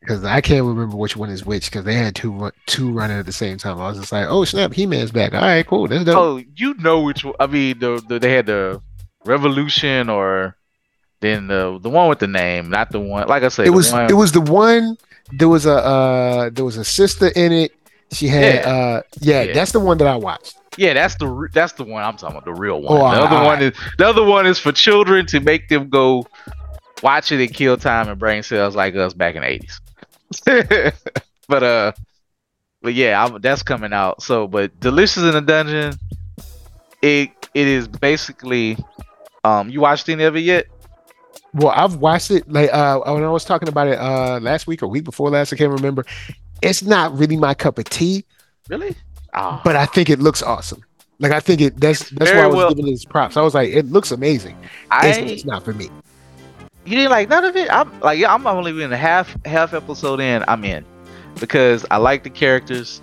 Because 0.00 0.24
I 0.24 0.40
can't 0.40 0.64
remember 0.64 0.96
which 0.96 1.16
one 1.16 1.28
is 1.28 1.44
which 1.44 1.70
because 1.70 1.84
they 1.84 1.94
had 1.94 2.14
two 2.14 2.32
run, 2.32 2.52
two 2.66 2.90
running 2.90 3.18
at 3.18 3.26
the 3.26 3.32
same 3.32 3.58
time. 3.58 3.78
I 3.78 3.88
was 3.88 3.98
just 3.98 4.12
like, 4.12 4.26
oh 4.28 4.44
snap, 4.44 4.72
He 4.72 4.86
Man's 4.86 5.10
back. 5.10 5.34
All 5.34 5.40
right, 5.42 5.66
cool. 5.66 5.88
That's 5.88 6.04
dope. 6.04 6.16
Oh, 6.16 6.42
you 6.56 6.74
know 6.74 7.00
which 7.00 7.24
one? 7.24 7.34
I 7.38 7.46
mean, 7.46 7.78
the, 7.78 8.02
the 8.08 8.18
they 8.18 8.32
had 8.32 8.46
the 8.46 8.80
Revolution 9.26 10.08
or 10.08 10.56
then 11.20 11.48
the 11.48 11.78
the 11.80 11.90
one 11.90 12.08
with 12.08 12.18
the 12.18 12.26
name, 12.26 12.70
not 12.70 12.90
the 12.90 13.00
one. 13.00 13.28
Like 13.28 13.42
I 13.42 13.48
said, 13.48 13.66
it 13.66 13.70
was 13.70 13.92
one, 13.92 14.10
it 14.10 14.14
was 14.14 14.32
the 14.32 14.40
one. 14.40 14.96
There 15.32 15.48
was 15.48 15.66
a 15.66 15.74
uh, 15.74 16.50
there 16.50 16.64
was 16.64 16.78
a 16.78 16.84
sister 16.84 17.28
in 17.28 17.52
it. 17.52 17.72
She 18.12 18.26
had 18.28 18.64
Yeah. 18.64 18.70
uh, 18.70 19.02
yeah, 19.20 19.42
Yeah. 19.42 19.52
that's 19.52 19.72
the 19.72 19.80
one 19.80 19.98
that 19.98 20.06
I 20.08 20.16
watched. 20.16 20.56
Yeah, 20.76 20.94
that's 20.94 21.16
the 21.16 21.48
that's 21.52 21.72
the 21.74 21.84
one 21.84 22.02
I'm 22.02 22.16
talking 22.16 22.36
about, 22.36 22.44
the 22.44 22.54
real 22.54 22.80
one. 22.80 22.92
Oh, 22.92 22.98
the 23.10 23.22
other 23.22 23.36
alright. 23.36 23.46
one 23.46 23.62
is 23.62 23.72
the 23.98 24.06
other 24.06 24.24
one 24.24 24.46
is 24.46 24.58
for 24.58 24.72
children 24.72 25.26
to 25.26 25.40
make 25.40 25.68
them 25.68 25.88
go 25.88 26.26
watch 27.02 27.32
it 27.32 27.40
and 27.40 27.52
kill 27.54 27.76
time 27.76 28.08
and 28.08 28.18
brain 28.18 28.42
cells 28.42 28.76
like 28.76 28.94
us 28.94 29.12
back 29.12 29.34
in 29.34 29.42
the 29.42 29.48
eighties. 29.48 29.80
but 31.48 31.62
uh, 31.62 31.92
but 32.82 32.94
yeah, 32.94 33.22
I'm, 33.24 33.40
that's 33.40 33.62
coming 33.62 33.92
out. 33.92 34.22
So, 34.22 34.46
but 34.46 34.78
Delicious 34.80 35.22
in 35.22 35.32
the 35.32 35.40
Dungeon, 35.40 35.94
it 37.02 37.30
it 37.52 37.66
is 37.66 37.88
basically, 37.88 38.76
um, 39.44 39.68
you 39.70 39.80
watched 39.80 40.08
any 40.08 40.22
of 40.24 40.36
it 40.36 40.40
yet? 40.40 40.66
Well, 41.52 41.72
I've 41.74 41.96
watched 41.96 42.30
it 42.30 42.50
like 42.50 42.72
uh 42.72 43.00
when 43.00 43.24
I 43.24 43.28
was 43.30 43.44
talking 43.44 43.68
about 43.68 43.88
it 43.88 43.98
uh 43.98 44.38
last 44.40 44.66
week 44.68 44.82
or 44.84 44.86
week 44.86 45.04
before 45.04 45.30
last. 45.30 45.52
I 45.52 45.56
can't 45.56 45.72
remember. 45.72 46.04
It's 46.62 46.82
not 46.82 47.16
really 47.18 47.36
my 47.36 47.54
cup 47.54 47.78
of 47.78 47.84
tea, 47.86 48.24
Really? 48.68 48.94
Ah, 49.34 49.60
but 49.64 49.76
I 49.76 49.86
think 49.86 50.10
it 50.10 50.18
looks 50.20 50.42
awesome. 50.42 50.82
Like 51.18 51.32
I 51.32 51.40
think 51.40 51.60
it 51.60 51.80
that's 51.80 52.08
that's 52.10 52.30
why 52.30 52.40
I 52.42 52.46
was 52.46 52.56
well- 52.56 52.68
giving 52.70 52.88
it 52.88 52.92
its 52.92 53.04
props. 53.04 53.36
I 53.36 53.42
was 53.42 53.54
like, 53.54 53.70
it 53.70 53.86
looks 53.86 54.10
amazing. 54.10 54.56
It's, 54.62 55.18
I 55.18 55.20
it's 55.20 55.44
not 55.44 55.64
for 55.64 55.72
me. 55.72 55.88
you 56.84 56.96
didn't 56.96 57.10
like 57.10 57.28
none 57.28 57.44
of 57.44 57.56
it. 57.56 57.70
I'm 57.70 57.98
like, 58.00 58.18
yeah, 58.18 58.32
I'm 58.32 58.46
only 58.46 58.82
in 58.82 58.92
a 58.92 58.96
half 58.96 59.36
half 59.44 59.72
episode 59.74 60.20
in. 60.20 60.44
I'm 60.48 60.64
in 60.64 60.84
because 61.40 61.84
I 61.90 61.98
like 61.98 62.22
the 62.24 62.30
characters, 62.30 63.00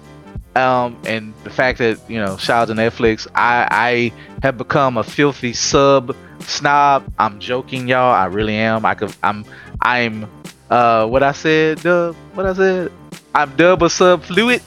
um, 0.56 0.98
and 1.06 1.34
the 1.44 1.50
fact 1.50 1.78
that 1.80 2.00
you 2.10 2.18
know, 2.20 2.38
shout 2.38 2.70
out 2.70 2.76
to 2.76 2.82
Netflix. 2.82 3.28
I 3.36 3.68
I 3.72 4.14
have 4.44 4.58
become 4.58 4.98
a 4.98 5.04
filthy 5.04 5.54
sub 5.54 6.16
snob. 6.42 7.12
I'm 7.20 7.40
joking, 7.40 7.88
y'all. 7.88 8.14
I 8.14 8.26
really 8.26 8.56
am. 8.56 8.86
I 8.86 8.96
could. 8.96 9.16
I'm. 9.24 9.46
I'm. 9.82 10.28
Uh, 10.70 11.08
what 11.08 11.24
I 11.24 11.32
said, 11.32 11.82
dub. 11.82 12.16
What 12.34 12.46
I 12.46 12.54
said. 12.54 12.92
I'm 13.34 13.56
dub 13.56 13.82
or 13.84 13.90
sub 13.90 14.24
fluid. 14.24 14.62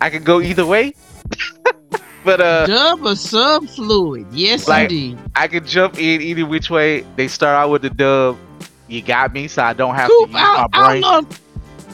I 0.00 0.10
could 0.10 0.24
go 0.24 0.40
either 0.40 0.66
way. 0.66 0.94
but 2.24 2.40
uh. 2.40 2.66
Dub 2.66 3.04
or 3.04 3.16
sub 3.16 3.68
fluid? 3.68 4.26
Yes, 4.32 4.66
Like- 4.68 4.84
indeed. 4.84 5.18
I 5.34 5.48
can 5.48 5.66
jump 5.66 5.98
in 5.98 6.20
either 6.20 6.46
which 6.46 6.70
way. 6.70 7.00
They 7.16 7.28
start 7.28 7.56
out 7.56 7.70
with 7.70 7.82
the 7.82 7.90
dub. 7.90 8.38
You 8.88 9.02
got 9.02 9.32
me, 9.32 9.48
so 9.48 9.62
I 9.62 9.72
don't 9.72 9.94
have 9.96 10.08
Coop, 10.08 10.26
to 10.30 10.32
use 10.32 10.40
I, 10.40 10.56
my 10.56 10.68
I 10.72 11.00
don't 11.00 11.30
know 11.30 11.36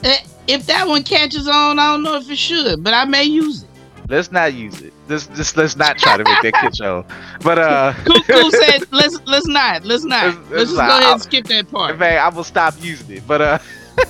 if, 0.05 0.35
if 0.47 0.67
that 0.67 0.87
one 0.87 1.03
catches 1.03 1.49
on. 1.49 1.79
I 1.79 1.93
don't 1.93 2.03
know 2.03 2.17
if 2.17 2.31
it 2.31 2.37
should, 2.37 2.85
but 2.85 2.93
I 2.93 3.05
may 3.07 3.25
use 3.25 3.63
it. 3.63 3.69
Let's 4.09 4.33
not 4.33 4.53
use 4.55 4.81
it. 4.83 4.93
Let's 5.09 5.27
just 5.29 5.57
let's 5.57 5.77
not 5.77 5.97
try 5.99 6.17
to 6.17 6.25
make 6.25 6.43
that 6.43 6.61
kid 6.61 6.77
show. 6.77 7.05
But 7.43 7.59
uh, 7.59 7.95
Coop 8.05 8.25
said, 8.53 8.85
"Let's 8.93 9.19
let's 9.27 9.47
not, 9.47 9.85
let's 9.85 10.05
not, 10.05 10.25
Let's- 10.25 10.37
let's, 10.39 10.51
let's 10.51 10.65
just 10.71 10.77
not. 10.77 10.89
go 10.89 10.93
ahead 10.95 11.05
I'll- 11.05 11.13
and 11.15 11.23
skip 11.23 11.47
that 11.47 11.71
part." 11.71 11.99
fact, 11.99 12.21
I 12.21 12.37
will 12.37 12.45
stop 12.45 12.75
using 12.81 13.17
it. 13.17 13.27
But 13.27 13.41
uh, 13.41 13.59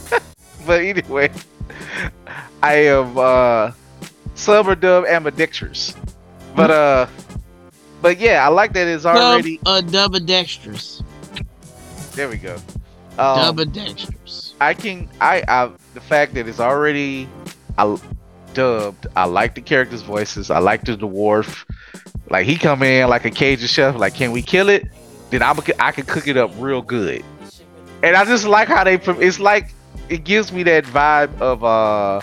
but 0.66 0.80
anyway, 0.80 1.30
I 2.62 2.74
am 2.86 3.16
uh, 3.18 3.72
sub 4.34 4.66
or 4.68 4.74
dub 4.74 5.05
ambidextrous. 5.07 5.95
But 6.57 6.70
uh, 6.70 7.07
but 8.01 8.18
yeah, 8.18 8.45
I 8.45 8.49
like 8.49 8.72
that 8.72 8.88
it's 8.88 9.05
already. 9.07 9.61
uh, 9.66 9.80
double 9.82 10.20
dexterous, 10.20 11.03
There 12.14 12.28
we 12.28 12.36
go. 12.38 12.57
Um, 13.18 13.38
double 13.38 13.64
dexterous. 13.66 14.55
I 14.61 14.74
can 14.74 15.09
I, 15.20 15.43
I 15.47 15.70
the 15.95 16.01
fact 16.01 16.34
that 16.34 16.49
it's 16.49 16.61
already 16.61 17.28
I 17.78 17.99
dubbed. 18.55 19.07
I 19.16 19.24
like 19.24 19.55
the 19.55 19.61
characters' 19.61 20.03
voices. 20.03 20.50
I 20.50 20.59
like 20.59 20.84
the 20.84 20.96
dwarf. 20.96 21.64
Like 22.30 22.46
he 22.46 22.57
come 22.57 22.82
in 22.82 23.09
like 23.09 23.24
a 23.24 23.30
Cajun 23.30 23.66
chef. 23.66 23.96
Like, 23.96 24.14
can 24.14 24.32
we 24.32 24.42
kill 24.42 24.68
it? 24.68 24.86
Then 25.30 25.42
I'm 25.42 25.59
I 25.78 25.92
can 25.92 26.05
cook 26.05 26.28
it 26.28 26.36
up 26.36 26.50
real 26.59 26.82
good. 26.82 27.24
And 28.03 28.16
I 28.16 28.24
just 28.24 28.46
like 28.46 28.68
how 28.68 28.84
they. 28.84 28.94
It's 28.94 29.40
like 29.40 29.72
it 30.09 30.24
gives 30.24 30.53
me 30.53 30.62
that 30.64 30.84
vibe 30.84 31.40
of 31.40 31.64
uh, 31.64 32.20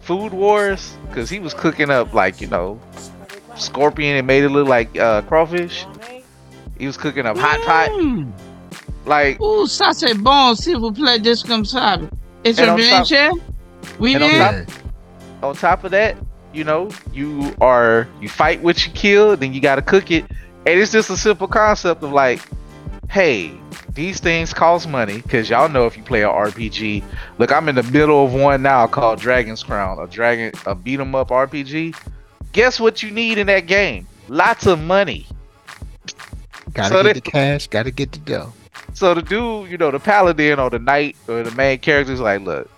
Food 0.00 0.32
Wars 0.32 0.96
because 1.08 1.28
he 1.28 1.38
was 1.38 1.54
cooking 1.54 1.90
up 1.90 2.14
like 2.14 2.40
you 2.40 2.46
know, 2.46 2.80
scorpion 3.56 4.16
and 4.16 4.26
made 4.26 4.44
it 4.44 4.50
look 4.50 4.68
like 4.68 4.96
uh, 4.98 5.22
crawfish. 5.22 5.86
He 6.78 6.86
was 6.86 6.96
cooking 6.96 7.26
up 7.26 7.36
hot 7.36 7.60
pot. 7.66 7.90
Mm. 7.90 8.32
Like 9.04 9.40
Ouh, 9.40 9.66
ça 9.66 9.92
c'est 9.92 10.14
bon 10.14 10.54
si 10.54 10.74
vous 10.74 10.92
plaît, 10.92 11.20
comme 11.46 11.64
ça. 11.64 11.98
Et 12.44 12.58
And 12.58 12.70
on 12.70 13.04
tu 13.04 13.14
Oui, 13.98 14.16
bien. 14.16 14.64
On 15.42 15.54
top 15.54 15.84
of 15.84 15.90
that, 15.90 16.16
you 16.52 16.64
know, 16.64 16.90
you 17.12 17.54
are 17.60 18.08
you 18.20 18.28
fight 18.28 18.62
what 18.62 18.86
you 18.86 18.92
kill, 18.92 19.36
then 19.36 19.52
you 19.52 19.60
gotta 19.60 19.82
cook 19.82 20.10
it. 20.10 20.24
And 20.64 20.78
it's 20.78 20.92
just 20.92 21.10
a 21.10 21.16
simple 21.16 21.48
concept 21.48 22.02
of 22.02 22.12
like, 22.12 22.40
hey, 23.10 23.52
these 23.94 24.20
things 24.20 24.54
cost 24.54 24.88
money, 24.88 25.20
because 25.20 25.50
y'all 25.50 25.68
know 25.68 25.86
if 25.86 25.96
you 25.96 26.02
play 26.02 26.22
a 26.22 26.28
RPG. 26.28 27.02
Look, 27.38 27.52
I'm 27.52 27.68
in 27.68 27.74
the 27.74 27.82
middle 27.82 28.24
of 28.24 28.32
one 28.32 28.62
now 28.62 28.86
called 28.86 29.18
Dragon's 29.18 29.62
Crown, 29.62 29.98
a 29.98 30.06
dragon 30.06 30.52
a 30.66 30.74
beat 30.74 31.00
'em 31.00 31.14
up 31.14 31.30
RPG. 31.30 31.94
Guess 32.52 32.80
what 32.80 33.02
you 33.02 33.10
need 33.10 33.38
in 33.38 33.46
that 33.48 33.66
game? 33.66 34.06
Lots 34.28 34.66
of 34.66 34.80
money. 34.80 35.26
Gotta 36.74 36.88
So 36.94 37.02
get 37.02 37.14
the 37.14 37.20
cash. 37.20 37.66
Gotta 37.66 37.90
get 37.90 38.12
the 38.12 38.18
dough. 38.18 38.52
So 38.94 39.14
the 39.14 39.22
dude, 39.22 39.70
you 39.70 39.78
know, 39.78 39.90
the 39.90 39.98
paladin 39.98 40.58
or 40.58 40.70
the 40.70 40.78
knight 40.78 41.16
or 41.28 41.42
the 41.42 41.50
main 41.52 41.78
character 41.78 42.12
is 42.12 42.20
like, 42.20 42.42
look, 42.42 42.70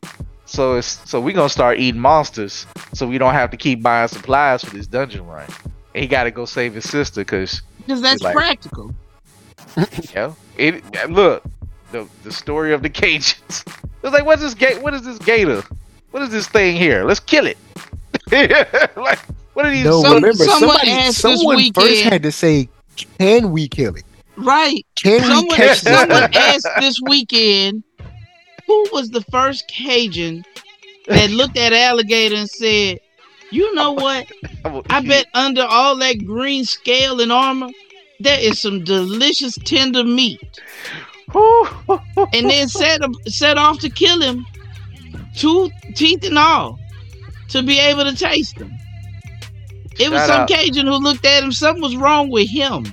so 0.54 0.76
it's 0.76 0.98
so 1.10 1.20
we 1.20 1.32
gonna 1.32 1.48
start 1.48 1.78
eating 1.78 2.00
monsters, 2.00 2.66
so 2.92 3.06
we 3.06 3.18
don't 3.18 3.34
have 3.34 3.50
to 3.50 3.56
keep 3.56 3.82
buying 3.82 4.08
supplies 4.08 4.64
for 4.64 4.74
this 4.74 4.86
dungeon 4.86 5.26
run. 5.26 5.46
And 5.94 6.02
he 6.02 6.08
got 6.08 6.24
to 6.24 6.30
go 6.30 6.44
save 6.44 6.74
his 6.74 6.88
sister 6.88 7.20
because 7.20 7.62
Because 7.78 8.00
that's 8.00 8.22
Like- 8.22 8.34
practical. 8.34 8.94
you 9.92 10.02
know 10.14 10.36
it. 10.56 10.82
Look, 11.10 11.42
the 11.92 12.06
the 12.22 12.32
story 12.32 12.72
of 12.72 12.82
the 12.82 12.90
Cajuns. 12.90 13.64
It's 14.04 14.12
like, 14.12 14.26
what's 14.26 14.42
this 14.42 14.52
gate? 14.52 14.82
What 14.82 14.92
is 14.92 15.00
this 15.02 15.18
gator? 15.18 15.62
What 16.10 16.22
is 16.22 16.28
this 16.28 16.46
thing 16.46 16.76
here? 16.76 17.04
Let's 17.04 17.20
kill 17.20 17.46
it. 17.46 17.56
like, 18.30 19.18
what 19.54 19.64
are 19.64 19.70
these? 19.70 19.84
No, 19.86 20.02
Some- 20.02 20.16
remember 20.16 20.44
somebody, 20.44 20.90
asked 20.90 21.22
this 21.22 21.40
someone 21.40 21.72
first 21.72 22.02
had 22.02 22.22
to 22.22 22.30
say, 22.30 22.68
"Can 23.18 23.50
we 23.50 23.66
kill 23.66 23.94
it? 23.96 24.04
Right. 24.36 24.84
Can 24.96 25.22
we 25.22 25.28
Someone, 25.28 25.56
catch 25.56 25.80
this?" 25.80 25.98
someone 26.00 26.34
asked 26.34 26.66
this 26.80 27.00
weekend, 27.08 27.82
who 28.66 28.86
was 28.92 29.10
the 29.10 29.22
first 29.30 29.68
Cajun 29.68 30.44
that 31.06 31.30
looked 31.30 31.58
at 31.58 31.72
alligator 31.72 32.36
and 32.36 32.48
said, 32.48 32.98
"You 33.50 33.74
know 33.74 33.92
what? 33.92 34.26
I 34.90 35.00
bet 35.00 35.26
under 35.34 35.62
all 35.62 35.96
that 35.96 36.24
green 36.24 36.64
scale 36.64 37.20
and 37.20 37.32
armor, 37.32 37.68
there 38.20 38.40
is 38.40 38.60
some 38.60 38.84
delicious 38.84 39.56
tender 39.64 40.04
meat." 40.04 40.40
And 42.32 42.48
then 42.50 42.68
set 42.68 43.00
set 43.26 43.58
off 43.58 43.78
to 43.80 43.90
kill 43.90 44.20
him, 44.20 44.46
tooth, 45.36 45.72
teeth, 45.94 46.24
and 46.24 46.38
all, 46.38 46.78
to 47.48 47.62
be 47.62 47.78
able 47.78 48.04
to 48.04 48.14
taste 48.16 48.56
them. 48.56 48.72
It 49.98 50.10
was 50.10 50.22
some 50.22 50.42
out. 50.42 50.48
Cajun 50.48 50.86
who 50.86 50.96
looked 50.96 51.24
at 51.24 51.42
him. 51.42 51.52
Something 51.52 51.82
was 51.82 51.96
wrong 51.96 52.30
with 52.30 52.48
him. 52.48 52.86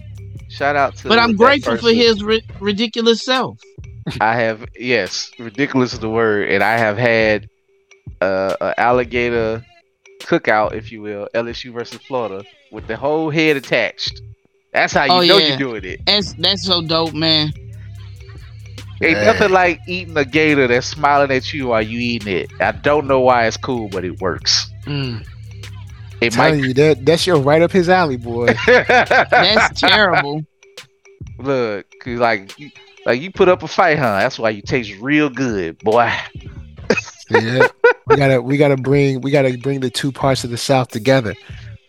Shout 0.50 0.76
out 0.76 0.96
to. 0.98 1.08
But 1.08 1.18
I'm 1.20 1.36
grateful 1.36 1.78
for 1.78 1.92
his 1.92 2.24
ri- 2.24 2.44
ridiculous 2.60 3.24
self. 3.24 3.58
I 4.20 4.36
have 4.36 4.66
yes, 4.78 5.32
ridiculous 5.40 5.94
is 5.94 6.00
the 6.00 6.10
word, 6.10 6.50
and 6.50 6.64
I 6.64 6.78
have 6.78 6.98
had 6.98 7.48
uh, 8.22 8.56
a 8.62 8.80
alligator 8.80 9.64
cookout, 10.22 10.74
if 10.74 10.92
you 10.92 11.02
will, 11.02 11.28
LSU 11.34 11.72
versus 11.74 12.00
Florida, 12.02 12.44
with 12.72 12.88
the 12.88 12.98
whole 12.98 13.30
head 13.30 13.58
attached. 13.58 14.22
That's 14.74 14.94
how 14.94 15.04
you 15.06 15.12
Oh, 15.12 15.22
know 15.22 15.38
yeah. 15.38 15.48
you're 15.50 15.58
doing 15.58 15.84
it. 15.84 16.06
That's 16.06 16.34
that's 16.34 16.66
so 16.66 16.82
dope, 16.82 17.14
man. 17.14 17.52
Ain't 19.04 19.14
Man. 19.18 19.26
nothing 19.26 19.52
like 19.52 19.80
eating 19.88 20.16
a 20.16 20.24
gator 20.26 20.68
that's 20.68 20.86
smiling 20.88 21.32
at 21.32 21.52
you 21.52 21.68
while 21.68 21.82
you 21.82 21.98
eating 22.00 22.34
it. 22.34 22.52
I 22.62 22.72
don't 22.72 23.08
know 23.08 23.20
why 23.20 23.48
it's 23.48 23.58
cool, 23.58 23.90
but 23.90 24.06
it 24.06 24.22
works. 24.22 24.70
Mm. 24.86 25.26
It 26.22 26.34
telling 26.34 26.60
might 26.62 26.68
you 26.68 26.74
that 26.76 27.04
that's 27.04 27.26
your 27.26 27.40
right 27.40 27.64
up 27.64 27.72
his 27.72 27.90
alley, 27.90 28.18
boy. 28.18 28.54
That's 28.68 29.80
terrible. 29.82 30.46
Look, 31.40 31.88
cause 32.00 32.20
like 32.20 32.58
you, 32.60 32.70
like 33.06 33.22
you 33.22 33.32
put 33.32 33.50
up 33.50 33.64
a 33.64 33.68
fight, 33.68 33.98
huh? 33.98 34.20
That's 34.20 34.38
why 34.40 34.50
you 34.52 34.62
taste 34.62 34.94
real 35.00 35.30
good, 35.30 35.78
boy. 35.80 36.12
yeah, 37.30 37.68
we 38.08 38.16
gotta 38.16 38.42
we 38.42 38.58
gotta 38.58 38.78
bring 38.78 39.22
we 39.22 39.32
gotta 39.32 39.58
bring 39.58 39.80
the 39.80 39.90
two 39.90 40.12
parts 40.12 40.44
of 40.44 40.50
the 40.50 40.58
South 40.58 40.90
together. 40.90 41.34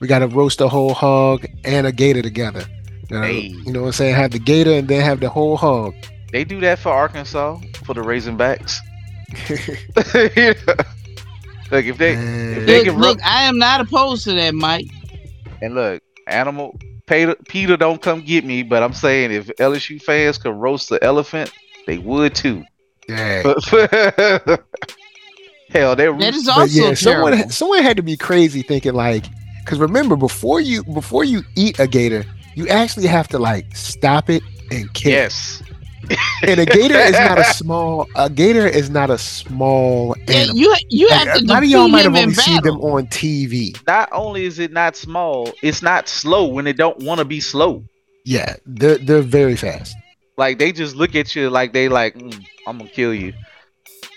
We 0.00 0.08
gotta 0.08 0.26
roast 0.28 0.60
a 0.60 0.68
whole 0.68 0.94
hog 0.94 1.46
and 1.64 1.86
a 1.86 1.92
gator 1.92 2.22
together. 2.22 2.64
You 3.10 3.16
know, 3.20 3.22
Hey. 3.26 3.40
you 3.48 3.72
know 3.72 3.80
what 3.82 3.86
I'm 3.88 3.92
saying? 3.92 4.14
Have 4.14 4.30
the 4.32 4.38
gator 4.38 4.72
and 4.72 4.88
then 4.88 5.02
have 5.02 5.20
the 5.20 5.28
whole 5.28 5.56
hog. 5.56 5.94
They 6.32 6.44
do 6.44 6.60
that 6.60 6.78
for 6.78 6.88
Arkansas 6.90 7.58
for 7.84 7.94
the 7.94 8.00
Razorbacks. 8.00 8.78
Look, 11.70 11.86
if 11.86 11.96
they 11.98 12.14
Man. 12.16 12.66
They 12.66 12.78
Look, 12.78 12.84
can 12.86 12.94
ru- 12.96 13.00
look, 13.02 13.18
I 13.24 13.44
am 13.44 13.56
not 13.58 13.80
opposed 13.80 14.24
to 14.24 14.32
that, 14.34 14.54
Mike. 14.54 14.86
and 15.62 15.74
look, 15.74 16.02
animal 16.26 16.78
Peter, 17.06 17.34
Peter 17.48 17.76
don't 17.76 18.00
come 18.00 18.22
get 18.22 18.44
me, 18.44 18.62
but 18.62 18.82
I'm 18.82 18.92
saying 18.92 19.32
if 19.32 19.46
LSU 19.58 20.00
fans 20.00 20.38
could 20.38 20.54
roast 20.54 20.88
the 20.88 21.02
elephant, 21.02 21.52
they 21.86 21.98
would 21.98 22.34
too. 22.34 22.64
Dang. 23.08 23.42
Hell, 25.70 25.96
they're 25.96 26.12
That 26.12 26.34
is 26.34 26.44
But 26.46 26.58
also 26.58 26.66
yeah, 26.66 26.94
someone 26.94 27.50
someone 27.50 27.82
had 27.82 27.96
to 27.96 28.02
be 28.02 28.16
crazy 28.16 28.62
thinking 28.62 28.94
like, 28.94 29.24
because 29.64 29.78
remember 29.78 30.16
before 30.16 30.60
you 30.60 30.84
before 30.84 31.24
you 31.24 31.42
eat 31.56 31.78
a 31.80 31.86
gator, 31.86 32.24
you 32.54 32.68
actually 32.68 33.06
have 33.06 33.28
to 33.28 33.38
like 33.38 33.74
stop 33.74 34.28
it 34.30 34.42
and 34.70 34.92
kill. 34.94 35.12
yes. 35.12 35.62
And 36.46 36.58
a 36.60 36.66
gator 36.66 36.98
is 36.98 37.12
not 37.12 37.38
a 37.38 37.44
small. 37.54 38.08
A 38.16 38.28
gator 38.28 38.66
is 38.66 38.90
not 38.90 39.10
a 39.10 39.18
small 39.18 40.16
Yeah, 40.26 40.34
animal. 40.40 40.56
you 40.56 40.76
you 40.90 41.08
Like, 41.08 41.28
have 41.28 41.38
to 41.38 41.44
a 41.44 41.46
lot 41.46 41.56
of 41.58 41.62
defeat 41.62 41.72
y'all 41.72 41.88
might 41.88 42.04
have 42.04 42.16
only 42.16 42.34
seen 42.34 42.62
them 42.62 42.80
on 42.80 43.06
TV. 43.06 43.76
Not 43.86 44.08
only 44.12 44.44
is 44.44 44.58
it 44.58 44.72
not 44.72 44.96
small, 44.96 45.52
it's 45.62 45.82
not 45.82 46.08
slow 46.08 46.46
when 46.46 46.64
they 46.64 46.72
don't 46.72 46.98
want 47.02 47.18
to 47.20 47.24
be 47.24 47.40
slow. 47.40 47.84
Yeah, 48.24 48.56
they're 48.66 48.98
they're 48.98 49.22
very 49.22 49.56
fast. 49.56 49.94
Like 50.36 50.58
they 50.58 50.72
just 50.72 50.96
look 50.96 51.14
at 51.14 51.34
you 51.36 51.50
like 51.50 51.72
they 51.72 51.88
like, 51.88 52.14
"Mm, 52.14 52.44
I'm 52.66 52.78
gonna 52.78 52.90
kill 52.90 53.14
you. 53.14 53.32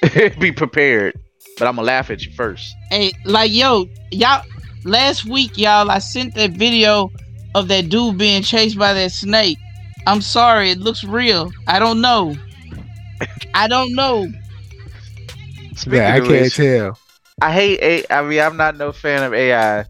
be 0.39 0.51
prepared, 0.51 1.13
but 1.57 1.67
I'm 1.67 1.75
gonna 1.75 1.87
laugh 1.87 2.09
at 2.09 2.21
you 2.25 2.31
first. 2.33 2.73
Hey, 2.89 3.11
like 3.25 3.51
yo, 3.51 3.85
y'all. 4.11 4.43
Last 4.83 5.25
week, 5.25 5.57
y'all, 5.57 5.89
I 5.89 5.97
sent 5.97 6.35
that 6.35 6.51
video 6.51 7.09
of 7.55 7.67
that 7.69 7.89
dude 7.89 8.19
being 8.19 8.43
chased 8.43 8.77
by 8.77 8.93
that 8.93 9.11
snake. 9.11 9.57
I'm 10.07 10.21
sorry, 10.21 10.71
it 10.71 10.79
looks 10.79 11.03
real. 11.03 11.51
I 11.67 11.79
don't 11.79 12.01
know. 12.01 12.35
I 13.53 13.67
don't 13.67 13.93
know. 13.95 14.27
Speaking 15.75 15.99
yeah, 15.99 16.13
I 16.13 16.19
can't 16.19 16.29
which, 16.29 16.55
tell. 16.55 16.99
I 17.41 17.51
hate 17.51 17.79
A. 17.81 18.13
I 18.13 18.21
mean, 18.21 18.39
I'm 18.39 18.55
not 18.55 18.77
no 18.77 18.91
fan 18.91 19.23
of 19.23 19.33
AI, 19.33 19.85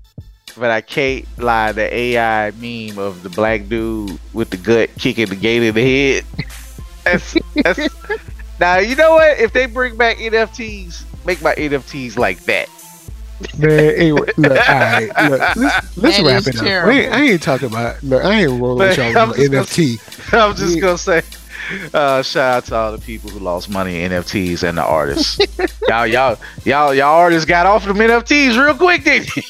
but 0.57 0.71
I 0.71 0.81
can't 0.81 1.25
lie. 1.37 1.71
The 1.71 1.93
AI 1.93 2.51
meme 2.51 2.97
of 2.97 3.23
the 3.23 3.29
black 3.29 3.67
dude 3.67 4.19
with 4.33 4.49
the 4.49 4.57
gut 4.57 4.89
kicking 4.97 5.27
the 5.27 5.35
gate 5.35 5.61
in 5.61 5.73
the 5.73 5.81
head. 5.81 6.25
That's 7.03 7.37
that's. 7.55 8.19
now 8.59 8.77
you 8.77 8.95
know 8.95 9.13
what? 9.13 9.37
If 9.37 9.53
they 9.53 9.67
bring 9.67 9.95
back 9.95 10.17
NFTs, 10.17 11.03
make 11.25 11.41
my 11.41 11.53
NFTs 11.53 12.17
like 12.17 12.39
that. 12.45 12.67
Man, 13.57 13.69
anyway, 13.71 14.29
look, 14.37 14.51
all 14.69 14.79
right, 14.79 15.07
look, 15.29 15.55
let's, 15.57 15.97
let's 15.97 16.21
wrap 16.21 16.47
it 16.47 16.55
up. 16.57 16.63
terrible. 16.63 16.91
I 16.91 16.95
ain't, 16.95 17.13
I 17.13 17.21
ain't 17.23 17.41
talking 17.43 17.67
about. 17.67 18.01
Look, 18.03 18.23
I 18.23 18.41
ain't 18.41 18.61
rolling 18.61 18.77
with 18.87 18.97
y'all 18.97 19.17
I'm 19.17 19.29
on 19.31 19.35
just 19.35 19.51
gonna- 19.51 19.63
NFT. 19.65 20.33
I'm 20.33 20.55
just 20.55 20.79
gonna 20.81 20.97
say, 20.97 21.21
uh, 21.93 22.21
shout 22.21 22.55
out 22.57 22.65
to 22.65 22.75
all 22.75 22.91
the 22.93 22.97
people 22.99 23.29
who 23.29 23.39
lost 23.39 23.69
money 23.69 24.03
in 24.03 24.11
NFTs 24.11 24.63
and 24.63 24.77
the 24.77 24.83
artists. 24.83 25.37
y'all, 25.89 26.07
y'all, 26.07 26.37
y'all, 26.63 26.93
y'all 26.93 27.15
artists 27.15 27.45
got 27.45 27.65
off 27.65 27.85
them 27.85 27.97
NFTs 27.97 28.57
real 28.63 28.75
quick, 28.75 29.03
didn't 29.03 29.35
you? 29.35 29.43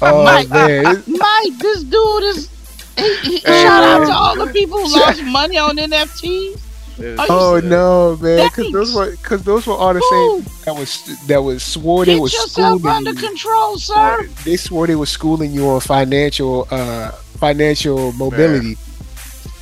Oh 0.00 0.24
Mike, 0.24 0.48
man, 0.48 0.82
Mike, 1.06 1.58
this 1.58 1.84
dude 1.84 2.22
is. 2.24 2.48
He, 2.96 3.16
he, 3.18 3.38
Hey, 3.38 3.62
shout 3.62 3.82
out 3.84 4.06
to 4.06 4.12
all 4.12 4.44
the 4.46 4.52
people 4.52 4.78
who 4.78 4.98
lost 5.00 5.22
money 5.22 5.56
on 5.56 5.76
NFTs. 5.76 6.60
Are 6.98 7.04
you 7.04 7.16
oh 7.30 7.60
serious? 7.60 7.70
no, 7.70 8.16
man, 8.20 8.48
because 8.48 8.70
those 8.72 8.94
were 8.94 9.10
because 9.12 9.42
those 9.44 9.66
were 9.66 9.74
all 9.74 9.94
the 9.94 10.00
Ooh. 10.00 10.42
same 10.42 10.52
that 10.64 10.78
was 10.78 11.26
that 11.26 11.42
was 11.42 11.62
swore 11.62 12.04
they 12.04 12.14
Get 12.14 12.22
was 12.22 12.32
yourself 12.32 12.80
schooling 12.80 12.86
under 12.86 13.12
you. 13.12 13.16
control, 13.28 13.78
sir. 13.78 14.28
They 14.44 14.56
swore 14.56 14.86
they 14.86 14.94
were 14.96 15.06
schooling 15.06 15.52
you 15.52 15.68
on 15.68 15.80
financial 15.80 16.68
uh 16.70 17.10
financial 17.10 18.12
mobility 18.12 18.76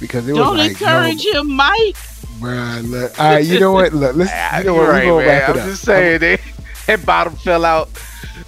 because 0.00 0.28
it 0.28 0.32
was 0.32 0.38
Don't 0.40 0.56
like, 0.58 0.70
encourage 0.72 1.24
him, 1.24 1.52
Mike. 1.54 1.96
no, 2.40 2.46
bruh, 2.48 2.82
look, 2.90 3.20
all 3.20 3.32
right, 3.34 3.44
you 3.44 3.60
know 3.60 3.72
what? 3.72 3.92
Look, 3.92 4.16
let's 4.16 4.30
Ah, 4.34 4.58
you 4.58 4.64
know 4.64 4.74
what? 4.74 4.88
right, 4.88 5.04
We're 5.06 5.10
gonna 5.12 5.26
man. 5.26 5.40
wrap 5.40 5.48
it 5.50 5.52
I'm 5.52 5.58
up. 5.62 5.68
just 5.68 5.82
saying, 5.82 6.20
they, 6.20 6.38
that 6.86 7.06
bottom 7.06 7.36
fell 7.36 7.64
out 7.64 7.88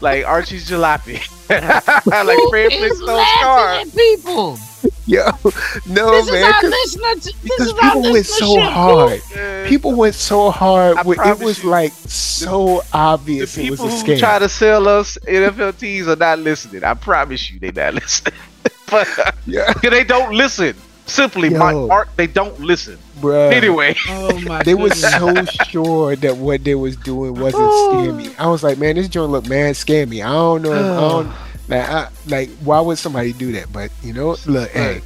like 0.00 0.24
Archie's 0.26 0.68
jalopy, 0.68 1.20
like 2.06 2.36
Who 2.38 2.50
Fred 2.50 2.72
Flintstone's 2.72 3.00
car. 3.40 3.74
laughing 3.74 3.88
at 3.88 3.94
people? 3.94 4.58
Yo, 5.06 5.24
no 5.88 6.10
this 6.12 6.26
is 6.26 6.32
man, 6.32 6.44
our 6.44 6.60
'cause- 6.60 6.70
listener. 6.70 7.14
To, 7.14 7.20
this 7.20 7.34
because 7.42 7.66
is 7.66 7.72
our 7.74 7.92
people 7.94 8.12
went 8.12 8.26
so 8.26 8.60
hard. 8.60 9.22
Uh, 9.36 9.68
People 9.68 9.94
went 9.94 10.14
so 10.14 10.50
hard. 10.50 10.96
I 10.96 11.02
it 11.02 11.38
was 11.44 11.62
you, 11.64 11.70
like 11.70 11.92
so 11.92 12.80
the 12.80 12.86
obvious 12.92 13.56
it 13.58 13.70
was 13.70 13.80
people 13.80 13.86
a 13.86 13.90
who 13.90 13.96
try 14.18 14.38
to 14.38 14.48
sell 14.48 14.88
us 14.88 15.18
NFLTs 15.26 16.06
are 16.08 16.16
not 16.16 16.38
listening. 16.40 16.84
I 16.84 16.94
promise 16.94 17.50
you, 17.50 17.58
they 17.58 17.72
not 17.72 17.94
listening. 18.02 18.34
but 18.90 19.08
yeah, 19.46 19.72
they 19.82 20.04
don't 20.04 20.34
listen. 20.34 20.74
Simply, 21.06 21.48
Yo. 21.50 21.58
my 21.58 21.72
Mark, 21.72 22.08
they 22.16 22.26
don't 22.28 22.58
listen. 22.60 22.96
Bruh. 23.22 23.52
Anyway, 23.52 23.94
Oh 24.08 24.38
my 24.40 24.62
They 24.62 24.74
was 24.74 24.92
goodness. 25.00 25.48
so 25.56 25.64
sure 25.70 26.16
that 26.16 26.36
what 26.36 26.64
they 26.64 26.74
was 26.74 26.96
doing 26.96 27.34
wasn't 27.34 27.62
Oh. 27.64 27.92
scammy. 27.94 28.38
I 28.38 28.48
was 28.48 28.62
like, 28.62 28.76
man, 28.78 28.96
this 28.96 29.08
joint 29.08 29.30
look 29.32 29.46
mad 29.48 29.74
scammy. 29.76 30.22
I 30.24 30.28
don't 30.32 30.62
know. 30.62 30.72
If, 30.72 30.78
I 30.78 31.00
don't, 31.00 31.26
like, 31.68 31.88
I, 31.88 32.08
like, 32.26 32.50
why 32.64 32.80
would 32.80 32.98
somebody 32.98 33.32
do 33.32 33.52
that? 33.52 33.72
But 33.72 33.90
you 34.02 34.12
know, 34.12 34.36
look, 34.46 34.70
hey, 34.70 35.00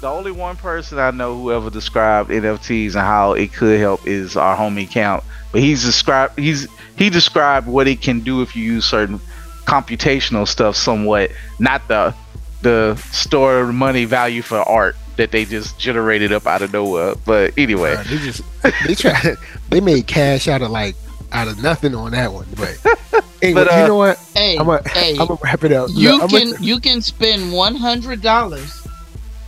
the 0.00 0.08
only 0.08 0.32
one 0.32 0.56
person 0.56 0.98
I 0.98 1.12
know 1.12 1.36
who 1.38 1.52
ever 1.52 1.70
described 1.70 2.30
NFTs 2.30 2.94
and 2.94 3.02
how 3.02 3.34
it 3.34 3.52
could 3.52 3.78
help 3.78 4.04
is 4.06 4.36
our 4.36 4.56
homie 4.56 4.90
Count. 4.90 5.22
But 5.52 5.60
he's 5.60 5.84
described 5.84 6.38
he's 6.38 6.66
he 6.96 7.10
described 7.10 7.66
what 7.68 7.86
it 7.86 8.00
can 8.00 8.20
do 8.20 8.42
if 8.42 8.56
you 8.56 8.64
use 8.64 8.86
certain 8.86 9.20
computational 9.66 10.48
stuff 10.48 10.74
somewhat, 10.76 11.30
not 11.58 11.86
the 11.88 12.14
the 12.62 12.94
store 13.12 13.72
money 13.72 14.04
value 14.04 14.40
for 14.42 14.58
art 14.58 14.96
that 15.16 15.30
they 15.30 15.44
just 15.44 15.78
generated 15.78 16.32
up 16.32 16.46
out 16.46 16.62
of 16.62 16.72
nowhere. 16.72 17.14
But 17.26 17.52
anyway, 17.58 17.94
bruh, 17.96 18.04
they 18.04 18.18
just 18.18 18.42
they 18.86 18.94
tried. 18.94 19.36
They 19.70 19.80
made 19.80 20.06
cash 20.06 20.48
out 20.48 20.62
of 20.62 20.70
like 20.70 20.94
out 21.32 21.48
of 21.48 21.62
nothing 21.62 21.94
on 21.94 22.12
that 22.12 22.32
one. 22.32 22.46
But 22.56 22.78
anyway, 23.42 23.64
But, 23.64 23.72
uh, 23.72 23.76
you 23.82 23.88
know 23.88 23.96
what? 23.96 24.18
Hey, 24.34 24.56
I'm 24.58 24.66
gonna 24.66 24.88
hey, 24.88 25.16
wrap 25.42 25.64
it 25.64 25.72
up. 25.72 25.90
you 25.92 26.12
Look, 26.18 26.30
can 26.30 26.50
gonna- 26.52 26.60
you 26.64 26.80
can 26.80 27.00
spend 27.02 27.52
one 27.52 27.74
hundred 27.76 28.20
dollars 28.22 28.86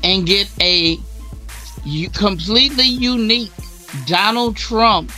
and 0.03 0.27
get 0.27 0.51
a 0.61 0.99
you 1.85 2.09
completely 2.11 2.87
unique 2.87 3.53
Donald 4.07 4.57
Trump 4.57 5.11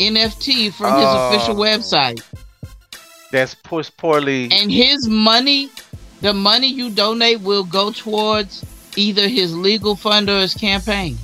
NFT 0.00 0.72
from 0.72 0.94
his 0.96 1.04
Oh. 1.06 1.28
official 1.32 1.54
website, 1.56 2.20
that's 3.30 3.54
pushed 3.54 3.96
poorly. 3.96 4.50
and 4.50 4.70
his 4.72 5.06
money, 5.08 5.70
the 6.20 6.32
money 6.34 6.66
you 6.66 6.90
donate 6.90 7.40
will 7.40 7.64
go 7.64 7.92
towards 7.92 8.64
either 9.00 9.28
his 9.28 9.56
legal 9.56 9.96
fund 9.96 10.28
or 10.28 10.40
his 10.40 10.54
campaign. 10.54 11.16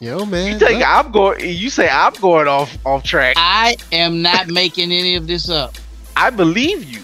yo, 0.00 0.24
man. 0.24 0.52
You 0.52 0.58
think 0.58 0.78
look, 0.78 0.88
I'm 0.88 1.10
going? 1.10 1.40
You 1.44 1.68
say 1.68 1.88
I'm 1.88 2.12
going 2.14 2.48
off 2.48 2.76
off 2.86 3.02
track. 3.02 3.34
I 3.36 3.76
am 3.90 4.22
not 4.22 4.48
making 4.48 4.92
any 4.92 5.16
of 5.16 5.26
this 5.26 5.48
up. 5.48 5.74
I 6.16 6.30
believe 6.30 6.84
you. 6.84 7.00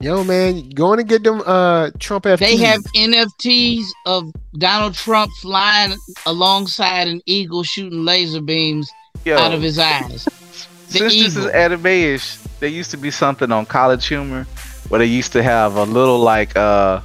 yo, 0.00 0.22
man, 0.24 0.68
going 0.70 0.98
to 0.98 1.04
get 1.04 1.24
them 1.24 1.42
uh 1.46 1.90
Trump 1.98 2.24
FTs. 2.24 2.38
They 2.38 2.56
have 2.58 2.80
NFTs 2.96 3.84
of 4.06 4.32
Donald 4.58 4.94
Trump 4.94 5.32
flying 5.40 5.96
alongside 6.26 7.08
an 7.08 7.20
eagle 7.26 7.62
shooting 7.64 8.04
laser 8.04 8.40
beams 8.40 8.90
Yo, 9.24 9.36
out 9.36 9.52
of 9.52 9.62
his 9.62 9.78
eyes. 9.78 10.24
The 10.24 10.98
since 10.98 11.12
this 11.14 11.36
is 11.36 11.38
eagle. 11.38 11.50
anime-ish, 11.50 12.36
there 12.60 12.68
used 12.68 12.90
to 12.90 12.96
be 12.98 13.10
something 13.10 13.50
on 13.50 13.64
College 13.64 14.06
Humor 14.06 14.44
where 14.88 14.98
they 14.98 15.06
used 15.06 15.32
to 15.32 15.42
have 15.42 15.76
a 15.76 15.84
little 15.84 16.18
like 16.18 16.54
uh, 16.56 17.00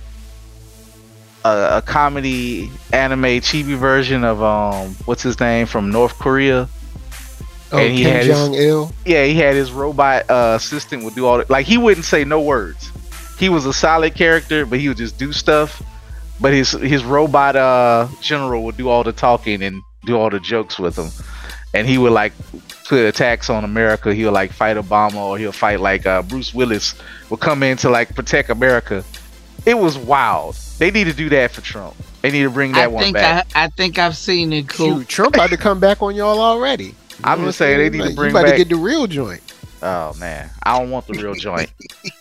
a, 1.48 1.78
a 1.78 1.82
comedy 1.82 2.69
anime 2.94 3.41
chibi 3.41 3.76
version 3.76 4.24
of 4.24 4.41
um 4.41 4.95
what's 5.06 5.24
his 5.24 5.40
name 5.40 5.65
from 5.65 5.90
North 5.91 6.18
Korea. 6.19 6.68
oh, 7.72 7.78
and 7.78 7.94
he 7.94 8.03
Kim 8.03 8.14
had 8.14 8.26
Jong 8.26 8.53
Il. 8.53 8.91
Yeah, 9.06 9.26
he 9.26 9.36
had 9.36 9.56
his 9.56 9.72
robot 9.72 10.30
uh, 10.30 10.53
assistant 10.57 11.03
would 11.03 11.15
do 11.15 11.26
all 11.26 11.38
the, 11.40 11.45
like 11.49 11.65
he 11.65 11.78
wouldn't 11.78 12.06
say 12.06 12.24
no 12.24 12.41
words. 12.41 12.91
He 13.38 13.49
was 13.49 13.65
a 13.65 13.74
solid 13.74 14.15
character, 14.15 14.65
but 14.65 14.80
he 14.80 14.88
would 14.88 14.98
just 14.98 15.18
do 15.18 15.32
stuff. 15.32 15.82
But 16.40 16.53
his 16.53 16.72
his 16.72 17.03
robot 17.03 17.56
uh 17.56 18.07
general 18.22 18.64
would 18.65 18.78
do 18.78 18.90
all 18.90 19.03
the 19.03 19.14
talking 19.14 19.61
and 19.64 19.82
do 20.06 20.18
all 20.18 20.30
the 20.30 20.40
jokes 20.40 20.80
with 20.80 20.98
him. 20.98 21.10
And 21.74 21.88
he 21.88 21.98
would 21.98 22.14
like 22.14 22.34
put 22.88 22.99
attacks 23.06 23.49
on 23.49 23.64
America. 23.64 24.14
He'll 24.14 24.32
like 24.32 24.52
fight 24.52 24.78
Obama 24.78 25.15
or 25.15 25.38
he'll 25.38 25.52
fight 25.52 25.80
like 25.80 26.06
uh, 26.06 26.22
Bruce 26.22 26.53
Willis 26.53 26.95
will 27.30 27.38
come 27.38 27.61
in 27.64 27.78
to 27.78 27.90
like 27.90 28.15
protect 28.15 28.49
America. 28.49 29.03
It 29.68 29.77
was 29.77 29.98
wild. 29.98 30.56
They 30.80 30.91
need 30.91 31.03
to 31.06 31.14
do 31.14 31.30
that 31.30 31.52
for 31.52 31.61
Trump. 31.61 31.95
They 32.22 32.31
need 32.31 32.44
to 32.44 32.49
bring 32.49 32.72
that 32.73 32.85
I 32.85 32.88
one 32.88 33.03
think 33.03 33.15
back. 33.15 33.48
I, 33.56 33.65
I 33.65 33.68
think 33.69 33.98
I've 33.99 34.15
seen 34.15 34.53
it. 34.53 34.69
Cool. 34.69 34.99
Shoot, 34.99 35.07
Trump 35.10 35.35
about 35.35 35.49
to 35.49 35.57
come 35.57 35.80
back 35.80 36.02
on 36.02 36.15
y'all 36.15 36.39
already. 36.39 36.95
You 37.18 37.23
I'm 37.23 37.39
know 37.39 37.48
just 37.48 37.60
what 37.60 37.65
saying 37.65 37.77
they 37.80 37.89
saying? 37.98 38.03
need 38.03 38.10
to 38.11 38.15
bring 38.15 38.30
you 38.31 38.38
about 38.38 38.45
back- 38.45 38.53
to 38.53 38.64
get 38.64 38.69
the 38.69 38.76
real 38.76 39.07
joint. 39.07 39.41
Oh 39.81 40.14
man, 40.19 40.52
I 40.61 40.77
don't 40.77 40.91
want 40.91 41.07
the 41.07 41.14
real 41.14 41.34
joint. 41.48 41.72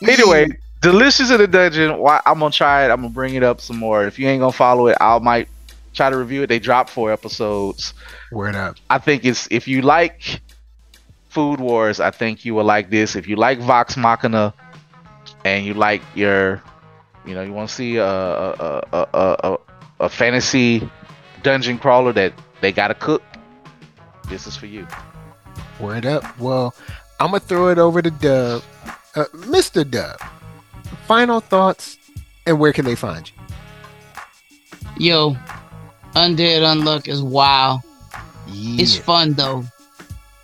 anyway, 0.00 0.48
delicious 0.80 1.30
in 1.30 1.36
the 1.36 1.46
dungeon. 1.46 1.98
Why 1.98 2.20
I'm 2.24 2.38
gonna 2.38 2.50
try 2.50 2.86
it. 2.86 2.90
I'm 2.90 3.02
gonna 3.02 3.10
bring 3.10 3.34
it 3.34 3.42
up 3.42 3.60
some 3.60 3.76
more. 3.76 4.06
If 4.06 4.18
you 4.18 4.26
ain't 4.26 4.40
gonna 4.40 4.52
follow 4.52 4.86
it, 4.86 4.96
I 4.98 5.18
might 5.18 5.48
try 5.92 6.08
to 6.08 6.16
review 6.16 6.42
it. 6.44 6.46
They 6.46 6.58
dropped 6.58 6.88
four 6.88 7.12
episodes. 7.12 7.92
Word 8.32 8.54
up. 8.54 8.76
I 8.88 8.96
think 8.96 9.26
it's 9.26 9.46
if 9.50 9.68
you 9.68 9.82
like 9.82 10.40
Food 11.28 11.60
Wars, 11.60 12.00
I 12.00 12.10
think 12.10 12.46
you 12.46 12.54
will 12.54 12.64
like 12.64 12.88
this. 12.88 13.16
If 13.16 13.28
you 13.28 13.36
like 13.36 13.58
Vox 13.58 13.98
Machina, 13.98 14.54
and 15.44 15.66
you 15.66 15.74
like 15.74 16.00
your, 16.14 16.62
you 17.26 17.34
know, 17.34 17.42
you 17.42 17.52
want 17.52 17.68
to 17.68 17.74
see 17.74 17.96
a 17.96 18.06
a, 18.06 18.82
a, 18.92 19.08
a 19.12 19.36
a 19.52 19.58
a 20.00 20.08
fantasy 20.08 20.88
dungeon 21.42 21.78
crawler 21.78 22.12
that 22.12 22.32
they 22.60 22.72
gotta 22.72 22.94
cook. 22.94 23.22
This 24.28 24.46
is 24.46 24.56
for 24.56 24.66
you. 24.66 24.86
Word 25.80 26.06
up. 26.06 26.38
Well, 26.38 26.74
I'm 27.20 27.28
gonna 27.28 27.40
throw 27.40 27.68
it 27.68 27.78
over 27.78 28.02
to 28.02 28.10
Dub, 28.10 28.62
uh, 29.14 29.24
Mr. 29.34 29.88
Dub. 29.88 30.20
Final 31.06 31.40
thoughts, 31.40 31.98
and 32.46 32.58
where 32.58 32.72
can 32.72 32.84
they 32.84 32.94
find 32.94 33.30
you? 34.98 35.08
Yo, 35.08 35.36
Undead 36.14 36.62
Unluck 36.62 37.08
is 37.08 37.22
wild. 37.22 37.80
Yeah. 38.46 38.82
It's 38.82 38.96
fun 38.96 39.34
though. 39.34 39.64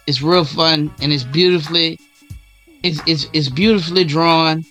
It's 0.06 0.20
real 0.20 0.44
fun 0.44 0.92
and 1.00 1.12
it's 1.12 1.24
beautifully 1.24 1.98
it's 2.82 3.00
it's 3.06 3.26
it's 3.32 3.48
beautifully 3.48 4.04
drawn. 4.04 4.64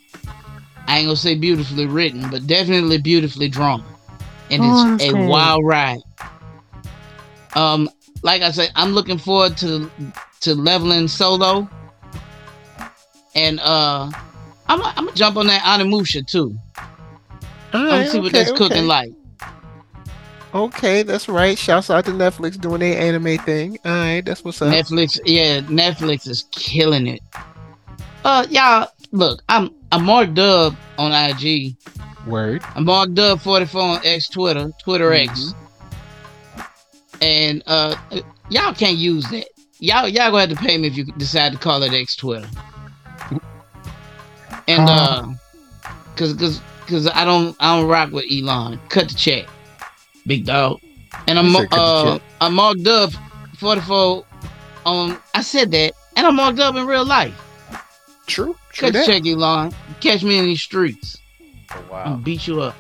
I 0.92 0.98
ain't 0.98 1.08
gonna 1.08 1.16
say 1.16 1.36
beautifully 1.36 1.86
written, 1.86 2.30
but 2.30 2.46
definitely 2.48 2.98
beautifully 2.98 3.48
drawn. 3.48 3.82
And 4.50 4.62
Oh, 4.62 4.98
it's 5.00 5.06
a 5.06 5.26
wild 5.26 5.66
ride. 5.66 6.02
Um, 7.56 7.90
like 8.24 8.42
I 8.42 8.52
said, 8.52 8.72
I'm 8.76 8.92
looking 8.92 9.18
forward 9.18 9.56
to 9.60 9.90
to 10.42 10.54
leveling 10.54 11.08
solo. 11.08 11.70
And 13.36 13.62
uh 13.62 14.12
I'm 14.68 14.82
I'm 14.82 15.06
gonna 15.06 15.14
jump 15.14 15.38
on 15.38 15.48
that 15.48 15.62
Onimusha 15.62 16.28
too. 16.28 16.58
All 16.76 16.84
I'm 17.74 17.86
right, 17.86 17.92
gonna 17.92 18.10
see 18.10 18.20
what 18.20 18.36
okay, 18.36 18.44
that's 18.44 18.52
cooking 18.52 18.78
okay. 18.80 18.82
like. 18.82 19.12
Okay, 20.54 21.04
that's 21.04 21.30
right. 21.30 21.58
Shouts 21.58 21.90
out 21.90 22.04
to 22.04 22.12
Netflix 22.12 22.60
doing 22.60 22.82
their 22.82 23.00
anime 23.00 23.38
thing. 23.38 23.78
All 23.86 23.92
right, 23.94 24.20
that's 24.26 24.44
what's 24.44 24.62
up. 24.62 24.74
Netflix, 24.74 25.18
yeah, 25.24 25.62
Netflix 25.62 26.28
is 26.28 26.44
killing 26.52 27.08
it. 27.08 27.22
Uh, 28.26 28.46
y'all, 28.50 28.90
look, 29.12 29.44
I'm 29.50 29.74
I'm 29.92 30.06
Mark 30.06 30.34
Dub 30.34 30.76
on 30.98 31.12
IG. 31.12 31.76
Word. 32.28 32.62
I'm 32.76 32.86
Mark 32.86 33.14
Dub 33.14 33.40
44 33.42 33.82
on 33.82 34.06
X 34.06 34.30
Twitter, 34.30 34.72
Twitter 34.84 35.12
X, 35.12 35.54
and 37.22 37.64
uh, 37.66 37.96
y'all 38.50 38.74
can't 38.74 38.98
use 38.98 39.28
that. 39.32 39.48
Y'all 39.80 40.08
y'all 40.08 40.30
gonna 40.30 40.42
have 40.42 40.50
to 40.50 40.56
pay 40.56 40.78
me 40.78 40.88
if 40.88 40.96
you 40.96 41.06
decide 41.06 41.52
to 41.52 41.58
call 41.58 41.82
it 41.84 41.94
X 41.94 42.16
Twitter. 42.16 42.48
And 44.68 44.88
uh, 44.88 45.28
cause 46.16 46.34
cause 46.34 46.62
cause 46.88 47.08
I 47.08 47.26
don't 47.26 47.56
I 47.60 47.76
don't 47.76 47.90
rock 47.90 48.12
with 48.12 48.26
Elon. 48.32 48.80
Cut 48.90 49.10
the 49.10 49.16
check, 49.16 49.48
big 50.28 50.46
dog. 50.46 50.80
And 51.28 51.40
I'm 51.40 51.46
You 51.46 51.54
said 51.54 51.70
cut 51.72 51.78
the 51.78 51.82
uh. 51.82 52.20
I'm 52.40 52.54
Mark 52.54 52.78
Dub 52.82 53.14
44 53.58 54.26
on. 54.86 55.18
I 55.34 55.42
said 55.42 55.72
that, 55.72 55.94
and 56.16 56.28
I'm 56.28 56.36
Mark 56.36 56.56
Dub 56.56 56.76
in 56.76 56.86
real 56.86 57.06
life. 57.06 57.34
True. 58.28 58.56
True 58.74 58.88
Cut 58.88 58.94
the 58.94 59.00
that. 59.00 59.06
check, 59.06 59.26
Elon. 59.28 59.74
Catch 60.00 60.24
me 60.24 60.38
in 60.38 60.46
these 60.46 60.62
streets. 60.62 61.18
Oh, 61.72 61.78
I'm 61.78 61.90
wow. 61.90 62.04
gonna 62.06 62.18
beat 62.18 62.48
you 62.48 62.62
up. 62.62 62.76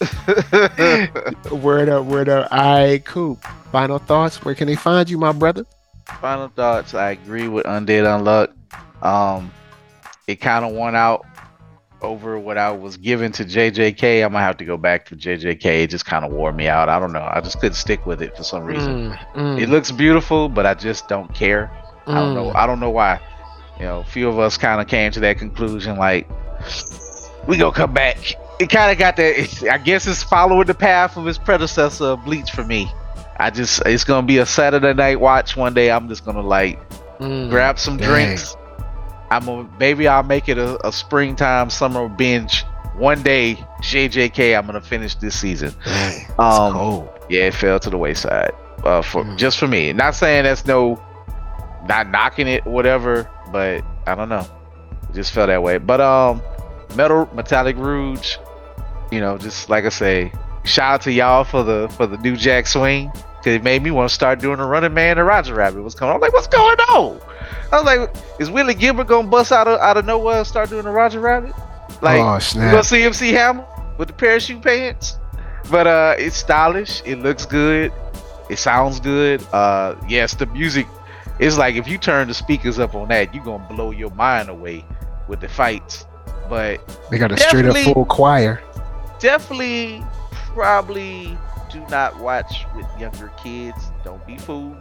Word 1.50 1.88
up, 1.88 2.04
word 2.06 2.28
up. 2.28 2.48
All 2.50 2.58
right, 2.58 3.04
cool. 3.04 3.36
Final 3.72 3.98
thoughts. 3.98 4.44
Where 4.44 4.54
can 4.54 4.66
they 4.66 4.74
find 4.74 5.08
you, 5.08 5.18
my 5.18 5.32
brother? 5.32 5.64
Final 6.20 6.48
thoughts. 6.48 6.94
I 6.94 7.10
agree 7.12 7.48
with 7.48 7.66
Undead 7.66 8.04
Unluck. 8.04 8.52
Um, 9.04 9.50
it 10.26 10.36
kind 10.36 10.64
of 10.64 10.72
won 10.72 10.94
out 10.96 11.24
over 12.02 12.38
what 12.38 12.58
I 12.58 12.70
was 12.70 12.96
given 12.96 13.32
to 13.32 13.44
JJK. 13.44 14.24
I'm 14.24 14.32
gonna 14.32 14.44
have 14.44 14.56
to 14.58 14.64
go 14.64 14.76
back 14.76 15.06
to 15.06 15.16
JJK. 15.16 15.64
It 15.84 15.90
just 15.90 16.04
kind 16.06 16.24
of 16.24 16.32
wore 16.32 16.52
me 16.52 16.68
out. 16.68 16.88
I 16.88 16.98
don't 16.98 17.12
know. 17.12 17.28
I 17.32 17.40
just 17.40 17.60
couldn't 17.60 17.74
stick 17.74 18.06
with 18.06 18.22
it 18.22 18.36
for 18.36 18.42
some 18.42 18.64
reason. 18.64 19.10
Mm, 19.10 19.34
mm, 19.34 19.60
It 19.60 19.68
looks 19.68 19.90
beautiful, 19.92 20.48
but 20.48 20.66
I 20.66 20.74
just 20.74 21.08
don't 21.08 21.32
care. 21.34 21.70
I 22.06 22.14
don't 22.14 22.34
know. 22.34 22.46
mm. 22.50 22.56
I 22.56 22.66
don't 22.66 22.80
know 22.80 22.90
why. 22.90 23.20
You 23.78 23.84
know, 23.86 24.00
a 24.00 24.04
few 24.04 24.28
of 24.28 24.38
us 24.38 24.56
kind 24.56 24.80
of 24.80 24.86
came 24.88 25.10
to 25.12 25.20
that 25.20 25.38
conclusion. 25.38 25.96
Like, 25.98 26.28
we 27.46 27.56
gonna 27.58 27.72
come 27.72 27.92
back. 27.92 28.16
It 28.58 28.70
kind 28.70 28.90
of 28.90 28.98
got 28.98 29.16
that. 29.16 29.68
I 29.70 29.78
guess 29.78 30.06
it's 30.06 30.22
following 30.22 30.66
the 30.66 30.74
path 30.74 31.16
of 31.16 31.26
its 31.26 31.38
predecessor, 31.38 32.16
Bleach, 32.16 32.50
for 32.50 32.64
me. 32.64 32.90
I 33.38 33.50
just, 33.50 33.82
it's 33.84 34.02
gonna 34.04 34.26
be 34.26 34.38
a 34.38 34.46
Saturday 34.46 34.94
night 34.94 35.20
watch 35.20 35.56
one 35.56 35.74
day. 35.74 35.90
I'm 35.90 36.08
just 36.08 36.24
gonna 36.24 36.40
like 36.42 36.78
Mm. 37.20 37.48
grab 37.50 37.78
some 37.78 37.96
dang. 37.96 38.08
drinks. 38.08 38.56
I'm 39.30 39.44
gonna 39.46 39.68
maybe 39.78 40.06
I'll 40.08 40.22
make 40.22 40.48
it 40.48 40.58
a, 40.58 40.86
a 40.86 40.92
springtime 40.92 41.68
summer 41.70 42.08
binge 42.08 42.64
one 42.96 43.22
day. 43.22 43.56
JJK, 43.82 44.56
I'm 44.58 44.66
gonna 44.66 44.80
finish 44.80 45.14
this 45.16 45.38
season. 45.38 45.74
Dang, 45.84 46.26
Um, 46.38 46.72
cold. 46.74 47.08
Yeah, 47.28 47.44
it 47.44 47.54
fell 47.54 47.78
to 47.80 47.90
the 47.90 47.98
wayside. 47.98 48.52
Uh, 48.84 49.02
for 49.02 49.24
Mm. 49.24 49.36
just 49.38 49.58
for 49.58 49.66
me. 49.66 49.92
Not 49.92 50.14
saying 50.14 50.44
that's 50.44 50.64
no, 50.66 51.00
not 51.86 52.10
knocking 52.10 52.46
it, 52.48 52.64
whatever. 52.66 53.30
But 53.52 53.84
I 54.06 54.14
don't 54.14 54.28
know. 54.28 54.46
It 55.08 55.14
just 55.14 55.32
felt 55.32 55.48
that 55.48 55.62
way. 55.62 55.78
But 55.78 56.00
um, 56.00 56.42
metal 56.94 57.28
metallic 57.34 57.76
rouge. 57.76 58.36
You 59.10 59.20
know, 59.20 59.38
just 59.38 59.70
like 59.70 59.84
I 59.84 59.90
say, 59.90 60.32
shout 60.64 60.94
out 60.94 61.02
to 61.02 61.12
y'all 61.12 61.44
for 61.44 61.62
the 61.62 61.88
for 61.96 62.06
the 62.06 62.16
new 62.18 62.36
Jack 62.36 62.66
swing. 62.66 63.10
Cause 63.46 63.54
it 63.54 63.62
made 63.62 63.80
me 63.80 63.92
want 63.92 64.08
to 64.08 64.14
start 64.14 64.40
doing 64.40 64.58
a 64.58 64.66
running 64.66 64.92
man 64.92 65.18
and 65.18 65.26
Roger 65.26 65.54
Rabbit. 65.54 65.80
What's 65.80 65.94
going 65.94 66.10
on? 66.10 66.16
I'm 66.16 66.20
like, 66.20 66.32
what's 66.32 66.48
going 66.48 66.78
on? 66.80 67.20
I 67.70 67.80
was 67.80 67.84
like, 67.84 68.40
is 68.40 68.50
Willie 68.50 68.74
Gilbert 68.74 69.06
gonna 69.06 69.28
bust 69.28 69.52
out 69.52 69.68
of 69.68 69.78
out 69.78 69.96
of 69.96 70.04
nowhere 70.04 70.38
and 70.38 70.46
start 70.46 70.68
doing 70.68 70.84
a 70.84 70.90
Roger 70.90 71.20
Rabbit? 71.20 71.52
Like, 72.02 72.20
oh 72.20 72.38
you 72.58 72.70
gonna 72.72 72.82
see 72.82 73.04
MC 73.04 73.30
Hammer 73.30 73.64
with 73.98 74.08
the 74.08 74.14
parachute 74.14 74.62
pants? 74.62 75.18
But 75.70 75.86
uh, 75.86 76.14
it's 76.18 76.36
stylish. 76.36 77.02
It 77.04 77.20
looks 77.20 77.46
good. 77.46 77.92
It 78.50 78.58
sounds 78.58 79.00
good. 79.00 79.46
Uh, 79.52 79.94
yes, 80.08 80.34
the 80.34 80.46
music 80.46 80.86
is 81.38 81.58
like 81.58 81.74
if 81.76 81.86
you 81.88 81.98
turn 81.98 82.28
the 82.28 82.34
speakers 82.34 82.78
up 82.78 82.94
on 82.94 83.08
that, 83.08 83.34
you're 83.34 83.44
gonna 83.44 83.66
blow 83.68 83.90
your 83.90 84.10
mind 84.10 84.48
away 84.48 84.84
with 85.28 85.40
the 85.40 85.48
fights. 85.48 86.06
But 86.48 86.80
They 87.10 87.18
got 87.18 87.32
a 87.32 87.36
straight 87.36 87.66
up 87.66 87.76
full 87.78 88.04
choir. 88.06 88.62
definitely, 89.18 90.04
probably 90.54 91.36
do 91.72 91.80
not 91.90 92.18
watch 92.20 92.64
with 92.76 92.86
younger 92.98 93.30
kids. 93.42 93.90
Don't 94.04 94.24
be 94.26 94.38
fooled. 94.38 94.76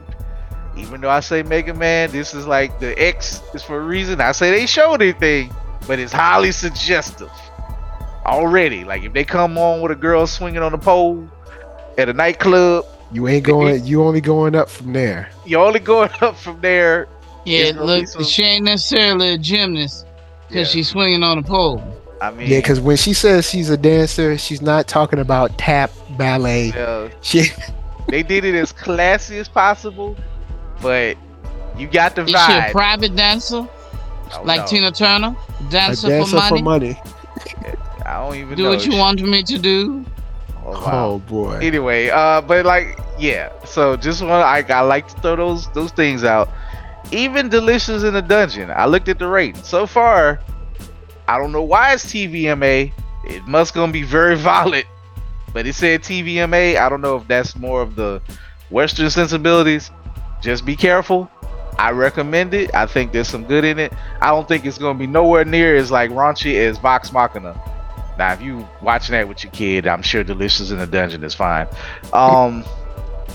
Even 0.78 1.02
though 1.02 1.10
I 1.10 1.22
say 1.22 1.42
Mega 1.42 1.74
Man, 1.74 2.12
this 2.12 2.34
is 2.34 2.46
like 2.46 2.80
the 2.80 2.98
X 3.02 3.42
is 3.54 3.64
for 3.64 3.78
a 3.80 3.84
reason. 3.84 4.20
I 4.22 4.32
say 4.34 4.52
they 4.52 4.66
showed 4.66 5.02
anything, 5.02 5.54
but 5.88 6.00
it's 6.00 6.12
highly 6.14 6.52
suggestive 6.52 7.32
already. 8.26 8.84
Like 8.84 9.04
if 9.04 9.14
they 9.14 9.24
come 9.24 9.58
on 9.58 9.82
with 9.82 9.92
a 9.92 9.96
girl 9.96 10.28
swinging 10.28 10.62
on 10.62 10.72
the 10.72 10.78
pole 10.78 11.28
at 11.98 12.10
a 12.10 12.14
nightclub, 12.14 12.86
You 13.12 13.28
ain't 13.28 13.44
going. 13.46 13.86
You 13.86 14.04
only 14.04 14.22
going 14.22 14.56
up 14.56 14.70
from 14.70 14.94
there. 14.94 15.30
you're 15.46 15.64
only 15.66 15.80
going 15.80 16.10
up 16.22 16.36
from 16.38 16.60
there. 16.62 17.08
Yeah, 17.46 17.60
It's 17.66 17.72
gonna 17.78 17.86
look, 17.86 18.08
some- 18.08 18.24
she 18.24 18.44
ain't 18.44 18.66
necessarily 18.66 19.30
a 19.30 19.38
gymnast 19.38 20.06
because 20.48 20.68
Yeah. 20.70 20.74
she's 20.80 20.90
swinging 20.90 21.22
on 21.24 21.38
a 21.38 21.44
pole. 21.44 21.84
I 22.22 22.32
mean, 22.32 22.50
Yeah, 22.50 22.58
because 22.60 22.80
when 22.80 22.98
she 22.98 23.14
says 23.14 23.48
she's 23.48 23.70
a 23.70 23.78
dancer, 23.78 24.38
she's 24.38 24.62
not 24.62 24.88
talking 24.88 25.20
about 25.20 25.56
tap 25.58 25.92
ballet. 26.18 26.68
yeah, 26.76 27.10
She 27.22 27.50
they 28.10 28.24
did 28.24 28.46
it 28.46 28.56
as 28.56 28.72
classy 28.72 29.38
as 29.38 29.48
possible, 29.48 30.16
but 30.82 31.18
you 31.78 31.86
got 31.88 32.16
the 32.16 32.24
Is 32.24 32.30
she 32.30 32.36
a 32.36 32.40
vibe. 32.40 32.72
private 32.72 33.16
dancer 33.16 33.68
oh, 33.68 34.42
like 34.44 34.62
know. 34.62 34.68
Tina 34.68 34.92
Turner? 34.92 35.36
a 35.60 35.64
Dancer, 35.72 36.10
dancer 36.10 36.42
for 36.42 36.58
money? 36.60 37.00
I 38.06 38.14
don't 38.24 38.36
even 38.36 38.56
Do 38.58 38.64
know. 38.64 38.70
what 38.70 38.86
you 38.86 38.98
want 38.98 39.22
me 39.22 39.44
to 39.44 39.58
do. 39.60 40.04
Oh, 40.66 40.72
wow. 40.72 41.06
Oh 41.06 41.20
boy. 41.20 41.60
anyway 41.62 42.10
uh 42.10 42.42
but 42.42 42.66
like 42.66 42.98
yeah. 43.20 43.52
So 43.66 43.96
just 43.96 44.22
want 44.22 44.34
I, 44.34 44.66
I 44.74 44.82
like 44.82 45.08
to 45.10 45.22
throw 45.22 45.36
those 45.36 45.68
those 45.74 45.92
things 45.92 46.24
out. 46.24 46.50
Even 47.12 47.50
delicious 47.50 48.04
in 48.04 48.14
the 48.16 48.22
dungeon 48.22 48.72
i 48.72 48.86
looked 48.86 49.08
at 49.10 49.20
the 49.20 49.28
rating. 49.28 49.62
So 49.64 49.86
far 49.86 50.40
i 51.28 51.38
don't 51.38 51.52
know 51.52 51.62
why 51.64 51.94
it's 51.94 52.06
tvma 52.06 52.92
it 53.26 53.46
must 53.48 53.74
gonna 53.74 53.92
be 53.92 54.04
very 54.04 54.36
violent. 54.52 54.86
But 55.54 55.68
it 55.68 55.76
said 55.76 56.02
tvma 56.02 56.78
i 56.78 56.90
don't 56.90 57.02
know 57.02 57.18
if 57.18 57.28
that's 57.28 57.56
more 57.56 57.82
of 57.82 57.96
the 57.96 58.22
western 58.72 59.10
sensibilities. 59.10 59.92
Just 60.42 60.66
be 60.66 60.76
careful. 60.76 61.30
I 61.78 61.92
recommend 61.92 62.54
it. 62.54 62.74
I 62.74 62.86
think 62.86 63.12
there's 63.12 63.28
some 63.28 63.44
good 63.44 63.66
in 63.66 63.80
it. 63.80 63.92
I 64.22 64.28
don't 64.28 64.48
think 64.48 64.66
it's 64.66 64.78
gonna 64.78 64.98
be 64.98 65.08
nowhere 65.08 65.46
near 65.46 65.76
as 65.76 65.92
like 65.92 66.10
raunchy 66.10 66.56
as 66.56 66.78
vox 66.80 67.12
machina 67.12 67.54
now, 68.18 68.34
if 68.34 68.42
you 68.42 68.68
watching 68.82 69.14
that 69.14 69.28
with 69.28 69.44
your 69.44 69.52
kid, 69.52 69.88
I'm 69.88 70.02
sure 70.02 70.24
Delicious 70.24 70.72
in 70.72 70.78
the 70.78 70.88
Dungeon 70.88 71.24
is 71.24 71.36
fine. 71.36 71.68
Um, 72.14 72.64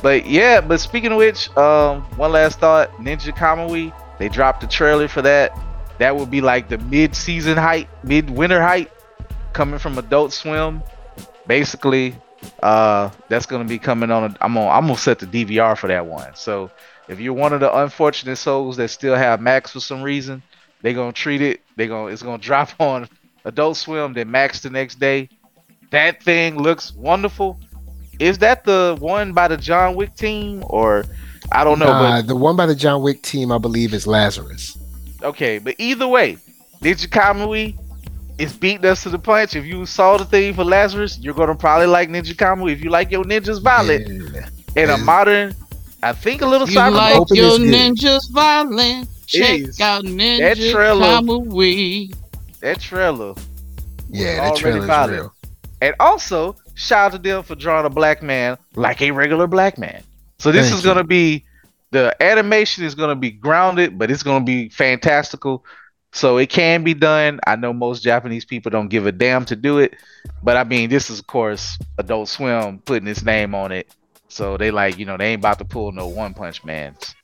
but 0.02 0.26
yeah, 0.26 0.60
but 0.60 0.80
speaking 0.80 1.12
of 1.12 1.18
which, 1.18 1.54
um, 1.56 2.02
one 2.16 2.32
last 2.32 2.58
thought: 2.58 2.90
Ninja 2.92 3.36
Kamui, 3.36 3.92
they 4.18 4.28
dropped 4.28 4.62
the 4.62 4.66
trailer 4.66 5.08
for 5.08 5.22
that. 5.22 5.56
That 5.98 6.16
would 6.16 6.30
be 6.30 6.40
like 6.40 6.68
the 6.68 6.78
mid-season 6.78 7.58
hype, 7.58 7.88
mid-winter 8.04 8.62
hype. 8.62 8.90
coming 9.52 9.78
from 9.78 9.98
Adult 9.98 10.32
Swim. 10.32 10.82
Basically, 11.46 12.14
uh, 12.62 13.10
that's 13.28 13.44
gonna 13.44 13.64
be 13.64 13.78
coming 13.78 14.10
on. 14.10 14.24
A, 14.24 14.36
I'm 14.40 14.56
on. 14.56 14.68
I'm 14.68 14.86
gonna 14.86 14.96
set 14.96 15.18
the 15.18 15.26
DVR 15.26 15.76
for 15.76 15.88
that 15.88 16.06
one. 16.06 16.34
So 16.34 16.70
if 17.08 17.20
you're 17.20 17.34
one 17.34 17.52
of 17.52 17.60
the 17.60 17.76
unfortunate 17.76 18.36
souls 18.36 18.78
that 18.78 18.88
still 18.88 19.14
have 19.14 19.42
Max 19.42 19.72
for 19.72 19.80
some 19.80 20.00
reason, 20.00 20.42
they're 20.80 20.94
gonna 20.94 21.12
treat 21.12 21.42
it. 21.42 21.60
They 21.76 21.86
gonna 21.86 22.10
it's 22.10 22.22
gonna 22.22 22.38
drop 22.42 22.70
on 22.80 23.08
Adult 23.44 23.76
Swim, 23.76 24.12
then 24.12 24.30
Max 24.30 24.60
the 24.60 24.70
next 24.70 24.98
day. 25.00 25.28
That 25.90 26.22
thing 26.22 26.56
looks 26.60 26.92
wonderful. 26.94 27.58
Is 28.18 28.38
that 28.38 28.64
the 28.64 28.96
one 29.00 29.32
by 29.32 29.48
the 29.48 29.56
John 29.56 29.94
Wick 29.96 30.14
team, 30.14 30.62
or 30.66 31.04
I 31.52 31.64
don't 31.64 31.78
know? 31.78 31.86
Uh, 31.88 32.22
the 32.22 32.36
one 32.36 32.54
by 32.56 32.66
the 32.66 32.74
John 32.76 33.02
Wick 33.02 33.22
team, 33.22 33.50
I 33.50 33.58
believe, 33.58 33.94
is 33.94 34.06
Lazarus. 34.06 34.76
okay, 35.22 35.58
but 35.58 35.74
either 35.78 36.06
way, 36.06 36.36
Ninja 36.82 37.06
Kamui 37.08 37.76
is 38.38 38.52
beating 38.54 38.84
us 38.86 39.02
to 39.02 39.10
the 39.10 39.18
punch. 39.18 39.56
If 39.56 39.64
you 39.64 39.84
saw 39.86 40.16
the 40.16 40.24
thing 40.24 40.54
for 40.54 40.64
Lazarus, 40.64 41.18
you're 41.18 41.34
gonna 41.34 41.54
probably 41.54 41.86
like 41.86 42.08
Ninja 42.08 42.34
Kamui. 42.34 42.72
If 42.72 42.82
you 42.84 42.90
like 42.90 43.10
your 43.10 43.24
ninjas 43.24 43.60
violent 43.62 44.06
Yeah. 44.34 44.82
in 44.82 44.90
a 44.90 44.96
modern, 44.98 45.54
I 46.02 46.12
think 46.12 46.40
a 46.42 46.46
little 46.46 46.68
You 46.68 46.78
cyber 46.78 46.92
like 46.94 47.14
hoping 47.16 47.36
your 47.38 47.46
it's 47.48 47.58
good. 47.58 47.74
ninjas 47.74 48.30
violent? 48.32 49.08
Check 49.26 49.60
is. 49.60 49.80
out 49.80 50.04
Ninja 50.04 50.72
trailer- 50.72 51.06
Kamui. 51.06 52.14
That 52.60 52.80
trailer. 52.80 53.34
Yeah, 54.08 54.40
already 54.40 54.60
trailer's 54.60 54.84
violent. 54.86 55.12
real. 55.12 55.34
And 55.82 55.94
also, 56.00 56.56
shout 56.74 57.06
out 57.06 57.16
to 57.16 57.18
them 57.18 57.42
for 57.42 57.54
drawing 57.54 57.86
a 57.86 57.90
black 57.90 58.22
man 58.22 58.58
like 58.74 59.00
a 59.00 59.10
regular 59.10 59.46
black 59.46 59.78
man. 59.78 60.02
So 60.38 60.52
this 60.52 60.66
Thank 60.66 60.78
is 60.78 60.84
you. 60.84 60.90
gonna 60.90 61.04
be 61.04 61.44
the 61.90 62.14
animation 62.22 62.84
is 62.84 62.94
gonna 62.94 63.16
be 63.16 63.30
grounded, 63.30 63.98
but 63.98 64.10
it's 64.10 64.22
gonna 64.22 64.44
be 64.44 64.68
fantastical. 64.68 65.64
So 66.12 66.38
it 66.38 66.50
can 66.50 66.82
be 66.82 66.92
done. 66.92 67.38
I 67.46 67.56
know 67.56 67.72
most 67.72 68.02
Japanese 68.02 68.44
people 68.44 68.70
don't 68.70 68.88
give 68.88 69.06
a 69.06 69.12
damn 69.12 69.44
to 69.46 69.56
do 69.56 69.78
it, 69.78 69.94
but 70.42 70.56
I 70.56 70.64
mean, 70.64 70.90
this 70.90 71.08
is 71.08 71.20
of 71.20 71.26
course 71.26 71.78
Adult 71.98 72.28
Swim 72.28 72.80
putting 72.80 73.08
its 73.08 73.22
name 73.22 73.54
on 73.54 73.72
it. 73.72 73.94
So 74.28 74.56
they 74.56 74.70
like, 74.70 74.98
you 74.98 75.06
know, 75.06 75.16
they 75.16 75.32
ain't 75.32 75.40
about 75.40 75.58
to 75.58 75.64
pull 75.64 75.92
no 75.92 76.06
One 76.08 76.34
Punch 76.34 76.64
Man's, 76.64 77.14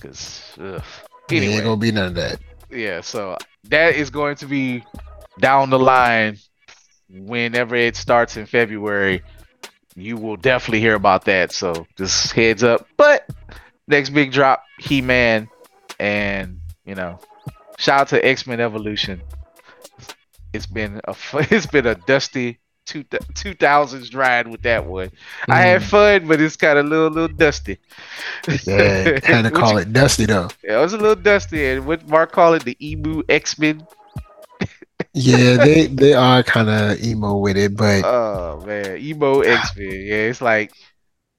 cause 0.00 0.42
ugh. 0.60 0.82
Anyway 1.30 1.54
ain't 1.54 1.64
gonna 1.64 1.76
be 1.76 1.92
none 1.92 2.08
of 2.08 2.14
that. 2.14 2.38
Yeah 2.70 3.00
so 3.00 3.36
that 3.64 3.94
is 3.94 4.10
going 4.10 4.36
to 4.36 4.46
be 4.46 4.84
down 5.38 5.70
the 5.70 5.78
line 5.78 6.38
whenever 7.08 7.74
it 7.74 7.96
starts 7.96 8.36
in 8.36 8.46
february. 8.46 9.22
You 9.94 10.16
will 10.16 10.36
definitely 10.36 10.80
hear 10.80 10.94
about 10.94 11.24
that 11.24 11.50
so 11.50 11.86
just 11.96 12.32
heads 12.32 12.62
up. 12.62 12.86
But 12.96 13.28
next 13.88 14.10
big 14.10 14.30
drop 14.30 14.62
he-man 14.78 15.48
and 15.98 16.60
you 16.84 16.94
know 16.94 17.18
shout 17.78 18.02
out 18.02 18.08
to 18.08 18.24
x-men 18.24 18.60
evolution. 18.60 19.22
It's 20.52 20.66
been 20.66 21.00
a 21.04 21.16
it's 21.50 21.66
been 21.66 21.86
a 21.86 21.94
dusty 21.94 22.60
two, 22.88 23.04
2000s 23.04 24.14
ride 24.14 24.48
with 24.48 24.62
that 24.62 24.84
one 24.84 25.10
i 25.48 25.60
had 25.60 25.82
Mm. 25.82 25.84
fun 25.84 26.26
but 26.28 26.40
it's 26.40 26.56
kind 26.56 26.78
of 26.78 26.86
a 26.86 26.88
little 26.88 27.10
little 27.10 27.36
dusty 27.36 27.78
Yeah, 28.66 29.20
kind 29.20 29.46
of 29.46 29.52
call 29.60 29.72
you- 29.74 29.78
it 29.80 29.92
dusty 29.92 30.26
though. 30.26 30.48
yeah, 30.64 30.78
it 30.78 30.82
was 30.82 30.92
a 30.94 30.98
little 30.98 31.14
dusty 31.30 31.66
and 31.66 31.86
what 31.86 32.08
mark 32.08 32.32
call 32.32 32.54
it 32.54 32.64
the 32.64 32.76
emu 32.80 33.22
x-men 33.28 33.86
Yeah, 35.14 35.56
they 35.64 35.86
they 35.86 36.14
are 36.14 36.42
kind 36.42 36.68
of 36.68 37.00
emo 37.02 37.36
with 37.36 37.56
it, 37.56 37.76
but 37.76 38.04
Oh 38.04 38.62
man, 38.66 38.98
emo 38.98 39.40
X 39.40 39.76
Men. 39.76 39.90
Yeah, 39.92 40.28
it's 40.30 40.40
like 40.40 40.72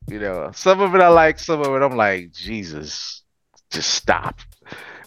you 0.10 0.20
know, 0.20 0.50
some 0.54 0.82
of 0.82 0.96
it 0.96 1.02
I 1.02 1.08
like, 1.10 1.38
some 1.40 1.62
of 1.62 1.68
it 1.68 1.86
I'm 1.86 1.96
like, 1.96 2.32
Jesus, 2.34 3.22
just 3.70 3.94
stop. 3.94 4.40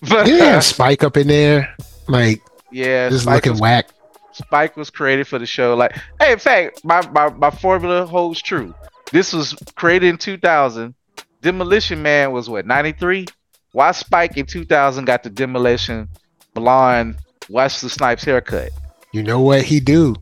But 0.09 0.27
yeah, 0.31 0.61
Spike 0.61 1.03
up 1.03 1.17
in 1.17 1.27
there, 1.27 1.75
like 2.09 2.41
yeah, 2.71 3.09
just 3.09 3.25
Spike 3.25 3.47
looking 3.47 3.53
was, 3.53 3.61
whack. 3.61 3.91
Spike 4.33 4.77
was 4.77 4.91
created 4.91 5.27
for 5.27 5.39
the 5.39 5.47
show. 5.47 5.75
Like, 5.75 5.97
hey, 6.21 6.33
in 6.33 6.39
fact, 6.39 6.85
my, 6.85 7.07
my 7.11 7.31
my 7.31 7.51
formula 7.51 8.07
holds 8.07 8.41
true. 8.43 8.75
This 9.13 9.33
was 9.33 9.55
created 9.75 10.09
in 10.09 10.19
2000. 10.19 10.95
Demolition 11.41 12.03
Man 12.03 12.33
was 12.33 12.49
what 12.49 12.67
93. 12.67 13.27
Why 13.73 13.91
Spike 13.93 14.37
in 14.37 14.47
2000 14.47 15.05
got 15.05 15.23
the 15.23 15.31
Demolition 15.31 16.09
blonde 16.55 17.17
Wesley 17.49 17.89
Snipes 17.89 18.25
haircut? 18.25 18.71
You 19.13 19.23
know 19.23 19.41
what 19.41 19.63
he 19.63 19.81
do? 19.81 20.15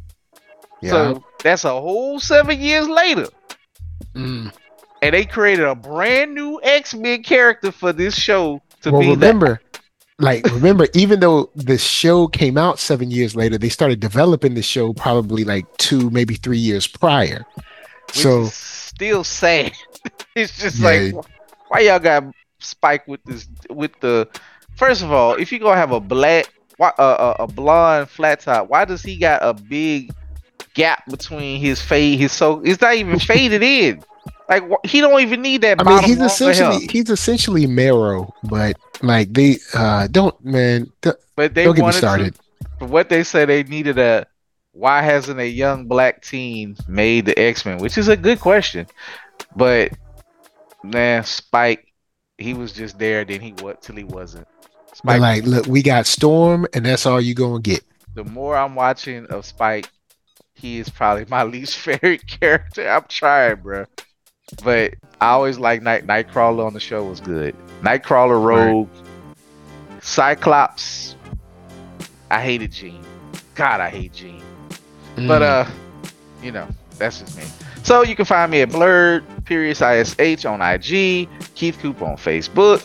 Yeah. 0.81 0.91
So 0.91 1.25
that's 1.43 1.65
a 1.65 1.71
whole 1.71 2.19
seven 2.21 2.61
years 2.61 2.89
later. 2.89 3.27
Mm. 4.15 4.53
and 5.03 5.15
they 5.15 5.25
created 5.25 5.65
a 5.67 5.75
brand 5.75 6.35
new 6.35 6.59
X 6.63 6.95
Men 6.95 7.23
character 7.23 7.71
for 7.71 7.93
this 7.93 8.17
show 8.17 8.61
to 8.83 8.91
Well, 8.91 9.01
be 9.03 9.11
remember, 9.11 9.61
like 10.21 10.45
remember, 10.53 10.87
even 10.95 11.21
though 11.21 11.51
the 11.55 11.79
show 11.79 12.29
came 12.29 12.57
out 12.59 12.79
seven 12.79 13.11
years 13.11 13.35
later, 13.35 13.59
they 13.59 13.69
started 13.69 14.01
developing 14.01 14.55
the 14.55 14.63
show 14.63 14.93
probably 14.93 15.45
like 15.45 15.65
two, 15.79 16.11
maybe 16.11 16.35
three 16.35 16.59
years 16.59 16.87
prior. 16.87 17.45
that. 17.57 18.15
So 18.15 18.45
still 18.47 19.25
sad. 19.25 19.73
it's 20.35 20.59
just 20.59 20.79
Yeah. 20.79 21.13
like 21.13 21.27
why 21.69 21.81
y'all 21.81 21.99
got 21.99 22.25
Spike 22.59 23.07
with 23.09 23.23
this 23.25 23.49
with 23.71 23.93
the 24.01 24.29
first 24.77 25.03
of 25.03 25.11
all, 25.13 25.35
if 25.35 25.51
you 25.51 25.59
gonna 25.59 25.77
have 25.77 25.93
a 25.93 26.01
black 26.01 26.53
uh, 26.81 27.35
a, 27.39 27.43
a 27.43 27.47
blonde 27.47 28.09
flat 28.09 28.41
top, 28.41 28.69
why 28.69 28.85
does 28.85 29.03
he 29.03 29.17
got 29.17 29.41
a 29.43 29.55
big 29.55 30.13
gap 30.75 31.05
between 31.09 31.61
his 31.61 31.81
fade 31.81 32.19
his 32.19 32.33
so 32.33 32.61
it's 32.65 32.81
not 32.81 32.95
even 32.95 33.19
faded 33.19 33.63
in. 33.63 34.03
Like 34.51 34.65
he 34.85 35.01
don't 35.01 35.21
even 35.21 35.43
need 35.43 35.63
that 35.63 35.81
I 35.81 35.85
mean, 35.85 36.03
he's 36.03 36.21
essentially 36.21 36.89
he's 36.91 37.09
essentially 37.09 37.67
Marrow, 37.69 38.35
but 38.43 38.77
like 39.01 39.33
they 39.33 39.59
uh 39.73 40.09
don't 40.09 40.35
man, 40.45 40.93
th- 41.03 41.15
But 41.37 41.55
they 41.55 41.65
don't 41.65 41.77
get 41.77 41.87
me 41.87 41.93
started. 41.93 42.35
to 42.81 42.87
what 42.87 43.09
they 43.09 43.23
said 43.23 43.49
they 43.49 43.63
needed 43.63 43.97
a 43.99 44.27
why 44.73 45.03
hasn't 45.03 45.39
a 45.39 45.47
young 45.47 45.87
black 45.87 46.23
teen 46.23 46.77
made 46.89 47.27
the 47.27 47.39
X-Men? 47.39 47.79
Which 47.79 47.97
is 47.97 48.09
a 48.09 48.17
good 48.17 48.41
question. 48.41 48.87
But 49.55 49.93
man, 50.83 51.25
Spike, 51.25 51.87
he 52.39 52.55
was 52.55 52.73
just 52.73 52.99
there, 52.99 53.25
then 53.25 53.41
he 53.41 53.53
what 53.61 53.83
till 53.83 53.97
he 53.97 54.05
wasn't. 54.05 54.49
But 54.89 54.97
Spike 54.97 55.21
like, 55.21 55.45
look, 55.45 55.67
we 55.67 55.83
got 55.83 56.07
Storm, 56.07 56.67
and 56.75 56.85
that's 56.85 57.07
all 57.07 57.21
you 57.21 57.35
gonna 57.35 57.61
get. 57.61 57.85
the 58.15 58.25
more 58.25 58.57
I'm 58.57 58.75
watching 58.75 59.27
of 59.27 59.47
Spike, 59.47 59.89
he 60.55 60.79
is 60.81 60.89
probably 60.89 61.25
my 61.29 61.43
least 61.55 61.79
favorite 61.79 62.27
character. 62.27 62.89
I'm 62.89 63.05
trying, 63.09 63.57
bro. 63.57 63.87
But 64.65 64.95
I 65.21 65.29
always 65.31 65.59
like 65.59 65.83
Night 65.83 66.07
Nightcrawler 66.07 66.67
on 66.67 66.73
the 66.75 66.81
show 66.81 67.05
was 67.05 67.21
good. 67.21 67.55
Nightcrawler, 67.83 68.43
Rogue, 68.43 68.89
Cyclops. 70.01 71.17
I 72.31 72.41
hated 72.43 72.73
Jean. 72.73 73.05
God, 73.55 73.81
I 73.81 73.89
hate 73.91 74.13
Jean. 74.13 74.43
But 75.17 75.43
Mm. 75.43 75.67
uh, 75.67 75.71
you 76.43 76.53
know, 76.53 76.67
that's 76.99 77.21
just 77.21 77.37
me. 77.37 77.45
So 77.83 78.03
you 78.03 78.15
can 78.15 78.25
find 78.25 78.51
me 78.51 78.61
at 78.63 78.71
Blerd 78.71 79.23
Period 79.45 79.77
ISH 79.81 80.45
on 80.45 80.61
IG, 80.63 81.29
Keith 81.55 81.79
Coop 81.81 82.03
on 82.03 82.17
Facebook. 82.17 82.85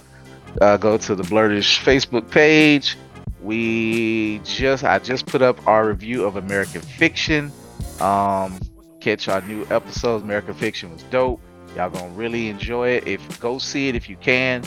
Uh, 0.62 0.78
go 0.78 0.98
to 0.98 1.16
the 1.16 1.24
Blerdish 1.24 1.84
Facebook 1.84 2.30
page. 2.32 2.98
We 3.42 4.40
just 4.44 4.84
I 4.84 5.00
just 5.00 5.26
put 5.28 5.42
up 5.42 5.66
our 5.68 5.88
review 5.88 6.26
of 6.26 6.38
American 6.38 6.82
Fiction. 6.82 7.52
Um, 8.00 8.60
catch 9.02 9.28
our 9.28 9.42
new 9.42 9.66
episodes. 9.70 10.24
American 10.24 10.54
Fiction 10.56 10.92
was 10.92 11.04
dope. 11.04 11.40
Y'all 11.76 11.90
gonna 11.90 12.10
really 12.10 12.50
enjoy 12.50 12.90
it. 12.90 13.08
If 13.08 13.40
go 13.40 13.58
see 13.58 13.90
it 13.90 13.96
if 13.96 14.10
you 14.10 14.16
can. 14.18 14.64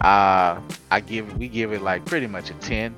Uh, 0.00 0.60
I 0.90 1.00
give 1.00 1.36
we 1.38 1.48
give 1.48 1.72
it 1.72 1.82
like 1.82 2.04
pretty 2.04 2.26
much 2.26 2.50
a 2.50 2.54
ten 2.54 2.94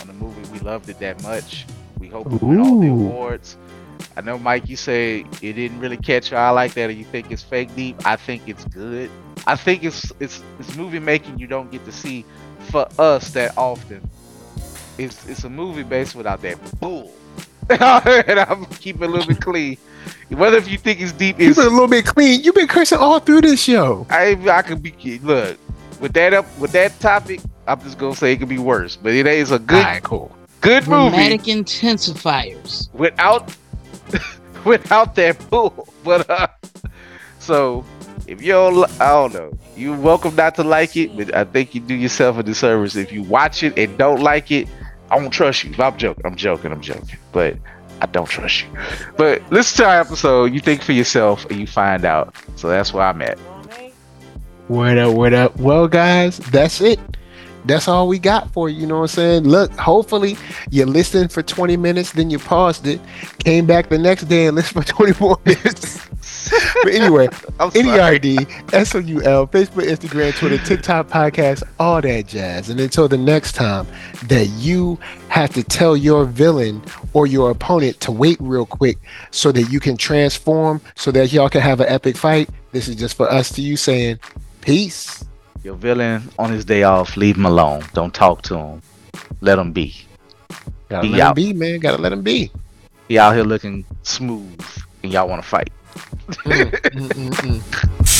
on 0.00 0.06
the 0.06 0.12
movie. 0.14 0.40
We 0.52 0.60
loved 0.60 0.88
it 0.88 0.98
that 1.00 1.22
much. 1.22 1.66
We 1.98 2.08
hope 2.08 2.26
we 2.28 2.38
win 2.38 2.60
all 2.60 2.80
the 2.80 2.88
awards. 2.88 3.56
I 4.16 4.20
know, 4.20 4.38
Mike. 4.38 4.68
You 4.68 4.76
say 4.76 5.26
it 5.42 5.52
didn't 5.54 5.80
really 5.80 5.96
catch 5.96 6.30
your 6.30 6.40
eye 6.40 6.50
like 6.50 6.74
that, 6.74 6.88
or 6.88 6.92
you 6.92 7.04
think 7.04 7.30
it's 7.30 7.42
fake 7.42 7.74
deep. 7.74 7.96
I 8.06 8.16
think 8.16 8.48
it's 8.48 8.64
good. 8.66 9.10
I 9.46 9.56
think 9.56 9.84
it's 9.84 10.12
it's 10.20 10.42
it's 10.58 10.74
movie 10.76 11.00
making 11.00 11.38
you 11.38 11.46
don't 11.46 11.70
get 11.70 11.84
to 11.84 11.92
see 11.92 12.24
for 12.70 12.88
us 12.98 13.30
that 13.30 13.56
often. 13.58 14.08
It's 14.96 15.26
it's 15.28 15.44
a 15.44 15.50
movie 15.50 15.82
based 15.82 16.14
without 16.14 16.40
that 16.42 16.80
bull. 16.80 17.12
and 17.70 18.40
I'm 18.40 18.66
keeping 18.66 19.02
it 19.02 19.08
a 19.08 19.12
little 19.12 19.26
bit 19.26 19.40
clean. 19.40 19.78
Whether 20.30 20.56
if 20.56 20.68
you 20.68 20.78
think 20.78 21.00
it's 21.00 21.12
deep, 21.12 21.38
Keep 21.38 21.48
is 21.50 21.58
it 21.58 21.66
a 21.66 21.70
little 21.70 21.88
bit 21.88 22.06
clean. 22.06 22.42
You've 22.42 22.54
been 22.54 22.68
cursing 22.68 22.98
all 22.98 23.20
through 23.20 23.42
this 23.42 23.62
show. 23.62 24.06
I 24.10 24.36
I 24.50 24.62
could 24.62 24.82
be 24.82 25.18
look 25.22 25.58
with 26.00 26.12
that 26.14 26.34
up 26.34 26.46
with 26.58 26.72
that 26.72 26.98
topic. 27.00 27.40
I'm 27.66 27.80
just 27.80 27.98
gonna 27.98 28.14
say 28.14 28.32
it 28.32 28.38
could 28.38 28.48
be 28.48 28.58
worse, 28.58 28.96
but 28.96 29.12
it 29.12 29.26
is 29.26 29.50
a 29.52 29.58
good 29.58 29.76
All 29.76 29.82
right, 29.82 30.02
cool. 30.02 30.36
good 30.60 30.86
movie 30.86 31.38
intensifiers. 31.38 32.92
without 32.92 33.54
without 34.64 35.14
that 35.14 35.50
bull. 35.50 35.88
But 36.02 36.28
uh, 36.28 36.48
so 37.38 37.84
if 38.26 38.42
you 38.42 38.52
don't, 38.52 38.90
I 39.00 39.10
don't 39.10 39.34
know, 39.34 39.52
you're 39.76 39.96
welcome 39.96 40.34
not 40.36 40.54
to 40.56 40.64
like 40.64 40.96
it, 40.96 41.16
but 41.16 41.34
I 41.34 41.44
think 41.44 41.74
you 41.74 41.80
do 41.80 41.94
yourself 41.94 42.38
a 42.38 42.42
disservice 42.42 42.96
if 42.96 43.12
you 43.12 43.22
watch 43.22 43.62
it 43.62 43.78
and 43.78 43.96
don't 43.98 44.20
like 44.20 44.50
it. 44.50 44.68
I 45.10 45.16
won't 45.16 45.32
trust 45.32 45.64
you. 45.64 45.74
I'm 45.78 45.96
joking. 45.96 46.24
I'm 46.24 46.34
joking. 46.34 46.72
I'm 46.72 46.80
joking. 46.80 47.18
But 47.32 47.56
I 48.00 48.06
don't 48.06 48.28
trust 48.28 48.62
you. 48.62 48.68
But 49.16 49.42
listen 49.50 49.84
to 49.84 49.90
our 49.90 50.00
episode. 50.00 50.52
You 50.52 50.60
think 50.60 50.82
for 50.82 50.92
yourself 50.92 51.44
and 51.46 51.58
you 51.58 51.66
find 51.66 52.04
out. 52.04 52.34
So 52.56 52.68
that's 52.68 52.92
where 52.92 53.04
I'm 53.06 53.22
at. 53.22 53.38
What 54.68 54.96
up, 54.96 55.14
what 55.14 55.34
up? 55.34 55.56
Well, 55.58 55.88
guys, 55.88 56.38
that's 56.38 56.80
it. 56.80 56.98
that's 57.64 57.88
all 57.88 58.08
we 58.08 58.18
got 58.18 58.50
for 58.52 58.68
you. 58.68 58.80
You 58.80 58.86
know 58.86 58.96
what 58.96 59.02
I'm 59.02 59.08
saying? 59.08 59.44
Look, 59.44 59.72
hopefully 59.72 60.36
you 60.70 60.86
listened 60.86 61.32
for 61.32 61.42
20 61.42 61.76
minutes, 61.76 62.12
then 62.12 62.30
you 62.30 62.38
paused 62.38 62.86
it, 62.86 63.00
came 63.40 63.66
back 63.66 63.88
the 63.88 63.98
next 63.98 64.24
day 64.24 64.46
and 64.46 64.56
listened 64.56 64.84
for 64.84 64.92
24 64.92 65.38
minutes. 65.44 66.06
but 66.82 66.92
anyway, 66.92 67.28
I'm. 67.60 67.70
NERD, 67.70 68.46
SOUL, 68.86 69.46
Facebook, 69.48 69.86
Instagram, 69.86 70.36
Twitter, 70.36 70.58
TikTok, 70.58 71.08
podcast, 71.08 71.62
all 71.78 72.00
that 72.00 72.26
jazz. 72.26 72.68
And 72.68 72.80
until 72.80 73.08
the 73.08 73.16
next 73.16 73.52
time 73.54 73.86
that 74.24 74.46
you 74.46 74.98
have 75.28 75.52
to 75.54 75.62
tell 75.62 75.96
your 75.96 76.24
villain 76.24 76.82
or 77.12 77.26
your 77.26 77.50
opponent 77.50 78.00
to 78.00 78.12
wait 78.12 78.36
real 78.40 78.66
quick 78.66 78.98
so 79.30 79.52
that 79.52 79.64
you 79.64 79.80
can 79.80 79.96
transform 79.96 80.80
so 80.94 81.10
that 81.12 81.32
y'all 81.32 81.48
can 81.48 81.60
have 81.60 81.80
an 81.80 81.88
epic 81.88 82.16
fight, 82.16 82.48
this 82.72 82.88
is 82.88 82.96
just 82.96 83.16
for 83.16 83.30
us 83.30 83.50
to 83.52 83.62
you 83.62 83.76
saying, 83.76 84.18
peace. 84.60 85.24
Your 85.62 85.74
villain 85.74 86.28
on 86.38 86.52
his 86.52 86.64
day 86.64 86.82
off, 86.82 87.16
leave 87.16 87.36
him 87.36 87.46
alone. 87.46 87.82
Don't 87.94 88.12
talk 88.12 88.42
to 88.42 88.56
him. 88.56 88.82
Let 89.40 89.58
him 89.58 89.72
be. 89.72 89.94
Gotta 90.88 91.06
He 91.06 91.12
let 91.14 91.28
him 91.28 91.34
be, 91.34 91.52
man. 91.52 91.80
Gotta 91.80 92.00
let 92.00 92.12
him 92.12 92.22
be. 92.22 92.50
He 93.08 93.18
out 93.18 93.34
here 93.34 93.44
looking 93.44 93.84
smooth, 94.02 94.60
and 95.02 95.12
y'all 95.12 95.28
want 95.28 95.42
to 95.42 95.48
fight. 95.48 95.70
Mm, 96.44 96.70
mm, 96.94 97.08
mm, 97.08 97.60
mm. 97.60 98.13